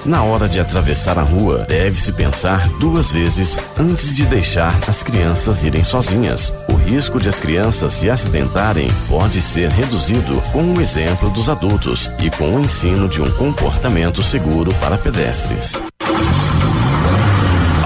Na 0.05 0.25
hora 0.25 0.49
de 0.49 0.59
atravessar 0.59 1.17
a 1.17 1.23
rua, 1.23 1.65
deve-se 1.69 2.11
pensar 2.13 2.69
duas 2.81 3.13
vezes 3.13 3.57
antes 3.79 4.17
de 4.17 4.27
deixar 4.27 4.77
as 4.89 5.01
crianças 5.01 5.63
irem 5.63 5.85
sozinhas. 5.85 6.53
O 6.69 6.75
risco 6.75 7.21
de 7.21 7.29
as 7.29 7.39
crianças 7.39 7.93
se 7.93 8.11
acidentarem 8.11 8.89
pode 9.09 9.41
ser 9.41 9.71
reduzido 9.71 10.43
com 10.51 10.65
o 10.75 10.81
exemplo 10.81 11.31
dos 11.31 11.49
adultos 11.49 12.11
e 12.19 12.29
com 12.31 12.57
o 12.57 12.61
ensino 12.61 13.09
de 13.09 13.23
um 13.23 13.31
comportamento 13.31 14.23
seguro 14.25 14.75
para 14.81 14.99
pedestres. 14.99 15.81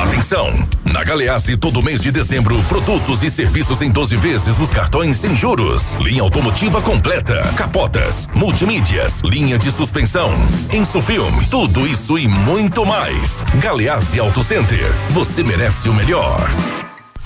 Atenção! 0.02 0.85
Na 0.96 1.04
Galeazzi, 1.04 1.58
todo 1.58 1.82
mês 1.82 2.00
de 2.00 2.10
dezembro, 2.10 2.58
produtos 2.62 3.22
e 3.22 3.30
serviços 3.30 3.82
em 3.82 3.90
12 3.90 4.16
vezes 4.16 4.58
os 4.58 4.72
cartões 4.72 5.18
sem 5.18 5.36
juros. 5.36 5.92
Linha 6.00 6.22
automotiva 6.22 6.80
completa, 6.80 7.42
capotas, 7.54 8.26
multimídias, 8.34 9.20
linha 9.20 9.58
de 9.58 9.70
suspensão, 9.70 10.32
Insufilme, 10.72 11.44
tudo 11.50 11.86
isso 11.86 12.18
e 12.18 12.26
muito 12.26 12.86
mais. 12.86 13.44
Galeazzi 13.60 14.18
Auto 14.18 14.42
Center, 14.42 14.90
você 15.10 15.42
merece 15.42 15.86
o 15.90 15.92
melhor. 15.92 16.40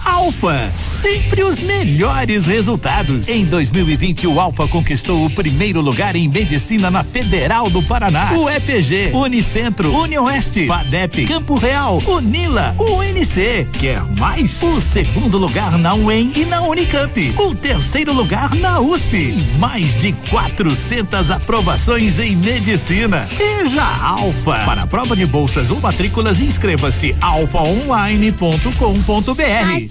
Alfa, 0.05 0.73
sempre 0.87 1.43
os 1.43 1.59
melhores 1.61 2.47
resultados. 2.47 3.29
Em 3.29 3.45
2020, 3.45 4.27
o 4.27 4.41
Alfa 4.41 4.67
conquistou 4.67 5.25
o 5.25 5.31
primeiro 5.31 5.81
lugar 5.81 6.17
em 6.17 6.29
medicina 6.29 6.91
na 6.91 7.05
Federal 7.05 7.69
do 7.69 7.83
Paraná. 7.83 8.33
O 8.33 8.49
EPG, 8.49 9.11
Unicentro, 9.13 9.95
Unioeste, 9.95 10.67
FADEP, 10.67 11.27
Campo 11.27 11.57
Real, 11.57 12.03
Unila, 12.07 12.75
UNC. 12.79 13.69
Quer 13.79 14.03
mais? 14.19 14.63
O 14.63 14.81
segundo 14.81 15.39
lugar 15.39 15.79
na 15.79 15.95
UEM 15.95 16.31
e 16.35 16.45
na 16.45 16.63
Unicamp. 16.63 17.35
O 17.39 17.55
terceiro 17.55 18.13
lugar 18.13 18.55
na 18.55 18.81
USP. 18.81 19.17
E 19.17 19.59
mais 19.59 19.97
de 19.97 20.13
400 20.31 21.31
aprovações 21.31 22.19
em 22.19 22.35
medicina. 22.37 23.27
Seja 23.27 23.85
Alfa. 23.85 24.65
Para 24.65 24.87
prova 24.87 25.15
de 25.15 25.27
bolsas 25.27 25.71
ou 25.71 25.81
matrículas, 25.81 26.41
inscreva-se 26.41 27.15
alfaonline.com.br. 27.21 29.90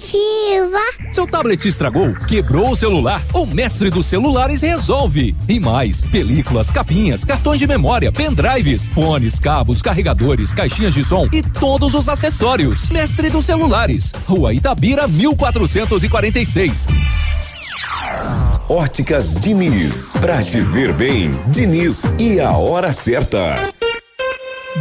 Seu 1.12 1.28
tablet 1.28 1.68
estragou, 1.68 2.14
quebrou 2.26 2.72
o 2.72 2.76
celular? 2.76 3.22
O 3.34 3.46
mestre 3.46 3.90
dos 3.90 4.06
celulares 4.06 4.62
resolve. 4.62 5.36
E 5.46 5.60
mais, 5.60 6.02
películas, 6.02 6.72
capinhas, 6.72 7.26
cartões 7.26 7.60
de 7.60 7.68
memória, 7.68 8.10
pendrives, 8.10 8.88
fones, 8.88 9.42
cabos, 9.42 9.82
carregadores, 9.82 10.54
caixinhas 10.54 10.94
de 10.94 11.04
som 11.04 11.28
e 11.34 11.44
todos 11.44 11.94
os 11.96 12.08
acessórios. 12.08 12.90
Mestre 12.90 13.30
dos 13.30 13.44
celulares, 13.44 14.14
Rua 14.26 14.54
Itabira 14.54 15.06
1446. 15.06 16.88
Óticas 18.70 19.36
Diniz, 19.36 20.14
pra 20.22 20.42
te 20.42 20.62
ver 20.62 20.94
bem, 20.94 21.32
Diniz 21.48 22.04
e 22.18 22.40
a 22.40 22.52
hora 22.52 22.94
certa. 22.94 23.56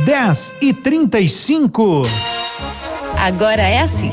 10 0.04 0.52
e 0.60 0.72
35 0.72 2.02
Agora 3.16 3.62
é 3.62 3.80
assim: 3.80 4.12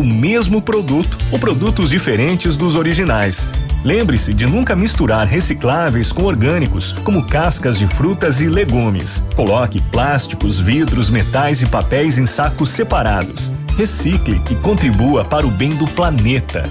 o 0.00 0.04
mesmo 0.04 0.62
produto 0.62 1.18
ou 1.30 1.38
produtos 1.38 1.90
diferentes 1.90 2.56
dos 2.56 2.74
originais. 2.74 3.48
Lembre-se 3.84 4.32
de 4.32 4.46
nunca 4.46 4.74
misturar 4.74 5.26
recicláveis 5.26 6.10
com 6.10 6.24
orgânicos, 6.24 6.92
como 7.04 7.26
cascas 7.26 7.78
de 7.78 7.86
frutas 7.86 8.40
e 8.40 8.48
legumes. 8.48 9.24
Coloque 9.36 9.80
plásticos, 9.80 10.58
vidros, 10.58 11.10
metais 11.10 11.62
e 11.62 11.66
papéis 11.66 12.18
em 12.18 12.26
sacos 12.26 12.70
separados. 12.70 13.52
Recicle 13.76 14.40
e 14.50 14.54
contribua 14.56 15.24
para 15.24 15.46
o 15.46 15.50
bem 15.50 15.70
do 15.70 15.86
planeta. 15.86 16.64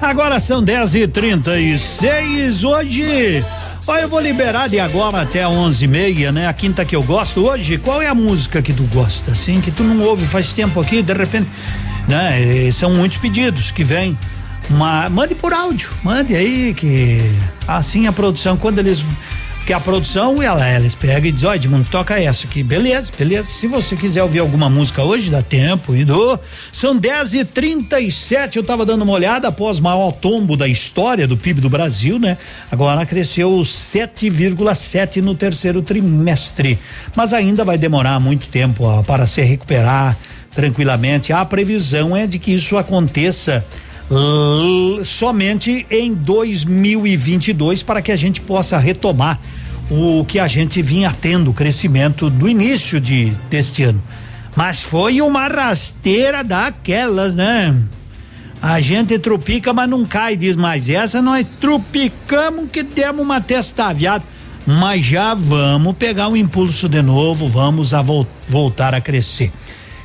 Agora 0.00 0.38
são 0.38 0.62
10 0.62 0.94
e 0.96 1.08
36 1.08 2.62
Hoje 2.62 3.44
Olha, 3.86 4.00
eu 4.00 4.08
vou 4.08 4.18
liberar 4.20 4.66
de 4.66 4.80
agora 4.80 5.20
até 5.20 5.46
onze 5.46 5.84
e 5.84 5.88
meia, 5.88 6.32
né? 6.32 6.46
A 6.46 6.54
quinta 6.54 6.86
que 6.86 6.96
eu 6.96 7.02
gosto 7.02 7.46
hoje. 7.46 7.76
Qual 7.76 8.00
é 8.00 8.06
a 8.06 8.14
música 8.14 8.62
que 8.62 8.72
tu 8.72 8.84
gosta, 8.84 9.32
assim, 9.32 9.60
que 9.60 9.70
tu 9.70 9.84
não 9.84 10.02
ouve 10.02 10.24
faz 10.24 10.54
tempo 10.54 10.80
aqui, 10.80 11.02
de 11.02 11.12
repente, 11.12 11.46
né? 12.08 12.70
São 12.72 12.94
muitos 12.94 13.18
pedidos 13.18 13.70
que 13.70 13.84
vêm. 13.84 14.16
Uma, 14.70 15.10
mande 15.10 15.34
por 15.34 15.52
áudio, 15.52 15.90
mande 16.02 16.34
aí 16.34 16.72
que 16.72 17.20
assim 17.68 18.06
a 18.06 18.12
produção 18.12 18.56
quando 18.56 18.78
eles 18.78 19.04
que 19.64 19.72
a 19.72 19.80
produção, 19.80 20.42
ela, 20.42 20.70
eles 20.74 20.94
pegam 20.94 21.28
e 21.28 21.32
dizem, 21.32 21.48
ó, 21.48 21.54
Edmundo, 21.54 21.88
toca 21.90 22.20
essa 22.20 22.46
aqui. 22.46 22.62
Beleza, 22.62 23.10
beleza. 23.16 23.48
Se 23.48 23.66
você 23.66 23.96
quiser 23.96 24.22
ouvir 24.22 24.40
alguma 24.40 24.68
música 24.68 25.02
hoje, 25.02 25.30
dá 25.30 25.42
tempo 25.42 25.94
e 25.94 26.04
do. 26.04 26.38
São 26.72 26.94
10 26.94 27.34
e 27.34 27.44
37 27.44 28.58
Eu 28.58 28.62
tava 28.62 28.84
dando 28.84 29.02
uma 29.02 29.12
olhada 29.12 29.48
após 29.48 29.78
o 29.78 29.82
maior 29.82 30.12
tombo 30.12 30.56
da 30.56 30.68
história 30.68 31.26
do 31.26 31.36
PIB 31.36 31.62
do 31.62 31.70
Brasil, 31.70 32.18
né? 32.18 32.36
Agora 32.70 33.06
cresceu 33.06 33.50
7,7 33.60 35.22
no 35.22 35.34
terceiro 35.34 35.80
trimestre. 35.80 36.78
Mas 37.16 37.32
ainda 37.32 37.64
vai 37.64 37.78
demorar 37.78 38.20
muito 38.20 38.48
tempo 38.48 38.84
ó, 38.84 39.02
para 39.02 39.26
se 39.26 39.40
recuperar 39.40 40.16
tranquilamente. 40.54 41.32
A 41.32 41.44
previsão 41.44 42.14
é 42.14 42.26
de 42.26 42.38
que 42.38 42.52
isso 42.52 42.76
aconteça 42.76 43.64
somente 45.04 45.86
em 45.90 46.12
2022 46.14 47.82
para 47.82 48.02
que 48.02 48.12
a 48.12 48.16
gente 48.16 48.40
possa 48.40 48.78
retomar 48.78 49.40
o 49.90 50.24
que 50.24 50.38
a 50.38 50.48
gente 50.48 50.80
vinha 50.82 51.14
tendo 51.20 51.52
crescimento 51.52 52.30
do 52.30 52.48
início 52.48 53.00
de 53.00 53.32
deste 53.50 53.82
ano. 53.82 54.02
Mas 54.56 54.82
foi 54.82 55.20
uma 55.20 55.48
rasteira 55.48 56.44
daquelas, 56.44 57.34
né? 57.34 57.76
A 58.62 58.80
gente 58.80 59.18
trupica, 59.18 59.72
mas 59.72 59.90
não 59.90 60.06
cai, 60.06 60.36
diz, 60.36 60.56
mas 60.56 60.88
essa 60.88 61.20
nós 61.20 61.44
trupicamos 61.60 62.70
que 62.70 62.82
demos 62.82 63.20
uma 63.20 63.40
testaviada. 63.40 64.24
Mas 64.66 65.04
já 65.04 65.34
vamos 65.34 65.94
pegar 65.96 66.28
um 66.28 66.36
impulso 66.36 66.88
de 66.88 67.02
novo, 67.02 67.46
vamos 67.46 67.92
a 67.92 68.00
vo 68.00 68.26
voltar 68.48 68.94
a 68.94 69.00
crescer. 69.00 69.52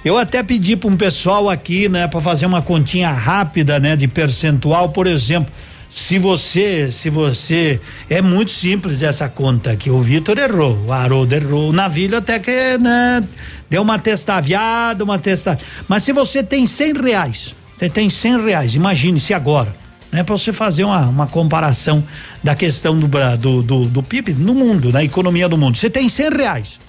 Eu 0.03 0.17
até 0.17 0.41
pedi 0.41 0.77
para 0.77 0.89
um 0.89 0.95
pessoal 0.95 1.49
aqui, 1.49 1.89
né, 1.89 2.07
para 2.07 2.21
fazer 2.21 2.45
uma 2.45 2.61
continha 2.61 3.11
rápida, 3.11 3.79
né, 3.79 3.95
de 3.95 4.07
percentual, 4.07 4.89
por 4.89 5.07
exemplo. 5.07 5.51
Se 5.93 6.17
você, 6.17 6.89
se 6.91 7.09
você, 7.09 7.81
é 8.09 8.21
muito 8.21 8.51
simples 8.51 9.01
essa 9.01 9.27
conta 9.27 9.71
aqui. 9.71 9.89
O 9.89 9.99
Vitor 9.99 10.37
errou, 10.37 10.77
o 10.87 10.93
Haroldo 10.93 11.35
errou, 11.35 11.69
o 11.69 11.73
Navilho 11.73 12.17
até 12.17 12.39
que, 12.39 12.77
né, 12.77 13.23
deu 13.69 13.81
uma 13.81 13.99
testaviada, 13.99 15.03
uma 15.03 15.19
testa. 15.19 15.59
Mas 15.87 16.03
se 16.03 16.13
você 16.13 16.43
tem 16.43 16.65
cem 16.65 16.93
reais, 16.93 17.53
você 17.77 17.89
tem 17.89 18.09
cem 18.09 18.41
reais, 18.41 18.75
imagine 18.75 19.19
se 19.19 19.33
agora, 19.33 19.75
né, 20.11 20.23
para 20.23 20.37
você 20.37 20.53
fazer 20.53 20.85
uma, 20.85 21.07
uma 21.07 21.27
comparação 21.27 22.01
da 22.41 22.55
questão 22.55 22.97
do, 22.97 23.09
do, 23.37 23.63
do, 23.63 23.85
do 23.85 24.03
PIB 24.03 24.33
no 24.35 24.55
mundo, 24.55 24.93
na 24.93 25.03
economia 25.03 25.49
do 25.49 25.57
mundo. 25.57 25.77
Você 25.77 25.89
tem 25.89 26.07
cem 26.07 26.29
reais. 26.29 26.79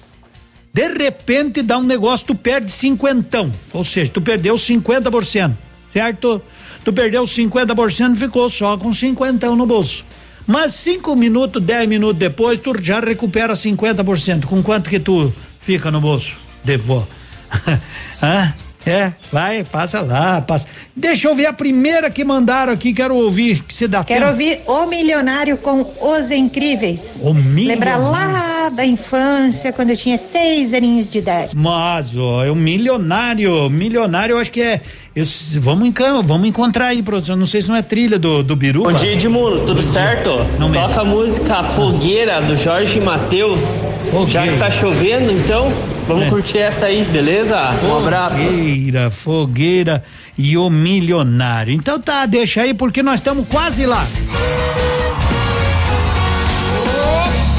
De 0.73 0.87
repente 0.87 1.61
dá 1.61 1.77
um 1.77 1.83
negócio, 1.83 2.27
tu 2.27 2.35
perde 2.35 2.71
cinquentão. 2.71 3.51
Ou 3.73 3.83
seja, 3.83 4.11
tu 4.11 4.21
perdeu 4.21 4.55
50%. 4.55 5.53
Certo? 5.93 6.41
Tu 6.85 6.93
perdeu 6.93 7.23
50% 7.23 8.13
e 8.13 8.15
ficou 8.15 8.49
só 8.49 8.77
com 8.77 8.93
cinquentão 8.93 9.55
no 9.55 9.65
bolso. 9.65 10.05
Mas 10.47 10.73
cinco 10.73 11.15
minutos, 11.15 11.61
dez 11.61 11.87
minutos 11.87 12.17
depois, 12.17 12.57
tu 12.59 12.73
já 12.81 12.99
recupera 12.99 13.53
50%. 13.53 14.45
Com 14.45 14.63
quanto 14.63 14.89
que 14.89 14.99
tu 14.99 15.33
fica 15.59 15.91
no 15.91 16.01
bolso? 16.01 16.37
Devó. 16.63 17.05
Hã? 18.23 18.53
É, 18.85 19.11
vai, 19.31 19.63
passa 19.63 20.01
lá, 20.01 20.41
passa. 20.41 20.67
Deixa 20.95 21.27
eu 21.27 21.35
ver 21.35 21.45
a 21.45 21.53
primeira 21.53 22.09
que 22.09 22.23
mandaram 22.23 22.73
aqui, 22.73 22.93
quero 22.93 23.15
ouvir, 23.15 23.63
que 23.63 23.73
se 23.73 23.87
dá 23.87 24.03
Quero 24.03 24.21
tempo. 24.21 24.31
ouvir 24.31 24.59
O 24.67 24.87
Milionário 24.87 25.57
com 25.57 25.85
Os 26.01 26.31
Incríveis. 26.31 27.21
O 27.23 27.33
Milionário. 27.33 27.67
Lembrar 27.67 27.97
lá 27.97 28.69
da 28.69 28.85
infância, 28.85 29.71
quando 29.71 29.91
eu 29.91 29.97
tinha 29.97 30.17
seis 30.17 30.73
aninhos 30.73 31.09
de 31.09 31.19
idade. 31.19 31.55
Mas, 31.55 32.17
ó, 32.17 32.43
é 32.43 32.49
o 32.49 32.55
Milionário, 32.55 33.69
Milionário 33.69 34.33
eu 34.33 34.39
acho 34.39 34.51
que 34.51 34.61
é, 34.61 34.81
eu, 35.13 35.25
vamos, 35.59 35.89
em, 35.89 35.93
vamos 36.23 36.47
encontrar 36.47 36.87
aí, 36.87 37.03
produção, 37.03 37.35
não 37.35 37.45
sei 37.45 37.61
se 37.61 37.67
não 37.67 37.75
é 37.75 37.81
trilha 37.81 38.17
do, 38.17 38.41
do 38.41 38.55
Biru. 38.55 38.83
Bom 38.83 38.93
dia, 38.93 39.11
Edmundo, 39.11 39.59
tudo 39.65 39.83
certo? 39.83 40.29
Não 40.57 40.71
Toca 40.71 40.87
mesmo. 40.87 41.01
a 41.01 41.05
música 41.05 41.63
Fogueira, 41.63 42.41
do 42.41 42.55
Jorge 42.55 42.97
Matheus. 42.99 43.81
Já 44.29 44.47
que 44.47 44.57
tá 44.57 44.71
chovendo, 44.71 45.29
então, 45.33 45.71
vamos 46.07 46.27
é. 46.27 46.29
curtir 46.29 46.59
essa 46.59 46.85
aí, 46.85 47.03
beleza? 47.11 47.57
Um 47.83 47.97
abraço. 47.97 48.37
Fogueira, 48.37 49.11
fogueira 49.11 50.03
e 50.37 50.57
o 50.57 50.69
milionário. 50.69 51.73
Então 51.73 51.99
tá, 51.99 52.25
deixa 52.25 52.61
aí 52.61 52.73
porque 52.73 53.03
nós 53.03 53.15
estamos 53.15 53.45
quase 53.49 53.85
lá. 53.85 54.07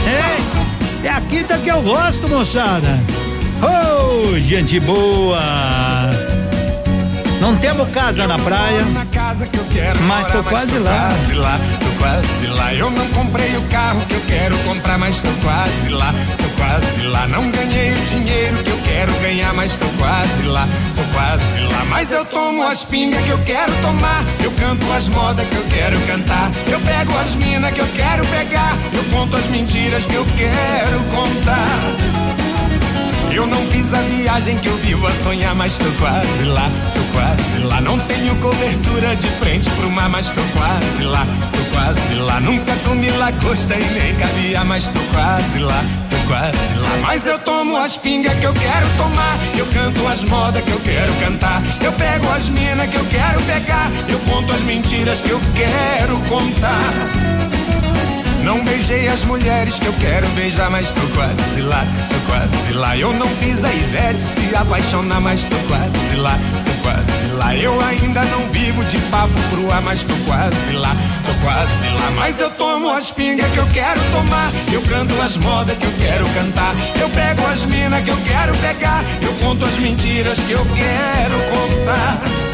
É, 0.07 1.07
é 1.07 1.11
a 1.11 1.21
quinta 1.21 1.59
que 1.59 1.71
eu 1.71 1.83
gosto, 1.83 2.27
moçada. 2.29 2.99
Oh, 3.61 4.39
gente 4.41 4.81
boa. 4.81 5.39
Não 7.43 7.57
temos 7.57 7.89
casa 7.89 8.25
na 8.25 8.39
praia, 8.39 8.85
mas 10.07 10.27
tô 10.29 10.45
quase 10.45 10.79
lá. 10.79 11.09
Quase 11.09 11.35
lá, 11.35 11.61
tô 11.81 11.99
quase 11.99 12.47
lá. 12.47 12.73
Eu 12.73 12.89
não 12.89 13.05
comprei 13.09 13.57
o 13.57 13.63
carro 13.63 14.01
que 14.07 14.15
eu 14.15 14.21
quero 14.29 14.57
comprar, 14.59 14.97
mas 14.97 15.21
tô 15.21 15.29
quase 15.43 15.89
lá, 15.89 16.15
tô 16.39 16.49
quase 16.57 17.03
lá. 17.09 17.27
Não 17.27 17.51
ganhei 17.51 17.95
o 17.95 17.97
dinheiro 18.05 18.63
que 18.63 18.71
eu 18.71 18.79
quero 18.85 19.13
ganhar, 19.15 19.53
mas 19.55 19.75
tô 19.75 19.87
quase 19.99 20.43
lá, 20.45 20.69
tô 20.95 21.03
quase 21.17 21.59
lá. 21.63 21.85
Mas 21.91 22.13
eu 22.13 22.25
tomo 22.25 22.63
as 22.63 22.85
pingas 22.85 23.21
que 23.25 23.31
eu 23.31 23.39
quero 23.41 23.73
tomar, 23.83 24.23
eu 24.45 24.53
canto 24.53 24.93
as 24.93 25.09
modas 25.09 25.45
que 25.49 25.57
eu 25.57 25.65
quero 25.65 26.01
cantar, 26.03 26.49
eu 26.71 26.79
pego 26.79 27.19
as 27.19 27.35
minas 27.35 27.75
que 27.75 27.81
eu 27.81 27.89
quero 27.97 28.25
pegar, 28.27 28.77
eu 28.95 29.03
conto 29.19 29.37
as 29.37 29.47
mentiras 29.47 30.07
que 30.07 30.15
eu 30.15 30.25
quero 30.37 31.03
contar. 31.11 32.42
Eu 33.35 33.47
não 33.47 33.67
fiz 33.69 33.95
a 33.95 34.01
viagem 34.03 34.59
que 34.59 34.69
eu 34.69 34.77
vivo 34.77 35.07
a 35.07 35.11
sonhar, 35.11 35.55
mas 35.55 35.79
tô 35.79 35.91
quase 35.99 36.45
lá, 36.45 36.71
tô 36.95 37.01
quase 37.17 37.65
lá. 37.65 37.81
Não 37.81 37.99
tenho 37.99 38.37
cobertura 38.37 39.17
de 39.17 39.27
frente 39.39 39.71
pro 39.71 39.91
mar, 39.91 40.09
mas 40.11 40.29
tô 40.31 40.43
quase 40.57 41.03
lá, 41.05 41.27
tô 41.51 41.77
quase 41.77 42.15
lá. 42.17 42.41
Nunca 42.41 42.75
comi 42.85 43.11
lagosta 43.11 43.75
e 43.75 43.85
nem 43.85 44.15
caviar, 44.17 44.65
mas 44.67 44.87
tô 44.89 45.01
quase 45.15 45.59
lá, 45.61 45.83
tô 46.11 46.17
quase 46.29 46.79
lá. 46.79 46.99
Mas 47.01 47.27
eu 47.27 47.39
tomo 47.39 47.77
as 47.77 47.97
pingas 47.97 48.35
que 48.35 48.45
eu 48.45 48.53
quero 48.53 48.87
tomar, 48.99 49.39
eu 49.57 49.67
canto 49.67 50.07
as 50.07 50.25
modas 50.25 50.63
que 50.63 50.71
eu 50.71 50.81
quero 50.81 51.13
cantar, 51.15 51.63
eu 51.83 51.93
pego 51.93 52.31
as 52.33 52.49
minas 52.51 52.87
que 52.89 52.97
eu 52.97 53.05
quero 53.07 53.41
pegar, 53.43 53.91
eu 54.11 54.19
conto 54.21 54.53
as 54.53 54.61
mentiras 54.61 55.23
que 55.23 55.31
eu 55.31 55.41
quero 55.55 56.19
contar. 56.29 57.52
Não 58.43 58.65
beijei 58.65 59.07
as 59.09 59.25
mulheres 59.25 59.79
que 59.79 59.87
eu 59.87 59.93
quero 59.95 60.27
beijar, 60.31 60.69
mas 60.69 60.91
tô 60.91 61.01
quase 61.15 61.63
lá, 61.63 61.87
tô 62.11 62.33
quase 62.33 62.73
lá. 62.73 62.97
Eu 62.97 63.13
não 63.13 63.29
fiz 63.29 63.63
a 63.65 63.73
Ivete 63.73 64.21
se 64.21 64.55
apaixonar, 64.57 65.21
mas 65.21 65.45
tô 65.45 65.57
quase 65.69 66.17
lá, 66.17 66.37
tô 66.65 66.83
quase 66.83 67.27
lá. 67.35 67.55
Eu 67.55 67.81
ainda 67.81 68.23
não 68.25 68.41
vivo 68.51 68.85
de 68.85 68.99
papo 69.03 69.33
pro 69.51 69.71
ar, 69.73 69.81
mas 69.83 70.03
tô 70.03 70.15
quase 70.27 70.73
lá, 70.73 70.95
tô 71.25 71.35
quase 71.45 71.89
lá. 71.89 72.11
Mas 72.17 72.41
eu 72.41 72.51
tomo 72.51 72.91
as 72.91 73.11
pingas 73.13 73.51
que 73.53 73.59
eu 73.59 73.67
quero 73.69 74.01
tomar, 74.11 74.51
eu 74.73 74.83
canto 74.83 75.21
as 75.23 75.37
modas 75.37 75.79
que 75.79 75.85
eu 75.85 75.93
quero 76.01 76.29
cantar, 76.31 76.75
eu 77.01 77.09
pego 77.11 77.47
as 77.47 77.65
minas 77.67 78.03
que 78.03 78.11
eu 78.11 78.19
quero 78.27 78.55
pegar, 78.57 79.05
eu 79.23 79.33
conto 79.35 79.65
as 79.65 79.79
mentiras 79.79 80.39
que 80.41 80.53
eu 80.53 80.67
quero 80.75 81.37
contar. 81.51 82.52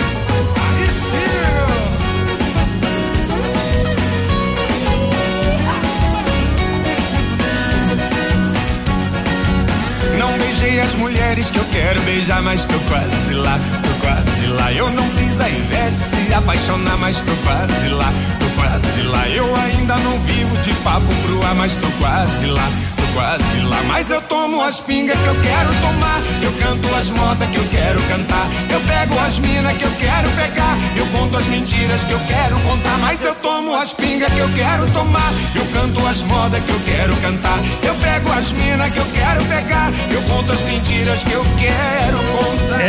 Beijei 10.39 10.81
as 10.81 10.95
mulheres 10.95 11.51
que 11.51 11.59
eu 11.59 11.65
quero 11.67 12.01
beijar, 12.03 12.43
mas 12.43 12.65
tô 12.67 12.79
quase 12.89 13.35
lá, 13.35 13.59
tô 13.83 14.07
quase 14.07 14.47
lá. 14.47 14.73
Eu 14.73 14.91
não 14.91 15.05
fiz 15.11 15.41
a 15.41 15.49
Ivete 15.49 15.97
se 15.97 16.35
apaixonar, 16.35 16.97
mas 16.99 17.19
tô 17.19 17.35
quase 17.45 17.89
lá, 17.89 18.13
tô 18.39 18.47
quase 18.61 19.03
lá. 19.03 19.29
Eu 19.29 19.55
ainda 19.57 19.97
não 19.99 20.19
vivo 20.21 20.57
de 20.59 20.73
papo 20.85 21.07
pro 21.23 21.45
ar, 21.47 21.55
mas 21.55 21.75
tô 21.77 21.89
quase 21.99 22.47
lá 22.47 22.98
quase 23.15 23.61
lá. 23.63 23.83
Mas 23.87 24.11
eu 24.11 24.21
tomo 24.23 24.61
as 24.63 24.81
pingas 24.81 25.17
que 25.19 25.27
eu 25.27 25.35
quero 25.41 25.69
tomar. 25.81 26.21
Eu 26.43 26.53
canto 26.53 26.95
as 26.95 27.11
modas 27.11 27.49
que 27.49 27.57
eu 27.57 27.65
quero 27.71 28.01
cantar. 28.03 28.47
Eu 28.71 28.81
pego 28.81 29.19
as 29.21 29.39
minas 29.39 29.77
que 29.77 29.85
eu 29.85 29.91
quero 29.99 30.29
pegar. 30.31 30.77
Eu 30.97 31.07
conto 31.07 31.37
as 31.37 31.47
mentiras 31.47 32.03
que 32.05 32.13
eu 32.13 32.21
quero 32.21 32.59
contar. 32.61 32.99
Mas 33.01 33.23
eu 33.23 33.35
tomo 33.37 33.75
as 33.75 33.93
pingas 33.93 34.33
que 34.33 34.39
eu 34.39 34.49
quero 34.55 34.87
tomar. 34.93 35.33
Eu 35.55 35.67
canto 35.73 36.07
as 36.07 36.23
modas 36.23 36.63
que 36.63 36.71
eu 36.71 36.81
quero 36.87 37.17
cantar. 37.17 37.59
Eu 37.83 37.95
pego 37.97 38.33
as 38.33 38.53
minas 38.53 38.93
que 38.93 38.99
eu 38.99 39.07
quero 39.15 39.45
pegar. 39.45 39.93
Eu 40.11 40.23
conto 40.23 40.53
as 40.53 40.61
mentiras 40.63 41.23
que 41.23 41.33
eu 41.33 41.45
quero 41.59 42.19
contar. 42.19 42.81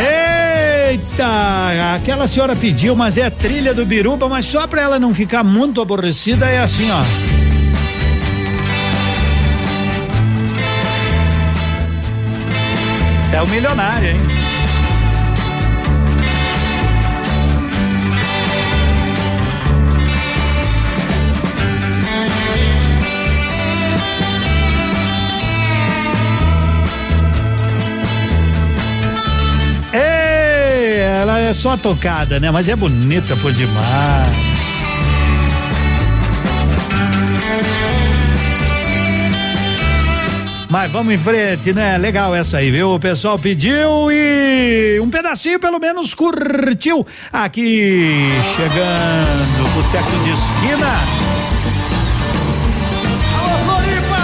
Eita, 0.90 1.94
aquela 1.94 2.26
senhora 2.26 2.56
pediu, 2.56 2.96
mas 2.96 3.16
é 3.16 3.30
trilha 3.30 3.72
do 3.72 3.86
Biruba, 3.86 4.28
mas 4.28 4.46
só 4.46 4.66
pra 4.66 4.82
ela 4.82 4.98
não 4.98 5.14
ficar 5.14 5.44
muito 5.44 5.80
aborrecida 5.80 6.46
é 6.46 6.58
assim, 6.60 6.90
ó. 6.90 7.29
é 13.40 13.42
o 13.42 13.48
milionário, 13.48 14.10
hein? 14.10 14.20
Ela 31.22 31.38
é 31.38 31.52
só 31.52 31.76
tocada, 31.76 32.40
né? 32.40 32.50
Mas 32.50 32.68
é 32.68 32.76
bonita 32.76 33.36
por 33.36 33.52
demais. 33.52 34.50
Mas 40.70 40.88
vamos 40.92 41.12
em 41.12 41.18
frente, 41.18 41.72
né? 41.72 41.98
Legal 41.98 42.32
essa 42.32 42.58
aí, 42.58 42.70
viu? 42.70 42.94
O 42.94 43.00
pessoal 43.00 43.36
pediu 43.36 44.08
e 44.12 45.00
um 45.02 45.10
pedacinho 45.10 45.58
pelo 45.58 45.80
menos 45.80 46.14
curtiu 46.14 47.04
aqui 47.32 48.30
chegando 48.54 49.74
Boteco 49.74 50.10
de 50.22 50.30
Esquina. 50.30 50.92
Alô, 53.36 53.58
Floripa! 53.64 54.22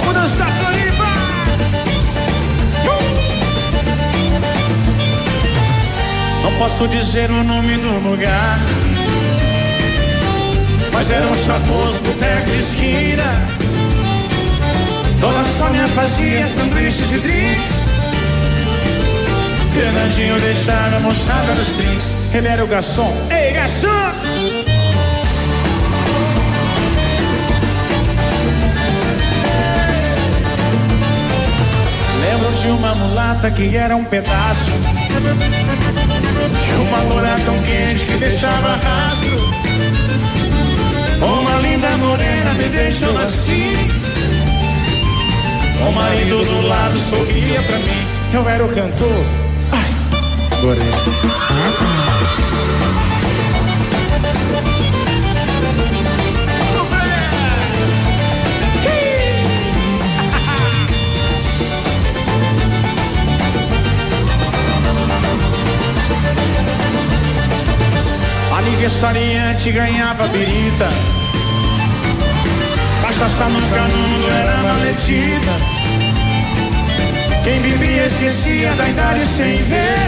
Vamos 0.00 0.14
dançar, 0.14 0.50
Floripa! 0.50 1.10
Não 6.42 6.52
posso 6.58 6.88
dizer 6.88 7.30
o 7.30 7.44
nome 7.44 7.76
do 7.76 8.08
lugar. 8.08 8.58
Mas 11.00 11.10
era 11.10 11.26
um 11.26 11.34
charmoso 11.34 12.02
boteco 12.02 12.50
de 12.50 12.58
esquina. 12.58 13.24
Dona 15.18 15.42
Sônia 15.44 15.88
fazia 15.88 16.46
sanduíches 16.46 17.10
e 17.12 17.18
drinks. 17.20 17.88
Fernandinho 19.72 20.38
deixava 20.40 20.96
a 20.96 21.00
nos 21.00 21.16
drinks. 21.78 22.34
Ele 22.34 22.48
era 22.48 22.62
o 22.62 22.66
garçom. 22.66 23.16
Ei, 23.30 23.50
garçom! 23.52 23.88
Lembro 32.20 32.52
de 32.60 32.68
uma 32.68 32.94
mulata 32.96 33.50
que 33.50 33.74
era 33.74 33.96
um 33.96 34.04
pedaço. 34.04 34.70
De 36.66 36.72
uma 36.74 36.98
loura 37.04 37.36
tão 37.46 37.58
quente 37.62 38.04
que 38.04 38.18
deixava 38.18 38.76
rastro. 38.76 39.49
Morena 41.96 42.54
me 42.54 42.64
deixou 42.64 43.16
assim. 43.18 43.72
O 45.86 45.92
marido 45.92 46.44
do 46.44 46.66
lado 46.66 46.98
sorria 46.98 47.62
pra 47.62 47.78
mim. 47.78 48.06
Eu 48.32 48.48
era 48.48 48.64
o 48.64 48.68
cantor. 48.68 49.24
Ai, 49.72 50.58
adorei. 50.58 50.90
Aniversariante 68.56 69.72
ganhava 69.72 70.26
birita. 70.28 71.19
Cachaça 73.20 73.50
no 73.50 73.60
canudo 73.60 74.30
era 74.30 74.56
maletida. 74.62 75.52
Quem 77.44 77.60
bebia 77.60 78.06
esquecia 78.06 78.72
da 78.72 78.88
idade 78.88 79.26
sem 79.26 79.56
ver. 79.56 79.98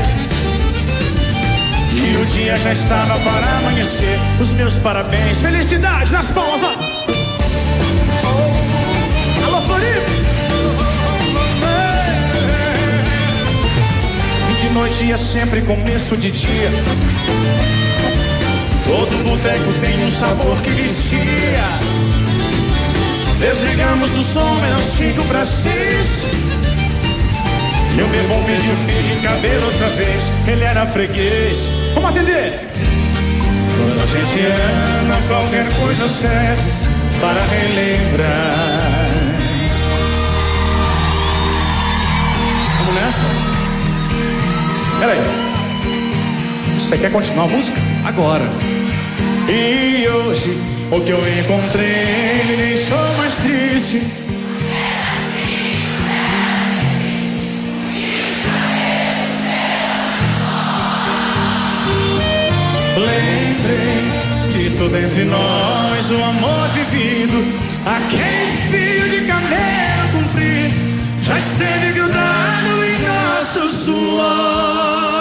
E 1.93 2.17
o 2.17 2.25
dia 2.25 2.57
já 2.57 2.73
estava 2.73 3.19
para 3.19 3.59
amanhecer. 3.59 4.19
Os 4.41 4.53
meus 4.53 4.79
parabéns, 4.79 5.43
felicidade 5.43 6.11
nas 6.11 6.31
palmas, 6.31 6.63
ó. 6.63 6.73
Alô, 9.45 9.61
Floripa! 9.61 10.01
De 14.59 14.71
noite 14.71 15.13
é 15.13 15.17
sempre 15.19 15.61
começo 15.61 16.17
de 16.17 16.31
dia. 16.31 16.71
Todo 18.87 19.25
boteco 19.29 19.73
tem 19.83 20.03
um 20.03 20.11
sabor 20.11 20.57
que 20.63 20.71
vicia. 20.71 21.82
Desligamos 23.43 24.17
o 24.17 24.23
som, 24.23 24.65
eram 24.65 24.81
cinco 24.81 25.25
para 25.25 25.45
seis. 25.45 26.31
Meu 27.97 28.07
bebom 28.07 28.41
pediu 28.45 28.77
fio 28.87 29.03
de 29.03 29.21
cabelo 29.21 29.67
outra 29.67 29.89
vez. 29.89 30.47
Ele 30.47 30.63
era 30.63 30.87
freguês. 30.87 31.73
Vamos 31.93 32.11
atender! 32.11 32.71
Quando 33.77 34.01
a 34.01 34.07
gente 34.07 34.47
ama, 34.47 35.17
qualquer 35.27 35.67
coisa 35.75 36.07
serve 36.07 36.63
para 37.21 37.43
relembrar. 37.43 39.11
Vamos 42.79 42.95
nessa? 42.95 43.25
Peraí. 45.01 45.21
Você 46.79 46.97
quer 46.97 47.11
continuar 47.11 47.47
a 47.47 47.49
música? 47.49 47.77
Agora. 48.07 48.45
E 49.49 50.07
hoje 50.07 50.72
o 50.93 51.01
que 51.01 51.11
eu 51.11 51.39
encontrei 51.39 52.45
me 52.47 52.57
deixou 52.57 53.17
mais 53.17 53.35
triste. 53.37 54.03
Lembrei 62.95 64.53
de 64.53 64.77
tudo 64.77 64.99
entre 64.99 65.25
nós, 65.25 66.11
o 66.11 66.23
amor 66.23 66.69
vivido, 66.75 67.43
aquele 67.87 68.53
fio 68.71 69.09
de 69.09 69.27
camelo 69.27 70.09
comprido, 70.13 70.75
já 71.23 71.39
esteve 71.39 71.93
grudado 71.93 72.85
em 72.85 72.99
nosso 72.99 73.85
suor. 73.85 75.12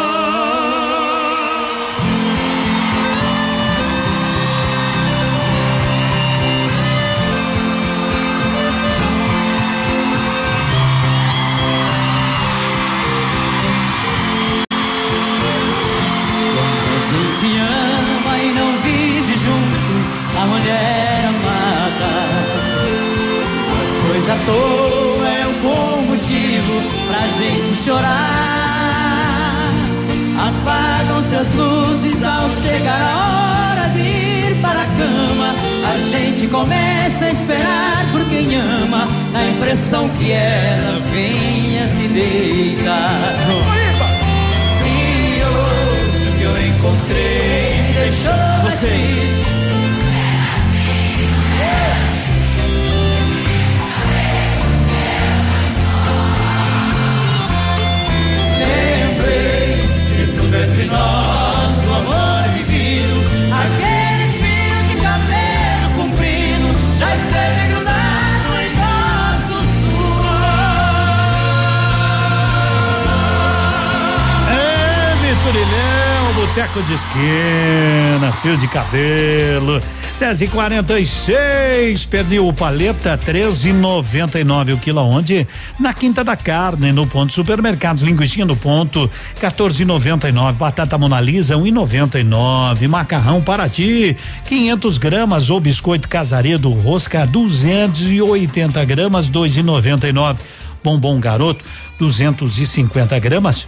Toa 24.45 25.27
é 25.27 25.47
um 25.47 25.61
bom 25.61 26.01
motivo 26.03 26.81
pra 27.07 27.19
gente 27.27 27.75
chorar. 27.83 28.31
Apagam-se 30.37 31.35
as 31.35 31.53
luzes 31.55 32.23
ao 32.23 32.49
chegar 32.51 33.01
a 33.01 33.71
hora 33.71 33.89
de 33.89 34.01
ir 34.01 34.55
para 34.61 34.81
a 34.81 34.85
cama. 34.85 35.55
A 35.85 35.97
gente 36.09 36.47
começa 36.47 37.25
a 37.25 37.31
esperar 37.31 38.05
por 38.11 38.23
quem 38.25 38.55
ama, 38.55 39.07
na 39.31 39.45
impressão 39.47 40.09
que 40.09 40.31
ela 40.31 40.99
venha 41.11 41.87
se 41.87 42.07
deitar. 42.07 43.11
E 44.85 45.41
hoje 45.43 46.37
que 46.37 46.43
eu 46.43 46.67
encontrei 46.67 47.81
me 47.87 47.93
deixou 47.93 48.51
mais 48.63 49.70
entre 60.71 60.85
nós, 60.85 61.75
do 61.77 61.93
amor 61.93 62.49
vivido, 62.53 63.19
aquele 63.51 64.31
fio 64.39 64.87
de 64.87 64.95
cabelo 65.01 65.89
comprido 65.97 66.97
já 66.97 67.13
esteve 67.13 67.67
grudado 67.67 68.49
em 68.61 68.75
nosso 68.77 69.59
É, 74.49 75.15
Vitorilhão, 75.21 76.33
Boteco 76.35 76.81
de 76.83 76.93
Esquina, 76.93 78.31
fio 78.41 78.55
de 78.55 78.67
cabelo. 78.67 79.81
10 80.21 80.41
e 80.43 80.47
46 80.49 82.05
pernil 82.05 82.53
paleta 82.53 83.17
13,99 83.17 84.75
o 84.75 84.77
quilo 84.77 85.01
onde? 85.01 85.47
Na 85.79 85.95
Quinta 85.95 86.23
da 86.23 86.35
Carne, 86.35 86.91
no 86.91 87.07
ponto 87.07 87.33
supermercados, 87.33 88.03
linguiça 88.03 88.45
no 88.45 88.55
ponto 88.55 89.09
14,99 89.41 90.57
batata 90.57 90.95
Monalisa 90.95 91.55
1,99 91.55 92.87
macarrão 92.87 93.41
para 93.41 93.67
ti 93.67 94.15
500 94.45 94.99
gramas 94.99 95.49
ou 95.49 95.59
biscoito 95.59 96.07
casaredo 96.07 96.69
rosca 96.69 97.25
280 97.25 98.85
gramas 98.85 99.27
2,99 99.27 100.37
bombom 100.83 101.19
garoto 101.19 101.65
250 101.97 103.17
gramas 103.17 103.67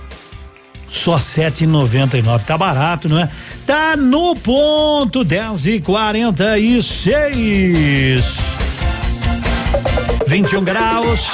só 0.94 1.20
sete 1.20 1.64
e 1.64 1.68
noventa 1.68 2.18
e 2.18 2.22
nove, 2.22 2.46
tá 2.46 2.56
barato, 2.56 3.10
não 3.10 3.20
é? 3.20 3.28
Tá 3.66 3.98
no 3.98 4.36
ponto 4.36 5.24
dez 5.24 5.66
e 5.66 5.82
quarenta 5.82 6.58
e 6.60 6.82
seis. 6.82 8.38
21 10.28 10.64
graus. 10.64 11.28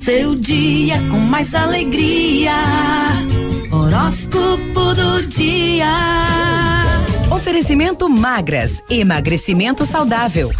Seu 0.00 0.34
dia 0.34 0.98
com 1.10 1.18
mais 1.18 1.54
alegria. 1.54 2.54
Horóscopo 3.70 4.94
do 4.94 5.26
dia. 5.26 5.86
Oferecimento 7.30 8.08
magras, 8.08 8.82
emagrecimento 8.88 9.84
saudável. 9.84 10.50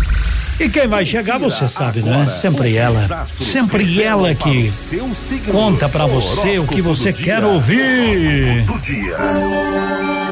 E 0.63 0.69
quem 0.69 0.87
vai 0.87 1.05
chegar, 1.05 1.39
você 1.39 1.67
sabe, 1.67 2.03
né? 2.03 2.31
Sempre 2.31 2.77
ela. 2.77 3.27
Sempre 3.27 4.01
ela 4.01 4.33
que 4.33 4.71
conta 5.51 5.89
pra 5.89 6.07
você 6.07 6.61
o 6.61 6.67
que 6.69 6.81
você 6.81 7.13
quer 7.13 7.45
ouvir. 7.45 8.65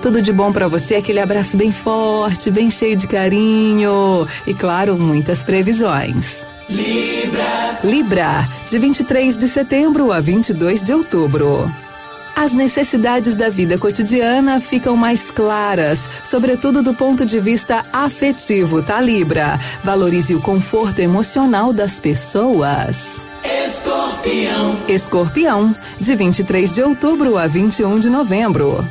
Tudo 0.01 0.23
de 0.23 0.33
bom 0.33 0.53
pra 0.53 0.69
você, 0.69 0.95
aquele 0.95 1.19
abraço 1.19 1.57
bem 1.57 1.73
forte, 1.73 2.49
bem 2.49 2.71
cheio 2.71 2.97
de 2.97 3.09
carinho 3.09 4.25
e 4.47 4.55
claro, 4.55 4.97
muitas 4.97 5.43
previsões. 5.43 6.47
Libra. 6.69 7.81
Libra, 7.83 8.49
de 8.71 8.79
23 8.79 9.37
de 9.37 9.49
setembro 9.49 10.13
a 10.13 10.21
22 10.21 10.85
de 10.85 10.95
outubro. 10.95 11.69
As 12.41 12.53
necessidades 12.53 13.35
da 13.35 13.51
vida 13.51 13.77
cotidiana 13.77 14.63
ficam 14.63 14.97
mais 14.97 15.31
claras, 15.31 16.09
sobretudo 16.25 16.83
do 16.83 16.95
ponto 16.95 17.27
de 17.27 17.39
vista 17.39 17.85
afetivo, 17.93 18.83
tá, 18.83 18.99
Libra? 18.99 19.61
Valorize 19.85 20.35
o 20.35 20.41
conforto 20.41 21.01
emocional 21.01 21.71
das 21.71 22.01
pessoas. 22.01 23.23
Escorpião. 23.45 24.79
Escorpião, 24.89 25.77
de 26.01 26.17
23 26.17 26.73
de 26.73 26.83
outubro 26.83 27.37
a 27.37 27.47
21 27.47 27.99
de 27.99 28.09
novembro. 28.09 28.83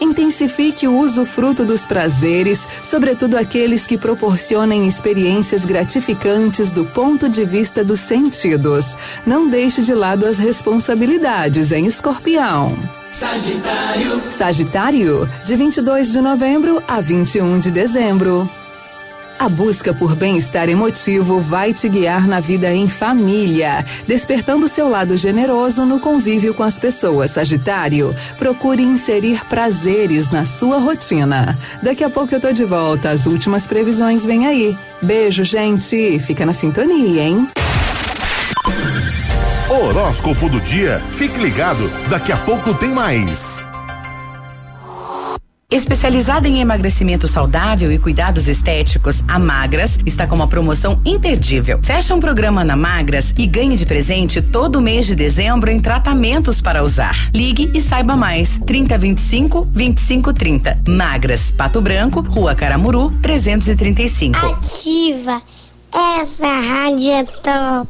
Intensifique 0.00 0.86
o 0.88 0.98
usufruto 0.98 1.64
dos 1.64 1.86
prazeres, 1.86 2.68
sobretudo 2.82 3.36
aqueles 3.36 3.86
que 3.86 3.98
proporcionem 3.98 4.86
experiências 4.86 5.64
gratificantes 5.64 6.70
do 6.70 6.84
ponto 6.84 7.28
de 7.28 7.44
vista 7.44 7.84
dos 7.84 8.00
sentidos. 8.00 8.96
Não 9.26 9.48
deixe 9.48 9.82
de 9.82 9.94
lado 9.94 10.26
as 10.26 10.38
responsabilidades 10.38 11.72
em 11.72 11.86
Escorpião. 11.86 12.76
Sagitário. 13.12 14.22
Sagitário, 14.30 15.28
de 15.44 15.56
22 15.56 16.12
de 16.12 16.20
novembro 16.20 16.82
a 16.88 17.00
21 17.00 17.58
de 17.58 17.70
dezembro. 17.70 18.48
A 19.42 19.48
busca 19.48 19.92
por 19.92 20.14
bem-estar 20.14 20.68
emotivo 20.68 21.40
vai 21.40 21.74
te 21.74 21.88
guiar 21.88 22.28
na 22.28 22.38
vida 22.38 22.72
em 22.72 22.88
família, 22.88 23.84
despertando 24.06 24.68
seu 24.68 24.88
lado 24.88 25.16
generoso 25.16 25.84
no 25.84 25.98
convívio 25.98 26.54
com 26.54 26.62
as 26.62 26.78
pessoas. 26.78 27.32
Sagitário, 27.32 28.14
procure 28.38 28.84
inserir 28.84 29.44
prazeres 29.46 30.30
na 30.30 30.44
sua 30.44 30.78
rotina. 30.78 31.58
Daqui 31.82 32.04
a 32.04 32.08
pouco 32.08 32.32
eu 32.32 32.40
tô 32.40 32.52
de 32.52 32.64
volta. 32.64 33.10
As 33.10 33.26
últimas 33.26 33.66
previsões 33.66 34.24
vêm 34.24 34.46
aí. 34.46 34.78
Beijo, 35.02 35.44
gente. 35.44 36.20
Fica 36.20 36.46
na 36.46 36.52
sintonia, 36.52 37.24
hein? 37.24 37.48
Horóscopo 39.68 40.48
do 40.48 40.60
dia. 40.60 41.02
Fique 41.10 41.40
ligado, 41.40 41.90
daqui 42.08 42.30
a 42.30 42.36
pouco 42.36 42.74
tem 42.74 42.90
mais. 42.90 43.71
Especializada 45.72 46.46
em 46.46 46.60
emagrecimento 46.60 47.26
saudável 47.26 47.90
e 47.90 47.98
cuidados 47.98 48.46
estéticos, 48.46 49.24
a 49.26 49.38
Magras 49.38 49.98
está 50.04 50.26
com 50.26 50.34
uma 50.34 50.46
promoção 50.46 51.00
imperdível. 51.02 51.80
Fecha 51.82 52.14
um 52.14 52.20
programa 52.20 52.62
na 52.62 52.76
Magras 52.76 53.34
e 53.38 53.46
ganhe 53.46 53.74
de 53.74 53.86
presente 53.86 54.42
todo 54.42 54.82
mês 54.82 55.06
de 55.06 55.14
dezembro 55.14 55.70
em 55.70 55.80
tratamentos 55.80 56.60
para 56.60 56.84
usar. 56.84 57.30
Ligue 57.34 57.70
e 57.72 57.80
saiba 57.80 58.14
mais. 58.14 58.58
3025 58.66 59.64
2530. 59.64 60.82
Magras, 60.86 61.50
Pato 61.50 61.80
Branco, 61.80 62.20
Rua 62.20 62.54
Caramuru, 62.54 63.10
335. 63.22 64.38
Ativa. 64.38 65.40
Essa 65.90 66.48
rádio 66.48 67.12
é 67.12 67.24
top. 67.24 67.88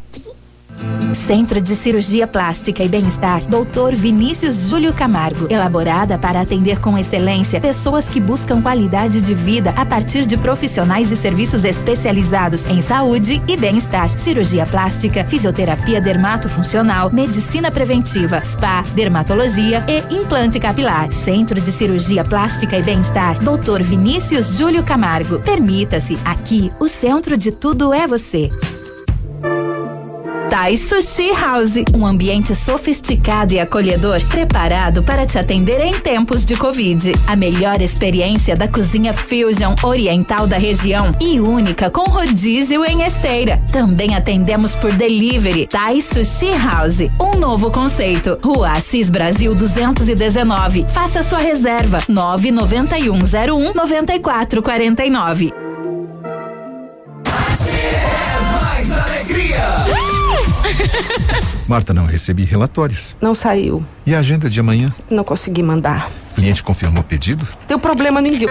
Centro 1.15 1.61
de 1.61 1.75
Cirurgia 1.75 2.27
Plástica 2.27 2.83
e 2.83 2.89
Bem-Estar, 2.89 3.43
Dr. 3.47 3.95
Vinícius 3.95 4.69
Júlio 4.69 4.93
Camargo. 4.93 5.47
Elaborada 5.51 6.19
para 6.19 6.41
atender 6.41 6.81
com 6.81 6.99
excelência 6.99 7.61
pessoas 7.61 8.09
que 8.09 8.21
buscam 8.21 8.61
qualidade 8.61 9.21
de 9.21 9.35
vida 9.35 9.71
a 9.77 9.87
partir 9.87 10.27
de 10.27 10.37
profissionais 10.37 11.13
e 11.13 11.17
serviços 11.17 11.65
especializados 11.65 12.67
em 12.67 12.81
saúde 12.81 13.43
e 13.47 13.57
bem-estar. 13.57 14.19
Cirurgia 14.19 14.67
plástica, 14.67 15.25
fisioterapia 15.25 16.01
dermatofuncional, 16.01 17.13
medicina 17.13 17.71
preventiva, 17.71 18.41
spa, 18.45 18.83
dermatologia 18.95 19.85
e 19.89 20.15
implante 20.15 20.59
capilar. 20.59 21.13
Centro 21.13 21.61
de 21.61 21.71
Cirurgia 21.71 22.25
Plástica 22.25 22.77
e 22.77 22.83
Bem-Estar, 22.83 23.39
Dr. 23.39 23.83
Vinícius 23.83 24.57
Júlio 24.59 24.83
Camargo. 24.83 25.41
Permita-se, 25.41 26.19
aqui 26.25 26.73
o 26.81 26.89
centro 26.89 27.37
de 27.37 27.53
tudo 27.53 27.95
é 27.95 28.07
você. 28.07 28.51
Thai 30.49 30.77
Sushi 30.77 31.33
House, 31.33 31.73
um 31.95 32.07
ambiente 32.07 32.55
sofisticado 32.55 33.55
e 33.55 33.61
acolhedor, 33.61 34.23
preparado 34.27 35.03
para 35.03 35.25
te 35.25 35.39
atender 35.39 35.81
em 35.81 35.93
tempos 35.93 36.45
de 36.45 36.55
Covid. 36.57 37.15
A 37.27 37.35
melhor 37.35 37.81
experiência 37.81 38.55
da 38.55 38.69
cozinha 38.69 39.13
fusion 39.13 39.75
oriental 39.83 40.47
da 40.47 40.59
região 40.59 41.13
e 41.21 41.41
única 41.41 41.91
com 41.91 42.05
rodízio 42.05 42.85
em 42.85 43.03
esteira. 43.03 43.63
Também 43.73 44.15
atendemos 44.15 44.77
por 44.77 44.93
delivery. 44.93 45.67
Thai 45.67 46.01
Sushi 46.01 46.51
House, 46.51 46.99
um 47.21 47.39
novo 47.39 47.71
conceito. 47.71 48.39
Rua 48.43 48.73
Assis 48.73 49.09
Brasil 49.09 49.55
219. 49.55 50.87
Faça 50.93 51.23
sua 51.23 51.39
reserva 51.39 51.99
99101 52.09 53.73
9449. 53.75 55.72
Marta, 61.69 61.95
não 61.95 62.07
recebi 62.07 62.45
relatórios. 62.45 63.17
Não 63.21 63.35
saiu. 63.35 63.85
E 64.07 64.15
a 64.15 64.19
agenda 64.19 64.49
de 64.49 64.61
amanhã? 64.61 64.95
Não 65.11 65.25
consegui 65.25 65.63
mandar. 65.63 66.11
O 66.33 66.35
cliente 66.37 66.63
confirmou 66.63 67.03
o 67.03 67.05
pedido? 67.05 67.47
Deu 67.69 67.79
problema 67.79 68.21
no 68.21 68.29
envio. 68.29 68.51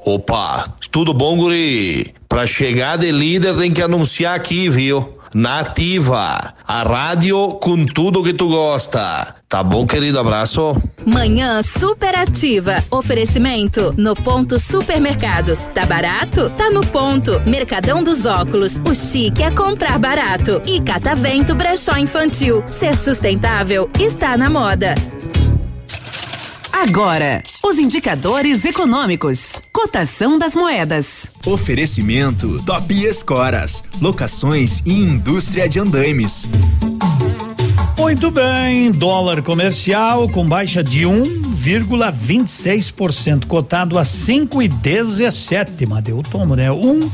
Opa, 0.05 0.77
tudo 0.91 1.11
bom, 1.11 1.37
guri? 1.37 2.13
Pra 2.29 2.45
chegar 2.45 2.97
de 2.97 3.11
líder 3.11 3.57
tem 3.57 3.71
que 3.71 3.81
anunciar 3.81 4.35
aqui, 4.35 4.69
viu? 4.69 5.17
Nativa, 5.37 6.53
a 6.65 6.83
rádio 6.83 7.55
com 7.61 7.85
tudo 7.85 8.23
que 8.23 8.31
tu 8.31 8.47
gosta. 8.47 9.35
Tá 9.49 9.61
bom, 9.61 9.85
querido? 9.85 10.17
Abraço. 10.17 10.81
Manhã 11.05 11.61
superativa. 11.61 12.81
Oferecimento 12.89 13.93
no 13.97 14.15
ponto 14.15 14.57
supermercados. 14.57 15.67
Tá 15.73 15.85
barato? 15.85 16.49
Tá 16.51 16.71
no 16.71 16.85
ponto. 16.87 17.41
Mercadão 17.45 18.01
dos 18.01 18.25
óculos. 18.25 18.79
O 18.89 18.95
chique 18.95 19.43
é 19.43 19.51
comprar 19.51 19.99
barato. 19.99 20.61
E 20.65 20.79
Catavento 20.79 21.53
Brechó 21.53 21.97
Infantil. 21.97 22.63
Ser 22.67 22.95
sustentável 22.95 23.89
está 23.99 24.37
na 24.37 24.49
moda. 24.49 24.95
Agora, 26.77 27.41
os 27.63 27.79
indicadores 27.79 28.65
econômicos. 28.65 29.61
Cotação 29.71 30.37
das 30.37 30.53
moedas. 30.53 31.27
Oferecimento 31.45 32.61
Top 32.65 32.93
Escoras, 32.93 33.81
locações 34.01 34.81
e 34.85 34.91
indústria 34.91 35.69
de 35.69 35.79
andaimes. 35.79 36.49
Muito 37.97 38.29
bem, 38.29 38.91
dólar 38.91 39.41
comercial 39.41 40.27
com 40.27 40.45
baixa 40.45 40.83
de 40.83 41.03
1,26%, 41.03 43.47
cotado 43.47 43.97
a 43.97 44.03
5,17. 44.03 45.87
Mas 45.87 46.03
deu 46.03 46.21
tomo, 46.21 46.57
né? 46.57 46.69
Um 46.73 47.09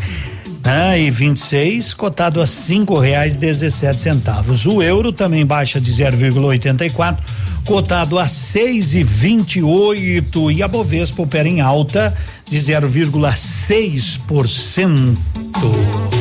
né? 0.63 1.01
E 1.01 1.11
26, 1.11 1.93
cotado 1.93 2.41
a 2.41 2.47
cinco 2.47 2.97
reais 2.99 3.37
17 3.37 3.99
centavos. 3.99 4.65
O 4.65 4.81
euro 4.81 5.11
também 5.11 5.45
baixa 5.45 5.79
de 5.79 5.91
0,84, 5.91 7.17
cotado 7.65 8.17
a 8.17 8.27
seis 8.27 8.95
e 8.95 9.03
vinte 9.03 9.57
e 9.57 9.63
oito 9.63 10.51
e 10.51 10.61
a 10.63 10.67
Bovespa 10.67 11.23
opera 11.23 11.47
em 11.47 11.61
alta 11.61 12.13
de 12.49 12.57
0,6 12.57 14.19
por 14.27 14.47
cento. 14.47 16.20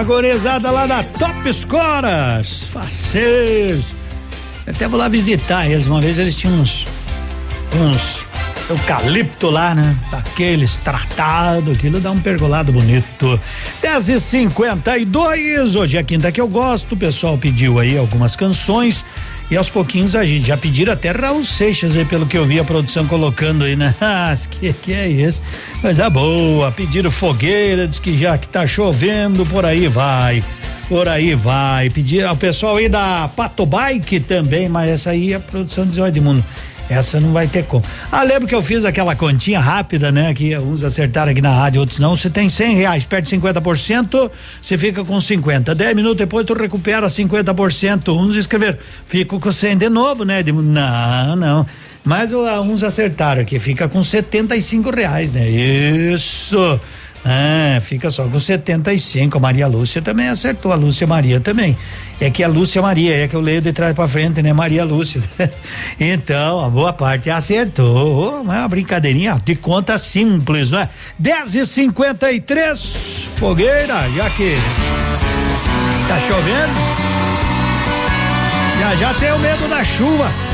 A 0.00 0.02
gorizada 0.02 0.70
lá 0.70 0.86
da 0.86 1.02
Top 1.02 1.46
Escoras, 1.46 2.62
faceiros. 2.62 3.94
Até 4.66 4.88
vou 4.88 4.98
lá 4.98 5.08
visitar 5.08 5.68
eles. 5.68 5.86
Uma 5.86 6.00
vez 6.00 6.18
eles 6.18 6.34
tinham 6.34 6.54
uns, 6.54 6.86
uns 7.76 8.24
eucalipto 8.70 9.50
lá, 9.50 9.74
né? 9.74 9.94
Daqueles 10.10 10.78
tratado, 10.78 11.72
aquilo 11.72 12.00
dá 12.00 12.12
um 12.12 12.18
pergolado 12.18 12.72
bonito. 12.72 13.38
10 13.82 14.08
e 14.08 14.20
52 14.20 15.76
hoje 15.76 15.98
é 15.98 16.02
quinta 16.02 16.32
que 16.32 16.40
eu 16.40 16.48
gosto. 16.48 16.92
O 16.92 16.96
pessoal 16.96 17.36
pediu 17.36 17.78
aí 17.78 17.98
algumas 17.98 18.34
canções. 18.34 19.04
E 19.50 19.56
aos 19.56 19.68
pouquinhos 19.68 20.14
a 20.14 20.24
gente 20.24 20.46
já 20.46 20.56
pediram 20.56 20.92
até 20.92 21.10
Raul 21.10 21.44
Seixas 21.44 21.96
aí, 21.96 22.04
pelo 22.04 22.24
que 22.24 22.38
eu 22.38 22.46
vi 22.46 22.60
a 22.60 22.64
produção 22.64 23.04
colocando 23.06 23.64
aí, 23.64 23.74
né? 23.74 23.94
Ah, 24.00 24.32
que 24.48 24.72
que 24.72 24.92
é 24.92 25.08
isso? 25.08 25.42
Coisa 25.80 26.08
boa, 26.08 26.70
pediram 26.70 27.10
fogueira, 27.10 27.88
diz 27.88 27.98
que 27.98 28.16
já 28.16 28.38
que 28.38 28.48
tá 28.48 28.66
chovendo, 28.66 29.44
por 29.46 29.66
aí 29.66 29.88
vai. 29.88 30.44
Por 30.88 31.08
aí 31.08 31.34
vai. 31.34 31.90
Pedir 31.90 32.24
ao 32.24 32.36
pessoal 32.36 32.76
aí 32.76 32.88
da 32.88 33.28
Pato 33.28 33.66
Bike 33.66 34.20
também, 34.20 34.68
mas 34.68 34.88
essa 34.88 35.10
aí 35.10 35.32
é 35.32 35.36
a 35.36 35.40
produção 35.40 35.84
de 35.84 35.96
Zé 35.96 36.06
Edmundo. 36.06 36.44
Essa 36.90 37.20
não 37.20 37.32
vai 37.32 37.46
ter 37.46 37.64
como. 37.64 37.84
Ah, 38.10 38.24
lembro 38.24 38.48
que 38.48 38.54
eu 38.54 38.60
fiz 38.60 38.84
aquela 38.84 39.14
continha 39.14 39.60
rápida, 39.60 40.10
né? 40.10 40.34
Que 40.34 40.58
uns 40.58 40.82
acertaram 40.82 41.30
aqui 41.30 41.40
na 41.40 41.54
rádio, 41.54 41.80
outros 41.80 42.00
não. 42.00 42.16
Você 42.16 42.28
tem 42.28 42.48
cem 42.48 42.74
reais, 42.74 43.04
perde 43.04 43.30
50%, 43.30 44.28
você 44.60 44.76
fica 44.76 45.04
com 45.04 45.20
50. 45.20 45.72
Dez 45.72 45.94
minutos 45.94 46.18
depois 46.18 46.44
tu 46.44 46.52
recupera 46.52 47.06
50%. 47.06 48.08
Uns 48.08 48.34
escreveram, 48.34 48.76
fico 49.06 49.38
com 49.38 49.52
100 49.52 49.78
de 49.78 49.88
novo, 49.88 50.24
né? 50.24 50.42
De, 50.42 50.50
não, 50.50 51.36
não. 51.36 51.66
Mas 52.04 52.32
uh, 52.32 52.60
uns 52.62 52.82
acertaram 52.82 53.42
aqui, 53.42 53.60
fica 53.60 53.88
com 53.88 54.02
75 54.02 54.90
reais, 54.90 55.32
né? 55.32 55.48
Isso. 55.48 56.80
Ah, 57.24 57.78
fica 57.80 58.10
só 58.10 58.26
com 58.26 58.40
75. 58.40 59.36
A 59.36 59.40
Maria 59.40 59.66
Lúcia 59.66 60.00
também 60.00 60.28
acertou, 60.28 60.72
a 60.72 60.74
Lúcia 60.74 61.06
Maria 61.06 61.40
também. 61.40 61.76
É 62.20 62.30
que 62.30 62.42
a 62.42 62.48
Lúcia 62.48 62.80
Maria, 62.80 63.24
é 63.24 63.28
que 63.28 63.34
eu 63.34 63.40
leio 63.40 63.60
de 63.60 63.72
trás 63.72 63.94
para 63.94 64.08
frente, 64.08 64.42
né? 64.42 64.52
Maria 64.52 64.84
Lúcia. 64.84 65.22
então, 66.00 66.64
a 66.64 66.68
boa 66.68 66.92
parte 66.92 67.30
acertou. 67.30 68.38
É 68.38 68.40
uma 68.40 68.68
brincadeirinha 68.68 69.40
de 69.44 69.54
conta 69.54 69.98
simples, 69.98 70.70
não 70.70 70.80
é? 70.80 70.88
10 71.18 71.54
e 71.56 71.66
53 71.66 73.20
fogueira, 73.36 74.08
já 74.14 74.30
que 74.30 74.54
tá 76.08 76.20
chovendo. 76.20 77.00
Já 78.78 78.96
já 78.96 79.14
tem 79.14 79.32
o 79.32 79.38
medo 79.38 79.68
da 79.68 79.84
chuva. 79.84 80.49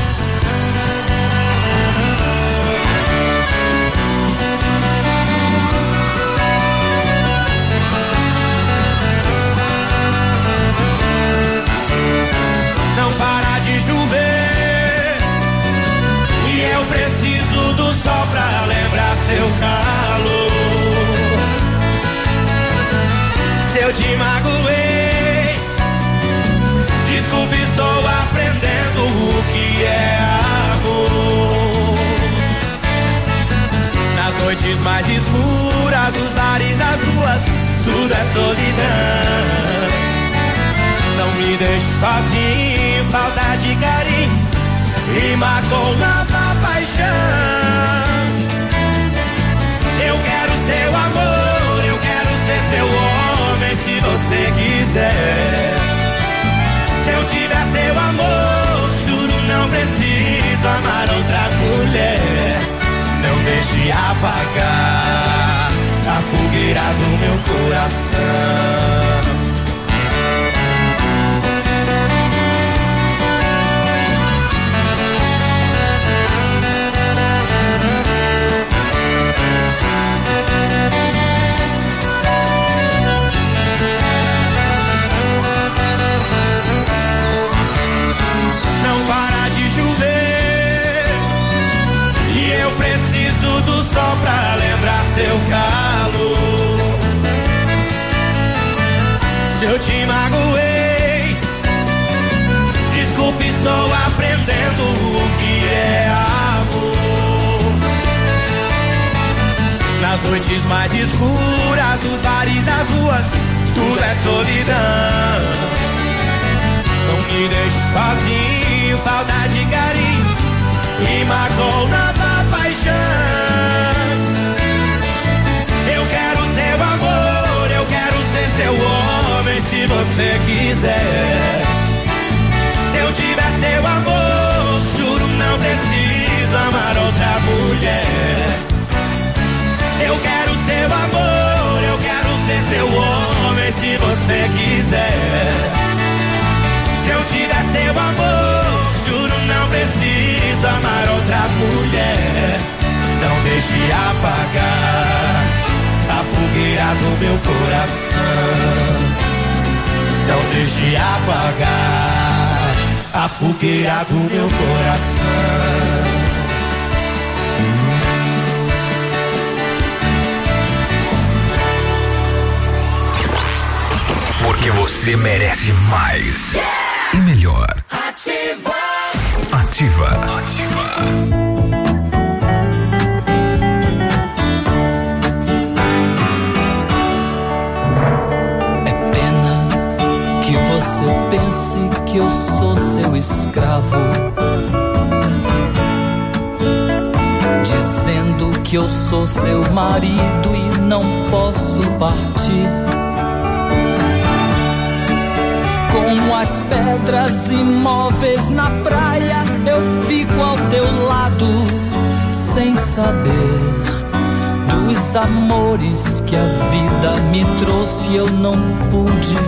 Seu 19.27 19.47
calor. 19.59 20.51
Se 23.71 23.79
eu 23.79 23.91
te 23.91 24.15
magoei, 24.15 25.55
desculpe, 27.05 27.55
estou 27.55 28.07
aprendendo 28.21 29.05
o 29.05 29.43
que 29.51 29.83
é 29.83 30.19
amor. 30.75 31.97
Nas 34.15 34.33
noites 34.43 34.79
mais 34.79 35.07
escuras, 35.09 36.13
nos 36.13 36.33
bares, 36.33 36.79
as 36.79 37.01
ruas, 37.07 37.41
tudo 37.83 38.13
é 38.13 38.23
solidão. 38.33 39.57
Não 41.17 41.31
me 41.33 41.57
deixe 41.57 41.85
sozinho, 41.99 43.05
falta 43.09 43.57
de 43.57 43.75
carinho 43.75 44.47
Rima 45.13 45.61
com 45.69 45.93
nova 45.93 46.55
paixão 46.61 48.16
seu 50.67 50.91
amor, 50.93 51.81
eu 51.87 51.97
quero 51.97 52.29
ser 52.45 52.59
seu 52.71 52.85
homem 52.85 53.73
se 53.75 53.99
você 54.01 54.51
quiser. 54.57 55.73
Se 57.03 57.09
eu 57.11 57.23
tiver 57.25 57.65
seu 57.71 57.97
amor, 57.97 58.89
juro 59.05 59.37
não 59.47 59.69
preciso 59.69 60.67
amar 60.67 61.09
outra 61.15 61.49
mulher. 61.61 62.59
Não 63.23 63.37
deixe 63.45 63.91
apagar 63.91 65.71
a 66.05 66.21
fogueira 66.29 66.85
do 66.99 67.09
meu 67.21 67.37
coração 67.47 69.46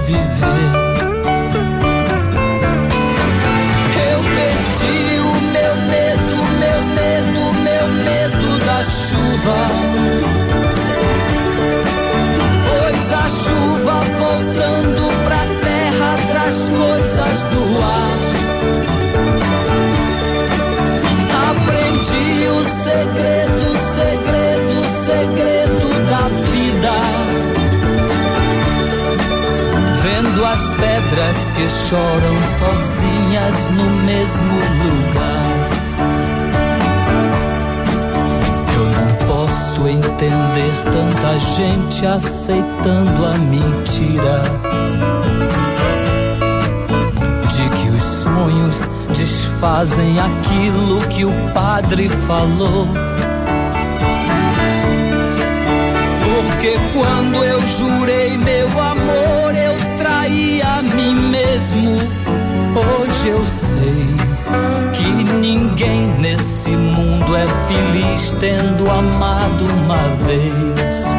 viver. 0.09 0.58
Gente 41.59 42.05
aceitando 42.07 43.25
a 43.25 43.37
mentira 43.37 44.41
de 47.49 47.69
que 47.69 47.89
os 47.89 48.01
sonhos 48.01 48.89
desfazem 49.09 50.17
aquilo 50.21 50.99
que 51.09 51.25
o 51.25 51.33
padre 51.53 52.07
falou. 52.07 52.87
Porque 56.23 56.77
quando 56.93 57.43
eu 57.43 57.59
jurei 57.67 58.37
meu 58.37 58.67
amor, 58.79 59.53
eu 59.53 59.75
traí 59.97 60.61
a 60.61 60.81
mim 60.81 61.13
mesmo. 61.29 61.97
Hoje 62.73 63.27
eu 63.27 63.45
sei 63.45 64.05
que 64.93 65.33
ninguém 65.33 66.07
nesse 66.19 66.69
mundo 66.69 67.35
é 67.35 67.45
feliz 67.67 68.33
tendo 68.39 68.89
amado 68.89 69.65
uma 69.83 70.07
vez. 70.25 71.18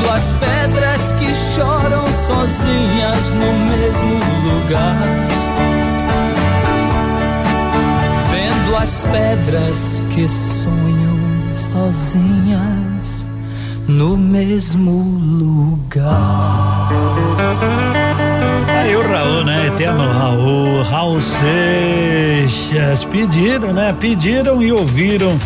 Vendo 0.00 0.12
as 0.12 0.32
pedras 0.32 1.12
que 1.12 1.32
choram 1.32 2.04
sozinhas 2.26 3.32
no 3.32 3.52
mesmo 3.68 4.14
lugar. 4.48 4.96
Vendo 8.30 8.76
as 8.76 9.04
pedras 9.04 10.02
que 10.10 10.26
sonham 10.26 11.18
sozinhas 11.54 13.30
no 13.86 14.16
mesmo 14.16 15.02
lugar. 15.38 16.88
Aí 18.80 18.96
o 18.96 19.02
Raul, 19.02 19.44
né? 19.44 19.66
Eterno 19.66 20.10
Raul, 20.10 20.82
Raul 20.82 21.20
Seixas. 21.20 23.04
Pediram, 23.04 23.74
né? 23.74 23.94
Pediram 24.00 24.62
e 24.62 24.72
ouviram 24.72 25.38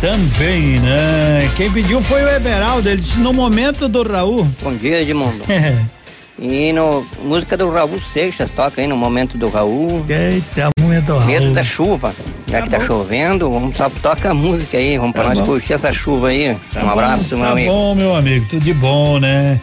também, 0.00 0.78
né? 0.80 1.50
Quem 1.56 1.70
pediu 1.72 2.00
foi 2.02 2.22
o 2.22 2.28
Everaldo. 2.28 2.88
Ele 2.88 3.00
disse 3.00 3.18
no 3.18 3.32
momento 3.32 3.88
do 3.88 4.02
Raul. 4.02 4.46
Bom 4.62 4.74
dia, 4.74 5.00
Edmundo. 5.02 5.42
E 6.40 6.72
no 6.72 7.04
música 7.24 7.56
do 7.56 7.68
Raul 7.68 7.98
Seixas 7.98 8.52
toca 8.52 8.80
aí 8.80 8.86
no 8.86 8.96
momento 8.96 9.36
do 9.36 9.48
Raul. 9.48 10.06
Eita, 10.08 10.70
momento 10.80 11.06
do 11.06 11.14
Raul. 11.18 11.26
Medo 11.26 11.52
da 11.52 11.64
chuva. 11.64 12.14
Já 12.48 12.62
que 12.62 12.70
tá 12.70 12.78
chovendo, 12.78 13.50
vamos 13.50 13.76
só 13.76 13.90
toca 13.90 14.30
a 14.30 14.34
música 14.34 14.78
aí, 14.78 14.96
vamos 14.98 15.14
pra 15.14 15.24
Tá 15.24 15.28
nós 15.30 15.40
bom. 15.40 15.46
curtir 15.46 15.72
essa 15.72 15.92
chuva 15.92 16.28
aí. 16.28 16.56
Tá 16.72 16.78
um 16.78 16.84
bom, 16.84 16.90
abraço, 16.90 17.36
meu 17.36 17.44
tá 17.44 17.50
amigo. 17.50 17.72
bom, 17.72 17.92
meu 17.96 18.14
amigo, 18.14 18.46
tudo 18.48 18.62
de 18.62 18.72
bom, 18.72 19.18
né? 19.18 19.60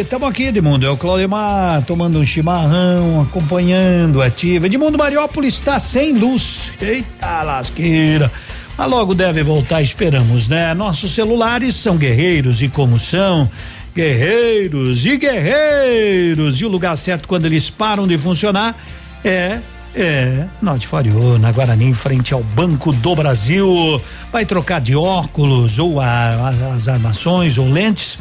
Estamos 0.00 0.26
aqui, 0.30 0.44
Edmundo. 0.44 0.86
É 0.86 0.90
o 0.90 0.96
Claudemar 0.96 1.82
tomando 1.82 2.18
um 2.18 2.24
chimarrão, 2.24 3.20
acompanhando 3.28 4.22
a 4.22 4.26
ativa. 4.28 4.64
Edmundo 4.64 4.96
Mariópolis 4.96 5.52
está 5.52 5.78
sem 5.78 6.14
luz. 6.14 6.72
Eita 6.80 7.42
lasqueira. 7.42 8.32
Mas 8.76 8.90
logo 8.90 9.14
deve 9.14 9.42
voltar, 9.42 9.82
esperamos, 9.82 10.48
né? 10.48 10.74
Nossos 10.74 11.12
celulares 11.12 11.76
são 11.76 11.96
guerreiros 11.96 12.60
e 12.62 12.68
como 12.68 12.98
são 12.98 13.48
guerreiros 13.94 15.06
e 15.06 15.16
guerreiros. 15.16 16.60
E 16.60 16.64
o 16.64 16.68
lugar 16.68 16.96
certo 16.96 17.28
quando 17.28 17.46
eles 17.46 17.70
param 17.70 18.06
de 18.06 18.18
funcionar 18.18 18.76
é 19.24 19.58
é, 19.96 20.46
Norte 20.60 20.88
Fariô, 20.88 21.38
na 21.38 21.52
Guarani, 21.52 21.84
em 21.84 21.94
frente 21.94 22.34
ao 22.34 22.42
Banco 22.42 22.92
do 22.92 23.14
Brasil. 23.14 24.02
Vai 24.32 24.44
trocar 24.44 24.80
de 24.80 24.96
óculos 24.96 25.78
ou 25.78 26.00
a- 26.00 26.04
a- 26.06 26.74
as 26.74 26.88
armações 26.88 27.58
ou 27.58 27.70
lentes? 27.70 28.18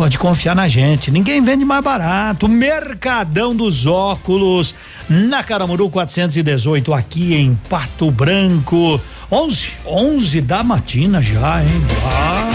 Pode 0.00 0.16
confiar 0.18 0.56
na 0.56 0.66
gente. 0.66 1.10
Ninguém 1.10 1.42
vende 1.42 1.62
mais 1.62 1.84
barato. 1.84 2.48
Mercadão 2.48 3.54
dos 3.54 3.84
óculos, 3.84 4.74
na 5.10 5.44
Caramuru 5.44 5.90
418, 5.90 6.94
aqui 6.94 7.34
em 7.34 7.54
Pato 7.68 8.10
Branco. 8.10 8.98
11, 9.30 9.72
11 9.84 10.40
da 10.40 10.62
matina 10.62 11.22
já, 11.22 11.62
hein? 11.62 11.68
Ah. 12.06 12.50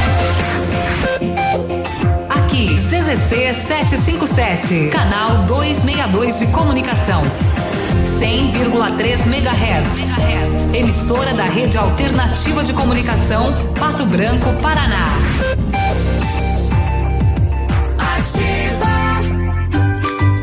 Aqui, 2.30 2.70
CZC 2.78 3.54
757, 3.54 4.90
canal 4.90 5.44
262 5.46 6.40
de 6.40 6.48
comunicação. 6.48 7.22
100,3 8.20 9.28
MHz. 9.28 10.74
Emissora 10.74 11.32
da 11.36 11.46
Rede 11.46 11.78
Alternativa 11.78 12.64
de 12.64 12.74
Comunicação, 12.74 13.54
Pato 13.80 14.04
Branco, 14.08 14.52
Paraná. 14.64 15.06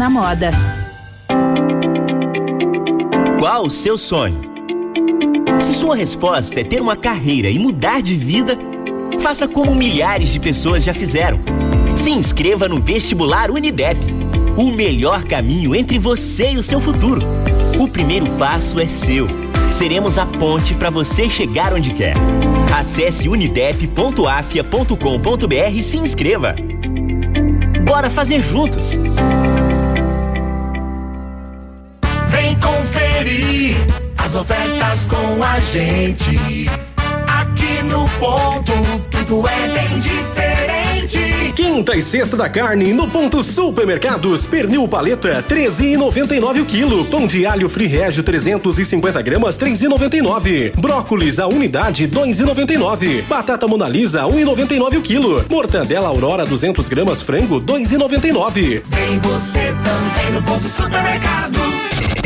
na 0.00 0.08
moda. 0.08 0.50
Qual 3.38 3.66
o 3.66 3.70
seu 3.70 3.98
sonho? 3.98 4.40
Se 5.58 5.74
sua 5.74 5.94
resposta 5.94 6.58
é 6.58 6.64
ter 6.64 6.80
uma 6.80 6.96
carreira 6.96 7.50
e 7.50 7.58
mudar 7.58 8.00
de 8.00 8.14
vida, 8.14 8.58
faça 9.20 9.46
como 9.46 9.74
milhares 9.74 10.30
de 10.30 10.40
pessoas 10.40 10.84
já 10.84 10.94
fizeram. 10.94 11.38
Se 11.96 12.10
inscreva 12.10 12.66
no 12.66 12.80
vestibular 12.80 13.50
Unidep. 13.50 14.00
O 14.56 14.72
melhor 14.72 15.24
caminho 15.24 15.74
entre 15.74 15.98
você 15.98 16.52
e 16.52 16.56
o 16.56 16.62
seu 16.62 16.80
futuro. 16.80 17.20
O 17.78 17.86
primeiro 17.86 18.24
passo 18.38 18.80
é 18.80 18.86
seu. 18.86 19.28
Seremos 19.68 20.16
a 20.16 20.24
ponte 20.24 20.74
para 20.74 20.88
você 20.88 21.28
chegar 21.28 21.74
onde 21.74 21.90
quer. 21.90 22.14
Acesse 22.74 23.28
unidep.afia.com.br 23.28 25.74
e 25.74 25.82
se 25.82 25.98
inscreva. 25.98 26.54
Bora 27.84 28.08
fazer 28.08 28.42
juntos! 28.42 28.96
Conferir 32.60 33.76
as 34.18 34.34
ofertas 34.34 35.06
com 35.08 35.42
a 35.42 35.58
gente. 35.58 36.70
Aqui 37.26 37.82
no 37.84 38.08
ponto, 38.18 38.72
tudo 39.10 39.48
é 39.48 39.68
bem 39.68 39.98
diferente. 39.98 41.52
Quinta 41.54 41.96
e 41.96 42.02
sexta 42.02 42.36
da 42.36 42.48
carne 42.48 42.92
no 42.92 43.08
ponto 43.08 43.42
supermercados. 43.42 44.44
Pernil 44.46 44.86
paleta 44.86 45.44
13,99 45.48 46.62
o 46.62 46.64
quilo. 46.64 47.04
Pão 47.06 47.26
de 47.26 47.44
alho 47.44 47.68
free 47.68 47.86
régio 47.86 48.22
350 48.22 49.20
gramas 49.22 49.58
3,99. 49.58 50.78
Brócolis 50.78 51.38
a 51.38 51.46
unidade 51.46 52.08
2,99. 52.08 53.22
Batata 53.22 53.66
monalisa 53.66 54.22
1,99 54.22 54.98
o 54.98 55.02
quilo. 55.02 55.44
Mortadela 55.48 56.08
aurora 56.08 56.44
200 56.44 56.88
gramas 56.88 57.22
frango 57.22 57.60
2,99. 57.60 58.82
Vem 58.86 59.18
você 59.20 59.74
também 59.82 60.32
no 60.32 60.42
ponto 60.42 60.68
supermercados. 60.68 61.69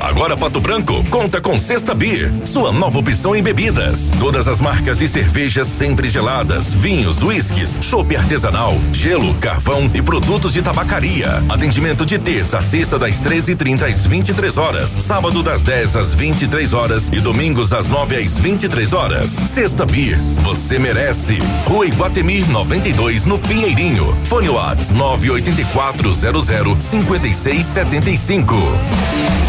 Agora 0.00 0.36
Pato 0.36 0.60
Branco 0.60 1.04
conta 1.10 1.40
com 1.40 1.58
Sexta 1.58 1.94
Beer, 1.94 2.32
sua 2.44 2.72
nova 2.72 2.98
opção 2.98 3.34
em 3.34 3.42
bebidas. 3.42 4.10
Todas 4.18 4.46
as 4.46 4.60
marcas 4.60 4.98
de 4.98 5.08
cervejas 5.08 5.66
sempre 5.66 6.08
geladas, 6.08 6.72
vinhos, 6.72 7.22
uísques, 7.22 7.78
chopp 7.80 8.16
artesanal, 8.16 8.78
gelo, 8.92 9.34
carvão 9.34 9.90
e 9.92 10.00
produtos 10.00 10.52
de 10.52 10.62
tabacaria. 10.62 11.42
Atendimento 11.48 12.06
de 12.06 12.18
terça 12.18 12.58
a 12.58 12.62
sexta 12.62 12.98
das 12.98 13.20
13h30 13.20 13.82
às 13.82 14.06
23 14.06 14.58
horas, 14.58 14.90
sábado 15.00 15.42
das 15.42 15.62
10 15.62 15.96
às 15.96 16.14
23 16.14 16.72
horas 16.72 17.08
e 17.12 17.20
domingos 17.20 17.70
das 17.70 17.88
9 17.88 18.16
às 18.16 18.38
23 18.38 18.92
horas. 18.92 19.30
Sexta 19.30 19.84
Beer, 19.84 20.18
você 20.42 20.78
merece. 20.78 21.38
Rua 21.66 21.86
Iguatemi 21.86 22.42
92 22.44 23.26
no 23.26 23.38
Pinheirinho. 23.38 24.16
Fone 24.24 24.48
Whats 24.48 24.92
98400 24.92 26.84
5675. 26.84 29.47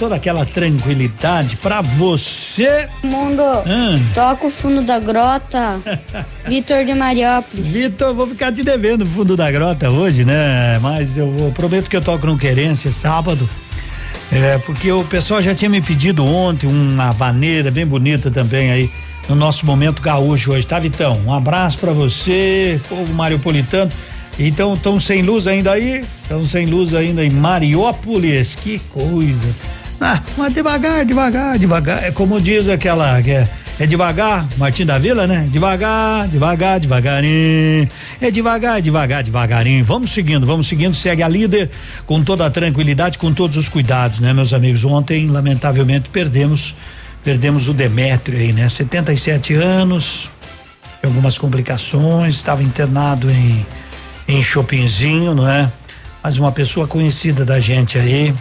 Toda 0.00 0.14
aquela 0.14 0.46
tranquilidade 0.46 1.56
pra 1.56 1.82
você. 1.82 2.88
Mundo, 3.04 3.42
Ah. 3.42 3.98
toca 4.14 4.46
o 4.46 4.50
fundo 4.50 4.80
da 4.80 4.98
grota. 4.98 5.78
Vitor 6.48 6.86
de 6.86 6.94
Mariópolis. 6.94 7.68
Vitor, 7.68 8.14
vou 8.14 8.26
ficar 8.26 8.50
te 8.50 8.62
devendo 8.62 9.02
o 9.02 9.06
fundo 9.06 9.36
da 9.36 9.50
grota 9.50 9.90
hoje, 9.90 10.24
né? 10.24 10.78
Mas 10.80 11.18
eu 11.18 11.30
vou, 11.30 11.52
prometo 11.52 11.90
que 11.90 11.96
eu 11.96 12.00
toco 12.00 12.26
no 12.26 12.38
Querência 12.38 12.90
sábado. 12.90 13.46
É, 14.32 14.56
porque 14.58 14.90
o 14.90 15.04
pessoal 15.04 15.42
já 15.42 15.54
tinha 15.54 15.68
me 15.68 15.82
pedido 15.82 16.24
ontem 16.24 16.66
uma 16.66 17.12
vaneira 17.12 17.70
bem 17.70 17.84
bonita 17.84 18.30
também 18.30 18.70
aí 18.70 18.90
no 19.28 19.34
nosso 19.36 19.66
momento 19.66 20.00
gaúcho 20.00 20.52
hoje, 20.52 20.66
tá, 20.66 20.78
Vitão? 20.78 21.20
Um 21.26 21.32
abraço 21.34 21.76
pra 21.78 21.92
você, 21.92 22.80
povo 22.88 23.12
mariopolitano. 23.12 23.90
Então, 24.38 24.72
estão 24.72 24.98
sem 24.98 25.20
luz 25.20 25.46
ainda 25.46 25.72
aí? 25.72 26.02
Estão 26.22 26.42
sem 26.46 26.64
luz 26.64 26.94
ainda 26.94 27.22
em 27.22 27.28
Mariópolis, 27.28 28.56
que 28.56 28.78
coisa. 28.90 29.48
Ah, 30.00 30.20
mas 30.36 30.54
devagar, 30.54 31.04
devagar, 31.04 31.58
devagar. 31.58 32.04
É 32.04 32.10
como 32.10 32.40
diz 32.40 32.68
aquela 32.68 33.20
que 33.20 33.30
é, 33.30 33.48
é 33.78 33.86
devagar, 33.86 34.48
Martim 34.56 34.86
da 34.86 34.98
Vila, 34.98 35.26
né? 35.26 35.46
Devagar, 35.50 36.26
devagar, 36.28 36.80
devagarinho. 36.80 37.88
É 38.20 38.30
devagar, 38.30 38.80
devagar, 38.80 39.22
devagarinho. 39.22 39.84
Vamos 39.84 40.10
seguindo, 40.10 40.46
vamos 40.46 40.68
seguindo. 40.68 40.94
Segue 40.94 41.22
a 41.22 41.28
líder 41.28 41.70
com 42.06 42.22
toda 42.24 42.46
a 42.46 42.50
tranquilidade, 42.50 43.18
com 43.18 43.32
todos 43.32 43.56
os 43.56 43.68
cuidados, 43.68 44.20
né, 44.20 44.32
meus 44.32 44.52
amigos? 44.52 44.84
Ontem, 44.84 45.28
lamentavelmente, 45.28 46.08
perdemos 46.10 46.74
perdemos 47.22 47.68
o 47.68 47.74
Demétrio 47.74 48.38
aí, 48.38 48.50
né? 48.50 48.66
77 48.66 49.52
anos, 49.52 50.30
algumas 51.04 51.36
complicações, 51.36 52.36
estava 52.36 52.62
internado 52.62 53.30
em 53.30 53.66
em 54.30 54.42
Chopinzinho, 54.42 55.34
não 55.34 55.48
é? 55.48 55.70
Mas 56.22 56.38
uma 56.38 56.52
pessoa 56.52 56.86
conhecida 56.86 57.44
da 57.44 57.58
gente 57.58 57.98
aí, 57.98 58.32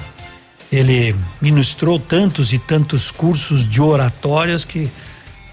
ele 0.72 1.16
ministrou 1.42 2.00
tantos 2.00 2.54
e 2.54 2.60
tantos 2.60 3.10
cursos 3.10 3.68
de 3.68 3.82
oratórias 3.82 4.64
que 4.64 4.90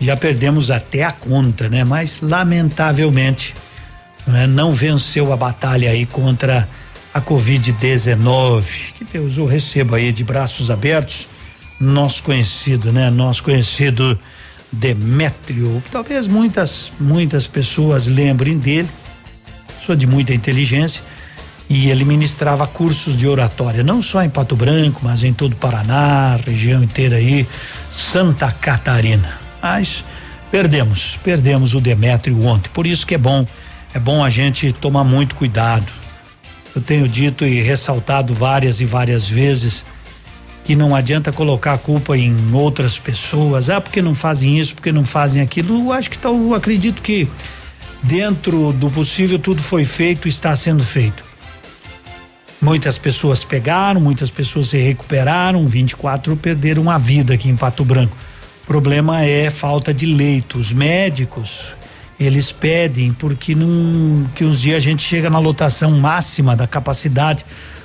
já 0.01 0.17
perdemos 0.17 0.71
até 0.71 1.05
a 1.05 1.13
conta, 1.13 1.69
né? 1.69 1.85
Mas 1.85 2.21
lamentavelmente 2.21 3.55
não, 4.27 4.37
é? 4.37 4.47
não 4.47 4.73
venceu 4.73 5.33
a 5.33 5.37
batalha 5.37 5.91
aí 5.91 6.05
contra 6.05 6.69
a 7.15 7.21
Covid-19. 7.21 8.93
Que 8.99 9.05
Deus 9.05 9.39
o 9.39 9.47
receba 9.47 9.97
aí 9.97 10.13
de 10.13 10.23
braços 10.23 10.71
abertos, 10.71 11.29
nosso 11.81 12.23
conhecido, 12.23 12.93
né? 12.93 13.09
Nosso 13.09 13.43
conhecido 13.43 14.19
Demétrio. 14.71 15.83
Talvez 15.91 16.27
muitas, 16.27 16.93
muitas 17.01 17.47
pessoas 17.47 18.07
lembrem 18.07 18.59
dele, 18.59 18.89
pessoa 19.79 19.97
de 19.97 20.07
muita 20.07 20.35
inteligência 20.35 21.03
E 21.69 21.91
ele 21.91 22.05
ministrava 22.05 22.67
cursos 22.67 23.17
de 23.17 23.27
oratória, 23.27 23.83
não 23.83 24.01
só 24.01 24.23
em 24.23 24.31
Pato 24.31 24.55
Branco, 24.55 25.01
mas 25.03 25.25
em 25.25 25.33
todo 25.33 25.53
o 25.53 25.57
Paraná, 25.57 26.37
região 26.37 26.83
inteira 26.83 27.17
aí, 27.17 27.47
Santa 27.95 28.53
Catarina. 28.53 29.41
Mas 29.61 30.05
perdemos, 30.51 31.19
perdemos 31.25 31.75
o 31.75 31.81
Demétrio 31.81 32.45
ontem. 32.45 32.71
Por 32.73 32.87
isso 32.87 33.05
que 33.07 33.17
é 33.17 33.19
bom, 33.19 33.45
é 33.93 33.99
bom 33.99 34.23
a 34.23 34.31
gente 34.31 34.73
tomar 34.73 35.03
muito 35.03 35.35
cuidado. 35.35 35.91
Eu 36.75 36.81
tenho 36.81 37.09
dito 37.09 37.45
e 37.45 37.61
ressaltado 37.61 38.33
várias 38.33 38.81
e 38.81 38.85
várias 38.85 39.29
vezes 39.29 39.85
que 40.67 40.77
não 40.77 40.95
adianta 40.95 41.33
colocar 41.33 41.75
a 41.75 41.79
culpa 41.79 42.17
em 42.19 42.53
outras 42.53 42.99
pessoas, 42.99 43.71
ah, 43.71 43.81
porque 43.81 44.03
não 44.03 44.15
fazem 44.15 44.59
isso, 44.59 44.75
porque 44.75 44.91
não 44.91 45.05
fazem 45.05 45.41
aquilo. 45.41 45.79
Eu 45.79 45.93
acho 45.93 46.11
que 46.11 46.19
tá, 46.19 46.29
eu 46.29 46.55
acredito 46.55 47.03
que 47.03 47.29
dentro 48.03 48.73
do 48.73 48.91
possível 48.91 49.39
tudo 49.39 49.63
foi 49.63 49.85
feito, 49.85 50.27
está 50.27 50.55
sendo 50.57 50.83
feito. 50.83 51.25
Muitas 52.61 52.97
pessoas 52.97 53.45
pegaram, 53.45 54.01
muitas 54.01 54.31
pessoas 54.31 54.69
se 54.69 54.79
recuperaram, 54.79 55.67
24 55.67 56.37
perderam 56.37 56.91
a 56.91 56.99
vida 56.99 57.35
aqui 57.35 57.49
em 57.49 57.57
Pato 57.57 57.85
Branco. 57.85 58.17
O 58.65 58.67
problema 58.67 59.23
é 59.23 59.51
falta 59.51 59.93
de 59.93 60.07
leitos. 60.07 60.73
médicos, 60.73 61.77
eles 62.19 62.51
pedem 62.51 63.13
porque 63.13 63.55
não 63.55 64.27
que 64.35 64.45
uns 64.45 64.61
dias 64.61 64.77
a 64.77 64.81
gente 64.81 65.03
chega 65.03 65.29
na 65.29 65.39
lotação 65.39 65.91
máxima 65.93 66.57
da 66.57 66.67
capacidade 66.67 67.45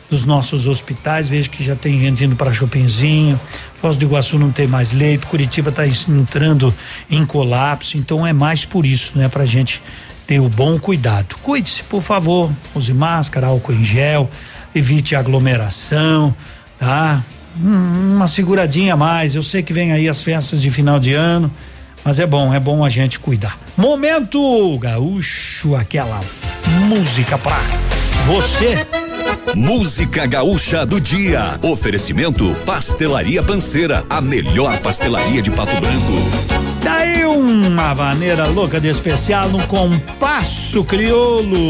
dos 0.10 0.26
nossos 0.26 0.68
hospitais, 0.68 1.30
vejo 1.30 1.50
que 1.50 1.64
já 1.64 1.76
tem 1.76 1.98
gente 1.98 2.26
indo 2.26 2.36
para 2.36 2.52
Chopinzinho, 2.52 3.40
Foz 3.76 3.96
do 3.96 4.04
Iguaçu 4.04 4.38
não 4.38 4.52
tem 4.52 4.68
mais 4.68 4.92
leito, 4.92 5.26
Curitiba 5.28 5.70
está 5.70 5.88
entrando 5.88 6.74
em 7.10 7.26
colapso, 7.26 7.98
então 7.98 8.28
é 8.28 8.34
mais 8.34 8.66
por 8.66 8.86
isso, 8.86 9.18
né, 9.18 9.30
pra 9.30 9.46
gente 9.46 9.82
ter 10.28 10.40
o 10.40 10.50
bom 10.50 10.78
cuidado. 10.78 11.36
Cuide-se, 11.42 11.84
por 11.84 12.02
favor, 12.02 12.52
use 12.76 12.94
máscara, 12.94 13.48
álcool 13.48 13.74
em 13.74 13.84
gel, 13.84 14.30
evite 14.74 15.16
aglomeração, 15.16 16.36
tá? 16.80 17.24
Hum, 17.60 18.16
uma 18.16 18.28
seguradinha 18.28 18.94
a 18.94 18.98
mais. 18.98 19.36
Eu 19.36 19.44
sei 19.44 19.62
que 19.62 19.74
vem 19.74 19.92
aí 19.92 20.08
as 20.08 20.24
festas 20.24 20.62
de 20.62 20.72
final 20.72 21.00
de 21.00 21.14
ano, 21.14 21.52
mas 22.04 22.20
é 22.20 22.26
bom, 22.26 22.54
é 22.54 22.60
bom 22.60 22.84
a 22.84 22.90
gente 22.90 23.20
cuidar. 23.20 23.58
Momento 23.76 24.78
gaúcho, 24.80 25.76
aquela 25.76 26.22
música 26.88 27.38
pra 27.38 27.60
você. 28.26 28.86
Música 29.56 30.26
Gaúcha 30.26 30.86
do 30.86 31.00
Dia. 31.00 31.60
Oferecimento 31.62 32.56
Pastelaria 32.66 33.44
Panceira, 33.44 34.06
a 34.10 34.22
melhor 34.22 34.80
pastelaria 34.80 35.42
de 35.42 35.52
Pato 35.52 35.76
Branco. 35.80 36.62
Daí 36.84 37.26
uma 37.26 37.94
maneira 37.94 38.48
louca 38.48 38.80
de 38.80 38.88
especial 38.88 39.50
no 39.50 39.66
compasso 39.68 40.84
crioulo. 40.84 41.70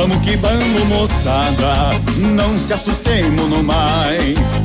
Vamos 0.00 0.16
que 0.22 0.34
vamos, 0.36 0.84
moçada, 0.84 1.90
não 2.34 2.58
se 2.58 2.72
assustemos 2.72 3.50
no 3.50 3.62
mais. 3.62 4.58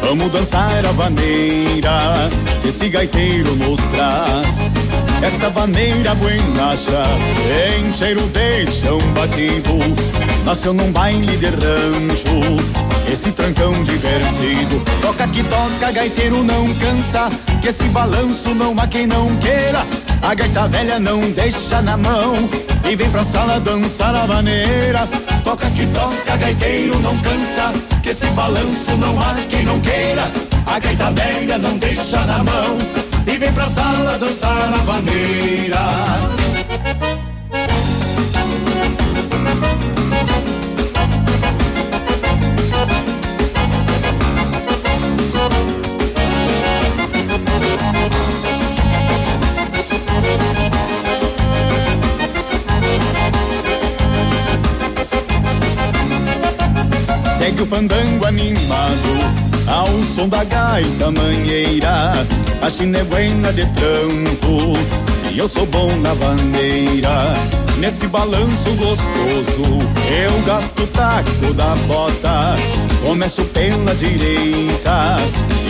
Vamos 0.00 0.30
dançar 0.30 0.86
a 0.86 0.92
vaneira, 0.92 2.30
esse 2.64 2.88
gaiteiro 2.88 3.52
nos 3.56 3.80
traz. 3.80 4.64
Essa 5.20 5.50
vaneira 5.50 6.14
buenacha, 6.14 7.02
em 7.76 7.92
cheiro 7.92 8.22
de 8.28 8.64
chão 8.70 8.98
batido, 9.12 9.72
nasceu 10.44 10.72
num 10.72 10.92
baile 10.92 11.36
de 11.36 11.46
rancho. 11.46 12.85
Esse 13.16 13.32
trancão 13.32 13.72
divertido, 13.82 14.78
toca 15.00 15.26
que 15.28 15.42
toca, 15.44 15.90
gaiteiro 15.90 16.44
não 16.44 16.66
cansa, 16.74 17.30
que 17.62 17.68
esse 17.68 17.84
balanço 17.84 18.54
não 18.54 18.74
há 18.78 18.86
quem 18.86 19.06
não 19.06 19.34
queira. 19.36 19.82
A 20.20 20.34
gaita 20.34 20.68
velha 20.68 21.00
não 21.00 21.30
deixa 21.30 21.80
na 21.80 21.96
mão 21.96 22.34
e 22.84 22.94
vem 22.94 23.08
pra 23.08 23.24
sala 23.24 23.58
dançar 23.58 24.14
a 24.14 24.26
vaneira. 24.26 25.08
Toca 25.42 25.64
que 25.70 25.86
toca, 25.86 26.36
gaiteiro 26.36 26.98
não 26.98 27.16
cansa, 27.20 27.72
que 28.02 28.10
esse 28.10 28.26
balanço 28.26 28.94
não 28.98 29.18
há 29.18 29.34
quem 29.48 29.64
não 29.64 29.80
queira. 29.80 30.30
A 30.66 30.78
gaita 30.78 31.10
velha 31.12 31.56
não 31.56 31.78
deixa 31.78 32.20
na 32.20 32.44
mão 32.44 32.76
e 33.26 33.38
vem 33.38 33.50
pra 33.50 33.64
sala 33.64 34.18
dançar 34.18 34.74
a 34.74 34.76
vaneira. 34.84 35.80
Segue 57.46 57.62
o 57.62 57.66
fandango 57.66 58.26
animado 58.26 59.20
ao 59.68 60.02
som 60.02 60.28
da 60.28 60.42
gaita 60.42 61.12
manheira. 61.12 62.12
A 62.60 62.68
china 62.68 63.04
buena 63.04 63.52
de 63.52 63.64
tranco 63.66 64.72
e 65.30 65.38
eu 65.38 65.48
sou 65.48 65.64
bom 65.66 65.94
na 66.00 66.12
vaneira. 66.14 67.34
Nesse 67.78 68.08
balanço 68.08 68.68
gostoso, 68.70 69.62
eu 70.10 70.42
gasto 70.44 70.82
o 70.82 70.86
taco 70.88 71.54
da 71.54 71.76
bota. 71.86 72.56
Começo 73.06 73.44
pela 73.44 73.94
direita 73.94 75.16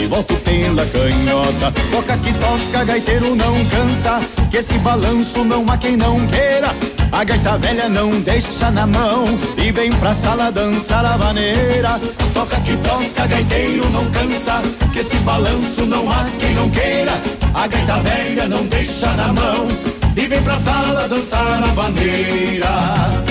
e 0.01 0.07
volto 0.07 0.35
pela 0.37 0.87
canhota. 0.87 1.71
Toca 1.91 2.17
que 2.17 2.33
toca, 2.33 2.85
gaiteiro 2.87 3.37
não 3.37 3.63
cansa. 3.67 4.21
Que 4.51 4.57
esse 4.57 4.79
balanço 4.79 5.45
não 5.45 5.67
há 5.69 5.77
quem 5.77 5.99
não 5.99 6.27
queira. 6.29 6.75
A 7.13 7.25
gaita 7.25 7.59
velha 7.59 7.91
não 7.91 8.19
deixa 8.21 8.71
na 8.71 8.87
mão 8.87 9.27
e 9.63 9.71
vem 9.71 9.93
pra 9.93 10.15
sala 10.15 10.51
dançar 10.51 11.05
a 11.05 11.19
vaneira. 11.19 12.01
Toca 12.33 12.57
que 12.61 12.75
toca, 12.79 13.27
gaiteiro 13.27 13.87
não 13.91 14.11
cansa, 14.13 14.63
que 14.91 15.01
esse 15.01 15.17
balanço 15.19 15.85
não 15.85 16.11
há 16.11 16.25
quem 16.41 16.55
não 16.55 16.71
queira. 16.71 17.13
A 17.53 17.67
gaita 17.67 18.01
velha 18.01 18.49
não 18.49 18.65
deixa 18.65 19.11
na 19.13 19.31
mão 19.35 19.69
e 20.17 20.27
vem 20.27 20.43
pra 20.43 20.57
sala 20.57 21.07
dançar 21.07 21.63
a 21.63 21.67
vaneira. 21.67 23.26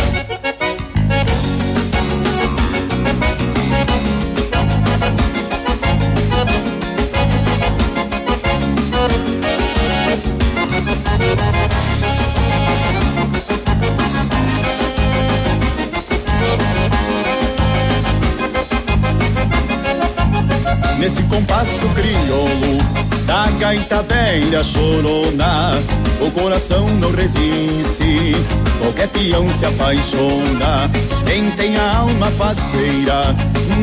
Nesse 21.06 21.22
compasso 21.26 21.88
crioulo 21.90 22.80
da 23.28 23.46
gaita 23.60 24.02
velha 24.02 24.64
chorona, 24.64 25.74
o 26.20 26.32
coração 26.32 26.88
não 26.96 27.12
resiste, 27.12 28.36
qualquer 28.80 29.10
peão 29.10 29.48
se 29.52 29.68
apaixona. 29.68 30.90
Quem 31.24 31.52
tem 31.52 31.78
a 31.78 31.98
alma 31.98 32.32
faceira 32.32 33.36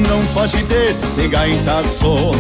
não 0.09 0.21
foge 0.35 0.65
desse 0.65 1.29
gaitaço, 1.29 2.33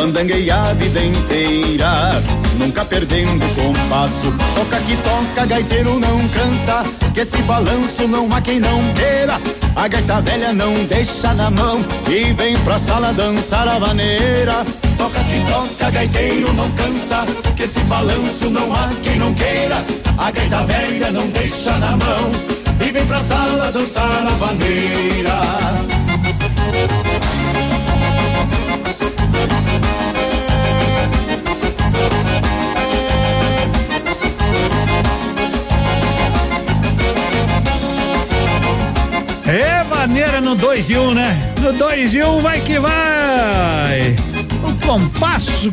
pandanguei 0.00 0.50
a 0.50 0.72
vida 0.72 0.98
inteira, 0.98 2.22
nunca 2.58 2.86
perdendo 2.86 3.44
compasso. 3.54 4.32
Toca 4.54 4.80
que 4.80 4.96
toca, 4.96 5.44
gaiteiro 5.44 6.00
não 6.00 6.26
cansa, 6.28 6.82
que 7.12 7.20
esse 7.20 7.36
balanço 7.42 8.08
não 8.08 8.26
há 8.34 8.40
quem 8.40 8.58
não 8.60 8.80
queira. 8.94 9.38
A 9.76 9.86
gaita 9.88 10.22
velha 10.22 10.54
não 10.54 10.72
deixa 10.84 11.34
na 11.34 11.50
mão 11.50 11.84
e 12.08 12.32
vem 12.32 12.56
pra 12.60 12.78
sala 12.78 13.12
dançar 13.12 13.68
a 13.68 13.78
vaneira. 13.78 14.64
Toca 14.96 15.20
que 15.20 15.52
toca, 15.52 15.90
gaiteiro 15.90 16.50
não 16.54 16.70
cansa, 16.70 17.26
que 17.54 17.64
esse 17.64 17.80
balanço 17.80 18.48
não 18.48 18.72
há 18.72 18.88
quem 19.02 19.18
não 19.18 19.34
queira. 19.34 19.84
A 20.16 20.30
gaita 20.30 20.64
velha 20.64 21.10
não 21.10 21.26
deixa 21.26 21.72
na 21.72 21.90
mão 21.90 22.30
e 22.80 22.90
vem 22.90 23.04
pra 23.04 23.20
sala 23.20 23.70
dançar 23.70 24.26
a 24.26 24.30
vaneira. 24.30 25.79
É 39.50 39.82
maneira 39.82 40.40
no 40.40 40.54
2 40.54 40.90
e 40.90 40.96
1, 40.96 41.02
um, 41.02 41.12
né? 41.12 41.36
No 41.60 41.72
2 41.72 42.14
e 42.14 42.22
1 42.22 42.36
um, 42.36 42.40
vai 42.40 42.60
que 42.60 42.78
vai! 42.78 44.14
O 44.62 44.86
Compasso 44.86 45.72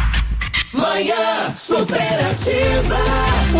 Manhã 0.73 1.53
superativa. 1.53 2.95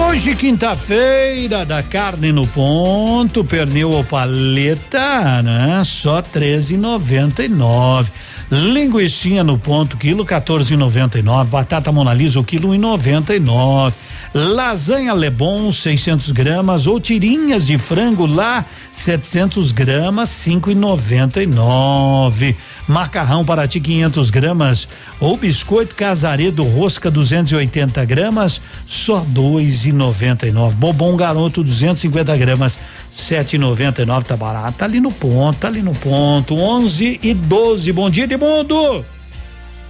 Hoje, 0.07 0.33
quinta-feira, 0.33 1.65
da 1.65 1.83
carne 1.83 2.31
no 2.31 2.47
ponto, 2.47 3.43
pernil 3.43 3.91
ou 3.91 4.01
paleta, 4.01 5.41
né? 5.41 5.83
Só 5.83 6.21
13,99. 6.21 8.09
Linguiçinha 8.49 9.43
no 9.43 9.57
ponto, 9.57 9.97
quilo 9.97 10.25
14,99. 10.25 11.49
Batata 11.49 11.91
Monalisa, 11.91 12.39
o 12.39 12.45
quilo 12.45 12.69
1,99. 12.69 13.93
Lasanha 14.33 15.13
Lebon, 15.13 15.73
600 15.73 16.31
gramas, 16.31 16.88
ou 16.88 17.01
tirinhas 17.01 17.67
de 17.67 17.77
frango 17.77 18.25
lá, 18.25 18.63
700 18.93 19.73
gramas, 19.73 20.29
5,99. 20.29 22.55
Macarrão 22.91 23.45
para 23.45 23.65
ti, 23.69 23.80
500 23.80 24.30
gramas, 24.30 24.88
ou 25.18 25.38
biscoito 25.38 25.95
casaredo 25.95 26.63
rosca, 26.65 27.09
280 27.09 28.03
gramas, 28.03 28.61
só 28.85 29.22
2,99. 29.22 30.73
Bobão 30.73 31.15
garoto, 31.15 31.63
250 31.63 32.35
gramas, 32.35 32.77
7,99. 33.18 34.23
Tá 34.23 34.35
barato, 34.35 34.77
tá 34.77 34.85
ali 34.85 34.99
no 34.99 35.09
ponto, 35.09 35.57
tá 35.57 35.69
ali 35.69 35.81
no 35.81 35.93
ponto. 35.93 36.53
11 36.55 37.22
e 37.23 37.34
12. 37.34 37.93
Bom 37.93 38.09
dia 38.09 38.27
de 38.27 38.35
mundo! 38.35 39.05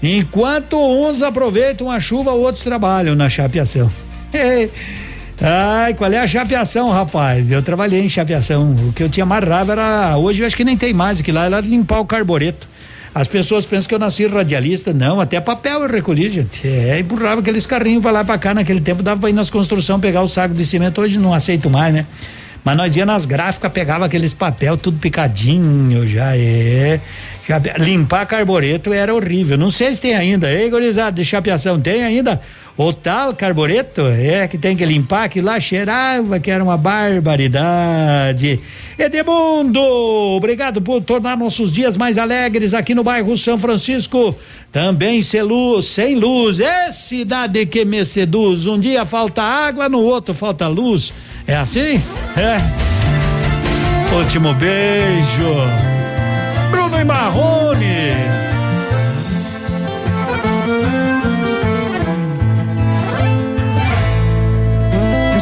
Enquanto 0.04 0.78
uns 0.78 1.24
aproveitam 1.24 1.90
a 1.90 2.00
chuva, 2.00 2.32
outros 2.32 2.64
trabalham 2.64 3.16
na 3.16 3.28
chapeação. 3.30 3.92
Ai, 5.42 5.96
qual 5.96 6.12
é 6.12 6.20
a 6.20 6.28
chapeação, 6.28 6.92
rapaz? 6.92 7.50
Eu 7.50 7.64
trabalhei 7.64 8.06
em 8.06 8.10
chapeação. 8.10 8.76
O 8.90 8.94
que 8.94 9.02
eu 9.02 9.10
tinha 9.10 9.26
mais 9.26 9.44
raiva 9.44 9.72
era. 9.72 10.18
Hoje 10.18 10.44
eu 10.44 10.46
acho 10.46 10.56
que 10.56 10.64
nem 10.64 10.78
tem 10.78 10.94
mais, 10.94 11.20
que 11.20 11.32
lá 11.32 11.46
era 11.46 11.60
limpar 11.60 12.00
o 12.00 12.06
carbureto. 12.06 12.70
As 13.14 13.28
pessoas 13.28 13.66
pensam 13.66 13.90
que 13.90 13.96
eu 13.96 14.00
nasci 14.00 14.26
radialista. 14.26 14.94
Não, 14.94 15.20
até 15.20 15.40
papel 15.42 15.82
eu 15.82 15.90
recolhi, 15.90 16.30
gente. 16.30 16.66
É, 16.66 17.00
empurrava 17.00 17.42
aqueles 17.42 17.66
carrinhos 17.66 18.02
pra 18.02 18.12
lá 18.12 18.24
pra 18.24 18.38
cá. 18.38 18.54
Naquele 18.54 18.80
tempo 18.80 19.04
dava 19.04 19.20
pra 19.20 19.30
ir 19.30 19.34
nas 19.34 19.50
construções 19.50 20.00
pegar 20.00 20.22
o 20.22 20.28
saco 20.28 20.54
de 20.54 20.64
cimento. 20.64 21.02
Hoje 21.02 21.20
não 21.20 21.34
aceito 21.34 21.70
mais, 21.70 21.94
né? 21.94 22.06
Mas 22.64 22.78
nós 22.78 22.96
ia 22.96 23.06
nas 23.06 23.26
gráficas, 23.26 23.72
pegava 23.72 24.06
aqueles 24.06 24.34
papel 24.34 24.78
tudo 24.78 24.98
picadinho, 25.00 26.08
já 26.08 26.38
é. 26.38 27.02
Já, 27.48 27.60
limpar 27.80 28.26
carbureto 28.28 28.94
era 28.94 29.14
horrível. 29.14 29.58
Não 29.58 29.72
sei 29.72 29.94
se 29.94 30.00
tem 30.00 30.16
ainda. 30.16 30.50
Ei, 30.50 30.70
gurizada, 30.70 31.12
de 31.12 31.26
chapeação, 31.26 31.80
tem 31.82 32.04
ainda? 32.04 32.40
O 32.78 32.94
tal 32.94 33.34
carbureto 33.34 34.02
é 34.02 34.48
que 34.48 34.58
tem 34.58 34.76
que 34.76 34.86
limpar, 34.86 35.30
que 35.30 35.42
lá 35.42 35.60
cheirava 35.60 36.40
que 36.40 36.50
era 36.50 36.64
uma 36.64 36.78
barbaridade. 36.78 38.60
Edmundo, 38.98 39.82
obrigado 40.36 40.82
por 40.82 41.02
tornar 41.02 41.38
nossos 41.38 41.72
dias 41.72 41.98
mais 41.98 42.18
alegres 42.18 42.74
aqui 42.74 42.96
no 42.96 43.04
bairro 43.04 43.38
São 43.38 43.58
Francisco. 43.58 44.36
Também 44.72 45.22
sem 45.22 45.42
luz, 45.42 45.86
sem 45.88 46.16
luz. 46.16 46.60
É 46.60 46.92
cidade 46.92 47.66
que 47.66 47.84
me 47.84 48.06
seduz. 48.06 48.66
Um 48.66 48.80
dia 48.80 49.06
falta 49.06 49.44
água, 49.44 49.90
no 49.90 50.00
outro 50.00 50.34
falta 50.34 50.68
luz. 50.68 51.14
É 51.46 51.56
assim? 51.56 52.02
É. 52.38 52.58
Último 54.16 54.54
beijo. 54.54 55.56
Bruno 56.72 57.00
e 57.00 57.04
Marrone. 57.04 58.51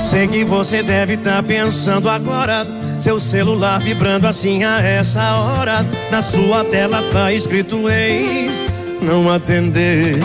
Sei 0.09 0.27
que 0.27 0.43
você 0.43 0.81
deve 0.81 1.13
estar 1.13 1.35
tá 1.35 1.43
pensando 1.43 2.09
agora. 2.09 2.65
Seu 2.97 3.19
celular 3.19 3.79
vibrando 3.79 4.25
assim 4.25 4.63
a 4.63 4.81
essa 4.81 5.35
hora. 5.35 5.85
Na 6.09 6.19
sua 6.23 6.65
tela 6.65 7.03
tá 7.11 7.31
escrito 7.31 7.87
ex, 7.87 8.63
não 9.03 9.31
atender. 9.31 10.17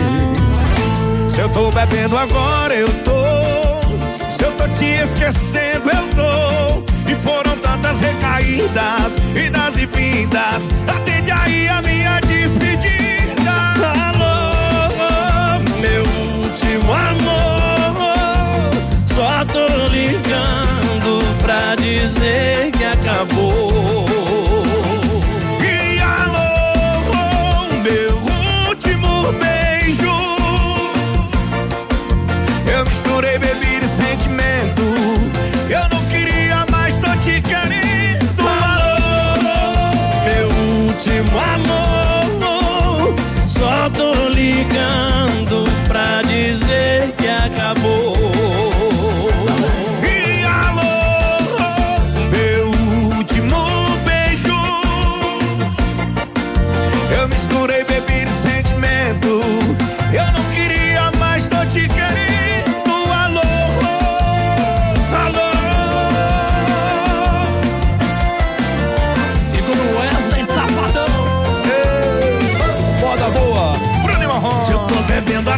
Se 1.29 1.39
eu 1.39 1.47
tô 1.49 1.69
bebendo 1.69 2.17
agora, 2.17 2.73
eu 2.73 2.87
tô. 3.03 4.27
Se 4.27 4.43
eu 4.43 4.51
tô 4.53 4.67
te 4.69 4.85
esquecendo, 4.85 5.87
eu 5.91 6.07
tô. 6.15 7.11
E 7.11 7.13
foram 7.13 7.55
tantas 7.57 8.01
recaídas, 8.01 9.19
idas 9.35 9.77
e 9.77 9.85
vindas. 9.85 10.67
Atende 10.87 11.29
aí 11.29 11.67
a 11.67 11.81
minha 11.83 11.94
acabou. 23.25 23.64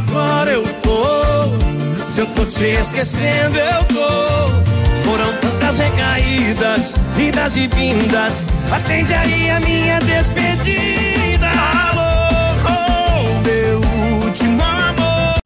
Agora, 0.08 0.52
eu 0.52 0.64
tô. 0.82 2.08
Se 2.10 2.22
eu 2.22 2.28
tô 2.28 2.46
te 2.46 2.66
esquecendo, 2.66 3.58
eu 3.58 3.84
tô. 3.86 5.10
Foram 5.10 5.34
tantas 5.42 5.80
recaídas, 5.80 6.94
idas 7.18 7.58
e 7.58 7.68
vindas. 7.68 8.48
Atende 8.72 9.14
aí 9.14 9.52
a 9.52 9.60
minha 9.60 10.00
despedida. 10.00 11.48
Alô, 11.90 13.42
meu 13.44 13.82
último 14.24 14.62
amor. 14.64 15.38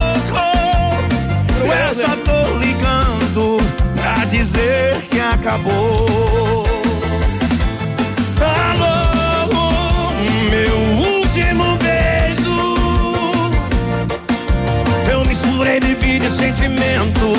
Eu 1.60 1.94
só 1.94 2.16
tô 2.16 2.58
ligando 2.58 3.58
pra 4.00 4.24
dizer 4.24 4.96
que 5.10 5.20
acabou. 5.20 6.71
Misturei 16.22 16.26
bebida 16.26 16.26
e 16.26 16.30
sentimento. 16.30 17.34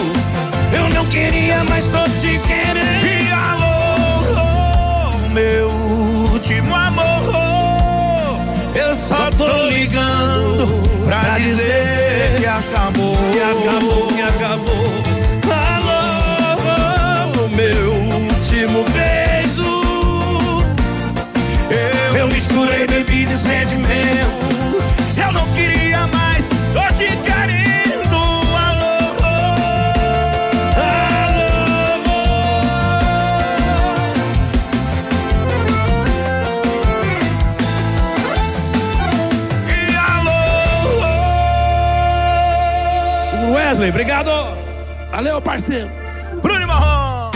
Eu 0.74 0.90
não 0.90 1.06
queria, 1.08 1.64
mas 1.64 1.86
tô 1.88 2.04
te 2.20 2.38
querendo. 2.40 3.06
E 3.06 3.32
alô, 3.32 5.18
meu 5.30 5.70
último 5.70 6.76
amor. 6.76 7.24
Eu 8.76 8.94
só 8.96 9.30
tô 9.32 9.70
ligando 9.70 10.84
pra 11.06 11.38
dizer 11.40 12.36
que 12.40 12.46
acabou. 12.46 13.18
Que 13.32 13.40
acabou, 13.42 14.08
que 14.08 14.22
acabou. 14.22 14.86
Alô, 15.76 17.48
meu 17.50 17.94
último 17.94 18.84
beijo. 18.90 19.64
Eu, 21.70 22.18
eu 22.18 22.28
misturei 22.28 22.86
bebida 22.86 23.32
e 23.32 23.38
sentimento. 23.38 24.63
Valeu, 45.34 45.42
parceiro. 45.42 45.90
Bruno 46.44 46.68
Marrom. 46.68 47.32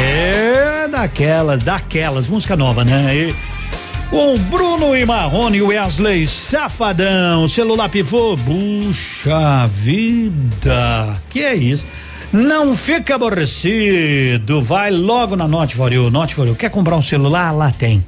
É 0.00 0.88
daquelas, 0.88 1.62
daquelas, 1.62 2.26
música 2.26 2.56
nova, 2.56 2.84
né? 2.84 3.14
E, 3.14 3.34
com 4.10 4.36
Bruno 4.38 4.96
e 4.96 5.06
Marrone 5.06 5.62
Wesley 5.62 6.26
Safadão, 6.26 7.46
celular 7.46 7.88
pivô, 7.88 8.36
puxa 8.36 9.68
vida, 9.68 11.22
que 11.30 11.40
é 11.40 11.54
isso? 11.54 11.86
Não 12.32 12.74
fica 12.74 13.14
aborrecido, 13.14 14.62
vai 14.62 14.90
logo 14.90 15.36
na 15.36 15.46
Note 15.46 15.78
You, 15.78 16.10
Note 16.10 16.40
You. 16.40 16.54
Quer 16.54 16.70
comprar 16.70 16.96
um 16.96 17.02
celular? 17.02 17.52
Lá 17.52 17.70
tem. 17.70 18.02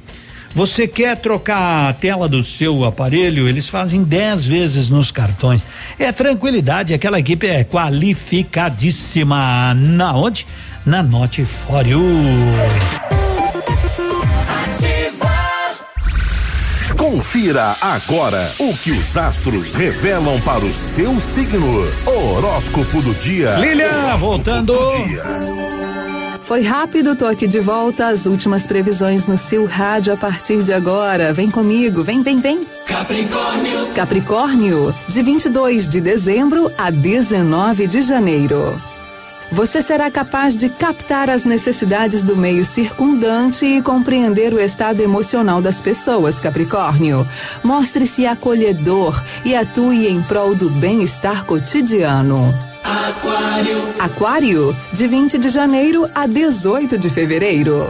Você 0.55 0.87
quer 0.87 1.15
trocar 1.17 1.89
a 1.89 1.93
tela 1.93 2.27
do 2.27 2.41
seu 2.41 2.85
aparelho? 2.85 3.47
Eles 3.47 3.69
fazem 3.69 4.03
10 4.03 4.45
vezes 4.45 4.89
nos 4.89 5.11
cartões. 5.11 5.61
É 5.99 6.11
tranquilidade, 6.11 6.93
aquela 6.93 7.19
equipe 7.19 7.45
é 7.45 7.63
qualificadíssima. 7.63 9.75
Na 9.75 10.15
onde? 10.15 10.47
Na 10.83 11.03
Note 11.03 11.45
for 11.45 11.85
Confira 17.05 17.77
agora 17.81 18.51
o 18.57 18.75
que 18.75 18.89
os 18.89 19.15
astros 19.15 19.75
revelam 19.75 20.41
para 20.41 20.65
o 20.65 20.73
seu 20.73 21.19
signo. 21.19 21.83
Horóscopo 22.03 22.99
do 22.99 23.13
dia. 23.13 23.51
Lilian, 23.57 24.17
voltando. 24.17 24.73
Foi 26.41 26.63
rápido, 26.63 27.15
tô 27.15 27.27
aqui 27.27 27.45
de 27.45 27.59
volta. 27.59 28.07
As 28.07 28.25
últimas 28.25 28.65
previsões 28.65 29.27
no 29.27 29.37
seu 29.37 29.67
rádio 29.67 30.13
a 30.13 30.17
partir 30.17 30.63
de 30.63 30.73
agora. 30.73 31.31
Vem 31.31 31.51
comigo, 31.51 32.01
vem, 32.01 32.23
vem, 32.23 32.41
vem. 32.41 32.65
Capricórnio. 32.87 33.87
Capricórnio, 33.93 34.95
de 35.07 35.21
22 35.21 35.87
de 35.87 36.01
dezembro 36.01 36.71
a 36.75 36.89
19 36.89 37.85
de 37.85 38.01
janeiro. 38.01 38.75
Você 39.51 39.81
será 39.81 40.09
capaz 40.09 40.55
de 40.55 40.69
captar 40.69 41.29
as 41.29 41.43
necessidades 41.43 42.23
do 42.23 42.35
meio 42.35 42.65
circundante 42.65 43.65
e 43.65 43.81
compreender 43.81 44.53
o 44.53 44.59
estado 44.59 45.01
emocional 45.01 45.61
das 45.61 45.81
pessoas, 45.81 46.41
Capricórnio. 46.41 47.27
Mostre-se 47.63 48.25
acolhedor 48.25 49.21
e 49.45 49.55
atue 49.55 50.07
em 50.07 50.21
prol 50.23 50.55
do 50.55 50.69
bem-estar 50.69 51.45
cotidiano. 51.45 52.53
Aquário. 52.83 53.93
Aquário, 53.99 54.77
de 54.93 55.07
20 55.07 55.37
de 55.37 55.49
janeiro 55.49 56.09
a 56.13 56.27
18 56.27 56.97
de 56.97 57.09
fevereiro. 57.09 57.89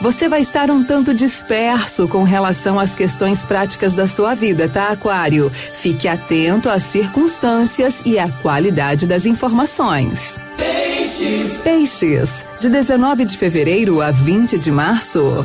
Você 0.00 0.28
vai 0.28 0.40
estar 0.40 0.70
um 0.70 0.84
tanto 0.84 1.12
disperso 1.12 2.06
com 2.06 2.22
relação 2.22 2.78
às 2.78 2.94
questões 2.94 3.44
práticas 3.44 3.92
da 3.92 4.06
sua 4.06 4.32
vida, 4.32 4.68
tá, 4.68 4.90
Aquário? 4.90 5.50
Fique 5.50 6.06
atento 6.06 6.70
às 6.70 6.84
circunstâncias 6.84 8.02
e 8.06 8.16
à 8.16 8.28
qualidade 8.28 9.08
das 9.08 9.26
informações. 9.26 10.40
Peixes. 10.56 11.62
Peixes, 11.62 12.30
de 12.60 12.68
19 12.68 13.24
de 13.24 13.36
fevereiro 13.36 14.00
a 14.00 14.12
20 14.12 14.56
de 14.56 14.70
março. 14.70 15.44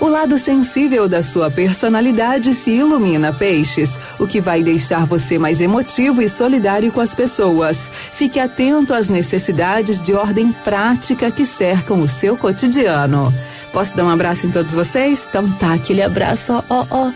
O 0.00 0.08
lado 0.08 0.38
sensível 0.38 1.06
da 1.06 1.22
sua 1.22 1.50
personalidade 1.50 2.54
se 2.54 2.70
ilumina, 2.70 3.34
peixes, 3.34 4.00
o 4.18 4.26
que 4.26 4.40
vai 4.40 4.62
deixar 4.62 5.04
você 5.04 5.38
mais 5.38 5.60
emotivo 5.60 6.22
e 6.22 6.28
solidário 6.28 6.90
com 6.90 7.02
as 7.02 7.14
pessoas. 7.14 7.90
Fique 8.14 8.40
atento 8.40 8.94
às 8.94 9.08
necessidades 9.08 10.00
de 10.00 10.14
ordem 10.14 10.52
prática 10.64 11.30
que 11.30 11.44
cercam 11.44 12.00
o 12.00 12.08
seu 12.08 12.34
cotidiano. 12.34 13.30
Posso 13.72 13.96
dar 13.96 14.04
um 14.04 14.10
abraço 14.10 14.46
em 14.46 14.50
todos 14.50 14.72
vocês? 14.72 15.24
Então 15.28 15.48
tá, 15.52 15.74
aquele 15.74 16.02
abraço, 16.02 16.52
ó, 16.52 16.62
ó, 16.68 16.86
ó, 16.90 17.12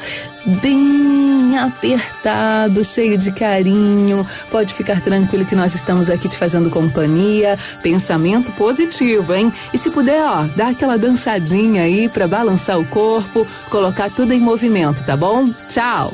bem 0.62 1.59
apertado, 1.59 2.85
cheio 2.85 3.18
de 3.18 3.32
carinho. 3.32 4.26
Pode 4.51 4.74
ficar 4.74 5.01
tranquilo 5.01 5.44
que 5.44 5.55
nós 5.55 5.74
estamos 5.74 6.09
aqui 6.09 6.28
te 6.28 6.36
fazendo 6.36 6.70
companhia. 6.70 7.59
Pensamento 7.82 8.52
positivo, 8.52 9.35
hein? 9.35 9.52
E 9.72 9.78
se 9.78 9.90
puder, 9.90 10.22
ó, 10.22 10.44
dá 10.56 10.68
aquela 10.68 10.97
dançadinha 10.97 11.82
aí 11.82 12.09
pra 12.09 12.28
balançar 12.28 12.78
o 12.78 12.85
corpo, 12.86 13.47
colocar 13.70 14.10
tudo 14.10 14.32
em 14.32 14.40
movimento, 14.40 15.05
tá 15.05 15.16
bom? 15.16 15.48
Tchau! 15.68 16.12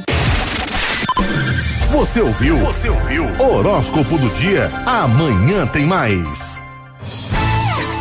Você 1.91 2.21
ouviu? 2.21 2.57
Você 2.59 2.89
ouviu? 2.89 3.25
Horóscopo 3.39 4.17
do 4.17 4.29
dia. 4.31 4.71
Amanhã 4.87 5.67
tem 5.67 5.85
mais. 5.85 6.70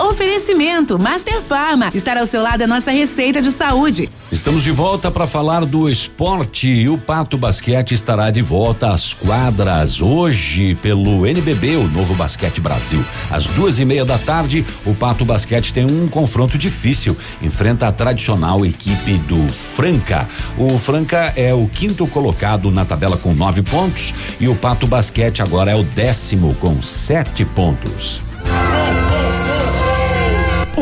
Oferecimento 0.00 0.98
Master 0.98 1.42
Farma. 1.42 1.90
Estar 1.94 2.16
ao 2.16 2.24
seu 2.24 2.42
lado 2.42 2.62
a 2.62 2.66
nossa 2.66 2.90
receita 2.90 3.42
de 3.42 3.50
saúde. 3.50 4.08
Estamos 4.32 4.62
de 4.62 4.70
volta 4.70 5.10
para 5.10 5.26
falar 5.26 5.66
do 5.66 5.90
esporte 5.90 6.68
e 6.68 6.88
o 6.88 6.96
Pato 6.96 7.36
Basquete 7.36 7.92
estará 7.92 8.30
de 8.30 8.40
volta 8.40 8.90
às 8.90 9.12
quadras 9.12 10.00
hoje 10.00 10.74
pelo 10.76 11.26
NBB, 11.26 11.76
o 11.76 11.88
Novo 11.88 12.14
Basquete 12.14 12.62
Brasil. 12.62 13.04
Às 13.30 13.44
duas 13.44 13.78
e 13.78 13.84
meia 13.84 14.04
da 14.04 14.16
tarde, 14.16 14.64
o 14.86 14.94
Pato 14.94 15.24
Basquete 15.24 15.72
tem 15.72 15.84
um 15.84 16.08
confronto 16.08 16.56
difícil. 16.56 17.14
Enfrenta 17.42 17.86
a 17.86 17.92
tradicional 17.92 18.64
equipe 18.64 19.14
do 19.18 19.52
Franca. 19.52 20.26
O 20.56 20.78
Franca 20.78 21.34
é 21.36 21.52
o 21.52 21.66
quinto 21.66 22.06
colocado 22.06 22.70
na 22.70 22.86
tabela 22.86 23.18
com 23.18 23.34
nove 23.34 23.60
pontos 23.60 24.14
e 24.40 24.48
o 24.48 24.54
Pato 24.54 24.86
Basquete 24.86 25.42
agora 25.42 25.72
é 25.72 25.74
o 25.74 25.82
décimo 25.82 26.54
com 26.54 26.82
sete 26.82 27.44
pontos. 27.44 28.22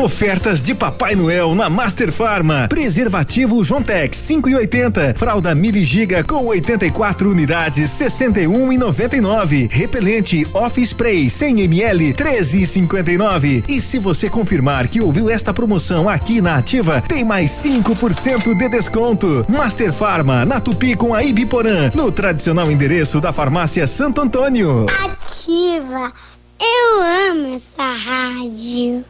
Ofertas 0.01 0.61
de 0.61 0.73
Papai 0.73 1.13
Noel 1.13 1.53
na 1.53 1.69
Master 1.69 2.09
Farma. 2.09 2.69
Preservativo 2.69 3.61
Jontex 3.65 4.17
5,80. 4.17 5.17
Fralda 5.17 5.53
Mili 5.53 5.83
Giga 5.83 6.23
com 6.23 6.45
84 6.45 7.29
unidades 7.29 7.89
61,99. 7.89 9.69
Repelente 9.69 10.47
Off 10.53 10.81
Spray 10.81 11.29
100 11.29 11.61
ml 11.63 12.13
13,59. 12.13 13.65
E 13.67 13.81
se 13.81 13.99
você 13.99 14.29
confirmar 14.29 14.87
que 14.87 15.01
ouviu 15.01 15.29
esta 15.29 15.53
promoção 15.53 16.07
aqui 16.07 16.39
na 16.39 16.55
Ativa, 16.55 17.01
tem 17.01 17.25
mais 17.25 17.51
5% 17.51 18.55
de 18.57 18.69
desconto. 18.69 19.45
Master 19.49 19.91
Farma 19.91 20.45
na 20.45 20.61
Tupi 20.61 20.95
com 20.95 21.13
a 21.13 21.21
Ibiporã, 21.23 21.91
no 21.93 22.09
tradicional 22.09 22.71
endereço 22.71 23.19
da 23.19 23.33
Farmácia 23.33 23.85
Santo 23.85 24.21
Antônio. 24.21 24.85
Ativa. 25.03 26.13
Eu 26.57 27.01
amo 27.31 27.55
essa 27.55 27.91
rádio. 27.91 29.03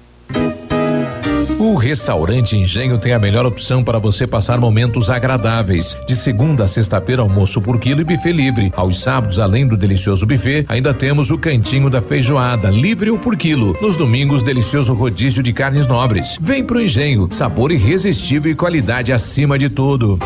O 1.60 1.76
restaurante 1.76 2.56
Engenho 2.56 2.98
tem 2.98 3.12
a 3.12 3.20
melhor 3.20 3.46
opção 3.46 3.84
para 3.84 4.00
você 4.00 4.26
passar 4.26 4.58
momentos 4.58 5.10
agradáveis. 5.10 5.98
De 6.08 6.16
segunda 6.16 6.64
a 6.64 6.68
sexta-feira, 6.70 7.22
almoço 7.22 7.60
por 7.60 7.78
quilo 7.78 8.00
e 8.00 8.06
buffet 8.06 8.32
livre. 8.32 8.72
Aos 8.78 9.02
sábados, 9.02 9.40
além 9.40 9.68
do 9.68 9.76
delicioso 9.76 10.26
buffet, 10.26 10.64
ainda 10.70 10.94
temos 10.94 11.32
o 11.32 11.38
cantinho 11.38 11.90
da 11.90 12.02
feijoada, 12.02 12.70
livre 12.70 13.12
ou 13.12 13.20
por 13.20 13.36
quilo. 13.36 13.76
Nos 13.82 13.98
domingos, 13.98 14.42
delicioso 14.42 14.94
rodízio 14.94 15.44
de 15.44 15.52
carnes 15.52 15.86
nobres. 15.86 16.38
Vem 16.40 16.64
pro 16.64 16.80
Engenho, 16.80 17.28
sabor 17.30 17.74
irresistível 17.74 18.54
e 18.54 18.56
qualidade 18.56 19.12
acima 19.12 19.60
de 19.60 19.70
tudo. 19.70 20.18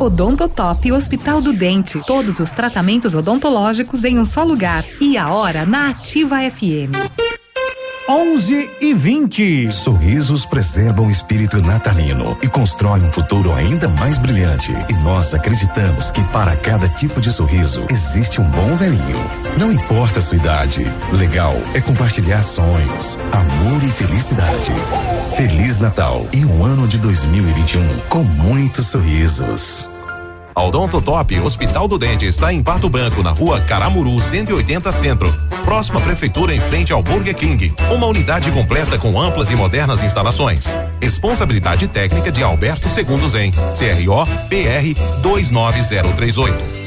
Odontotop 0.00 0.90
Hospital 0.90 1.40
do 1.40 1.52
Dente. 1.52 2.04
Todos 2.04 2.40
os 2.40 2.50
tratamentos 2.50 3.14
odontológicos 3.14 4.02
em 4.02 4.18
um 4.18 4.24
só 4.24 4.42
lugar. 4.42 4.84
E 5.00 5.16
a 5.16 5.30
hora 5.30 5.64
na 5.64 5.90
Ativa 5.90 6.38
FM. 6.50 7.39
11 8.10 8.68
e 8.80 8.92
20. 8.92 9.70
Sorrisos 9.70 10.44
preservam 10.44 11.06
o 11.06 11.10
espírito 11.12 11.62
natalino 11.62 12.36
e 12.42 12.48
constroem 12.48 13.04
um 13.04 13.12
futuro 13.12 13.52
ainda 13.52 13.86
mais 13.86 14.18
brilhante. 14.18 14.72
E 14.88 14.92
nós 15.04 15.32
acreditamos 15.32 16.10
que 16.10 16.20
para 16.24 16.56
cada 16.56 16.88
tipo 16.88 17.20
de 17.20 17.32
sorriso 17.32 17.86
existe 17.88 18.40
um 18.40 18.50
bom 18.50 18.74
velhinho. 18.74 19.30
Não 19.56 19.70
importa 19.70 20.18
a 20.18 20.22
sua 20.22 20.38
idade. 20.38 20.92
Legal 21.12 21.54
é 21.72 21.80
compartilhar 21.80 22.42
sonhos, 22.42 23.16
amor 23.30 23.80
e 23.80 23.88
felicidade. 23.88 24.72
Feliz 25.36 25.78
Natal 25.78 26.26
e 26.34 26.44
um 26.44 26.64
ano 26.64 26.88
de 26.88 26.98
2021 26.98 28.00
com 28.08 28.24
muitos 28.24 28.88
sorrisos. 28.88 29.88
A 30.60 30.64
Odontotop 30.64 31.40
Hospital 31.40 31.88
do 31.88 31.96
Dente 31.96 32.26
está 32.26 32.52
em 32.52 32.62
Pato 32.62 32.86
Branco, 32.90 33.22
na 33.22 33.30
rua 33.30 33.62
Caramuru 33.62 34.20
180 34.20 34.92
Centro. 34.92 35.34
Próxima 35.64 35.98
prefeitura 36.02 36.54
em 36.54 36.60
frente 36.60 36.92
ao 36.92 37.02
Burger 37.02 37.34
King. 37.34 37.74
Uma 37.90 38.06
unidade 38.06 38.50
completa 38.50 38.98
com 38.98 39.18
amplas 39.18 39.50
e 39.50 39.56
modernas 39.56 40.02
instalações. 40.02 40.66
Responsabilidade 41.00 41.88
técnica 41.88 42.30
de 42.30 42.42
Alberto 42.42 42.90
Segundos 42.90 43.34
em 43.34 43.50
CRO 43.50 44.26
PR 44.50 45.00
29038. 45.22 46.79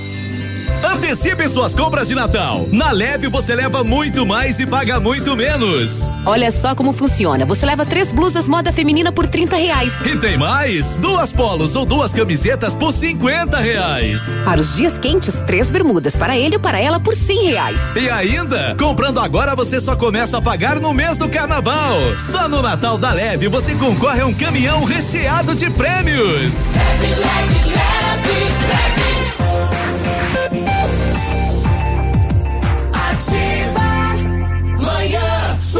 Antecipe 0.84 1.47
suas 1.47 1.73
compras 1.73 2.07
de 2.07 2.15
Natal. 2.15 2.68
Na 2.72 2.91
Leve 2.91 3.27
você 3.27 3.55
leva 3.55 3.84
muito 3.84 4.26
mais 4.26 4.60
e 4.60 4.65
paga 4.65 4.99
muito 4.99 5.35
menos. 5.35 6.11
Olha 6.26 6.51
só 6.51 6.76
como 6.76 6.91
funciona. 6.91 7.45
Você 7.45 7.65
leva 7.65 7.85
três 7.85 8.11
blusas 8.11 8.47
moda 8.47 8.72
feminina 8.72 9.11
por 9.11 9.27
30 9.27 9.55
reais. 9.55 9.93
E 10.05 10.18
tem 10.18 10.38
mais? 10.38 10.97
Duas 10.97 11.31
polos 11.31 11.76
ou 11.76 11.85
duas 11.85 12.14
camisetas 12.14 12.73
por 12.73 12.91
50 12.91 13.57
reais. 13.57 14.39
Para 14.43 14.60
os 14.60 14.76
dias 14.76 14.97
quentes, 14.99 15.34
três 15.47 15.72
bermudas 15.72 16.15
para 16.15 16.38
ele 16.38 16.55
ou 16.55 16.61
para 16.61 16.80
ela 16.80 16.99
por 16.99 17.15
100 17.15 17.45
reais. 17.45 17.77
E 17.95 18.10
ainda, 18.10 18.76
comprando 18.77 19.19
agora 19.19 19.55
você 19.55 19.80
só 19.80 19.95
começa 19.95 20.38
a 20.38 20.41
pagar 20.41 20.80
no 20.80 20.93
mês 20.93 21.18
do 21.18 21.30
carnaval. 21.30 21.95
Só 22.19 22.49
no 22.49 22.61
Natal 22.61 22.97
da 22.97 23.14
Leve 23.14 23.47
você 23.47 23.73
concorre 23.76 24.22
a 24.22 24.26
um 24.26 24.34
caminhão 24.34 24.84
recheado 24.84 25.55
de 25.55 25.69
prêmios. 25.69 26.73
Leve, 26.73 27.07
leve, 27.07 27.53
leve, 27.53 27.69
leve. 27.69 28.02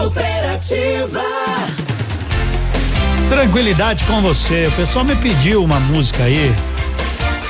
Superativa. 0.03 1.23
Tranquilidade 3.30 4.03
com 4.03 4.21
você. 4.21 4.67
O 4.67 4.71
pessoal 4.73 5.05
me 5.05 5.15
pediu 5.15 5.63
uma 5.63 5.80
música 5.80 6.23
aí. 6.23 6.53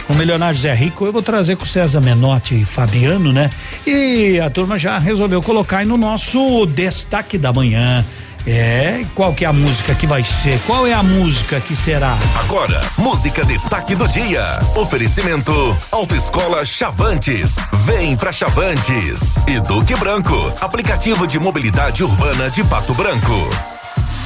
O 0.08 0.14
milionário 0.14 0.58
Zé 0.60 0.72
Rico, 0.72 1.04
eu 1.04 1.12
vou 1.12 1.24
trazer 1.24 1.58
com 1.58 1.66
César 1.66 2.00
Menotti 2.00 2.62
e 2.62 2.64
Fabiano, 2.64 3.34
né? 3.34 3.50
E 3.88 4.40
a 4.40 4.52
turma 4.52 4.78
já 4.78 5.00
resolveu 5.00 5.42
colocar 5.42 5.80
aí 5.80 5.86
no 5.86 5.98
nosso 5.98 6.68
destaque 6.68 7.40
da 7.40 7.52
manhã. 7.52 8.06
É, 8.46 9.06
qual 9.16 9.34
que 9.34 9.46
é 9.46 9.48
a 9.48 9.54
música 9.54 9.96
que 9.96 10.06
vai 10.06 10.24
ser? 10.24 10.60
Qual 10.66 10.86
é 10.86 10.94
a 10.94 11.02
música 11.02 11.62
que 11.62 11.76
será? 11.76 12.18
Agora, 12.36 12.82
música 12.98 13.46
destaque 13.46 13.96
do 13.96 14.08
dia. 14.08 14.60
Oferecimento 14.76 15.78
Autoescola 15.92 16.66
Chavantes. 16.66 17.56
Vem 17.86 18.18
pra 18.18 18.34
Chavantes. 18.34 19.38
E 19.48 19.60
Duque 19.62 19.96
Branco, 19.96 20.52
aplicativo 20.60 21.26
de 21.26 21.40
mobilidade 21.40 22.04
urbana 22.04 22.50
de 22.50 22.64
Pato 22.66 22.94
Branco. 22.94 23.50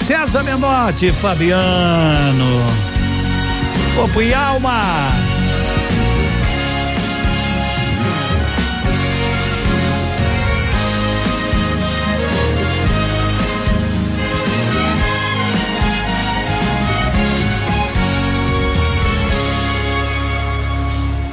César 0.08 0.44
Menotti, 0.44 1.12
Fabiano. 1.12 2.66
Corpo 3.96 4.22
e 4.22 4.34
alma. 4.34 5.27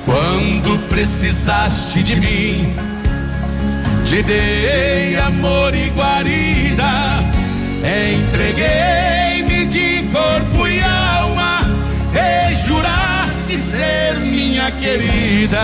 Quando 0.05 0.79
precisaste 0.89 2.03
de 2.03 2.17
mim, 2.17 2.75
te 4.07 4.23
dei 4.23 5.17
amor 5.17 5.75
e 5.75 5.89
guarida, 5.91 6.85
entreguei-me 7.83 9.65
de 9.67 10.05
corpo 10.13 10.69
e 10.69 10.83
alma, 10.83 11.61
e 12.13 12.55
juraste 12.55 13.57
ser 13.57 14.17
minha 14.21 14.71
querida. 14.73 15.63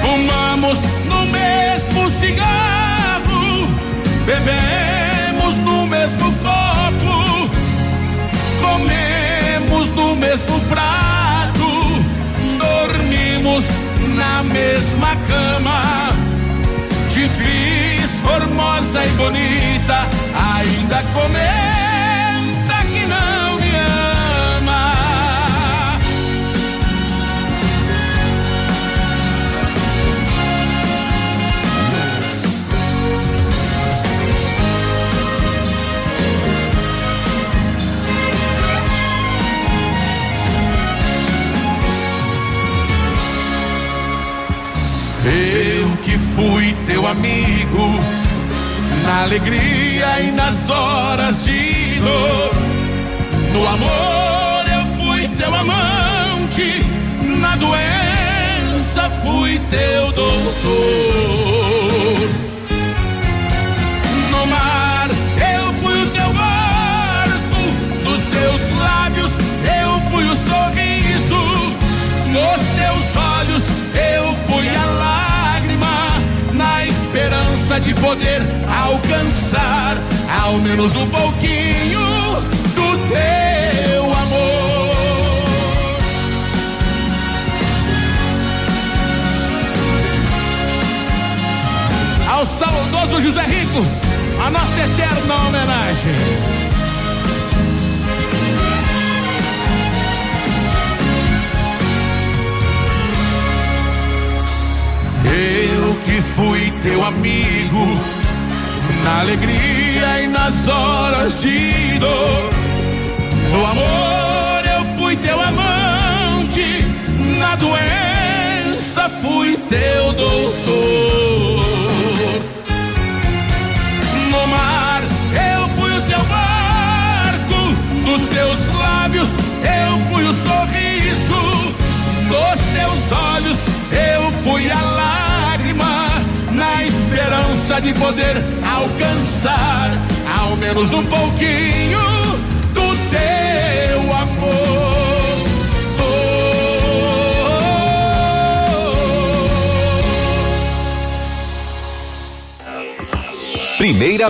Fumamos 0.00 0.78
no 1.10 1.26
mesmo 1.26 2.10
cigarro, 2.18 3.68
bebemos 4.24 4.95
na 14.36 14.42
mesma 14.42 15.16
cama. 15.28 16.12
Fiz 17.14 18.20
formosa 18.20 19.04
e 19.04 19.08
bonita, 19.10 20.08
ainda 20.34 21.02
comenta 21.14 21.75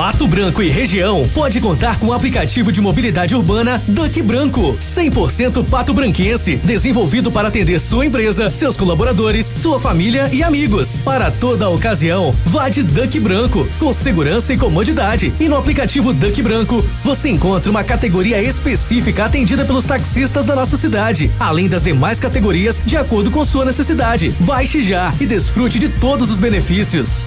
Pato 0.00 0.26
Branco 0.26 0.62
e 0.62 0.70
região 0.70 1.28
pode 1.34 1.60
contar 1.60 1.98
com 1.98 2.06
o 2.06 2.14
aplicativo 2.14 2.72
de 2.72 2.80
mobilidade 2.80 3.36
urbana 3.36 3.82
Duck 3.86 4.22
Branco, 4.22 4.74
100% 4.78 5.62
pato 5.68 5.92
branquense, 5.92 6.56
desenvolvido 6.56 7.30
para 7.30 7.48
atender 7.48 7.78
sua 7.78 8.06
empresa, 8.06 8.50
seus 8.50 8.78
colaboradores, 8.78 9.52
sua 9.58 9.78
família 9.78 10.30
e 10.32 10.42
amigos. 10.42 10.98
Para 11.04 11.30
toda 11.30 11.68
ocasião, 11.68 12.34
vá 12.46 12.70
de 12.70 12.82
Duck 12.82 13.20
Branco, 13.20 13.68
com 13.78 13.92
segurança 13.92 14.54
e 14.54 14.56
comodidade. 14.56 15.34
E 15.38 15.50
no 15.50 15.58
aplicativo 15.58 16.14
Duck 16.14 16.42
Branco, 16.42 16.82
você 17.04 17.28
encontra 17.28 17.70
uma 17.70 17.84
categoria 17.84 18.42
específica 18.42 19.26
atendida 19.26 19.66
pelos 19.66 19.84
taxistas 19.84 20.46
da 20.46 20.56
nossa 20.56 20.78
cidade, 20.78 21.30
além 21.38 21.68
das 21.68 21.82
demais 21.82 22.18
categorias 22.18 22.80
de 22.82 22.96
acordo 22.96 23.30
com 23.30 23.44
sua 23.44 23.66
necessidade. 23.66 24.34
Baixe 24.40 24.82
já 24.82 25.14
e 25.20 25.26
desfrute 25.26 25.78
de 25.78 25.90
todos 25.90 26.30
os 26.30 26.38
benefícios. 26.38 27.22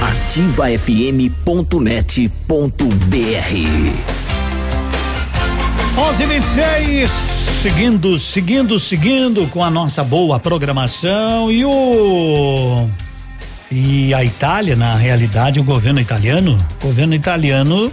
ativafm.net.br 0.00 1.36
11:26 5.96 7.36
seguindo, 7.62 8.18
seguindo, 8.18 8.78
seguindo 8.78 9.46
com 9.48 9.64
a 9.64 9.70
nossa 9.70 10.04
boa 10.04 10.38
programação 10.38 11.50
e 11.50 11.64
o 11.64 12.88
e 13.70 14.14
a 14.14 14.22
Itália, 14.22 14.76
na 14.76 14.94
realidade, 14.94 15.58
o 15.58 15.64
governo 15.64 16.00
italiano, 16.00 16.56
governo 16.80 17.14
italiano 17.14 17.90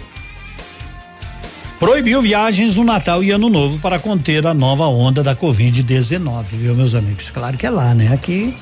proibiu 1.80 2.22
viagens 2.22 2.76
no 2.76 2.84
Natal 2.84 3.24
e 3.24 3.32
Ano 3.32 3.48
Novo 3.48 3.78
para 3.80 3.98
conter 3.98 4.46
a 4.46 4.54
nova 4.54 4.86
onda 4.86 5.22
da 5.22 5.34
Covid-19, 5.34 6.44
viu, 6.52 6.74
meus 6.74 6.94
amigos? 6.94 7.30
Claro 7.30 7.58
que 7.58 7.66
é 7.66 7.70
lá, 7.70 7.92
né? 7.94 8.12
Aqui 8.12 8.54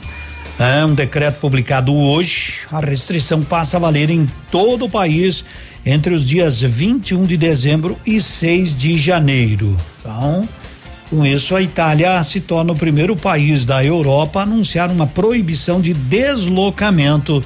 é 0.66 0.84
um 0.84 0.94
decreto 0.94 1.40
publicado 1.40 1.94
hoje. 1.94 2.60
A 2.70 2.80
restrição 2.80 3.42
passa 3.42 3.76
a 3.76 3.80
valer 3.80 4.10
em 4.10 4.28
todo 4.50 4.84
o 4.84 4.90
país 4.90 5.44
entre 5.84 6.14
os 6.14 6.26
dias 6.26 6.60
21 6.60 7.24
de 7.24 7.36
dezembro 7.36 7.98
e 8.06 8.20
6 8.20 8.76
de 8.76 8.98
janeiro. 8.98 9.76
Então, 10.00 10.48
com 11.10 11.26
isso, 11.26 11.54
a 11.54 11.62
Itália 11.62 12.22
se 12.22 12.40
torna 12.40 12.72
o 12.72 12.76
primeiro 12.76 13.16
país 13.16 13.64
da 13.64 13.84
Europa 13.84 14.40
a 14.40 14.42
anunciar 14.44 14.90
uma 14.90 15.06
proibição 15.06 15.80
de 15.80 15.92
deslocamento 15.92 17.44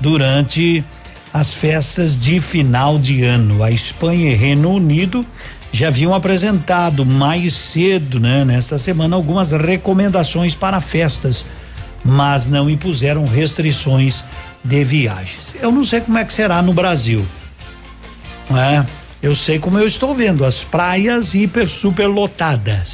durante 0.00 0.84
as 1.32 1.52
festas 1.52 2.18
de 2.18 2.40
final 2.40 2.98
de 2.98 3.22
ano. 3.22 3.62
A 3.62 3.70
Espanha 3.70 4.30
e 4.30 4.34
Reino 4.34 4.70
Unido 4.70 5.24
já 5.72 5.88
haviam 5.88 6.14
apresentado 6.14 7.04
mais 7.04 7.52
cedo, 7.52 8.18
né, 8.18 8.44
nesta 8.44 8.78
semana, 8.78 9.14
algumas 9.14 9.52
recomendações 9.52 10.54
para 10.54 10.80
festas, 10.80 11.44
mas 12.06 12.46
não 12.46 12.70
impuseram 12.70 13.26
restrições 13.26 14.24
de 14.62 14.84
viagens. 14.84 15.54
Eu 15.60 15.72
não 15.72 15.84
sei 15.84 16.00
como 16.00 16.16
é 16.16 16.24
que 16.24 16.32
será 16.32 16.62
no 16.62 16.72
Brasil. 16.72 17.26
Não 18.48 18.58
é? 18.58 18.86
Eu 19.22 19.34
sei 19.34 19.58
como 19.58 19.78
eu 19.78 19.86
estou 19.86 20.14
vendo 20.14 20.44
as 20.44 20.62
praias 20.62 21.34
hiper 21.34 21.66
super 21.66 22.06
lotadas. 22.06 22.92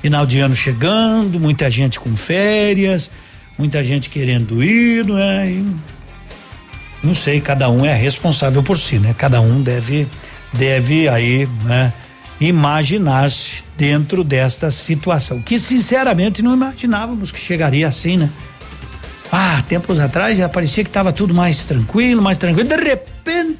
Final 0.00 0.24
de 0.24 0.38
ano 0.38 0.54
chegando, 0.54 1.40
muita 1.40 1.68
gente 1.70 1.98
com 1.98 2.16
férias, 2.16 3.10
muita 3.58 3.84
gente 3.84 4.08
querendo 4.08 4.62
ir, 4.62 5.04
não 5.04 5.18
é? 5.18 5.50
E 5.50 5.76
não 7.02 7.14
sei, 7.14 7.40
cada 7.40 7.68
um 7.68 7.84
é 7.84 7.94
responsável 7.94 8.62
por 8.62 8.78
si, 8.78 8.98
né? 8.98 9.14
Cada 9.18 9.40
um 9.40 9.60
deve 9.62 10.06
deve 10.52 11.08
aí, 11.08 11.48
né, 11.64 11.92
imaginar-se 12.40 13.64
dentro 13.76 14.22
desta 14.22 14.70
situação, 14.70 15.40
que 15.40 15.58
sinceramente 15.58 16.42
não 16.42 16.54
imaginávamos 16.54 17.30
que 17.30 17.40
chegaria 17.40 17.88
assim, 17.88 18.16
né? 18.16 18.30
Ah, 19.30 19.62
tempos 19.68 19.98
atrás 19.98 20.38
já 20.38 20.48
parecia 20.48 20.84
que 20.84 20.90
estava 20.90 21.12
tudo 21.12 21.34
mais 21.34 21.64
tranquilo, 21.64 22.22
mais 22.22 22.38
tranquilo. 22.38 22.68
De 22.68 22.76
repente, 22.76 23.58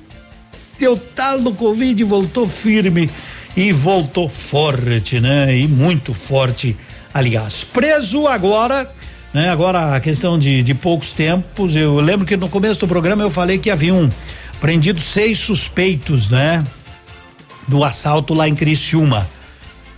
o 0.82 0.96
tal 0.96 1.40
do 1.40 1.52
Covid 1.52 2.02
voltou 2.04 2.46
firme 2.46 3.10
e 3.56 3.72
voltou 3.72 4.28
forte, 4.28 5.20
né? 5.20 5.56
E 5.56 5.66
muito 5.66 6.14
forte, 6.14 6.76
aliás. 7.12 7.64
Preso 7.64 8.26
agora, 8.26 8.90
né? 9.34 9.48
Agora 9.48 9.96
a 9.96 10.00
questão 10.00 10.38
de, 10.38 10.62
de 10.62 10.74
poucos 10.74 11.12
tempos. 11.12 11.74
Eu 11.74 11.96
lembro 12.00 12.24
que 12.24 12.36
no 12.36 12.48
começo 12.48 12.80
do 12.80 12.88
programa 12.88 13.22
eu 13.22 13.30
falei 13.30 13.58
que 13.58 13.70
haviam 13.70 14.10
prendido 14.60 15.00
seis 15.00 15.38
suspeitos, 15.38 16.28
né? 16.28 16.64
Do 17.66 17.82
assalto 17.84 18.34
lá 18.34 18.48
em 18.48 18.54
Criciúma. 18.54 19.28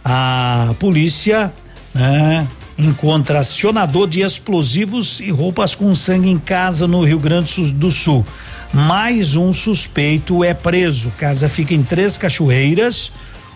A 0.05 0.75
polícia, 0.79 1.53
né? 1.95 2.47
Encontra 2.79 3.41
acionador 3.41 4.09
de 4.09 4.21
explosivos 4.21 5.19
e 5.19 5.31
roupas 5.31 5.75
com 5.75 5.95
sangue 5.95 6.31
em 6.31 6.39
casa 6.39 6.87
no 6.87 7.05
Rio 7.05 7.19
Grande 7.19 7.73
do 7.73 7.91
Sul. 7.91 8.25
Mais 8.73 9.35
um 9.35 9.53
suspeito 9.53 10.45
é 10.45 10.55
preso. 10.55 11.11
Casa 11.19 11.49
fica 11.49 11.75
em 11.75 11.83
Três 11.83 12.17
Cachoeiras. 12.17 13.11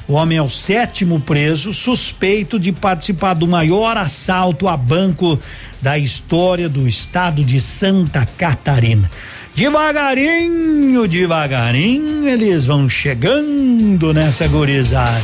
O 0.09 0.15
homem 0.15 0.37
é 0.37 0.43
o 0.43 0.51
sétimo 0.51 1.21
preso, 1.21 1.73
suspeito 1.73 2.59
de 2.59 2.73
participar 2.73 3.35
do 3.35 3.47
maior 3.47 3.97
assalto 3.97 4.67
a 4.67 4.77
banco 4.77 5.41
da 5.81 5.97
história 5.97 6.69
do 6.69 6.89
estado 6.89 7.45
de 7.45 7.61
Santa 7.61 8.27
Catarina. 8.27 9.09
Devagarinho, 9.55 11.07
devagarinho, 11.07 12.27
eles 12.27 12.65
vão 12.65 12.89
chegando 12.89 14.13
nessa 14.15 14.49
gurizada. 14.49 15.23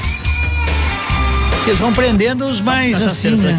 Eles 1.67 1.79
vão 1.79 1.93
prendendo 1.93 2.45
os 2.45 2.61
mais 2.61 3.01
assim, 3.01 3.31
né? 3.37 3.59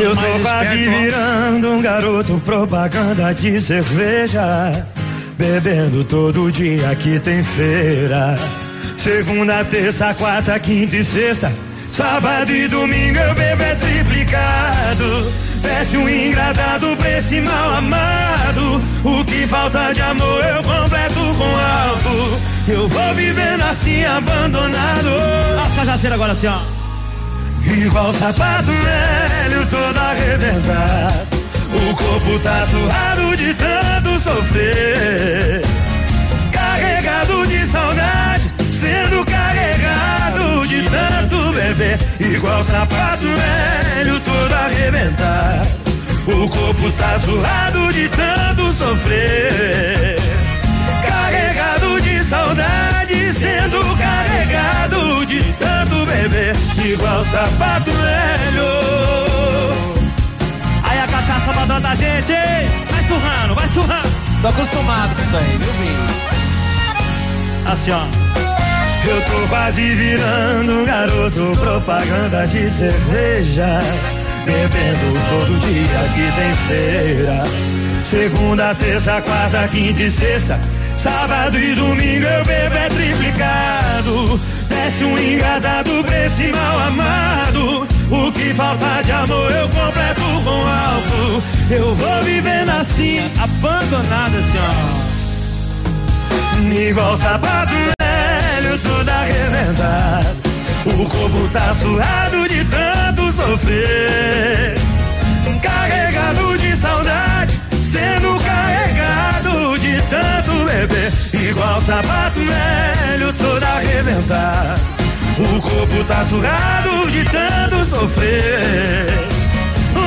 Eu 0.00 0.16
tô 0.16 0.38
quase 0.42 0.76
virando 0.76 1.68
um 1.70 1.82
garoto 1.82 2.40
propaganda 2.44 3.32
de 3.34 3.60
cerveja. 3.60 4.86
Bebendo 5.36 6.02
todo 6.04 6.50
dia 6.50 6.94
que 6.96 7.20
tem 7.20 7.42
feira. 7.42 8.36
Segunda, 8.96 9.64
terça, 9.64 10.14
quarta, 10.14 10.58
quinta 10.58 10.96
e 10.96 11.04
sexta. 11.04 11.52
Sábado 11.86 12.50
e 12.50 12.66
domingo 12.66 13.18
eu 13.18 13.34
bebo 13.34 13.62
é 13.62 13.74
triplicado. 13.74 15.32
Peço 15.64 15.98
um 15.98 16.08
engradado 16.08 16.96
pra 16.96 17.18
esse 17.18 17.40
mal 17.40 17.76
amado. 17.76 18.80
O 19.02 19.24
que 19.24 19.46
falta 19.48 19.92
de 19.92 20.02
amor 20.02 20.44
eu 20.44 20.62
completo 20.62 21.20
com 21.38 21.44
algo. 21.44 22.40
Eu 22.68 22.88
vou 22.88 23.14
vivendo 23.14 23.62
assim 23.62 24.04
abandonado. 24.04 25.10
As 25.66 25.74
cajaceiras 25.74 26.14
agora 26.14 26.32
assim, 26.32 26.46
ó. 26.46 26.84
Igual 27.66 28.12
sapato 28.12 28.66
velho 28.66 29.66
todo 29.70 29.98
arrebentado 29.98 31.26
O 31.72 31.96
corpo 31.96 32.38
tá 32.40 32.66
suado 32.66 33.36
de 33.36 33.54
tanto 33.54 34.18
sofrer 34.22 35.62
Carregado 36.52 37.46
de 37.46 37.66
saudade 37.66 38.52
Sendo 38.70 39.24
beber 41.64 41.98
Igual 42.20 42.62
sapato 42.64 43.24
velho 43.24 44.20
todo 44.20 44.52
arrebentado 44.52 45.68
O 46.26 46.48
corpo 46.48 46.92
tá 46.92 47.18
suado 47.20 47.92
de 47.92 48.08
tanto 48.08 48.72
sofrer 48.72 50.16
Carregado 51.06 52.00
de 52.02 52.24
saudade 52.24 53.32
Sendo 53.32 53.96
carregado 53.96 55.26
de 55.26 55.42
tanto 55.54 56.06
beber 56.06 56.54
Igual 56.84 57.24
sapato 57.24 57.90
velho 57.90 58.68
Aí 60.82 60.98
a 60.98 61.06
cachaça 61.06 61.52
badando 61.52 61.86
a 61.86 61.94
gente? 61.94 62.32
Vai 62.90 63.04
surrando, 63.08 63.54
vai 63.54 63.68
surrando. 63.68 64.08
Tô 64.42 64.48
acostumado 64.48 65.14
com 65.16 65.22
isso 65.22 65.36
aí, 65.36 65.58
viu, 65.58 65.72
Binho? 65.72 66.06
Assim, 67.66 67.90
ó. 67.92 68.43
Eu 69.06 69.20
tô 69.20 69.48
quase 69.48 69.82
virando 69.82 70.86
garoto 70.86 71.52
propaganda 71.58 72.46
de 72.46 72.70
cerveja. 72.70 73.78
Bebendo 74.46 75.20
todo 75.28 75.60
dia 75.60 76.08
que 76.14 76.32
tem 76.32 76.54
feira. 76.66 77.42
Segunda, 78.02 78.74
terça, 78.74 79.20
quarta, 79.20 79.68
quinta 79.68 80.02
e 80.02 80.10
sexta. 80.10 80.58
Sábado 80.96 81.58
e 81.58 81.74
domingo 81.74 82.24
eu 82.24 82.44
bebo 82.46 82.76
é 82.76 82.88
triplicado. 82.88 84.40
Desce 84.68 85.04
um 85.04 85.18
engadado 85.18 86.02
pra 86.04 86.24
esse 86.24 86.50
mal 86.52 86.78
amado. 86.80 87.86
O 88.10 88.32
que 88.32 88.54
falta 88.54 89.02
de 89.02 89.12
amor 89.12 89.50
eu 89.50 89.68
completo 89.68 90.22
com 90.44 90.66
álcool. 90.66 91.42
Eu 91.70 91.94
vou 91.94 92.22
vivendo 92.22 92.70
assim 92.70 93.18
Abandonado 93.38 94.36
ó. 94.56 95.14
Igual 96.72 97.16
sapato 97.18 97.93
todo 98.84 99.08
arrebentado. 99.08 100.36
O 100.86 101.08
corpo 101.08 101.48
tá 101.52 101.74
suado 101.74 102.48
de 102.48 102.64
tanto 102.66 103.32
sofrer. 103.32 104.74
Carregado 105.60 106.56
de 106.58 106.76
saudade, 106.76 107.60
sendo 107.90 108.38
carregado 108.44 109.78
de 109.78 110.00
tanto 110.02 110.64
beber. 110.64 111.12
Igual 111.32 111.80
sapato 111.82 112.40
velho, 112.40 113.32
todo 113.32 113.64
arrebentado. 113.64 114.80
O 115.38 115.60
corpo 115.60 116.04
tá 116.04 116.24
surrado 116.26 117.10
de 117.10 117.24
tanto 117.24 117.84
sofrer. 117.86 119.34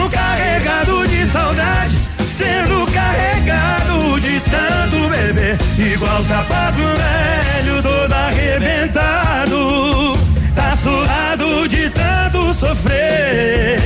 Carregado 0.09 1.05
de 1.07 1.25
saudade, 1.27 1.97
sendo 2.37 2.85
carregado 2.91 4.19
de 4.19 4.39
tanto 4.41 5.09
beber, 5.09 5.57
igual 5.77 6.23
sapato 6.23 6.77
velho 6.77 7.81
todo 7.81 8.13
arrebentado, 8.13 10.13
tá 10.55 10.77
surrado 10.83 11.67
de 11.67 11.89
tanto 11.89 12.53
sofrer, 12.53 13.79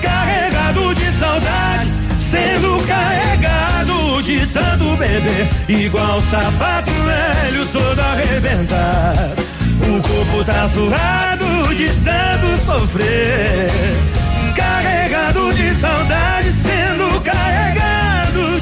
carregado 0.00 0.94
de 0.94 1.10
saudade, 1.18 1.90
sendo 2.30 2.80
carregado 2.86 4.22
de 4.22 4.46
tanto 4.46 4.96
beber, 4.96 5.48
igual 5.68 6.20
sapato 6.20 6.92
velho 6.92 7.66
todo 7.72 8.00
arrebentado, 8.00 9.42
o 9.82 10.00
corpo 10.00 10.44
tá 10.44 10.68
surrado 10.68 11.74
de 11.74 11.88
tanto 12.04 12.56
sofrer, 12.64 13.68
carregado 14.54 15.52
de 15.52 15.74
saudade, 15.74 16.52
sendo 16.52 16.93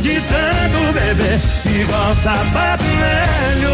de 0.03 0.21
tanto 0.21 0.93
beber. 0.93 1.41
Igual 1.81 2.15
sapato 2.17 2.85
velho. 2.85 3.73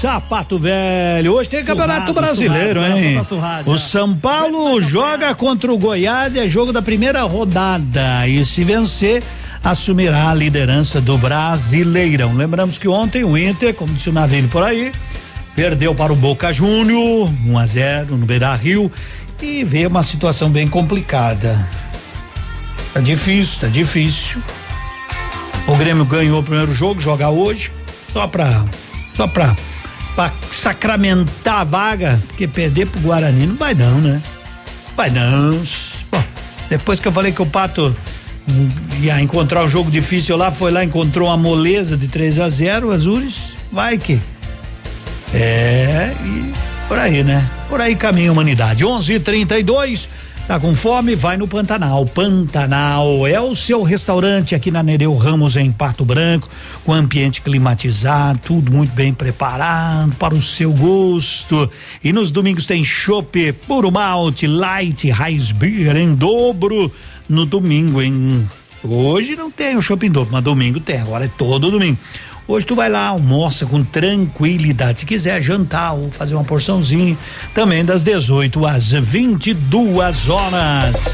Sapato 0.00 0.58
velho. 0.58 1.32
Hoje 1.32 1.48
tem 1.48 1.60
Surrado, 1.60 1.78
Campeonato 1.78 2.12
Brasileiro, 2.12 2.82
surrado, 2.82 2.98
hein? 3.00 3.14
tá 3.14 3.24
surrado 3.24 3.70
o 3.70 3.78
já. 3.78 3.84
São 3.84 4.14
Paulo 4.14 4.80
joga 4.82 5.34
contra 5.34 5.72
o 5.72 5.78
Goiás 5.78 6.36
e 6.36 6.40
é 6.40 6.46
jogo 6.46 6.74
da 6.74 6.82
primeira 6.82 7.22
rodada. 7.22 8.28
E 8.28 8.44
se 8.44 8.62
vencer, 8.62 9.22
assumirá 9.62 10.28
a 10.28 10.34
liderança 10.34 11.00
do 11.00 11.16
Brasileirão. 11.16 12.34
Lembramos 12.34 12.76
que 12.76 12.86
ontem 12.86 13.24
o 13.24 13.38
Inter, 13.38 13.72
como 13.72 13.94
disse 13.94 14.10
o 14.10 14.12
Navilho 14.12 14.48
por 14.48 14.62
aí, 14.62 14.92
perdeu 15.56 15.94
para 15.94 16.12
o 16.12 16.16
Boca 16.16 16.52
Júnior, 16.52 17.30
1 17.46 17.58
a 17.58 17.66
0 17.66 18.16
no 18.18 18.26
Beira 18.26 18.54
Rio. 18.54 18.92
E 19.40 19.64
veio 19.64 19.88
uma 19.88 20.02
situação 20.02 20.50
bem 20.50 20.68
complicada. 20.68 21.66
Tá 22.94 23.00
difícil, 23.00 23.60
tá 23.60 23.66
difícil. 23.66 24.40
O 25.66 25.74
Grêmio 25.74 26.04
ganhou 26.04 26.38
o 26.38 26.42
primeiro 26.44 26.72
jogo, 26.72 27.00
joga 27.00 27.28
hoje, 27.28 27.72
só 28.12 28.28
pra, 28.28 28.64
só 29.16 29.26
pra, 29.26 29.56
pra 30.14 30.30
sacramentar 30.48 31.62
a 31.62 31.64
vaga, 31.64 32.22
porque 32.28 32.46
perder 32.46 32.86
pro 32.86 33.00
Guarani 33.00 33.48
não 33.48 33.56
vai 33.56 33.74
não, 33.74 34.00
né? 34.00 34.22
Vai 34.96 35.10
não. 35.10 35.60
Bom, 36.08 36.22
depois 36.70 37.00
que 37.00 37.08
eu 37.08 37.12
falei 37.12 37.32
que 37.32 37.42
o 37.42 37.46
Pato 37.46 37.96
ia 39.00 39.20
encontrar 39.20 39.64
um 39.64 39.68
jogo 39.68 39.90
difícil 39.90 40.36
lá, 40.36 40.52
foi 40.52 40.70
lá, 40.70 40.84
encontrou 40.84 41.26
uma 41.26 41.36
moleza 41.36 41.96
de 41.96 42.06
3 42.06 42.38
a 42.38 42.48
0 42.48 42.92
Azures, 42.92 43.56
vai 43.72 43.98
que. 43.98 44.20
É, 45.32 46.14
e 46.24 46.52
por 46.86 46.96
aí, 46.96 47.24
né? 47.24 47.44
Por 47.68 47.80
aí 47.80 47.96
caminha 47.96 48.28
a 48.28 48.32
humanidade. 48.32 48.84
11:32 48.84 50.06
Tá 50.46 50.60
com 50.60 50.74
fome? 50.74 51.14
Vai 51.14 51.38
no 51.38 51.48
Pantanal. 51.48 52.04
Pantanal 52.04 53.26
é 53.26 53.40
o 53.40 53.56
seu 53.56 53.82
restaurante 53.82 54.54
aqui 54.54 54.70
na 54.70 54.82
Nereu 54.82 55.16
Ramos 55.16 55.56
em 55.56 55.72
Pato 55.72 56.04
Branco, 56.04 56.50
com 56.84 56.92
ambiente 56.92 57.40
climatizado, 57.40 58.38
tudo 58.44 58.70
muito 58.70 58.92
bem 58.92 59.14
preparado 59.14 60.14
para 60.16 60.34
o 60.34 60.42
seu 60.42 60.70
gosto. 60.70 61.70
E 62.04 62.12
nos 62.12 62.30
domingos 62.30 62.66
tem 62.66 62.84
chopp, 62.84 63.52
puro 63.66 63.90
malte, 63.90 64.46
light, 64.46 65.08
Raiz 65.08 65.50
beer 65.50 65.96
em 65.96 66.14
dobro 66.14 66.92
no 67.26 67.46
domingo, 67.46 68.02
hein? 68.02 68.46
Hoje 68.82 69.34
não 69.36 69.50
tem 69.50 69.78
o 69.78 69.82
shopping 69.82 70.10
dobro, 70.10 70.30
mas 70.30 70.44
domingo 70.44 70.78
tem, 70.78 71.00
agora 71.00 71.24
é 71.24 71.28
todo 71.38 71.70
domingo. 71.70 71.96
Hoje 72.46 72.66
tu 72.66 72.74
vai 72.74 72.90
lá, 72.90 73.06
almoça 73.06 73.64
com 73.64 73.82
tranquilidade. 73.82 75.00
Se 75.00 75.06
quiser 75.06 75.40
jantar 75.40 75.94
ou 75.94 76.10
fazer 76.10 76.34
uma 76.34 76.44
porçãozinha, 76.44 77.16
também 77.54 77.82
das 77.82 78.02
18 78.02 78.66
às 78.66 78.90
22 78.90 80.28
horas. 80.28 81.04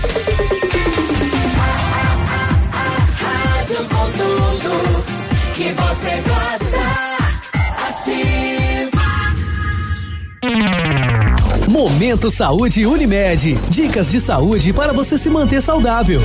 Momento 11.69 12.29
Saúde 12.29 12.85
Unimed. 12.85 13.57
Dicas 13.69 14.11
de 14.11 14.21
saúde 14.21 14.73
para 14.73 14.93
você 14.93 15.17
se 15.17 15.31
manter 15.31 15.63
saudável. 15.63 16.21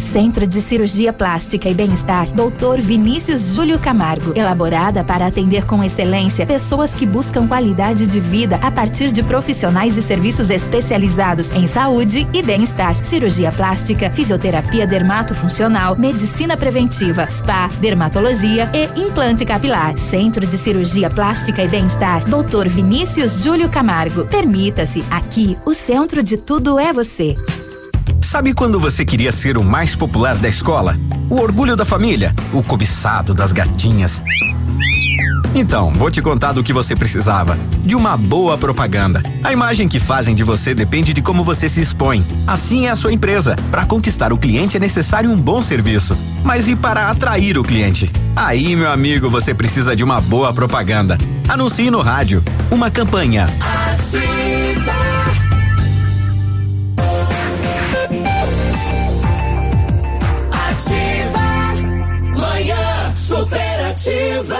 Centro 0.00 0.46
de 0.46 0.60
Cirurgia 0.60 1.12
Plástica 1.12 1.68
e 1.68 1.74
Bem-Estar, 1.74 2.26
Dr. 2.30 2.80
Vinícius 2.80 3.54
Júlio 3.54 3.78
Camargo. 3.78 4.32
Elaborada 4.36 5.02
para 5.02 5.26
atender 5.26 5.64
com 5.64 5.82
excelência 5.82 6.46
pessoas 6.46 6.94
que 6.94 7.06
buscam 7.06 7.46
qualidade 7.46 8.06
de 8.06 8.20
vida 8.20 8.56
a 8.62 8.70
partir 8.70 9.10
de 9.10 9.22
profissionais 9.22 9.96
e 9.96 10.02
serviços 10.02 10.50
especializados 10.50 11.50
em 11.52 11.66
saúde 11.66 12.26
e 12.32 12.42
bem-estar. 12.42 13.04
Cirurgia 13.04 13.50
plástica, 13.52 14.10
fisioterapia 14.10 14.86
dermatofuncional, 14.86 15.96
medicina 15.96 16.56
preventiva, 16.56 17.26
spa, 17.28 17.68
dermatologia 17.80 18.70
e 18.72 19.00
implante 19.00 19.44
capilar. 19.44 19.96
Centro 19.96 20.46
de 20.46 20.56
Cirurgia 20.56 21.10
Plástica 21.10 21.62
e 21.62 21.68
Bem-Estar, 21.68 22.24
Dr. 22.24 22.68
Vinícius 22.68 23.42
Júlio 23.42 23.68
Camargo. 23.68 24.26
Permita-se, 24.26 25.04
aqui 25.10 25.56
o 25.64 25.74
centro 25.74 26.22
de 26.22 26.36
tudo 26.36 26.78
é 26.78 26.92
você. 26.92 27.36
Sabe 28.34 28.52
quando 28.52 28.80
você 28.80 29.04
queria 29.04 29.30
ser 29.30 29.56
o 29.56 29.62
mais 29.62 29.94
popular 29.94 30.36
da 30.36 30.48
escola? 30.48 30.98
O 31.30 31.36
orgulho 31.36 31.76
da 31.76 31.84
família? 31.84 32.34
O 32.52 32.64
cobiçado 32.64 33.32
das 33.32 33.52
gatinhas? 33.52 34.20
Então, 35.54 35.92
vou 35.92 36.10
te 36.10 36.20
contar 36.20 36.50
do 36.50 36.64
que 36.64 36.72
você 36.72 36.96
precisava. 36.96 37.56
De 37.84 37.94
uma 37.94 38.16
boa 38.16 38.58
propaganda. 38.58 39.22
A 39.44 39.52
imagem 39.52 39.86
que 39.86 40.00
fazem 40.00 40.34
de 40.34 40.42
você 40.42 40.74
depende 40.74 41.12
de 41.12 41.22
como 41.22 41.44
você 41.44 41.68
se 41.68 41.80
expõe. 41.80 42.26
Assim 42.44 42.86
é 42.86 42.90
a 42.90 42.96
sua 42.96 43.12
empresa. 43.12 43.54
Para 43.70 43.86
conquistar 43.86 44.32
o 44.32 44.36
cliente 44.36 44.78
é 44.78 44.80
necessário 44.80 45.30
um 45.30 45.40
bom 45.40 45.62
serviço. 45.62 46.18
Mas 46.42 46.66
e 46.66 46.74
para 46.74 47.10
atrair 47.10 47.56
o 47.56 47.62
cliente? 47.62 48.10
Aí, 48.34 48.74
meu 48.74 48.90
amigo, 48.90 49.30
você 49.30 49.54
precisa 49.54 49.94
de 49.94 50.02
uma 50.02 50.20
boa 50.20 50.52
propaganda. 50.52 51.16
Anuncie 51.46 51.88
no 51.88 52.00
rádio. 52.00 52.42
Uma 52.68 52.90
campanha. 52.90 53.44
Ativa. 53.60 55.33
Superativa. 64.04 64.58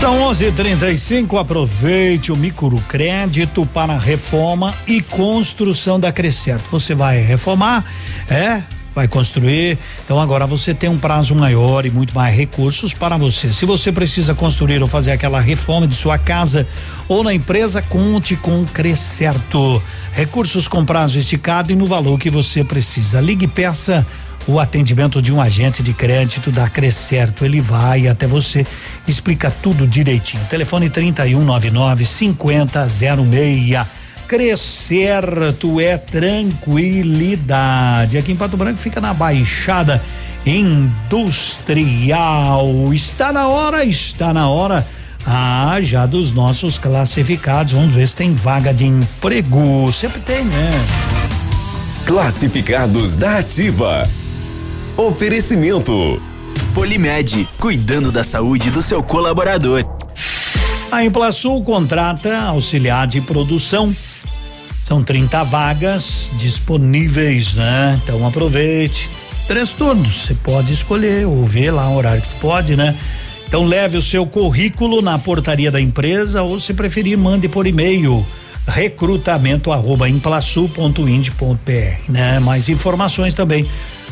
São 0.00 0.20
11:35. 0.30 1.38
Aproveite 1.38 2.30
o 2.30 2.36
microcrédito 2.36 3.66
para 3.66 3.98
reforma 3.98 4.74
e 4.86 5.02
construção 5.02 5.98
da 5.98 6.12
Crescerto. 6.12 6.70
Você 6.70 6.94
vai 6.94 7.18
reformar, 7.18 7.84
é? 8.30 8.62
vai 8.94 9.06
construir. 9.06 9.78
Então 10.04 10.20
agora 10.20 10.44
você 10.44 10.74
tem 10.74 10.90
um 10.90 10.98
prazo 10.98 11.32
maior 11.32 11.86
e 11.86 11.90
muito 11.90 12.12
mais 12.14 12.36
recursos 12.36 12.92
para 12.92 13.16
você. 13.16 13.52
Se 13.52 13.64
você 13.64 13.92
precisa 13.92 14.34
construir 14.34 14.82
ou 14.82 14.88
fazer 14.88 15.12
aquela 15.12 15.40
reforma 15.40 15.86
de 15.86 15.94
sua 15.94 16.18
casa 16.18 16.66
ou 17.06 17.22
na 17.22 17.32
empresa, 17.32 17.80
conte 17.80 18.34
com 18.34 18.64
Crescerto. 18.64 19.80
Recursos 20.12 20.66
com 20.66 20.84
prazo 20.84 21.16
esticado 21.16 21.70
e 21.70 21.76
no 21.76 21.86
valor 21.86 22.18
que 22.18 22.28
você 22.28 22.64
precisa. 22.64 23.20
Ligue 23.20 23.46
peça 23.46 24.04
o 24.48 24.58
atendimento 24.58 25.20
de 25.20 25.30
um 25.30 25.38
agente 25.40 25.82
de 25.82 25.92
crédito 25.92 26.50
da 26.50 26.66
Crescerto. 26.68 27.44
Ele 27.44 27.60
vai 27.60 28.08
até 28.08 28.26
você, 28.26 28.66
explica 29.06 29.52
tudo 29.62 29.86
direitinho. 29.86 30.42
Telefone 30.48 30.88
3199 30.88 32.06
5006. 32.06 33.86
Crescerto 34.26 35.78
é 35.80 35.98
tranquilidade. 35.98 38.16
Aqui 38.18 38.32
em 38.32 38.36
Pato 38.36 38.56
Branco 38.56 38.78
fica 38.78 39.00
na 39.00 39.14
Baixada 39.14 40.02
Industrial. 40.44 42.66
Está 42.92 43.32
na 43.32 43.46
hora, 43.48 43.84
está 43.84 44.32
na 44.32 44.48
hora. 44.48 44.86
Ah, 45.26 45.78
já 45.82 46.06
dos 46.06 46.32
nossos 46.32 46.78
classificados. 46.78 47.74
Vamos 47.74 47.94
ver 47.94 48.08
se 48.08 48.16
tem 48.16 48.32
vaga 48.32 48.72
de 48.72 48.86
emprego. 48.86 49.92
Sempre 49.92 50.20
tem, 50.20 50.42
né? 50.44 50.70
Classificados 52.06 53.14
da 53.14 53.36
Ativa. 53.38 54.08
Oferecimento. 54.98 56.20
Polimed, 56.74 57.48
cuidando 57.56 58.10
da 58.10 58.24
saúde 58.24 58.68
do 58.68 58.82
seu 58.82 59.00
colaborador. 59.00 59.84
A 60.90 61.04
Implasul 61.04 61.62
contrata 61.62 62.36
auxiliar 62.36 63.06
de 63.06 63.20
produção. 63.20 63.94
São 64.84 65.00
30 65.00 65.44
vagas 65.44 66.32
disponíveis, 66.32 67.54
né? 67.54 68.00
Então 68.02 68.26
aproveite. 68.26 69.08
Três 69.46 69.70
turnos, 69.70 70.26
você 70.26 70.34
pode 70.34 70.72
escolher 70.72 71.28
ou 71.28 71.46
ver 71.46 71.70
lá 71.70 71.88
o 71.88 71.96
horário 71.96 72.20
que 72.20 72.30
tu 72.30 72.40
pode, 72.40 72.74
né? 72.74 72.96
Então 73.46 73.64
leve 73.64 73.96
o 73.96 74.02
seu 74.02 74.26
currículo 74.26 75.00
na 75.00 75.16
portaria 75.16 75.70
da 75.70 75.80
empresa 75.80 76.42
ou 76.42 76.58
se 76.58 76.74
preferir 76.74 77.16
mande 77.16 77.48
por 77.48 77.68
e-mail 77.68 78.26
recrutamento 78.66 79.70
arroba 79.70 80.08
implasul.ind.br, 80.08 82.12
né? 82.12 82.40
Mais 82.40 82.68
informações 82.68 83.32
também 83.32 83.64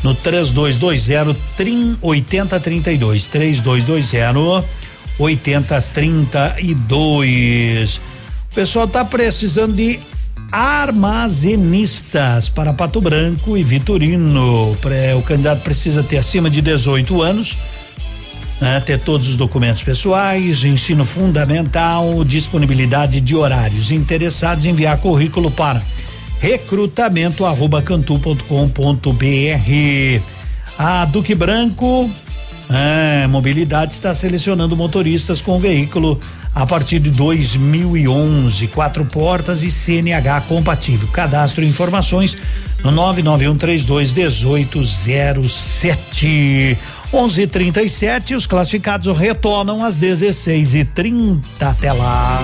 no 0.07 0.15
3220 0.15 1.37
trim 1.57 1.97
8032 2.01 3.27
3220 3.27 4.65
8032. 5.19 7.97
O 7.97 8.01
pessoal 8.55 8.87
tá 8.87 9.03
precisando 9.03 9.75
de 9.75 9.99
armazenistas 10.51 12.47
para 12.47 12.71
Pato 12.71 13.01
Branco 13.01 13.57
e 13.57 13.63
Vitorino. 13.63 14.71
O 14.71 14.77
candidato 15.23 15.61
precisa 15.61 16.01
ter 16.03 16.17
acima 16.17 16.49
de 16.49 16.61
18 16.61 17.21
anos, 17.21 17.57
né, 18.61 18.79
ter 18.79 18.97
todos 18.99 19.27
os 19.27 19.35
documentos 19.35 19.83
pessoais, 19.83 20.63
ensino 20.63 21.03
fundamental, 21.03 22.23
disponibilidade 22.23 23.19
de 23.19 23.35
horários. 23.35 23.91
Interessados 23.91 24.63
enviar 24.63 24.99
currículo 24.99 25.51
para 25.51 25.81
recrutamento 26.39 27.45
arroba 27.45 27.81
cantu.com.br. 27.81 28.43
A 30.77 31.05
Duque 31.05 31.33
Branco 31.33 32.09
é, 32.69 33.25
Mobilidade 33.27 33.93
está 33.93 34.13
selecionando 34.13 34.75
motoristas 34.75 35.39
com 35.41 35.57
veículo 35.57 36.19
a 36.53 36.65
partir 36.65 36.99
de 36.99 37.09
2011, 37.11 38.67
quatro 38.67 39.05
portas 39.05 39.63
e 39.63 39.71
CNH 39.71 40.41
compatível. 40.41 41.07
Cadastro 41.09 41.63
e 41.63 41.67
informações 41.67 42.35
no 42.83 42.91
99132 42.91 44.13
1807. 44.13 46.77
11:37 47.13 48.35
os 48.35 48.47
classificados 48.47 49.17
retornam 49.17 49.81
às 49.83 49.97
16h30 49.97 51.41
até 51.59 51.91
lá. 51.93 52.43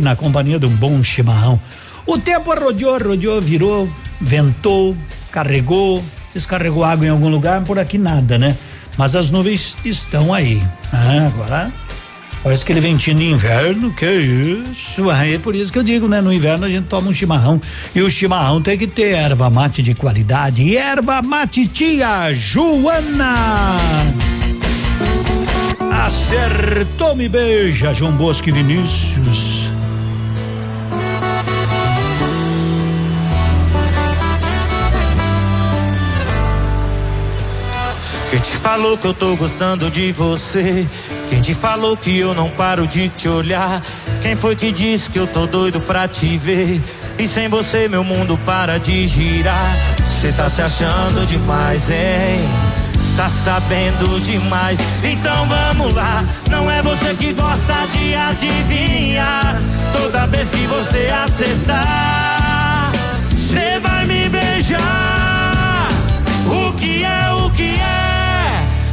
na 0.00 0.14
companhia 0.14 0.58
de 0.58 0.66
um 0.66 0.74
bom 0.76 1.02
chimarrão. 1.02 1.60
O 2.06 2.18
tempo 2.18 2.54
rodeou, 2.54 2.98
rodeou, 2.98 3.40
virou, 3.40 3.88
ventou, 4.20 4.96
carregou, 5.30 6.02
descarregou 6.32 6.84
água 6.84 7.06
em 7.06 7.10
algum 7.10 7.28
lugar, 7.28 7.62
por 7.64 7.78
aqui 7.78 7.98
nada, 7.98 8.38
né? 8.38 8.56
Mas 8.96 9.14
as 9.14 9.30
nuvens 9.30 9.76
estão 9.84 10.32
aí. 10.32 10.62
Ah, 10.92 11.26
agora 11.26 11.72
parece 12.42 12.62
aquele 12.62 12.80
ventinho 12.80 13.18
de 13.18 13.24
inverno, 13.26 13.92
que 13.92 14.06
isso? 14.06 15.10
Aí 15.10 15.34
é 15.34 15.38
por 15.38 15.54
isso 15.54 15.72
que 15.72 15.78
eu 15.78 15.82
digo, 15.82 16.08
né? 16.08 16.20
No 16.20 16.32
inverno 16.32 16.64
a 16.64 16.70
gente 16.70 16.86
toma 16.86 17.10
um 17.10 17.12
chimarrão 17.12 17.60
e 17.94 18.00
o 18.00 18.10
chimarrão 18.10 18.62
tem 18.62 18.78
que 18.78 18.86
ter 18.86 19.12
erva 19.12 19.50
mate 19.50 19.82
de 19.82 19.94
qualidade. 19.94 20.76
Erva 20.76 21.20
mate 21.20 21.66
tia 21.66 22.32
Joana. 22.32 23.76
Acertou, 26.06 27.14
me 27.14 27.28
beija, 27.28 27.92
João 27.92 28.12
Bosco 28.12 28.48
e 28.48 28.52
Vinícius. 28.52 29.67
Quem 38.30 38.40
te 38.40 38.56
falou 38.58 38.98
que 38.98 39.06
eu 39.06 39.14
tô 39.14 39.34
gostando 39.36 39.90
de 39.90 40.12
você? 40.12 40.86
Quem 41.30 41.40
te 41.40 41.54
falou 41.54 41.96
que 41.96 42.18
eu 42.18 42.34
não 42.34 42.50
paro 42.50 42.86
de 42.86 43.08
te 43.08 43.26
olhar? 43.26 43.82
Quem 44.20 44.36
foi 44.36 44.54
que 44.54 44.70
disse 44.70 45.08
que 45.08 45.18
eu 45.18 45.26
tô 45.26 45.46
doido 45.46 45.80
pra 45.80 46.06
te 46.06 46.36
ver? 46.36 46.82
E 47.18 47.26
sem 47.26 47.48
você 47.48 47.88
meu 47.88 48.04
mundo 48.04 48.38
para 48.44 48.78
de 48.78 49.06
girar. 49.06 49.74
Você 50.06 50.30
tá 50.32 50.50
se 50.50 50.60
achando 50.60 51.24
demais, 51.26 51.90
hein? 51.90 52.46
Tá 53.16 53.30
sabendo 53.30 54.20
demais. 54.20 54.78
Então 55.02 55.46
vamos 55.48 55.94
lá. 55.94 56.22
Não 56.50 56.70
é 56.70 56.82
você 56.82 57.14
que 57.14 57.32
gosta 57.32 57.86
de 57.90 58.14
adivinhar. 58.14 59.58
Toda 59.92 60.26
vez 60.26 60.50
que 60.50 60.66
você 60.66 61.08
acertar, 61.24 62.92
você 63.32 63.80
vai 63.80 64.04
me 64.04 64.28
beijar. 64.28 65.17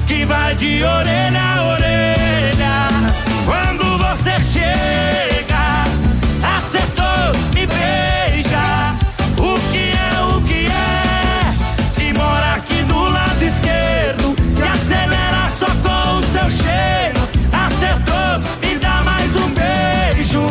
Que 0.07 0.23
vai 0.23 0.53
de 0.55 0.83
orelha 0.83 1.41
a 1.41 1.63
orelha. 1.73 3.13
Quando 3.45 3.97
você 3.97 4.39
chega, 4.39 5.85
acertou, 6.57 7.33
me 7.53 7.65
beija. 7.65 8.95
O 9.37 9.59
que 9.71 9.93
é, 9.93 10.21
o 10.21 10.41
que 10.41 10.67
é? 10.67 11.53
Que 11.95 12.13
mora 12.13 12.53
aqui 12.55 12.83
do 12.83 13.09
lado 13.09 13.43
esquerdo. 13.43 14.35
E 14.57 14.61
acelera 14.61 15.49
só 15.49 15.65
com 15.65 16.17
o 16.17 16.21
seu 16.21 16.49
cheiro. 16.49 17.27
Acertou, 17.51 18.39
me 18.61 18.77
dá 18.77 19.01
mais 19.03 19.35
um 19.35 19.49
beijo. 19.49 20.45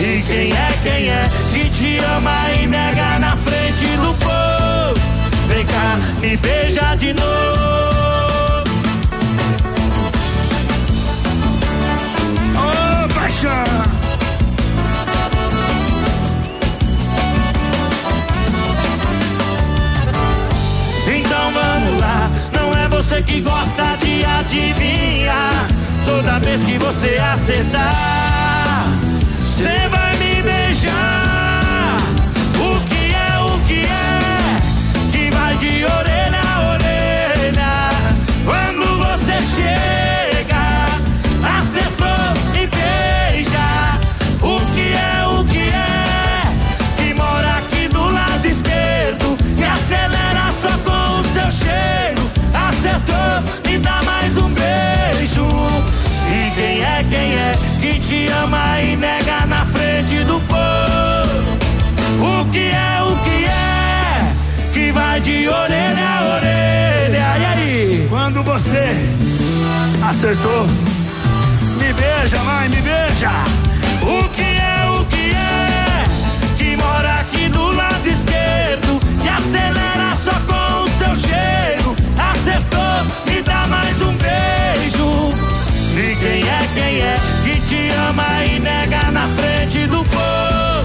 E 0.00 0.22
quem 0.22 0.52
é, 0.52 0.68
quem 0.84 1.08
é? 1.10 1.28
Que 1.52 1.68
te 1.70 1.98
ama 1.98 2.50
e 2.52 2.66
nega 2.66 3.18
na 3.18 3.36
frente 3.36 3.86
do 3.96 4.14
povo. 4.14 5.00
Vem 5.48 5.66
cá, 5.66 5.98
me 6.20 6.36
beija 6.36 6.96
de 6.96 7.12
novo. 7.12 7.57
Você 23.08 23.22
que 23.22 23.40
gosta 23.40 23.96
de 23.96 24.22
adivinhar. 24.22 25.66
Toda 26.04 26.38
vez 26.40 26.62
que 26.62 26.78
você 26.78 27.16
acertar, 27.16 28.84
você 29.40 29.88
vai 29.88 30.16
me 30.18 30.42
beijar. 30.42 31.27
quem 57.08 57.34
é 57.34 57.58
que 57.80 57.98
te 58.00 58.28
ama 58.28 58.80
e 58.80 58.96
nega 58.96 59.46
na 59.46 59.64
frente 59.66 60.24
do 60.24 60.40
povo. 60.40 61.58
O 62.20 62.44
que 62.50 62.70
é, 62.70 63.02
o 63.02 63.16
que 63.24 63.44
é, 63.44 64.32
que 64.72 64.92
vai 64.92 65.20
de 65.20 65.48
orelha 65.48 66.08
a 66.08 66.36
orelha. 66.36 67.38
E 67.38 67.44
aí? 67.44 68.06
Quando 68.08 68.42
você 68.42 68.94
acertou, 70.08 70.66
me 71.78 71.92
beija, 71.92 72.38
mãe, 72.44 72.68
me 72.68 72.80
beija. 72.82 73.30
Quem 86.20 86.42
é, 86.42 86.58
quem 86.74 87.00
é 87.00 87.16
que 87.44 87.60
te 87.60 87.88
ama 87.90 88.44
e 88.44 88.58
nega 88.58 89.10
na 89.10 89.28
frente 89.28 89.86
do 89.86 90.04
povo? 90.04 90.84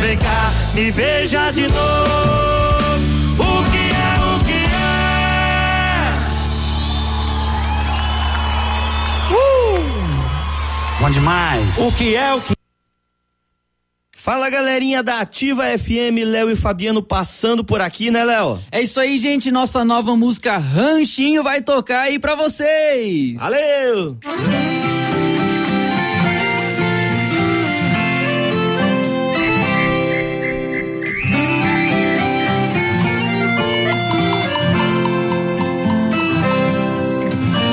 Vem 0.00 0.16
cá, 0.18 0.52
me 0.74 0.92
beija 0.92 1.50
de 1.52 1.62
novo. 1.62 1.78
O 3.38 3.70
que 3.70 3.78
é, 3.78 4.14
o 4.34 4.44
que 4.44 4.52
é? 4.52 4.88
Uh! 9.32 9.80
Bom 11.00 11.10
demais. 11.10 11.78
O 11.78 11.92
que 11.92 12.16
é 12.16 12.34
o 12.34 12.40
que 12.40 12.57
Fala 14.28 14.50
galerinha 14.50 15.02
da 15.02 15.20
Ativa 15.20 15.64
FM, 15.78 16.22
Léo 16.26 16.50
e 16.50 16.54
Fabiano 16.54 17.02
passando 17.02 17.64
por 17.64 17.80
aqui, 17.80 18.10
né, 18.10 18.22
Léo? 18.22 18.58
É 18.70 18.82
isso 18.82 19.00
aí, 19.00 19.18
gente. 19.18 19.50
Nossa 19.50 19.86
nova 19.86 20.14
música 20.14 20.58
Ranchinho 20.58 21.42
vai 21.42 21.62
tocar 21.62 22.02
aí 22.02 22.18
pra 22.18 22.34
vocês. 22.34 23.36
Valeu! 23.38 24.18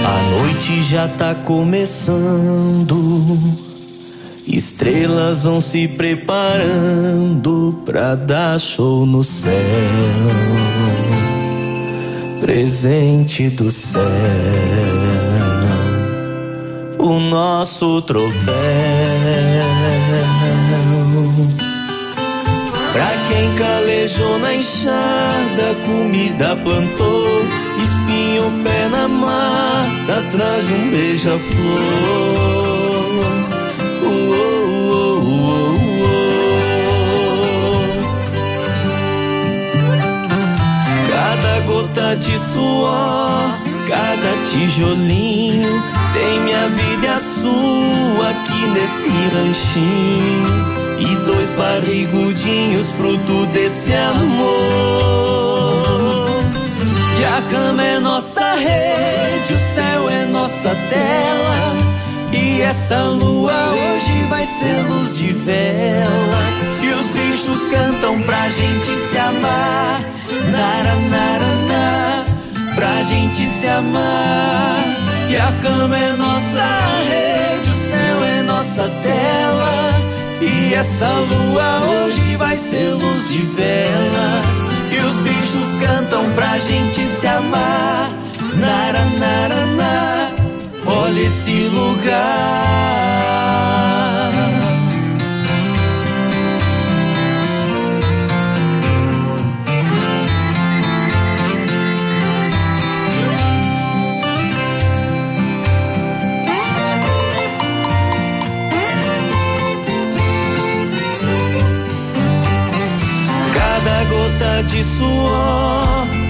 A 0.05 0.21
noite 0.39 0.81
já 0.83 1.09
tá 1.09 1.35
começando. 1.35 2.95
Estrelas 4.47 5.43
vão 5.43 5.59
se 5.59 5.87
preparando 5.87 7.81
pra 7.83 8.13
dar 8.13 8.59
show 8.59 9.05
no 9.05 9.23
céu. 9.23 9.51
Presente 12.39 13.49
do 13.49 13.71
céu, 13.71 14.01
o 16.99 17.19
nosso 17.19 18.03
troféu. 18.03 18.35
Pra 22.93 23.11
quem 23.29 23.55
calejou 23.55 24.37
na 24.37 24.53
enxada, 24.53 25.75
comida 25.85 26.55
plantou, 26.57 27.41
espinho 27.83 28.63
pé 28.63 28.89
na 28.89 29.07
mata, 29.07 30.19
atrás 30.19 30.67
de 30.67 30.73
um 30.73 30.91
beija-flor. 30.91 32.45
Cada 41.09 41.59
gota 41.61 42.15
de 42.17 42.37
suor, 42.37 43.59
cada 43.87 44.45
tijolinho 44.49 45.83
tem 46.13 46.39
minha 46.41 46.69
vida 46.69 47.07
e 47.07 47.09
a 47.09 47.19
sua 47.19 48.29
aqui 48.29 48.67
nesse 48.67 49.09
ranchinho. 49.09 50.75
E 50.97 51.15
dois 51.25 51.51
barrigudinhos, 51.51 52.93
fruto 52.95 53.45
desse 53.47 53.93
amor. 53.93 54.65
E 57.19 57.25
a 57.25 57.41
cama 57.49 57.83
é 57.83 57.99
nossa 57.99 58.55
rede, 58.55 59.53
o 59.53 59.57
céu 59.57 60.09
é 60.09 60.25
nossa 60.25 60.69
tela. 60.69 61.75
E 62.55 62.61
essa 62.61 63.03
lua 63.03 63.51
hoje 63.51 64.23
vai 64.29 64.45
ser 64.45 64.81
luz 64.87 65.17
de 65.17 65.33
velas. 65.33 66.55
E 66.81 66.87
os 66.87 67.07
bichos 67.07 67.67
cantam 67.67 68.21
pra 68.21 68.49
gente 68.49 68.85
se 68.85 69.17
amar. 69.17 70.01
Nara, 70.51 70.95
nara, 71.09 71.55
nara, 71.67 72.25
pra 72.73 73.03
gente 73.03 73.45
se 73.45 73.67
amar. 73.67 74.85
E 75.29 75.35
a 75.35 75.51
cama 75.61 75.97
é 75.97 76.13
nossa 76.13 76.65
rede, 77.09 77.69
o 77.69 77.75
céu 77.75 78.23
é 78.23 78.41
nossa 78.41 78.83
tela. 79.03 79.93
E 80.39 80.73
essa 80.75 81.09
lua 81.09 82.05
hoje 82.05 82.37
vai 82.37 82.55
ser 82.55 82.87
luz 82.93 83.27
de 83.33 83.41
velas. 83.41 84.65
E 84.93 84.99
os 85.05 85.15
bichos 85.17 85.75
cantam 85.85 86.23
pra 86.35 86.57
gente 86.57 87.01
se 87.01 87.27
amar. 87.27 88.09
Nara, 88.53 89.03
nara, 89.19 89.65
nara. 89.75 90.24
Olha 91.05 91.21
esse 91.21 91.65
lugar. 91.65 92.65
Cada 113.53 114.03
gota 114.05 114.63
de 114.63 114.81
suor, 114.83 115.84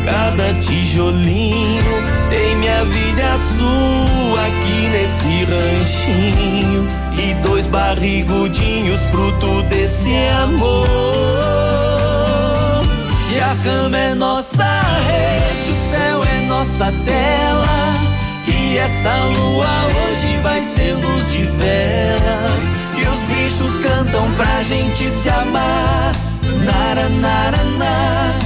cada 0.06 0.54
tijolinho 0.62 2.04
tem 2.30 2.56
minha 2.58 2.86
vida 2.86 3.36
sua 3.58 4.46
aqui 4.46 4.90
nesse 4.92 5.46
ranchinho. 5.46 6.88
E 7.18 7.34
dois 7.36 7.68
barrigudinhos, 7.68 9.02
fruto 9.10 9.62
desse 9.64 10.16
amor. 10.44 10.86
E 13.34 13.40
a 13.40 13.56
cama 13.64 13.98
é 13.98 14.14
nossa 14.14 14.64
rede, 15.08 15.72
o 15.72 15.76
céu 15.90 16.24
é 16.24 16.46
nossa 16.48 16.94
tela. 17.06 17.94
E 18.48 18.78
essa 18.78 19.16
lua 19.26 19.68
hoje 19.88 20.38
vai 20.44 20.62
ser 20.62 20.94
luz 20.94 21.32
de 21.32 21.44
velas. 21.44 22.64
E 22.98 23.02
os 23.08 23.20
bichos 23.24 23.80
cantam 23.80 24.32
pra 24.34 24.62
gente 24.62 25.04
se 25.06 25.30
amar. 25.30 26.14
Nara, 26.66 27.10
nara, 27.10 27.64
nara, 27.78 28.45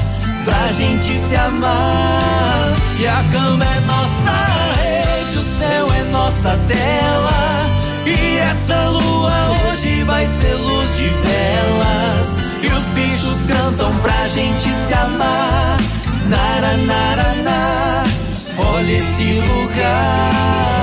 pra 0.49 0.71
gente 0.71 1.13
se 1.13 1.35
amar. 1.35 2.73
E 2.99 3.07
a 3.07 3.23
cama 3.31 3.63
é 3.63 3.79
nossa 3.81 4.31
rede, 4.81 5.37
o 5.37 5.43
céu 5.43 5.87
é 5.93 6.03
nossa 6.11 6.57
tela. 6.67 7.67
E 8.05 8.37
essa 8.37 8.89
lua 8.89 9.69
hoje 9.69 10.03
vai 10.03 10.25
ser 10.25 10.55
luz 10.55 10.97
de 10.97 11.09
velas. 11.09 12.39
E 12.63 12.67
os 12.67 12.85
bichos 12.95 13.43
cantam 13.47 13.95
pra 13.97 14.27
gente 14.27 14.69
se 14.69 14.93
amar. 14.93 15.77
Nara, 16.27 16.77
nara, 16.77 17.35
nara, 17.43 18.03
olha 18.57 18.91
esse 18.91 19.41
lugar. 19.41 20.78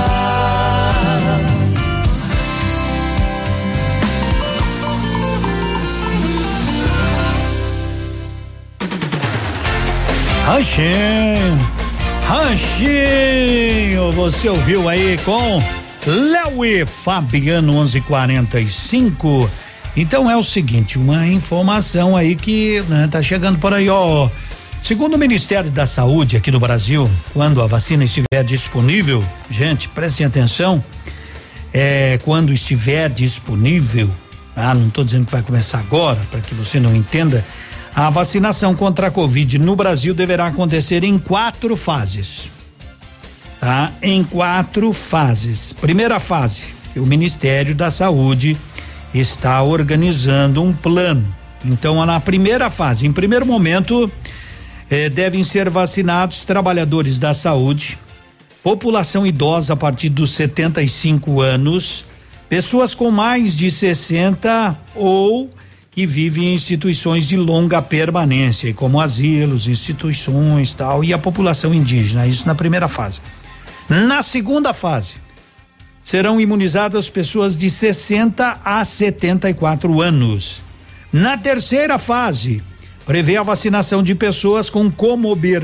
Ranchinho, 10.47 11.59
Ranchinho, 12.25 14.13
você 14.13 14.47
ouviu 14.47 14.87
aí 14.87 15.19
com 15.25 15.61
Léo 16.09 16.63
e 16.63 16.85
Fabiano 16.85 17.73
1145. 17.73 19.51
Então 19.97 20.31
é 20.31 20.37
o 20.37 20.43
seguinte, 20.43 20.97
uma 20.97 21.27
informação 21.27 22.15
aí 22.15 22.33
que 22.33 22.81
né, 22.87 23.09
tá 23.11 23.21
chegando 23.21 23.59
por 23.59 23.73
aí, 23.73 23.89
ó. 23.89 24.29
Segundo 24.81 25.15
o 25.15 25.17
Ministério 25.17 25.69
da 25.69 25.85
Saúde 25.85 26.37
aqui 26.37 26.49
do 26.49 26.61
Brasil, 26.61 27.11
quando 27.33 27.61
a 27.61 27.67
vacina 27.67 28.05
estiver 28.05 28.41
disponível, 28.45 29.21
gente, 29.49 29.89
prestem 29.89 30.25
atenção, 30.25 30.81
é, 31.73 32.21
quando 32.23 32.53
estiver 32.53 33.09
disponível, 33.09 34.09
ah, 34.55 34.73
não 34.73 34.87
estou 34.87 35.03
dizendo 35.03 35.25
que 35.25 35.31
vai 35.33 35.41
começar 35.41 35.79
agora, 35.79 36.21
para 36.31 36.39
que 36.39 36.55
você 36.55 36.79
não 36.79 36.95
entenda, 36.95 37.45
a 37.97 38.11
vacinação 38.11 38.75
contra 38.75 39.07
a 39.07 39.11
Covid 39.11 39.57
no 39.57 39.75
Brasil 39.75 40.13
deverá 40.13 40.45
acontecer 40.45 41.03
em 41.03 41.17
quatro 41.17 41.75
fases. 41.75 42.47
Tá? 43.59 43.91
Em 44.03 44.23
quatro 44.23 44.93
fases. 44.93 45.73
Primeira 45.73 46.19
fase, 46.19 46.75
o 46.95 47.07
Ministério 47.07 47.73
da 47.73 47.89
Saúde 47.89 48.55
está 49.15 49.63
organizando 49.63 50.61
um 50.61 50.71
plano. 50.71 51.25
Então, 51.65 52.05
na 52.05 52.19
primeira 52.19 52.69
fase, 52.69 53.07
em 53.07 53.11
primeiro 53.11 53.47
momento, 53.47 54.11
eh, 54.91 55.09
devem 55.09 55.43
ser 55.43 55.67
vacinados 55.67 56.43
trabalhadores 56.43 57.17
da 57.17 57.33
saúde, 57.33 57.97
população 58.61 59.25
idosa 59.25 59.73
a 59.73 59.75
partir 59.75 60.09
dos 60.09 60.29
75 60.33 61.41
anos, 61.41 62.05
pessoas 62.47 62.93
com 62.93 63.09
mais 63.09 63.57
de 63.57 63.71
60 63.71 64.77
ou 64.93 65.49
que 65.97 66.05
vivem 66.05 66.49
em 66.49 66.53
instituições 66.53 67.27
de 67.27 67.35
longa 67.35 67.81
permanência, 67.81 68.71
como 68.71 69.01
asilos, 69.01 69.67
instituições 69.67 70.71
tal, 70.71 71.03
e 71.03 71.11
a 71.11 71.17
população 71.17 71.73
indígena, 71.73 72.27
isso 72.27 72.45
na 72.45 72.53
primeira 72.53 72.87
fase. 72.87 73.19
Na 73.89 74.21
segunda 74.21 74.75
fase, 74.75 75.15
serão 76.03 76.39
imunizadas 76.39 77.09
pessoas 77.09 77.57
de 77.57 77.67
60 77.67 78.59
a 78.63 78.85
74 78.85 79.99
anos. 79.99 80.61
Na 81.11 81.35
terceira 81.35 81.97
fase, 81.97 82.61
prevê 83.03 83.35
a 83.35 83.41
vacinação 83.41 84.03
de 84.03 84.13
pessoas 84.13 84.69
com 84.69 84.93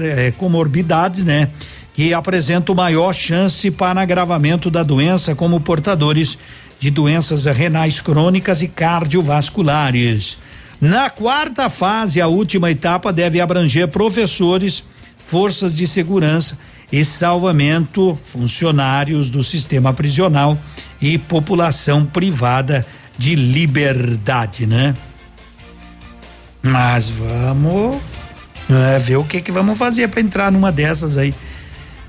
eh, 0.02 0.32
comorbidades, 0.36 1.24
né? 1.24 1.52
Que 1.94 2.12
apresentam 2.12 2.74
maior 2.74 3.14
chance 3.14 3.70
para 3.70 4.02
agravamento 4.02 4.72
da 4.72 4.82
doença, 4.82 5.36
como 5.36 5.62
portadores 5.62 6.40
de 6.84 6.92
doenças 6.92 7.46
renais 7.46 8.02
crônicas 8.02 8.62
e 8.62 8.68
cardiovasculares. 8.68 10.38
Na 10.82 11.10
quarta 11.10 11.70
fase, 11.70 12.20
a 12.20 12.28
última 12.28 12.70
etapa 12.70 13.14
deve 13.14 13.40
abranger 13.40 13.88
professores, 13.88 14.84
forças 15.26 15.78
de 15.78 15.88
segurança 15.88 16.58
e 16.92 17.06
salvamento, 17.06 18.20
funcionários 18.26 19.30
do 19.30 19.42
sistema 19.42 19.94
prisional 19.94 20.58
e 21.02 21.18
população 21.18 22.06
privada 22.06 22.86
de 23.18 23.34
liberdade, 23.34 24.68
né? 24.68 24.94
Mas 26.62 27.08
vamos 27.08 28.02
é, 28.70 29.00
ver 29.00 29.16
o 29.16 29.24
que 29.24 29.42
que 29.42 29.54
vamos 29.54 29.78
fazer 29.78 30.10
para 30.10 30.20
entrar 30.20 30.52
numa 30.52 30.70
dessas 30.70 31.18
aí. 31.18 31.34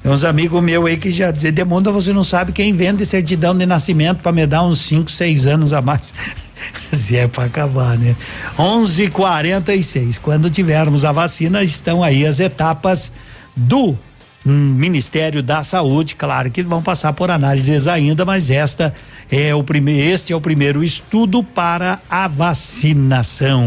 Tem 0.04 0.12
uns 0.12 0.22
amigos 0.22 0.62
meus 0.62 0.86
aí 0.86 0.98
que 0.98 1.10
já 1.10 1.30
dizem, 1.30 1.50
Demunda, 1.50 1.90
você 1.90 2.12
não 2.12 2.22
sabe 2.22 2.52
quem 2.52 2.74
vende 2.74 3.06
certidão 3.06 3.56
de 3.56 3.64
nascimento 3.64 4.22
para 4.22 4.32
me 4.32 4.46
dar 4.46 4.62
uns 4.62 4.80
5, 4.80 5.10
6 5.10 5.46
anos 5.46 5.72
a 5.72 5.80
mais. 5.80 6.12
Se 6.92 7.16
é 7.16 7.26
para 7.26 7.44
acabar, 7.44 7.96
né? 7.96 8.14
11:46. 8.58 10.18
Quando 10.20 10.50
tivermos 10.50 11.06
a 11.06 11.12
vacina, 11.12 11.62
estão 11.62 12.02
aí 12.02 12.26
as 12.26 12.38
etapas 12.38 13.12
do 13.56 13.96
Ministério 14.44 15.42
da 15.42 15.62
Saúde, 15.62 16.14
claro 16.16 16.50
que 16.50 16.62
vão 16.62 16.82
passar 16.82 17.14
por 17.14 17.30
análises 17.30 17.88
ainda, 17.88 18.26
mas 18.26 18.50
esta 18.50 18.94
é 19.32 19.54
o 19.54 19.64
primeiro, 19.64 20.12
este 20.12 20.34
é 20.34 20.36
o 20.36 20.40
primeiro 20.40 20.84
estudo 20.84 21.42
para 21.42 21.98
a 22.10 22.28
vacinação. 22.28 23.66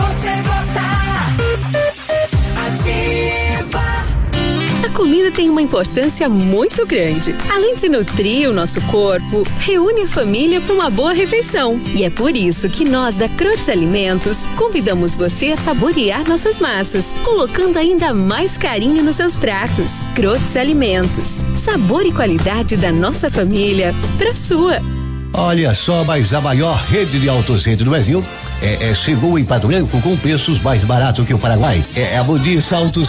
tem 5.32 5.50
uma 5.50 5.62
importância 5.62 6.28
muito 6.28 6.86
grande. 6.86 7.34
Além 7.50 7.74
de 7.74 7.88
nutrir 7.88 8.48
o 8.48 8.52
nosso 8.52 8.80
corpo, 8.82 9.42
reúne 9.58 10.02
a 10.02 10.08
família 10.08 10.60
para 10.60 10.74
uma 10.74 10.90
boa 10.90 11.12
refeição. 11.12 11.80
E 11.94 12.04
é 12.04 12.10
por 12.10 12.36
isso 12.36 12.68
que 12.68 12.84
nós 12.84 13.16
da 13.16 13.28
Crotes 13.28 13.68
Alimentos 13.68 14.44
convidamos 14.56 15.14
você 15.14 15.48
a 15.48 15.56
saborear 15.56 16.28
nossas 16.28 16.58
massas, 16.58 17.14
colocando 17.24 17.76
ainda 17.76 18.14
mais 18.14 18.56
carinho 18.58 19.02
nos 19.02 19.16
seus 19.16 19.34
pratos. 19.34 19.92
Crotes 20.14 20.56
Alimentos, 20.56 21.42
sabor 21.56 22.06
e 22.06 22.12
qualidade 22.12 22.76
da 22.76 22.92
nossa 22.92 23.30
família 23.30 23.94
para 24.18 24.34
sua. 24.34 25.01
Olha 25.34 25.72
só, 25.74 26.04
mas 26.04 26.34
a 26.34 26.40
maior 26.40 26.76
rede 26.76 27.18
de 27.18 27.28
autocentro 27.28 27.84
do 27.84 27.90
Brasil 27.90 28.24
é, 28.60 28.90
é, 28.90 28.94
chegou 28.94 29.38
em 29.38 29.44
Pato 29.44 29.66
Branco 29.66 30.00
com 30.00 30.16
preços 30.16 30.60
mais 30.60 30.84
baratos 30.84 31.24
que 31.26 31.32
o 31.32 31.38
Paraguai. 31.38 31.84
É, 31.96 32.14
é 32.14 32.18
a 32.18 32.24
Modis 32.24 32.72
Auto. 32.72 33.02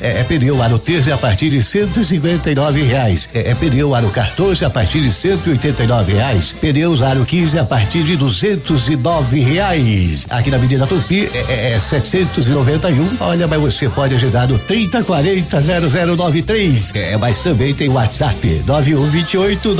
É, 0.00 0.20
é 0.20 0.24
pneu 0.24 0.60
aro 0.62 0.78
13 0.78 1.12
a 1.12 1.16
partir 1.16 1.50
de 1.50 1.62
159 1.62 2.82
reais. 2.82 3.28
É, 3.32 3.50
é 3.50 3.54
pneu 3.54 3.94
aro 3.94 4.10
14 4.10 4.64
a 4.64 4.70
partir 4.70 5.00
de 5.00 5.12
189 5.12 6.12
reais. 6.12 6.52
Pneus 6.52 7.02
aro 7.02 7.24
15 7.24 7.58
a 7.58 7.64
partir 7.64 8.02
de 8.02 8.16
209 8.16 9.40
reais. 9.40 10.26
Aqui 10.28 10.50
na 10.50 10.56
Avenida 10.56 10.86
Tupi 10.86 11.30
é, 11.32 11.44
é, 11.48 11.72
é 11.72 11.78
791. 11.78 13.16
Olha, 13.20 13.46
mas 13.46 13.60
você 13.60 13.88
pode 13.88 14.14
ajudar 14.14 14.48
no 14.48 14.58
3040 14.58 15.60
0093. 16.16 16.92
É, 16.94 17.16
mas 17.16 17.42
também 17.42 17.72
tem 17.72 17.88
WhatsApp 17.88 18.62
9128 18.66 19.74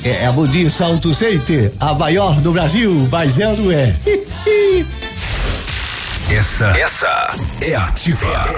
9796. 0.00 0.04
É 0.04 0.26
a 0.26 0.32
Modis 0.32 0.80
Auto 0.80 1.14
Center, 1.14 1.72
a 1.80 1.94
maior 1.94 2.40
do 2.40 2.52
Brasil, 2.52 3.08
mas 3.10 3.38
ela 3.38 3.56
não 3.56 3.70
é. 3.70 3.94
Essa, 6.30 6.68
essa 6.68 7.30
é 7.60 7.74
ativa. 7.74 8.52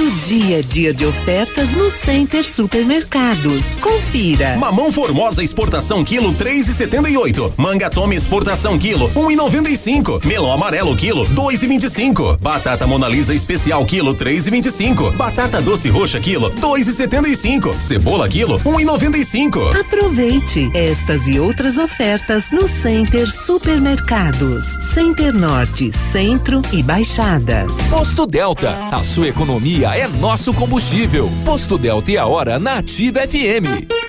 Todo 0.00 0.18
dia 0.22 0.60
é 0.60 0.62
dia 0.62 0.94
de 0.94 1.04
ofertas 1.04 1.72
no 1.72 1.90
Center 1.90 2.42
Supermercados. 2.42 3.74
Confira. 3.82 4.56
Mamão 4.56 4.90
Formosa 4.90 5.44
exportação 5.44 6.02
quilo 6.02 6.32
três 6.32 6.66
e 6.68 6.72
setenta 6.72 7.10
e 7.10 7.18
oito. 7.18 7.52
Manga 7.54 7.90
Tome 7.90 8.16
exportação 8.16 8.78
quilo 8.78 9.12
um 9.14 9.30
e 9.30 9.36
noventa 9.36 9.68
e 9.68 9.76
cinco. 9.76 10.18
Melão 10.24 10.50
amarelo 10.50 10.96
quilo 10.96 11.26
dois 11.26 11.62
e 11.62 11.66
vinte 11.66 11.82
e 11.82 11.90
cinco. 11.90 12.34
Batata 12.40 12.86
Mona 12.86 13.06
Lisa 13.08 13.34
especial 13.34 13.84
quilo 13.84 14.14
três 14.14 14.46
e 14.46 14.50
vinte 14.50 14.66
e 14.66 14.70
cinco. 14.70 15.10
Batata 15.12 15.60
doce 15.60 15.90
roxa 15.90 16.18
quilo 16.18 16.48
dois 16.48 16.88
e 16.88 16.94
setenta 16.94 17.28
e 17.28 17.36
cinco. 17.36 17.76
Cebola 17.78 18.26
quilo 18.26 18.58
um 18.64 18.80
e 18.80 18.86
noventa 18.86 19.18
e 19.18 19.24
cinco. 19.24 19.60
Aproveite 19.78 20.70
estas 20.72 21.26
e 21.26 21.38
outras 21.38 21.76
ofertas 21.76 22.50
no 22.50 22.66
Center 22.66 23.30
Supermercados. 23.30 24.64
Center 24.94 25.34
Norte, 25.34 25.92
Centro 26.10 26.62
e 26.72 26.82
Baixada. 26.82 27.66
Posto 27.90 28.26
Delta, 28.26 28.88
a 28.90 29.02
sua 29.02 29.28
economia 29.28 29.89
é 29.96 30.06
nosso 30.06 30.52
combustível. 30.54 31.30
Posto 31.44 31.76
Delta 31.76 32.10
e 32.10 32.18
a 32.18 32.26
hora 32.26 32.58
na 32.58 32.78
Ativa 32.78 33.20
FM. 33.20 33.99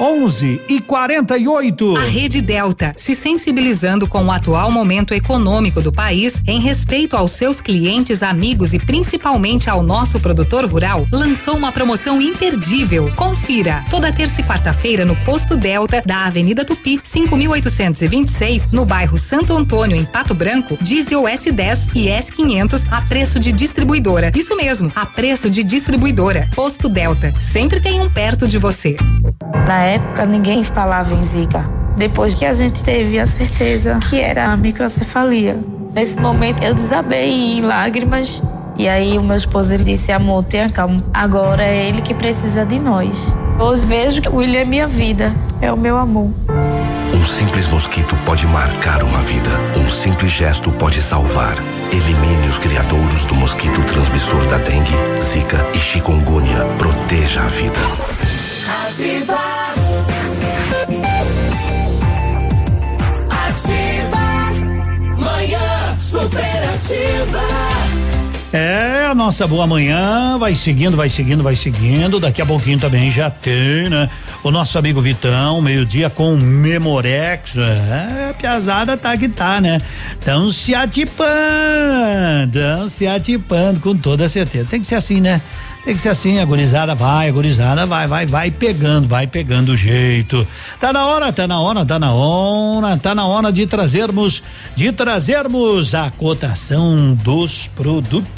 11 0.00 0.62
e 0.66 0.80
48. 0.80 1.96
A 1.98 2.04
Rede 2.04 2.40
Delta, 2.40 2.94
se 2.96 3.14
sensibilizando 3.14 4.08
com 4.08 4.24
o 4.24 4.30
atual 4.30 4.72
momento 4.72 5.12
econômico 5.12 5.82
do 5.82 5.92
país, 5.92 6.42
em 6.46 6.58
respeito 6.58 7.14
aos 7.14 7.32
seus 7.32 7.60
clientes, 7.60 8.22
amigos 8.22 8.72
e 8.72 8.78
principalmente 8.78 9.68
ao 9.68 9.82
nosso 9.82 10.18
produtor 10.18 10.64
rural, 10.64 11.06
lançou 11.12 11.54
uma 11.54 11.70
promoção 11.70 12.18
imperdível. 12.18 13.12
Confira. 13.14 13.84
Toda 13.90 14.10
terça 14.10 14.40
e 14.40 14.44
quarta-feira 14.44 15.04
no 15.04 15.14
Posto 15.16 15.54
Delta 15.54 16.02
da 16.06 16.24
Avenida 16.24 16.64
Tupi, 16.64 16.98
5826, 17.04 18.72
no 18.72 18.86
bairro 18.86 19.18
Santo 19.18 19.52
Antônio, 19.52 19.98
em 19.98 20.06
Pato 20.06 20.32
Branco, 20.32 20.78
diesel 20.80 21.24
S10 21.24 21.90
e 21.94 22.06
S500 22.06 22.86
a 22.90 23.02
preço 23.02 23.38
de 23.38 23.52
distribuidora. 23.52 24.32
Isso 24.34 24.56
mesmo, 24.56 24.90
a 24.94 25.04
preço 25.04 25.50
de 25.50 25.62
distribuidora. 25.62 26.48
Posto 26.54 26.88
Delta, 26.88 27.34
sempre 27.38 27.80
tem 27.80 28.00
um 28.00 28.08
perto 28.08 28.46
de 28.46 28.56
você. 28.56 28.96
Na 29.66 29.89
época, 29.90 30.26
ninguém 30.26 30.64
falava 30.64 31.14
em 31.14 31.22
Zika. 31.22 31.64
Depois 31.96 32.34
que 32.34 32.44
a 32.44 32.52
gente 32.52 32.82
teve 32.82 33.18
a 33.18 33.26
certeza 33.26 33.98
que 34.08 34.20
era 34.20 34.46
a 34.46 34.56
microcefalia. 34.56 35.58
Nesse 35.94 36.18
momento, 36.18 36.62
eu 36.62 36.74
desabei 36.74 37.58
em 37.58 37.60
lágrimas. 37.60 38.42
E 38.76 38.88
aí, 38.88 39.18
o 39.18 39.22
meu 39.22 39.36
esposo 39.36 39.74
ele 39.74 39.84
disse: 39.84 40.10
Amor, 40.12 40.44
tenha 40.44 40.70
calma. 40.70 41.04
Agora 41.12 41.62
é 41.62 41.88
ele 41.88 42.00
que 42.00 42.14
precisa 42.14 42.64
de 42.64 42.78
nós. 42.78 43.32
Hoje 43.58 43.84
vejo 43.84 44.22
que 44.22 44.28
o 44.28 44.36
William 44.36 44.60
é 44.60 44.64
minha 44.64 44.88
vida, 44.88 45.34
é 45.60 45.70
o 45.70 45.76
meu 45.76 45.98
amor. 45.98 46.30
Um 47.12 47.26
simples 47.26 47.66
mosquito 47.68 48.16
pode 48.24 48.46
marcar 48.46 49.02
uma 49.02 49.20
vida. 49.20 49.50
Um 49.76 49.90
simples 49.90 50.32
gesto 50.32 50.72
pode 50.72 51.02
salvar. 51.02 51.56
Elimine 51.92 52.48
os 52.48 52.58
criadouros 52.58 53.26
do 53.26 53.34
mosquito 53.34 53.84
transmissor 53.84 54.46
da 54.46 54.56
dengue, 54.56 54.94
zika 55.20 55.66
e 55.74 55.78
chikungunya. 55.78 56.64
Proteja 56.78 57.42
a 57.42 57.48
vida. 57.48 57.80
Ativa. 58.88 59.59
Manhã 66.20 66.28
superativa. 66.28 67.40
É, 68.52 69.06
a 69.08 69.14
nossa 69.14 69.46
boa 69.46 69.64
manhã 69.64 70.36
vai 70.36 70.56
seguindo, 70.56 70.96
vai 70.96 71.08
seguindo, 71.08 71.42
vai 71.42 71.54
seguindo. 71.54 72.18
Daqui 72.18 72.42
a 72.42 72.46
pouquinho 72.46 72.78
também 72.80 73.08
já 73.08 73.30
tem, 73.30 73.88
né? 73.88 74.10
O 74.42 74.50
nosso 74.50 74.76
amigo 74.76 75.00
Vitão, 75.00 75.62
meio-dia 75.62 76.10
com 76.10 76.34
Memorex. 76.36 77.56
É, 77.56 78.32
piazada 78.32 78.96
tá 78.96 79.16
que 79.16 79.28
tá, 79.28 79.60
né? 79.60 79.78
Tão 80.24 80.50
se 80.50 80.74
atipando, 80.74 81.20
tão 82.52 82.88
se 82.88 83.06
atipando 83.06 83.78
com 83.78 83.96
toda 83.96 84.28
certeza. 84.28 84.66
Tem 84.66 84.80
que 84.80 84.86
ser 84.86 84.96
assim, 84.96 85.20
né? 85.20 85.40
Tem 85.84 85.94
que 85.94 86.00
ser 86.00 86.10
assim, 86.10 86.38
a 86.38 86.44
gurizada 86.44 86.94
vai, 86.94 87.28
a 87.28 87.32
gurizada 87.32 87.86
vai, 87.86 88.06
vai, 88.06 88.26
vai 88.26 88.50
pegando, 88.50 89.08
vai 89.08 89.26
pegando 89.26 89.72
o 89.72 89.76
jeito. 89.76 90.46
Tá 90.78 90.92
na 90.92 91.06
hora, 91.06 91.32
tá 91.32 91.48
na 91.48 91.60
hora, 91.60 91.86
tá 91.86 91.98
na 91.98 92.12
hora, 92.12 92.96
tá 92.98 93.14
na 93.14 93.26
hora 93.26 93.50
de 93.50 93.66
trazermos, 93.66 94.42
de 94.76 94.92
trazermos 94.92 95.94
a 95.94 96.10
cotação 96.10 97.14
dos 97.14 97.66
produtos. 97.68 98.30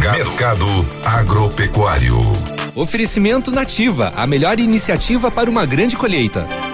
Mercado 0.00 0.88
Agropecuário. 1.04 2.16
Oferecimento 2.74 3.50
Nativa, 3.50 4.12
a 4.16 4.26
melhor 4.26 4.58
iniciativa 4.58 5.30
para 5.30 5.50
uma 5.50 5.66
grande 5.66 5.96
colheita. 5.96 6.69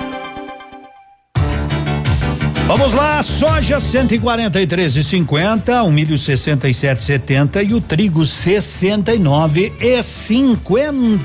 Vamos 2.79 2.93
lá, 2.93 3.23
soja 3.23 3.79
143,50, 3.79 5.83
o 5.83 5.91
milho 5.91 6.15
67,70 6.15 7.67
e 7.67 7.73
o 7.73 7.81
trigo 7.81 8.21
69,50. 8.21 11.19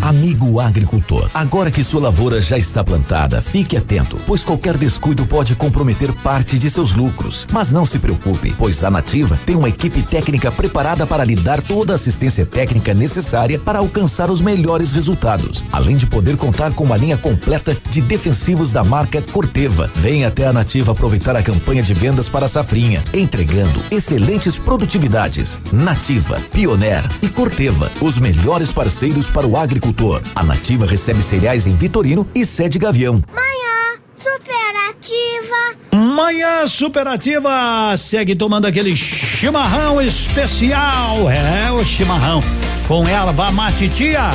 Amigo 0.00 0.58
agricultor, 0.58 1.28
agora 1.34 1.70
que 1.70 1.84
sua 1.84 2.00
lavoura 2.00 2.40
já 2.40 2.56
está 2.56 2.82
plantada, 2.82 3.42
fique 3.42 3.76
atento, 3.76 4.16
pois 4.26 4.42
qualquer 4.42 4.78
descuido 4.78 5.26
pode 5.26 5.54
comprometer 5.54 6.10
parte 6.10 6.58
de 6.58 6.70
seus 6.70 6.94
lucros. 6.94 7.46
Mas 7.52 7.70
não 7.70 7.84
se 7.84 7.98
preocupe, 7.98 8.54
pois 8.56 8.82
a 8.82 8.90
Nativa 8.90 9.38
tem 9.44 9.56
uma 9.56 9.68
equipe 9.68 10.02
técnica 10.02 10.50
preparada 10.50 11.06
para 11.06 11.22
lhe 11.22 11.36
dar 11.36 11.60
toda 11.60 11.92
a 11.92 11.96
assistência 11.96 12.46
técnica 12.46 12.94
necessária 12.94 13.58
para 13.58 13.80
alcançar 13.80 14.30
os 14.30 14.40
melhores 14.40 14.92
resultados, 14.92 15.62
além 15.70 15.98
de 15.98 16.06
poder 16.06 16.38
contar 16.38 16.72
com 16.72 16.84
uma 16.84 16.96
linha 16.96 17.18
completa 17.18 17.76
de 17.90 18.00
defensivos 18.00 18.72
da 18.72 18.82
marca 18.82 19.20
Corteva. 19.20 19.90
Venha 19.96 20.28
até 20.28 20.45
a 20.46 20.52
Nativa 20.52 20.92
aproveitar 20.92 21.36
a 21.36 21.42
campanha 21.42 21.82
de 21.82 21.92
vendas 21.92 22.28
para 22.28 22.46
a 22.46 22.48
safrinha, 22.48 23.02
entregando 23.12 23.80
excelentes 23.90 24.58
produtividades. 24.58 25.58
Nativa, 25.72 26.40
Pioneer 26.52 27.04
e 27.22 27.28
Corteva, 27.28 27.90
os 28.00 28.18
melhores 28.18 28.72
parceiros 28.72 29.28
para 29.28 29.46
o 29.46 29.56
agricultor. 29.56 30.22
A 30.34 30.42
Nativa 30.42 30.86
recebe 30.86 31.22
cereais 31.22 31.66
em 31.66 31.74
Vitorino 31.76 32.26
e 32.34 32.46
sede 32.46 32.78
Gavião. 32.78 33.22
Manhã 33.34 34.00
superativa. 34.16 35.76
Manhã 35.92 36.66
superativa, 36.68 37.96
segue 37.96 38.34
tomando 38.34 38.66
aquele 38.66 38.96
chimarrão 38.96 40.00
especial. 40.00 41.30
É, 41.30 41.70
o 41.70 41.84
chimarrão 41.84 42.40
com 42.86 43.06
erva 43.06 43.50
mate 43.50 43.88
tia 43.88 44.30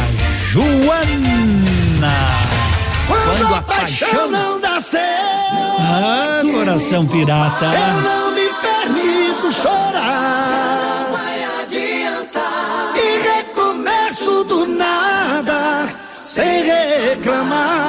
Joana. 0.52 0.92
Quando 3.08 3.56
a 3.56 3.62
paixão 3.62 4.30
não 4.30 4.60
dá 4.60 4.82
certo. 4.82 5.41
Ah, 5.94 6.42
coração 6.50 7.06
pirata. 7.06 7.66
Eu 7.66 8.02
não 8.02 8.32
me 8.32 8.48
permito 8.66 9.52
chorar. 9.62 11.08
Não 11.10 11.18
vai 11.18 11.44
adiantar. 11.64 12.94
E 12.96 13.20
recomeço 13.28 14.44
do 14.46 14.68
nada, 14.68 15.90
sem 16.18 16.64
reclamar. 16.64 17.82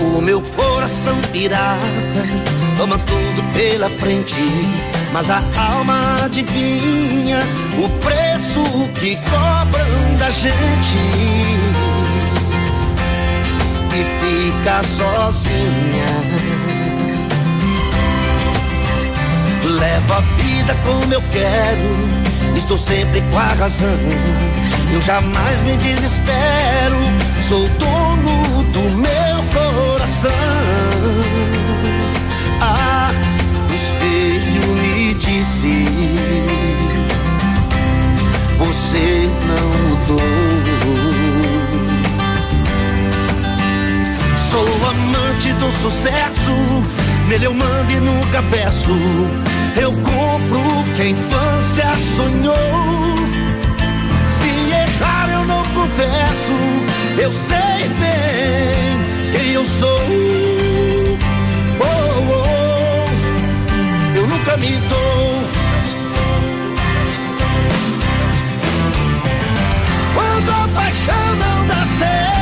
O 0.00 0.20
meu 0.20 0.42
coração 0.42 1.16
pirata 1.32 1.78
toma 2.76 2.98
tudo 2.98 3.42
pela 3.54 3.88
frente, 3.88 4.34
mas 5.12 5.28
a 5.28 5.42
alma 5.56 6.24
adivinha 6.24 7.38
o 7.78 7.88
preço 8.00 8.88
que 8.98 9.16
cobram 9.16 10.16
da 10.18 10.30
gente 10.30 10.96
e 13.94 14.04
fica 14.20 14.82
sozinha. 14.82 16.42
Levo 19.64 20.14
a 20.14 20.20
vida 20.20 20.76
como 20.84 21.12
eu 21.12 21.22
quero, 21.30 22.56
estou 22.56 22.78
sempre 22.78 23.20
com 23.30 23.38
a 23.38 23.52
razão. 23.52 23.98
Eu 24.92 25.02
jamais 25.02 25.60
me 25.62 25.76
desespero, 25.76 26.96
sou 27.46 27.68
dono 27.68 28.62
do 28.72 28.80
meu 28.80 29.42
coração. 29.52 30.51
Você 38.92 39.30
não 39.48 39.68
mudou. 39.88 40.20
Sou 44.50 44.68
amante 44.86 45.50
do 45.54 45.72
sucesso, 45.80 46.52
nele 47.26 47.46
eu 47.46 47.54
mando 47.54 47.90
e 47.90 48.00
nunca 48.00 48.42
peço. 48.50 48.90
Eu 49.80 49.92
compro 49.92 50.58
o 50.58 50.84
que 50.94 51.00
a 51.00 51.08
infância 51.08 51.90
sonhou. 52.16 53.16
Se 54.28 54.50
errar 54.70 55.30
eu 55.32 55.44
não 55.46 55.62
confesso, 55.68 56.52
eu 57.16 57.32
sei 57.32 57.88
bem 57.98 59.00
quem 59.32 59.52
eu 59.52 59.64
sou. 59.64 60.02
Oh, 61.80 62.44
oh, 62.44 64.18
eu 64.18 64.26
nunca 64.26 64.54
me 64.58 64.76
dou. 64.80 65.41
Paixão 70.74 71.36
não 71.36 71.66
dá 71.66 71.86
certo, 71.98 72.41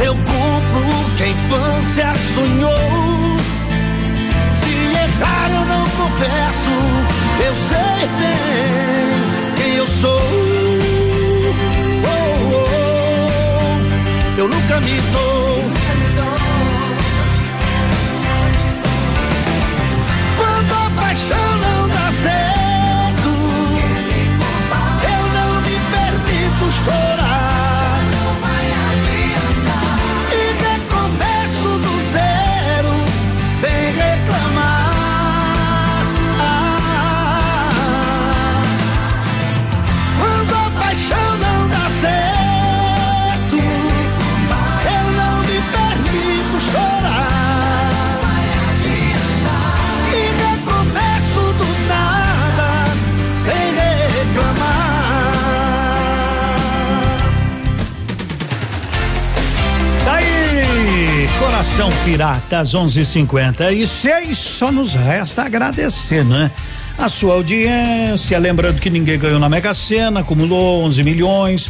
Eu 0.00 0.14
cumpro 0.14 0.78
o 0.78 1.16
que 1.16 1.22
a 1.24 1.28
infância 1.28 2.14
sonhou. 2.34 3.36
Se 4.52 4.70
errar 4.70 5.50
eu 5.50 5.64
não 5.66 5.84
confesso, 5.90 6.70
eu 7.44 7.54
sei 7.68 8.08
bem 8.18 9.56
quem 9.56 9.74
eu 9.74 9.86
sou. 9.86 10.20
Oh, 12.04 12.54
oh, 12.54 14.38
eu 14.38 14.48
nunca 14.48 14.80
me 14.80 15.00
dou. 15.12 15.64
Quando 20.36 20.72
a 20.72 20.90
paixão 21.00 21.56
não 21.56 21.88
dá 21.88 22.12
certo, 22.22 23.30
eu 25.02 25.22
não 25.34 25.60
me 25.60 25.76
permito 25.90 26.72
chorar. 26.84 27.17
Coração 61.58 61.90
pirata, 62.04 62.60
às 62.60 62.72
11:50 62.72 63.72
e 63.72 63.84
seis, 63.84 64.38
só 64.38 64.70
nos 64.70 64.94
resta 64.94 65.42
agradecer, 65.42 66.24
né? 66.24 66.52
A 66.96 67.08
sua 67.08 67.34
audiência, 67.34 68.38
lembrando 68.38 68.80
que 68.80 68.88
ninguém 68.88 69.18
ganhou 69.18 69.40
na 69.40 69.48
Mega 69.48 69.74
Sena, 69.74 70.20
acumulou 70.20 70.84
11 70.84 71.02
milhões. 71.02 71.68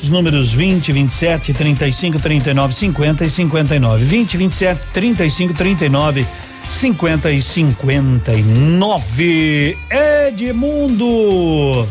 Os 0.00 0.08
números 0.08 0.52
20, 0.52 0.92
27, 0.92 1.52
35, 1.52 2.20
39, 2.20 2.74
50 2.74 3.24
e 3.24 3.30
59. 3.30 4.04
20, 4.04 4.36
27, 4.36 4.80
35, 4.92 5.52
39, 5.52 6.24
50 6.70 7.32
e 7.32 7.42
59. 7.42 9.76
Edmundo! 10.28 11.88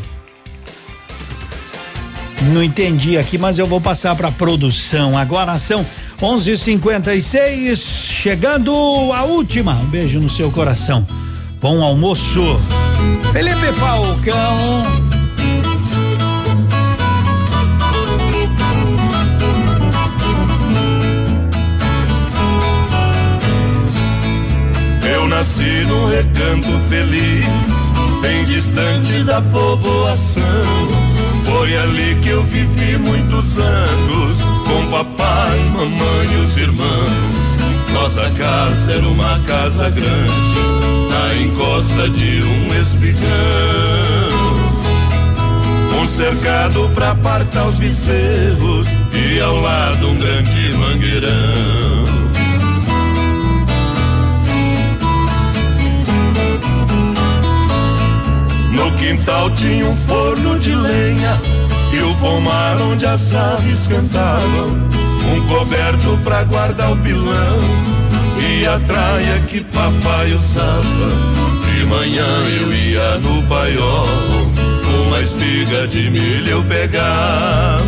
Não 2.54 2.64
entendi 2.64 3.18
aqui, 3.18 3.38
mas 3.38 3.60
eu 3.60 3.66
vou 3.66 3.82
passar 3.82 4.16
para 4.16 4.32
produção. 4.32 5.18
Agora 5.18 5.58
são 5.58 5.86
11:56, 6.24 7.76
chegando 7.76 8.72
a 9.12 9.24
última. 9.24 9.74
Um 9.74 9.88
beijo 9.88 10.22
no 10.22 10.30
seu 10.30 10.50
coração. 10.50 11.06
Bom 11.62 11.84
almoço. 11.84 12.42
Felipe 13.34 13.74
Falcão. 13.74 14.84
Eu 25.14 25.28
nasci 25.28 25.84
num 25.90 26.08
recanto 26.08 26.70
feliz, 26.88 27.46
bem 28.22 28.46
distante 28.46 29.26
da 29.26 29.42
povoação. 29.42 30.42
Foi 31.44 31.78
ali 31.78 32.16
que 32.22 32.30
eu 32.30 32.44
vivi 32.46 32.98
muitos 32.98 33.60
anos, 33.60 34.53
com 34.64 34.88
papai, 34.90 35.60
mamãe 35.74 36.34
e 36.34 36.44
os 36.44 36.58
irmãos. 36.58 37.34
Nossa 37.94 38.30
casa 38.32 38.92
era 38.92 39.08
uma 39.08 39.40
casa 39.48 39.90
grande, 39.90 40.60
na 41.10 41.36
encosta 41.36 42.10
de 42.10 42.42
um 42.42 42.80
espigão. 42.80 43.24
Um 46.02 46.08
cercado 46.08 46.90
pra 46.94 47.12
apartar 47.12 47.66
os 47.66 47.76
bezerros 47.76 48.90
e 49.14 49.40
ao 49.40 49.56
lado 49.56 50.10
um 50.10 50.16
grande 50.16 50.74
mangueirão. 50.74 52.04
No 58.72 58.92
quintal 58.94 59.50
tinha 59.52 59.86
um 59.86 59.96
forno 59.96 60.60
de 60.60 60.76
lenha 60.76 61.40
e 61.94 62.02
o 62.02 62.16
pomar 62.16 62.82
onde 62.82 63.06
as 63.06 63.36
aves 63.36 63.88
cantavam. 63.88 64.70
Um 65.32 65.48
coberto 65.48 66.20
pra 66.24 66.44
guardar 66.44 66.92
o 66.92 66.98
pilão 66.98 67.60
e 68.40 68.66
a 68.66 68.80
traia 68.80 69.40
que 69.48 69.62
papai 69.62 70.34
usava. 70.34 71.10
De 71.66 71.86
manhã 71.86 72.28
eu 72.60 72.74
ia 72.74 73.18
no 73.20 73.44
paiol, 73.44 74.08
uma 75.06 75.22
espiga 75.22 75.88
de 75.88 76.10
milho 76.10 76.50
eu 76.50 76.64
pegava. 76.64 77.84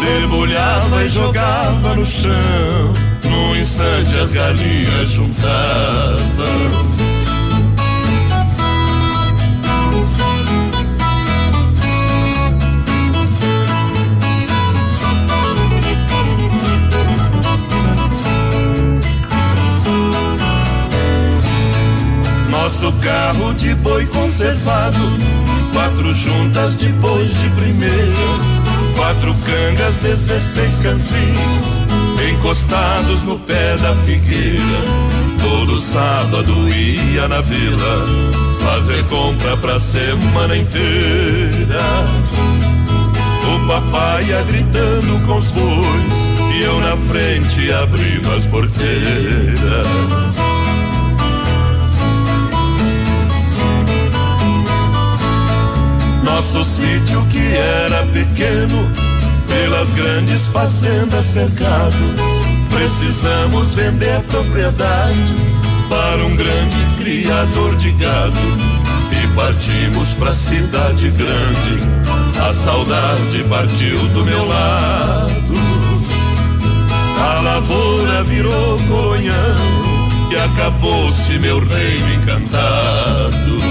Debulhava 0.00 1.04
e 1.04 1.08
jogava 1.08 1.94
no 1.94 2.04
chão, 2.04 2.92
num 3.24 3.56
instante 3.56 4.18
as 4.18 4.32
galinhas 4.32 5.10
juntavam. 5.10 7.09
Nosso 22.70 22.92
carro 23.02 23.52
de 23.52 23.74
boi 23.74 24.06
conservado, 24.06 24.96
quatro 25.72 26.14
juntas 26.14 26.76
de 26.76 26.88
bois 26.92 27.28
de 27.28 27.50
primeira, 27.50 28.14
quatro 28.96 29.34
cangas, 29.44 29.96
dezesseis 29.96 30.78
canzinhos, 30.78 31.82
encostados 32.30 33.24
no 33.24 33.40
pé 33.40 33.76
da 33.76 33.92
figueira. 34.04 34.62
Todo 35.42 35.80
sábado 35.80 36.68
ia 36.68 37.26
na 37.26 37.40
vila, 37.40 38.06
fazer 38.60 39.04
compra 39.06 39.56
pra 39.56 39.80
semana 39.80 40.56
inteira. 40.56 41.82
O 43.52 43.66
papai 43.66 44.26
ia 44.26 44.42
gritando 44.44 45.26
com 45.26 45.38
os 45.38 45.50
bois, 45.50 46.54
e 46.56 46.62
eu 46.62 46.80
na 46.80 46.96
frente 46.96 47.72
abrindo 47.72 48.32
as 48.32 48.46
porteiras. 48.46 50.39
Nosso 56.40 56.64
sítio 56.64 57.22
que 57.26 57.54
era 57.54 58.06
pequeno, 58.06 58.90
pelas 59.46 59.92
grandes 59.92 60.46
fazendas 60.46 61.26
cercado, 61.26 62.14
precisamos 62.70 63.74
vender 63.74 64.16
a 64.16 64.20
propriedade 64.20 65.34
para 65.90 66.24
um 66.24 66.34
grande 66.34 66.78
criador 66.96 67.76
de 67.76 67.92
gado 67.92 68.38
e 69.12 69.28
partimos 69.34 70.14
pra 70.14 70.34
cidade 70.34 71.10
grande. 71.10 71.86
A 72.42 72.50
saudade 72.54 73.44
partiu 73.44 73.98
do 74.08 74.24
meu 74.24 74.46
lado. 74.46 75.54
A 77.18 77.40
lavoura 77.42 78.24
virou 78.24 78.78
colonhão 78.88 79.56
e 80.32 80.36
acabou-se 80.36 81.38
meu 81.38 81.58
reino 81.58 82.14
encantado. 82.14 83.69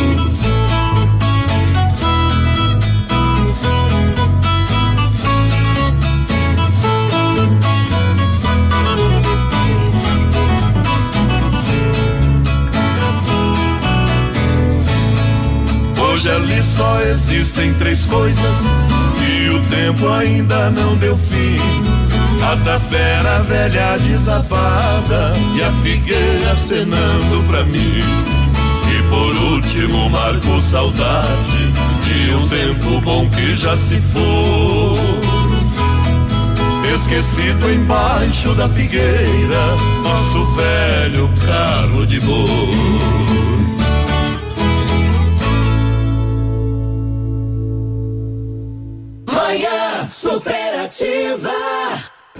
Ali 16.35 16.63
só 16.63 17.01
existem 17.01 17.73
três 17.73 18.05
coisas 18.05 18.57
e 19.27 19.49
o 19.49 19.61
tempo 19.63 20.07
ainda 20.09 20.69
não 20.69 20.95
deu 20.95 21.17
fim. 21.17 21.57
A 22.41 22.55
tapera 22.57 23.39
velha 23.39 23.97
desapada 23.97 25.33
e 25.55 25.63
a 25.63 25.71
figueira 25.83 26.51
acenando 26.51 27.43
pra 27.47 27.63
mim. 27.63 27.99
E 27.99 29.03
por 29.09 29.35
último 29.53 30.09
marco 30.09 30.61
saudade 30.61 31.71
de 32.03 32.33
um 32.33 32.47
tempo 32.47 33.01
bom 33.01 33.29
que 33.29 33.55
já 33.55 33.75
se 33.75 33.99
foi. 33.99 35.29
Esquecido 36.95 37.71
embaixo 37.71 38.53
da 38.55 38.69
figueira, 38.69 39.75
nosso 40.03 40.45
velho 40.53 41.29
carro 41.45 42.05
de 42.05 42.19
boi. 42.19 43.48
Manhã 49.49 50.07
superativa. 50.11 51.49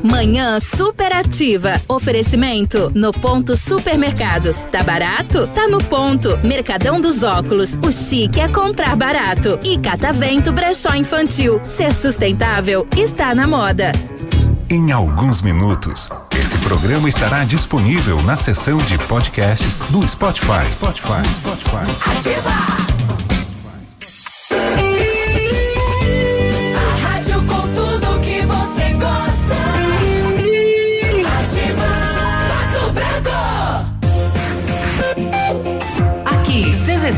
Manhã 0.03 0.59
superativa. 0.59 1.81
Oferecimento 1.87 2.91
no 2.93 3.11
ponto 3.11 3.57
supermercados. 3.57 4.57
Tá 4.71 4.83
barato? 4.83 5.47
Tá 5.47 5.67
no 5.67 5.83
ponto. 5.83 6.37
Mercadão 6.43 7.01
dos 7.01 7.23
óculos. 7.23 7.71
O 7.83 7.91
chique 7.91 8.39
é 8.39 8.47
comprar 8.47 8.95
barato. 8.95 9.59
E 9.63 9.79
Catavento 9.79 10.51
Brechó 10.51 10.93
Infantil. 10.93 11.59
Ser 11.65 11.95
sustentável 11.95 12.87
está 12.95 13.33
na 13.33 13.47
moda. 13.47 13.91
Em 14.69 14.91
alguns 14.91 15.41
minutos, 15.41 16.07
esse 16.39 16.59
programa 16.59 17.09
estará 17.09 17.43
disponível 17.43 18.21
na 18.21 18.37
seção 18.37 18.77
de 18.77 18.99
podcasts 18.99 19.79
do 19.89 20.07
Spotify. 20.07 20.63
Spotify, 20.69 21.27
Spotify. 21.33 22.87
A 22.87 22.88